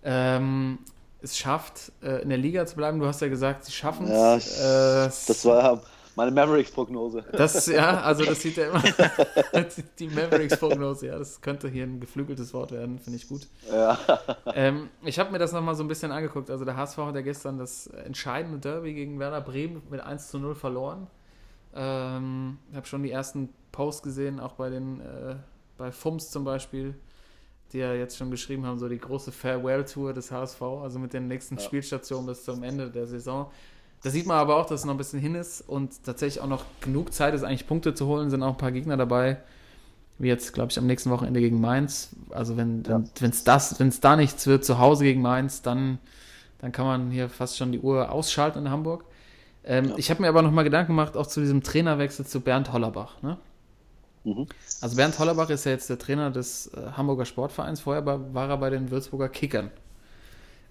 ähm, 0.05 0.78
es 1.20 1.36
schafft, 1.39 1.93
äh, 2.03 2.23
in 2.23 2.28
der 2.28 2.39
Liga 2.39 2.66
zu 2.66 2.77
bleiben. 2.77 2.99
Du 2.99 3.07
hast 3.07 3.20
ja 3.20 3.28
gesagt, 3.28 3.65
sie 3.65 3.73
schaffen 3.73 4.09
Ja, 4.09 4.36
es. 4.36 4.59
Äh, 4.61 5.11
Das 5.27 5.44
war 5.44 5.62
ja 5.62 5.81
meine 6.16 6.30
Mavericks-Prognose. 6.30 7.24
das, 7.32 7.66
ja, 7.66 8.01
also 8.02 8.24
das 8.24 8.40
sieht 8.40 8.56
ja 8.56 8.68
immer. 8.68 8.82
die 9.98 10.09
Mavericks-Prognose, 10.09 11.06
ja, 11.06 11.18
das 11.18 11.40
könnte 11.40 11.68
hier 11.68 11.84
ein 11.84 12.01
geflügeltes 12.01 12.52
Wort 12.55 12.72
werden, 12.72 12.98
finde 12.98 13.18
ich 13.18 13.28
gut. 13.28 13.47
Ja. 13.70 13.98
Ähm, 14.55 14.90
ich 15.05 15.18
habe 15.18 15.32
mir 15.32 15.39
das 15.39 15.52
nochmal 15.52 15.74
so 15.74 15.84
ein 15.84 15.89
bisschen 15.89 16.12
angeguckt. 16.12 16.51
Also 16.51 16.64
der 16.64 16.76
HSV 16.76 16.98
hat 16.98 17.14
ja 17.14 17.22
gestern 17.22 17.59
das 17.59 17.86
entscheidende 17.86 18.59
Derby 18.59 18.94
gegen 18.94 19.18
Werder 19.18 19.40
Bremen 19.40 19.82
mit 19.90 20.01
1 20.01 20.28
zu 20.28 20.39
0 20.39 20.55
verloren. 20.55 21.06
Ähm, 21.74 22.59
ich 22.70 22.76
habe 22.76 22.86
schon 22.86 23.02
die 23.02 23.10
ersten 23.10 23.48
Posts 23.72 24.02
gesehen, 24.02 24.40
auch 24.40 24.52
bei 24.52 24.68
den 24.68 25.01
äh, 25.01 25.36
bei 25.78 25.90
FUMS 25.90 26.30
zum 26.30 26.44
Beispiel, 26.44 26.94
die 27.72 27.78
ja 27.78 27.94
jetzt 27.94 28.16
schon 28.16 28.30
geschrieben 28.30 28.66
haben, 28.66 28.78
so 28.78 28.89
die 28.89 28.98
große 28.98 29.32
Farewell-Tour 29.32 30.12
des 30.12 30.30
HSV, 30.30 30.62
also 30.62 30.98
mit 30.98 31.12
den 31.12 31.28
nächsten 31.28 31.56
Ja. 31.56 31.62
Spielstationen 31.62 32.26
bis 32.26 32.44
zum 32.44 32.62
Ende 32.62 32.90
der 32.90 33.06
Saison. 33.06 33.51
Da 34.03 34.11
sieht 34.11 34.27
man 34.27 34.37
aber 34.39 34.57
auch, 34.57 34.66
dass 34.66 34.81
es 34.81 34.87
noch 34.87 34.95
ein 34.95 34.99
bisschen 34.99 35.20
hin 35.20 35.35
ist 35.37 35.61
und 35.61 36.03
tatsächlich 36.05 36.43
auch 36.43 36.49
noch 36.49 36.65
genug 36.81 37.12
Zeit 37.15 37.35
ist, 37.35 37.45
eigentlich 37.45 37.66
Punkte 37.69 37.95
zu 37.95 38.07
holen. 38.07 38.31
Sind 38.31 38.43
auch 38.43 38.51
ein 38.53 38.57
paar 38.57 38.73
Gegner 38.73 38.97
dabei, 38.97 39.39
wie 40.19 40.29
jetzt, 40.29 40.53
glaube 40.53 40.70
ich, 40.73 40.79
am 40.79 40.87
nächsten 40.87 41.11
Wochenende 41.11 41.41
gegen 41.41 41.61
Mainz. 41.61 42.11
Also 42.31 42.57
wenn 42.57 42.83
Ja. 42.85 43.03
es 43.20 43.45
das, 43.45 43.79
wenn 43.79 43.89
es 43.89 44.01
da 44.01 44.16
nichts 44.16 44.47
wird 44.47 44.65
zu 44.65 44.79
Hause 44.79 45.05
gegen 45.05 45.23
Mainz, 45.23 45.62
dann, 45.62 45.99
dann 46.61 46.73
kann 46.73 46.87
man 46.87 47.11
hier 47.11 47.29
fast 47.29 47.57
schon 47.57 47.73
die 47.73 47.81
Uhr 47.81 48.11
ausschalten 48.11 48.61
in 48.61 48.70
Hamburg. 48.70 49.05
Ähm, 49.65 49.91
Ja. 49.91 49.95
Ich 49.99 50.11
habe 50.11 50.23
mir 50.23 50.29
aber 50.29 50.43
noch 50.43 50.51
mal 50.51 50.65
Gedanken 50.65 50.93
gemacht, 50.93 51.16
auch 51.16 51.27
zu 51.29 51.41
diesem 51.41 51.62
Trainerwechsel 51.62 52.27
zu 52.27 52.41
Bernd 52.41 52.73
Hollerbach. 52.73 53.23
Ne? 53.23 53.39
Mhm. 54.24 54.47
Also 54.81 54.97
Bernd 54.97 55.19
Hollerbach 55.19 55.51
ist 55.51 55.65
ja 55.65 55.73
jetzt 55.73 55.89
der 55.91 55.99
Trainer 55.99 56.31
des 56.33 56.69
äh, 56.74 56.93
Hamburger 56.97 57.24
Sportvereins. 57.24 57.81
Vorher 57.81 58.05
war 58.07 58.49
er 58.49 58.57
bei 58.57 58.70
den 58.70 58.91
Würzburger 58.91 59.29
Kickern. 59.29 59.70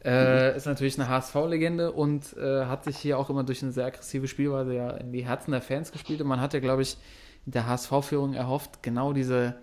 Äh, 0.03 0.55
Ist 0.55 0.65
natürlich 0.65 0.99
eine 0.99 1.09
HSV-Legende 1.09 1.91
und 1.91 2.35
äh, 2.37 2.65
hat 2.65 2.83
sich 2.85 2.97
hier 2.97 3.19
auch 3.19 3.29
immer 3.29 3.43
durch 3.43 3.61
eine 3.61 3.71
sehr 3.71 3.85
aggressive 3.85 4.27
Spielweise 4.27 4.73
ja 4.73 4.89
in 4.91 5.11
die 5.11 5.25
Herzen 5.25 5.51
der 5.51 5.61
Fans 5.61 5.91
gespielt. 5.91 6.21
Und 6.21 6.27
man 6.27 6.41
hat 6.41 6.53
ja, 6.53 6.59
glaube 6.59 6.81
ich, 6.81 6.97
in 7.45 7.51
der 7.51 7.67
HSV-Führung 7.67 8.33
erhofft, 8.33 8.81
genau 8.81 9.13
diese 9.13 9.55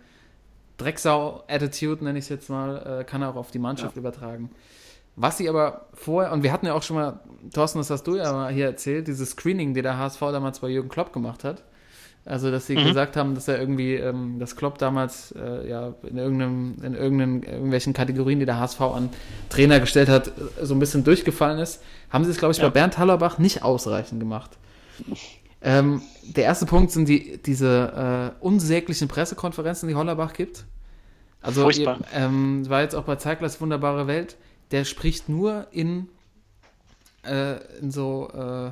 Drecksau-Attitude, 0.76 2.04
nenne 2.04 2.18
ich 2.18 2.26
es 2.26 2.28
jetzt 2.28 2.50
mal, 2.50 3.00
äh, 3.00 3.04
kann 3.04 3.22
er 3.22 3.30
auch 3.30 3.36
auf 3.36 3.50
die 3.50 3.58
Mannschaft 3.58 3.96
übertragen. 3.96 4.50
Was 5.16 5.36
sie 5.36 5.48
aber 5.48 5.86
vorher, 5.94 6.30
und 6.32 6.44
wir 6.44 6.52
hatten 6.52 6.66
ja 6.66 6.74
auch 6.74 6.84
schon 6.84 6.94
mal, 6.94 7.18
Thorsten, 7.52 7.78
das 7.78 7.90
hast 7.90 8.04
du 8.04 8.16
ja 8.16 8.32
mal 8.32 8.52
hier 8.52 8.66
erzählt, 8.66 9.08
dieses 9.08 9.30
Screening, 9.30 9.74
die 9.74 9.82
der 9.82 9.98
HSV 9.98 10.20
damals 10.20 10.60
bei 10.60 10.68
Jürgen 10.68 10.88
Klopp 10.88 11.12
gemacht 11.12 11.42
hat. 11.42 11.64
Also, 12.28 12.50
dass 12.50 12.66
sie 12.66 12.76
Mhm. 12.76 12.84
gesagt 12.84 13.16
haben, 13.16 13.34
dass 13.34 13.48
er 13.48 13.58
irgendwie, 13.58 13.94
ähm, 13.94 14.38
dass 14.38 14.54
Klopp 14.54 14.76
damals 14.78 15.32
äh, 15.32 15.68
ja 15.68 15.94
in 16.02 16.18
irgendeinem, 16.18 16.76
in 16.82 16.94
irgendeinen, 16.94 17.42
irgendwelchen 17.42 17.94
Kategorien, 17.94 18.38
die 18.38 18.44
der 18.44 18.60
HSV 18.60 18.80
an 18.82 19.08
Trainer 19.48 19.80
gestellt 19.80 20.10
hat, 20.10 20.30
so 20.62 20.74
ein 20.74 20.78
bisschen 20.78 21.04
durchgefallen 21.04 21.58
ist, 21.58 21.82
haben 22.10 22.24
sie 22.24 22.30
es, 22.30 22.36
glaube 22.38 22.52
ich, 22.52 22.58
Ja. 22.58 22.64
bei 22.64 22.70
Bernd 22.70 22.98
Hallerbach 22.98 23.38
nicht 23.38 23.62
ausreichend 23.62 24.20
gemacht. 24.20 24.58
Ähm, 25.62 26.02
der 26.22 26.44
erste 26.44 26.66
Punkt 26.66 26.92
sind 26.92 27.08
die, 27.08 27.38
diese 27.44 28.34
äh, 28.40 28.44
unsäglichen 28.44 29.08
Pressekonferenzen, 29.08 29.88
die 29.88 29.94
Hollerbach 29.94 30.34
gibt. 30.34 30.64
Also, 31.40 31.62
Furchtbar. 31.62 31.98
ihr, 32.00 32.06
ähm, 32.20 32.68
war 32.68 32.82
jetzt 32.82 32.94
auch 32.94 33.04
bei 33.04 33.16
Zeiglers 33.16 33.60
Wunderbare 33.60 34.06
Welt, 34.06 34.36
der 34.70 34.84
spricht 34.84 35.28
nur 35.30 35.66
in, 35.70 36.08
äh, 37.24 37.56
in 37.80 37.90
so, 37.90 38.28
äh, 38.34 38.70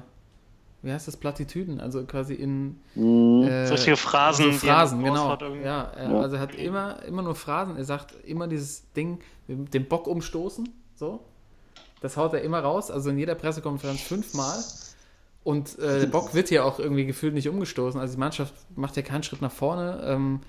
wie 0.83 0.93
heißt 0.93 1.09
das, 1.09 1.17
Plattitüden, 1.17 1.81
also 1.81 2.05
quasi 2.05 2.35
in 2.35 2.79
Mhm. 2.95 3.43
äh, 3.43 3.67
So 3.67 3.75
richtige 3.75 3.97
Phrasen, 3.97 4.45
so 4.47 4.51
die 4.51 4.57
Phrasen, 4.59 5.03
genau. 5.03 5.37
Ja, 5.65 5.91
äh, 5.97 6.05
Ja. 6.13 6.21
also 6.21 6.37
er 6.37 6.43
hat 6.43 6.55
immer, 6.55 7.03
immer 7.05 7.23
nur 7.23 7.35
Phrasen. 7.35 7.77
Er 7.77 7.85
sagt 7.85 8.15
immer 8.25 8.47
dieses 8.47 8.91
Ding, 8.93 9.19
mit 9.49 9.75
dem 9.75 9.87
Bock 9.87 10.07
umstoßen, 10.07 10.69
so. 10.95 11.21
Das 12.01 12.17
haut 12.17 12.35
er 12.35 12.43
immer 12.43 12.61
raus, 12.61 12.91
also 12.91 13.11
in 13.11 13.19
jeder 13.19 13.35
Pressekonferenz 13.35 14.01
fünfmal. 14.03 14.63
Und 15.43 15.79
äh, 15.79 16.01
der 16.01 16.07
Bock 16.09 16.35
wird 16.35 16.51
ja 16.51 16.63
auch 16.65 16.79
irgendwie 16.79 17.07
gefühlt 17.07 17.33
nicht 17.35 17.49
umgestoßen. 17.49 17.99
Also 18.01 18.15
die 18.15 18.21
Mannschaft 18.21 18.53
macht 18.77 18.97
ja 18.97 19.03
keinen 19.03 19.23
Schritt 19.23 19.41
nach 19.43 19.53
vorne. 19.53 20.01
Ähm, 20.05 20.41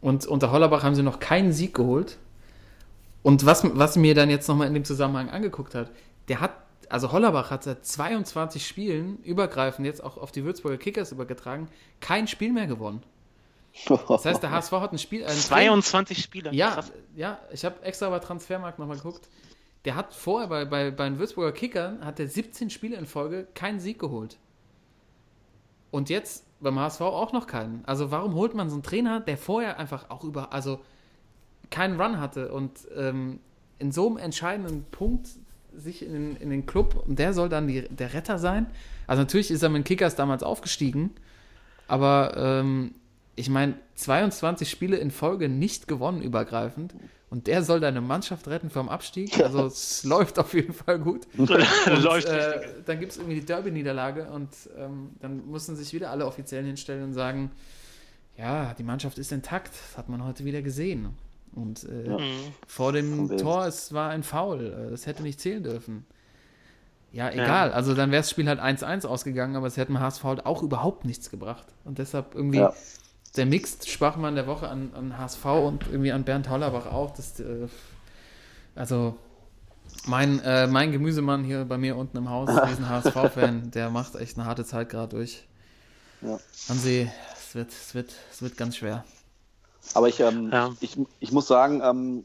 und 0.00 0.26
unter 0.26 0.50
Hollerbach 0.52 0.82
haben 0.82 0.94
sie 0.94 1.02
noch 1.02 1.18
keinen 1.20 1.52
Sieg 1.52 1.74
geholt. 1.74 2.18
Und 3.22 3.44
was, 3.46 3.64
was 3.76 3.96
mir 3.96 4.14
dann 4.14 4.30
jetzt 4.30 4.48
nochmal 4.48 4.66
in 4.68 4.74
dem 4.74 4.84
Zusammenhang 4.84 5.28
angeguckt 5.30 5.74
hat, 5.74 5.90
der 6.28 6.40
hat, 6.40 6.52
also 6.88 7.12
Hollerbach 7.12 7.50
hat 7.50 7.64
seit 7.64 7.84
22 7.84 8.66
Spielen 8.66 9.18
übergreifend 9.22 9.86
jetzt 9.86 10.02
auch 10.02 10.16
auf 10.16 10.32
die 10.32 10.44
Würzburger 10.44 10.78
Kickers 10.78 11.12
übergetragen, 11.12 11.68
kein 12.00 12.26
Spiel 12.26 12.52
mehr 12.52 12.66
gewonnen. 12.66 13.02
Das 14.08 14.24
heißt, 14.24 14.42
der 14.42 14.50
HSV 14.50 14.72
hat 14.72 14.92
ein 14.92 14.98
Spiel. 14.98 15.24
Ein 15.24 15.36
22 15.36 16.18
Spieler. 16.18 16.52
ja, 16.52 16.72
Krass. 16.72 16.92
ja, 17.14 17.38
ich 17.52 17.64
habe 17.64 17.82
extra 17.82 18.10
bei 18.10 18.18
Transfermarkt 18.18 18.78
nochmal 18.78 18.96
geguckt. 18.96 19.28
der 19.84 19.94
hat 19.94 20.12
vorher 20.12 20.48
bei, 20.48 20.64
bei, 20.64 20.90
bei 20.90 21.08
den 21.08 21.18
Würzburger 21.18 21.52
Kickern, 21.52 22.04
hat 22.04 22.18
er 22.18 22.26
17 22.26 22.70
Spiele 22.70 22.96
in 22.96 23.06
Folge 23.06 23.46
keinen 23.54 23.78
Sieg 23.80 23.98
geholt. 23.98 24.38
Und 25.90 26.10
jetzt 26.10 26.44
beim 26.60 26.78
HSV 26.78 27.00
auch 27.00 27.32
noch 27.32 27.46
keinen. 27.46 27.84
Also 27.86 28.10
warum 28.10 28.34
holt 28.34 28.54
man 28.54 28.68
so 28.68 28.74
einen 28.74 28.82
Trainer, 28.82 29.20
der 29.20 29.38
vorher 29.38 29.78
einfach 29.78 30.10
auch 30.10 30.24
über, 30.24 30.52
also 30.52 30.80
keinen 31.70 32.00
Run 32.00 32.20
hatte 32.20 32.52
und 32.52 32.72
ähm, 32.96 33.40
in 33.78 33.92
so 33.92 34.08
einem 34.08 34.18
entscheidenden 34.18 34.84
Punkt 34.90 35.28
sich 35.76 36.04
in, 36.04 36.12
den- 36.12 36.36
in 36.36 36.50
den 36.50 36.66
Club 36.66 37.02
und 37.06 37.18
der 37.18 37.32
soll 37.32 37.48
dann 37.48 37.66
die, 37.68 37.82
der 37.88 38.12
Retter 38.14 38.38
sein? 38.38 38.66
Also 39.06 39.22
natürlich 39.22 39.50
ist 39.50 39.62
er 39.62 39.68
mit 39.68 39.80
den 39.80 39.84
Kickers 39.84 40.14
damals 40.16 40.42
aufgestiegen, 40.42 41.10
aber 41.88 42.34
ähm, 42.36 42.94
ich 43.36 43.48
meine, 43.48 43.74
22 43.94 44.68
Spiele 44.68 44.96
in 44.98 45.10
Folge 45.10 45.48
nicht 45.48 45.88
gewonnen 45.88 46.22
übergreifend 46.22 46.94
und 47.30 47.46
der 47.46 47.62
soll 47.62 47.80
deine 47.80 48.00
Mannschaft 48.00 48.48
retten 48.48 48.70
vom 48.70 48.88
Abstieg. 48.88 49.38
Also 49.42 49.66
es 49.66 50.04
läuft 50.04 50.38
auf 50.38 50.52
jeden 50.52 50.72
Fall 50.72 50.98
gut. 50.98 51.26
Und, 51.38 51.50
äh, 51.50 52.60
dann 52.84 52.98
gibt 53.00 53.12
es 53.12 53.18
irgendwie 53.18 53.36
die 53.40 53.46
Derby-Niederlage 53.46 54.28
und 54.30 54.48
ähm, 54.76 55.10
dann 55.20 55.48
müssen 55.48 55.76
sich 55.76 55.92
wieder 55.94 56.10
alle 56.10 56.26
Offiziellen 56.26 56.66
hinstellen 56.66 57.04
und 57.04 57.12
sagen, 57.12 57.50
ja, 58.36 58.74
die 58.74 58.82
Mannschaft 58.82 59.18
ist 59.18 59.30
intakt, 59.32 59.68
das 59.72 59.96
hat 59.98 60.08
man 60.08 60.24
heute 60.24 60.44
wieder 60.44 60.60
gesehen. 60.62 61.08
Und 61.54 61.84
äh, 61.84 62.08
Mhm. 62.08 62.54
vor 62.66 62.92
dem? 62.92 63.36
Tor, 63.38 63.66
es 63.66 63.92
war 63.92 64.10
ein 64.10 64.22
Foul, 64.22 64.66
äh, 64.86 64.90
das 64.90 65.06
hätte 65.06 65.22
nicht 65.22 65.40
zählen 65.40 65.62
dürfen. 65.62 66.06
Ja, 67.12 67.28
egal, 67.30 67.72
also 67.72 67.94
dann 67.94 68.12
wäre 68.12 68.20
das 68.22 68.30
Spiel 68.30 68.46
halt 68.48 68.60
1-1 68.60 69.04
ausgegangen, 69.04 69.56
aber 69.56 69.66
es 69.66 69.76
hätte 69.76 69.88
dem 69.92 69.98
HSV 69.98 70.22
halt 70.22 70.46
auch 70.46 70.62
überhaupt 70.62 71.04
nichts 71.04 71.28
gebracht. 71.28 71.66
Und 71.84 71.98
deshalb 71.98 72.36
irgendwie 72.36 72.58
Ja. 72.58 72.72
der 73.36 73.46
Mixed 73.46 73.88
sprach 73.88 74.16
man 74.16 74.36
der 74.36 74.46
Woche 74.46 74.68
an, 74.68 74.92
an 74.94 75.18
HSV 75.18 75.44
und 75.46 75.86
irgendwie 75.88 76.12
an 76.12 76.22
Bernd 76.22 76.48
Hollerbach 76.48 76.86
auch. 76.86 77.10
Das, 77.10 77.40
äh, 77.40 77.66
also 78.76 79.16
mein, 80.06 80.38
äh, 80.44 80.68
mein 80.68 80.92
Gemüsemann 80.92 81.42
hier 81.42 81.64
bei 81.64 81.78
mir 81.78 81.96
unten 81.96 82.16
im 82.16 82.30
Haus, 82.30 82.48
diesen 82.70 82.88
HSV-Fan, 82.88 83.72
der 83.72 83.90
macht 83.90 84.14
echt 84.14 84.38
eine 84.38 84.46
harte 84.46 84.64
Zeit 84.64 84.88
gerade 84.88 85.16
durch. 85.16 85.48
Ja. 86.22 86.38
Hansi, 86.68 87.10
es 87.34 87.54
wird, 87.56 87.70
es, 87.70 87.92
wird, 87.94 88.12
es 88.30 88.40
wird 88.40 88.56
ganz 88.56 88.76
schwer. 88.76 89.04
Aber 89.94 90.08
ich, 90.08 90.20
ähm, 90.20 90.50
Ja. 90.52 90.70
ich, 90.80 90.98
ich 91.18 91.32
muss 91.32 91.46
sagen, 91.46 91.82
ähm, 91.82 92.24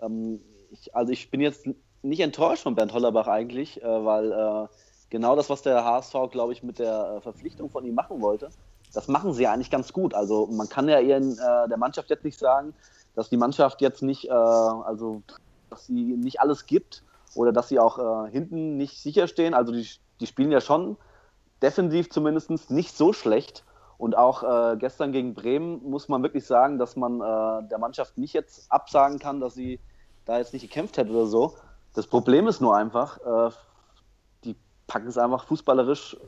ähm, 0.00 0.40
ich, 0.70 0.94
also 0.94 1.12
ich 1.12 1.30
bin 1.30 1.40
jetzt 1.40 1.66
nicht 2.02 2.20
enttäuscht 2.20 2.62
von 2.62 2.74
Bernd 2.74 2.92
Hollerbach 2.92 3.28
eigentlich, 3.28 3.82
äh, 3.82 4.04
weil 4.04 4.32
äh, 4.32 4.68
genau 5.10 5.36
das, 5.36 5.50
was 5.50 5.62
der 5.62 5.84
HSV, 5.84 6.14
glaube 6.30 6.52
ich, 6.52 6.62
mit 6.62 6.78
der 6.78 7.16
äh, 7.16 7.20
Verpflichtung 7.20 7.70
von 7.70 7.84
ihm 7.84 7.94
machen 7.94 8.20
wollte, 8.20 8.50
das 8.92 9.08
machen 9.08 9.32
sie 9.32 9.44
ja 9.44 9.52
eigentlich 9.52 9.70
ganz 9.70 9.92
gut. 9.92 10.14
Also 10.14 10.46
man 10.46 10.68
kann 10.68 10.88
ja 10.88 11.00
ihren, 11.00 11.32
äh, 11.38 11.68
der 11.68 11.76
Mannschaft 11.76 12.10
jetzt 12.10 12.24
nicht 12.24 12.38
sagen, 12.38 12.74
dass 13.14 13.28
die 13.28 13.36
Mannschaft 13.36 13.80
jetzt 13.80 14.02
nicht, 14.02 14.28
äh, 14.28 14.32
also 14.32 15.22
dass 15.70 15.86
sie 15.86 16.16
nicht 16.16 16.40
alles 16.40 16.66
gibt 16.66 17.02
oder 17.34 17.52
dass 17.52 17.68
sie 17.68 17.78
auch 17.78 17.98
äh, 17.98 18.30
hinten 18.30 18.76
nicht 18.76 19.00
sicher 19.00 19.26
stehen. 19.28 19.54
Also 19.54 19.72
die, 19.72 19.88
die 20.20 20.26
spielen 20.26 20.52
ja 20.52 20.60
schon 20.60 20.96
defensiv 21.62 22.10
zumindest 22.10 22.70
nicht 22.70 22.96
so 22.96 23.12
schlecht. 23.12 23.64
Und 24.04 24.18
auch 24.18 24.42
äh, 24.42 24.76
gestern 24.76 25.12
gegen 25.12 25.32
Bremen 25.32 25.82
muss 25.82 26.10
man 26.10 26.22
wirklich 26.22 26.44
sagen, 26.44 26.76
dass 26.76 26.94
man 26.94 27.22
äh, 27.22 27.66
der 27.70 27.78
Mannschaft 27.78 28.18
nicht 28.18 28.34
jetzt 28.34 28.70
absagen 28.70 29.18
kann, 29.18 29.40
dass 29.40 29.54
sie 29.54 29.80
da 30.26 30.36
jetzt 30.36 30.52
nicht 30.52 30.60
gekämpft 30.60 30.98
hätte 30.98 31.10
oder 31.10 31.24
so. 31.24 31.54
Das 31.94 32.06
Problem 32.06 32.46
ist 32.46 32.60
nur 32.60 32.76
einfach, 32.76 33.16
äh, 33.16 33.50
die 34.44 34.56
packen 34.86 35.06
es 35.06 35.16
einfach 35.16 35.44
fußballerisch, 35.44 36.18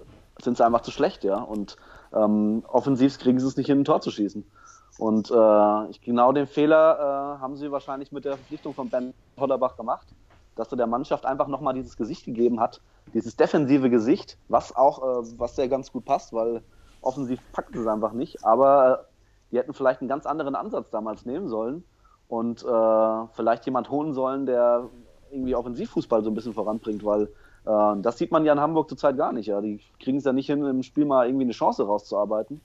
sind 0.40 0.56
sie 0.56 0.64
einfach 0.64 0.80
zu 0.80 0.90
schlecht, 0.90 1.22
ja. 1.22 1.36
Und 1.36 1.76
ähm, 2.14 2.64
offensiv 2.66 3.18
kriegen 3.18 3.38
sie 3.38 3.46
es 3.46 3.58
nicht 3.58 3.66
hin, 3.66 3.80
ein 3.80 3.84
Tor 3.84 4.00
zu 4.00 4.10
schießen. 4.10 4.50
Und 4.96 5.30
äh, 5.30 5.98
genau 6.02 6.32
den 6.32 6.46
Fehler 6.46 7.36
äh, 7.36 7.42
haben 7.42 7.56
sie 7.56 7.70
wahrscheinlich 7.70 8.10
mit 8.10 8.24
der 8.24 8.38
Verpflichtung 8.38 8.72
von 8.72 8.88
Ben 8.88 9.12
Hodderbach 9.38 9.76
gemacht, 9.76 10.06
dass 10.54 10.72
er 10.72 10.78
der 10.78 10.86
Mannschaft 10.86 11.26
einfach 11.26 11.46
nochmal 11.46 11.74
dieses 11.74 11.98
Gesicht 11.98 12.24
gegeben 12.24 12.58
hat, 12.58 12.80
dieses 13.12 13.36
defensive 13.36 13.90
Gesicht, 13.90 14.38
was 14.48 14.74
auch, 14.74 15.02
äh, 15.02 15.26
was 15.36 15.56
sehr 15.56 15.68
ganz 15.68 15.92
gut 15.92 16.06
passt, 16.06 16.32
weil 16.32 16.62
offensiv 17.06 17.40
packt 17.52 17.74
es 17.76 17.86
einfach 17.86 18.12
nicht, 18.12 18.44
aber 18.44 19.06
die 19.50 19.58
hätten 19.58 19.72
vielleicht 19.72 20.00
einen 20.00 20.08
ganz 20.08 20.26
anderen 20.26 20.54
Ansatz 20.54 20.90
damals 20.90 21.24
nehmen 21.24 21.48
sollen 21.48 21.84
und 22.28 22.62
äh, 22.62 23.26
vielleicht 23.32 23.64
jemand 23.66 23.90
holen 23.90 24.12
sollen, 24.12 24.46
der 24.46 24.88
irgendwie 25.30 25.54
Offensivfußball 25.54 26.22
so 26.22 26.30
ein 26.30 26.34
bisschen 26.34 26.54
voranbringt, 26.54 27.04
weil 27.04 27.28
äh, 27.66 28.00
das 28.00 28.18
sieht 28.18 28.32
man 28.32 28.44
ja 28.44 28.52
in 28.52 28.60
Hamburg 28.60 28.88
zurzeit 28.88 29.16
gar 29.16 29.32
nicht. 29.32 29.46
Ja. 29.46 29.60
Die 29.60 29.80
kriegen 30.00 30.18
es 30.18 30.24
ja 30.24 30.32
nicht 30.32 30.46
hin, 30.46 30.64
im 30.64 30.82
Spiel 30.82 31.04
mal 31.04 31.26
irgendwie 31.26 31.44
eine 31.44 31.52
Chance 31.52 31.84
rauszuarbeiten. 31.84 32.60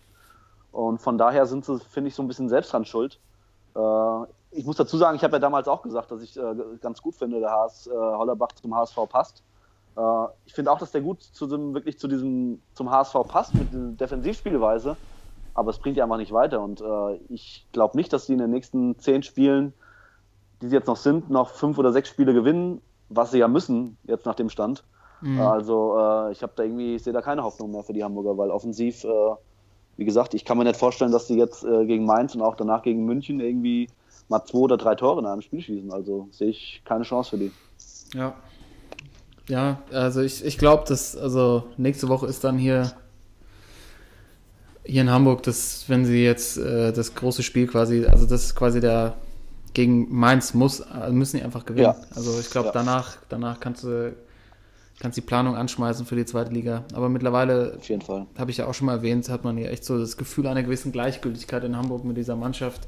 Und 0.72 1.02
von 1.02 1.18
daher 1.18 1.46
sind 1.46 1.66
sie, 1.66 1.80
finde 1.80 2.08
ich, 2.08 2.16
so 2.16 2.24
ein 2.24 2.28
bisschen 2.28 2.50
selbst 2.50 2.72
dran 2.72 2.86
schuld. 2.86 3.20
Äh, 3.76 4.24
ich 4.52 4.66
muss 4.66 4.78
dazu 4.78 4.98
sagen, 4.98 5.16
ich 5.16 5.24
habe 5.24 5.34
ja 5.34 5.40
damals 5.40 5.68
auch 5.68 5.82
gesagt, 5.82 6.12
dass 6.12 6.22
ich 6.22 6.38
äh, 6.38 6.56
ganz 6.82 7.02
gut 7.02 7.16
finde, 7.16 7.40
der 7.40 7.52
HS, 7.52 7.88
äh, 7.88 7.92
Hollerbach 7.92 8.52
zum 8.54 8.76
HSV 8.76 8.98
passt. 9.10 9.44
Äh, 9.98 10.26
ich 10.46 10.54
finde 10.54 10.72
auch, 10.72 10.80
dass 10.80 10.92
der 10.92 11.02
gut 11.02 11.22
zu 11.22 11.48
dem, 11.48 11.74
wirklich 11.74 12.00
zu 12.00 12.08
diesem, 12.08 12.62
zum 12.74 12.92
HSV 12.92 13.16
passt 13.28 13.56
mit 13.56 13.74
der 13.74 14.08
Defensivspielweise. 14.08 14.98
Aber 15.54 15.70
es 15.72 15.80
bringt 15.80 15.98
ja 15.98 16.06
einfach 16.06 16.18
nicht 16.18 16.32
weiter. 16.32 16.62
Und 16.62 16.82
äh, 16.82 17.16
ich 17.30 17.68
glaube 17.72 17.98
nicht, 17.98 18.14
dass 18.14 18.26
sie 18.26 18.34
in 18.34 18.40
den 18.40 18.52
nächsten 18.52 18.98
zehn 19.00 19.24
Spielen, 19.24 19.74
die 20.62 20.68
sie 20.68 20.76
jetzt 20.76 20.88
noch 20.88 20.98
sind, 20.98 21.30
noch 21.30 21.50
fünf 21.50 21.78
oder 21.78 21.92
sechs 21.92 22.10
Spiele 22.10 22.34
gewinnen, 22.34 22.82
was 23.10 23.32
sie 23.32 23.40
ja 23.40 23.48
müssen, 23.48 23.98
jetzt 24.04 24.26
nach 24.26 24.36
dem 24.36 24.50
Stand. 24.50 24.84
Also 25.40 25.98
äh, 25.98 26.32
ich 26.32 26.42
habe 26.42 26.54
da 26.56 26.64
irgendwie, 26.64 26.96
ich 26.96 27.04
sehe 27.04 27.14
da 27.14 27.22
keine 27.22 27.44
Hoffnung 27.44 27.72
mehr 27.72 27.84
für 27.84 27.94
die 27.94 28.04
Hamburger, 28.04 28.38
weil 28.38 28.50
offensiv, 28.50 29.04
äh, 29.04 29.36
wie 29.98 30.06
gesagt, 30.06 30.34
ich 30.34 30.46
kann 30.46 30.58
mir 30.58 30.64
nicht 30.64 30.78
vorstellen, 30.80 31.12
dass 31.12 31.28
sie 31.28 31.38
jetzt 31.38 31.64
äh, 31.64 31.86
gegen 31.86 32.06
Mainz 32.06 32.34
und 32.34 32.42
auch 32.42 32.56
danach 32.56 32.82
gegen 32.82 33.06
München 33.06 33.40
irgendwie 33.40 33.90
mal 34.30 34.44
zwei 34.46 34.60
oder 34.60 34.78
drei 34.78 34.96
Tore 34.96 35.20
in 35.20 35.28
einem 35.28 35.42
Spiel 35.42 35.62
schießen. 35.62 35.92
Also 35.92 36.28
sehe 36.32 36.50
ich 36.50 36.82
keine 36.86 37.04
Chance 37.04 37.32
für 37.32 37.38
die. 37.38 37.52
Ja. 38.14 38.34
Ja, 39.48 39.82
also 39.92 40.22
ich, 40.22 40.46
ich 40.46 40.58
glaube, 40.58 40.84
dass, 40.88 41.16
also 41.18 41.64
nächste 41.78 42.08
Woche 42.08 42.28
ist 42.28 42.44
dann 42.44 42.58
hier, 42.58 42.94
hier 44.86 45.02
in 45.02 45.10
Hamburg, 45.10 45.44
dass, 45.44 45.86
wenn 45.88 46.06
sie 46.06 46.24
jetzt 46.24 46.58
äh, 46.58 46.92
das 46.94 47.16
große 47.16 47.44
Spiel 47.44 47.68
quasi, 47.68 48.06
also 48.06 48.26
das 48.26 48.46
ist 48.46 48.56
quasi 48.56 48.80
der 48.80 49.16
gegen 49.74 50.14
Mainz 50.14 50.54
muss, 50.54 50.82
also 50.82 51.14
müssen 51.14 51.38
die 51.38 51.44
einfach 51.44 51.66
gewinnen. 51.66 51.86
Ja. 51.86 51.96
Also 52.16 52.40
ich 52.40 52.50
glaube, 52.50 52.68
Ja. 52.68 52.74
danach, 52.74 53.18
danach 53.30 53.60
kannst 53.60 53.84
du 53.84 54.14
kannst 55.00 55.18
die 55.18 55.22
Planung 55.22 55.56
anschmeißen 55.56 56.06
für 56.06 56.16
die 56.16 56.26
zweite 56.26 56.52
Liga. 56.52 56.84
Aber 56.94 57.10
mittlerweile 57.10 57.80
habe 58.38 58.52
ich 58.52 58.58
ja 58.58 58.68
auch 58.68 58.74
schon 58.76 58.86
mal 58.86 58.98
erwähnt, 58.98 59.28
hat 59.30 59.44
man 59.44 59.58
hier 59.58 59.72
echt 59.72 59.84
so 59.84 59.98
das 59.98 60.16
Gefühl 60.16 60.46
einer 60.46 60.62
gewissen 60.62 60.92
Gleichgültigkeit 60.92 61.64
in 61.64 61.76
Hamburg 61.76 62.06
mit 62.06 62.18
dieser 62.18 62.36
Mannschaft. 62.36 62.88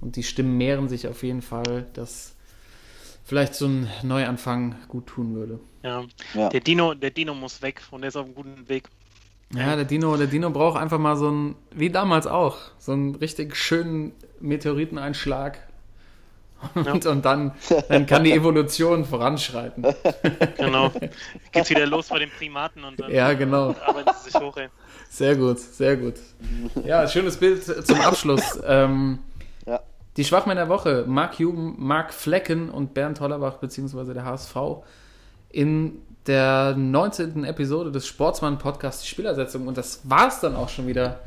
Und 0.00 0.16
die 0.16 0.24
Stimmen 0.24 0.56
mehren 0.56 0.88
sich 0.88 1.06
auf 1.06 1.22
jeden 1.22 1.40
Fall, 1.40 1.86
dass 1.92 2.34
vielleicht 3.24 3.54
so 3.54 3.66
ein 3.66 3.88
Neuanfang 4.02 4.76
gut 4.88 5.06
tun 5.06 5.34
würde. 5.34 5.60
Ja. 5.82 6.04
Ja. 6.34 6.48
Der 6.48 6.60
Dino, 6.60 6.94
der 6.94 7.10
Dino 7.10 7.34
muss 7.34 7.62
weg 7.62 7.82
und 7.90 8.02
der 8.02 8.08
ist 8.08 8.16
auf 8.16 8.24
einem 8.26 8.34
guten 8.34 8.68
Weg. 8.68 8.84
Ja, 9.54 9.76
der 9.76 9.84
Dino, 9.84 10.16
der 10.16 10.28
Dino 10.28 10.48
braucht 10.50 10.80
einfach 10.80 10.98
mal 10.98 11.16
so 11.16 11.28
einen, 11.28 11.56
wie 11.72 11.90
damals 11.90 12.26
auch, 12.26 12.56
so 12.78 12.92
einen 12.92 13.14
richtig 13.16 13.54
schönen 13.56 14.12
Meteoriteneinschlag. 14.40 15.58
Und, 16.76 17.06
und 17.06 17.24
dann, 17.24 17.52
dann 17.88 18.06
kann 18.06 18.22
die 18.22 18.30
Evolution 18.32 19.04
voranschreiten. 19.04 19.84
Genau. 20.56 20.92
Geht's 21.50 21.70
wieder 21.70 21.86
los 21.86 22.08
bei 22.08 22.20
den 22.20 22.30
Primaten 22.30 22.84
und 22.84 23.00
dann 23.00 23.10
Ja, 23.10 23.32
genau. 23.32 23.74
arbeiten 23.84 24.10
sie 24.22 24.30
sich 24.30 24.40
hoch. 24.40 24.56
Ey. 24.56 24.68
Sehr 25.10 25.34
gut, 25.34 25.58
sehr 25.58 25.96
gut. 25.96 26.14
Ja, 26.84 27.08
schönes 27.08 27.36
Bild 27.36 27.64
zum 27.64 28.00
Abschluss. 28.00 28.60
Ähm, 28.64 29.18
Ja. 29.18 29.31
Die 30.16 30.24
Schwachmänner 30.24 30.62
der 30.62 30.68
Woche, 30.68 31.04
Mark 31.06 31.38
Huben, 31.38 31.74
Mark 31.78 32.12
Flecken 32.12 32.68
und 32.68 32.92
Bernd 32.92 33.20
Hollerbach, 33.20 33.56
beziehungsweise 33.56 34.12
der 34.12 34.24
HSV, 34.24 34.56
in 35.50 36.02
der 36.26 36.74
19. 36.76 37.44
Episode 37.44 37.90
des 37.90 38.06
Sportsmann-Podcasts, 38.06 39.02
die 39.02 39.08
Spielersetzung. 39.08 39.66
Und 39.66 39.78
das 39.78 40.00
war 40.04 40.28
es 40.28 40.40
dann 40.40 40.54
auch 40.54 40.68
schon 40.68 40.86
wieder 40.86 41.20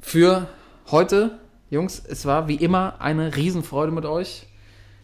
für 0.00 0.46
heute. 0.90 1.38
Jungs, 1.70 2.02
es 2.06 2.24
war 2.26 2.48
wie 2.48 2.56
immer 2.56 3.00
eine 3.00 3.34
Riesenfreude 3.34 3.92
mit 3.92 4.04
euch. 4.04 4.46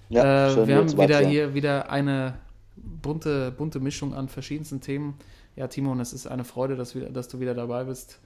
Ja, 0.09 0.49
äh, 0.49 0.55
schön, 0.55 0.69
wir 0.69 0.77
haben 0.77 0.93
wieder 0.93 1.23
ja. 1.23 1.29
hier 1.29 1.55
wieder 1.55 1.91
eine 1.91 2.35
bunte, 2.77 3.51
bunte 3.51 3.81
Mischung 3.81 4.15
an 4.15 4.29
verschiedensten 4.29 4.81
Themen. 4.81 5.15
Ja, 5.57 5.67
Timon, 5.67 6.01
es 6.01 6.13
ist 6.13 6.27
eine 6.27 6.45
Freude, 6.45 6.77
dass, 6.77 6.95
wir, 6.95 7.11
dass 7.11 7.29
du 7.29 7.41
wieder 7.41 7.55
dabei 7.55 7.85
bist. 7.85 8.21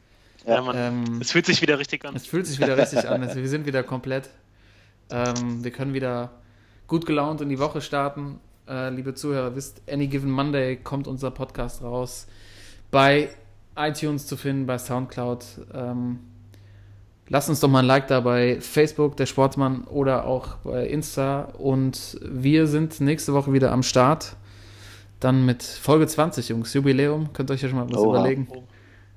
Ja, 0.46 0.60
Mann. 0.60 0.76
Ähm, 0.76 1.18
es 1.20 1.30
fühlt 1.32 1.46
sich 1.46 1.62
wieder 1.62 1.78
richtig 1.78 2.04
an. 2.04 2.14
es 2.14 2.26
fühlt 2.26 2.46
sich 2.46 2.60
wieder 2.60 2.76
richtig 2.76 3.08
an. 3.08 3.22
Also 3.22 3.36
wir 3.40 3.48
sind 3.48 3.66
wieder 3.66 3.82
komplett. 3.82 4.28
Ähm, 5.10 5.62
wir 5.62 5.70
können 5.70 5.94
wieder 5.94 6.30
gut 6.86 7.06
gelaunt 7.06 7.40
in 7.40 7.48
die 7.48 7.58
Woche 7.58 7.80
starten. 7.80 8.38
Äh, 8.68 8.90
liebe 8.90 9.14
Zuhörer, 9.14 9.56
wisst, 9.56 9.82
Any 9.90 10.06
Given 10.06 10.30
Monday 10.30 10.76
kommt 10.76 11.06
unser 11.06 11.30
Podcast 11.30 11.82
raus. 11.82 12.26
Bei 12.90 13.30
iTunes 13.76 14.26
zu 14.26 14.36
finden, 14.36 14.66
bei 14.66 14.78
Soundcloud. 14.78 15.44
Ähm, 15.74 16.20
lasst 17.28 17.48
uns 17.48 17.60
doch 17.60 17.68
mal 17.68 17.80
ein 17.80 17.86
Like 17.86 18.06
da 18.08 18.20
bei 18.20 18.60
Facebook, 18.60 19.16
der 19.16 19.26
Sportsmann 19.26 19.84
oder 19.84 20.26
auch 20.26 20.56
bei 20.58 20.86
Insta. 20.86 21.48
Und 21.58 22.18
wir 22.22 22.66
sind 22.66 23.00
nächste 23.00 23.32
Woche 23.32 23.52
wieder 23.52 23.72
am 23.72 23.82
Start. 23.82 24.36
Dann 25.20 25.46
mit 25.46 25.62
Folge 25.62 26.06
20, 26.06 26.48
Jungs. 26.48 26.74
Jubiläum. 26.74 27.32
Könnt 27.32 27.50
ihr 27.50 27.54
euch 27.54 27.62
ja 27.62 27.68
schon 27.68 27.78
mal 27.78 27.88
was 27.88 27.96
Oha. 27.96 28.18
überlegen. 28.18 28.48
Oh, 28.50 28.64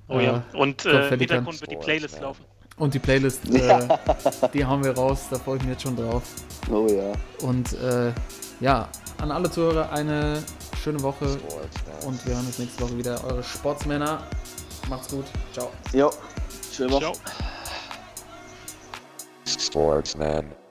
oh 0.10 0.20
ja. 0.20 0.44
Und 0.54 0.86
äh, 0.86 1.10
im 1.10 1.20
Hintergrund 1.20 1.60
wird 1.62 1.72
die 1.72 1.78
Playlist 1.78 2.22
laufen. 2.22 2.46
Und 2.78 2.94
die 2.94 3.00
Playlist, 3.00 3.46
äh, 3.54 3.88
die 4.54 4.66
hauen 4.66 4.84
wir 4.84 4.96
raus, 4.96 5.28
da 5.30 5.40
freue 5.40 5.58
ich 5.58 5.64
mich 5.64 5.72
jetzt 5.72 5.84
schon 5.84 5.96
drauf. 5.96 6.24
Oh 6.70 6.88
ja. 6.88 7.14
Und 7.48 7.72
äh, 7.74 8.12
ja, 8.60 8.90
an 9.22 9.32
alle 9.32 9.50
Zuhörer 9.50 9.92
eine 9.92 10.44
schöne 10.84 11.02
Woche 11.02 11.26
Sportsman. 11.30 12.04
und 12.06 12.26
wir 12.26 12.36
hören 12.36 12.46
uns 12.46 12.60
nächste 12.60 12.84
Woche 12.84 12.98
wieder. 12.98 13.24
Eure 13.24 13.44
Sportsmänner. 13.44 14.24
Macht's 14.90 15.08
gut. 15.10 15.26
Ciao. 15.54 15.72
Jo, 15.94 16.12
schöne 16.72 16.92
Woche. 16.92 17.02
Ciao. 17.02 17.14
Sportsman. 19.46 20.65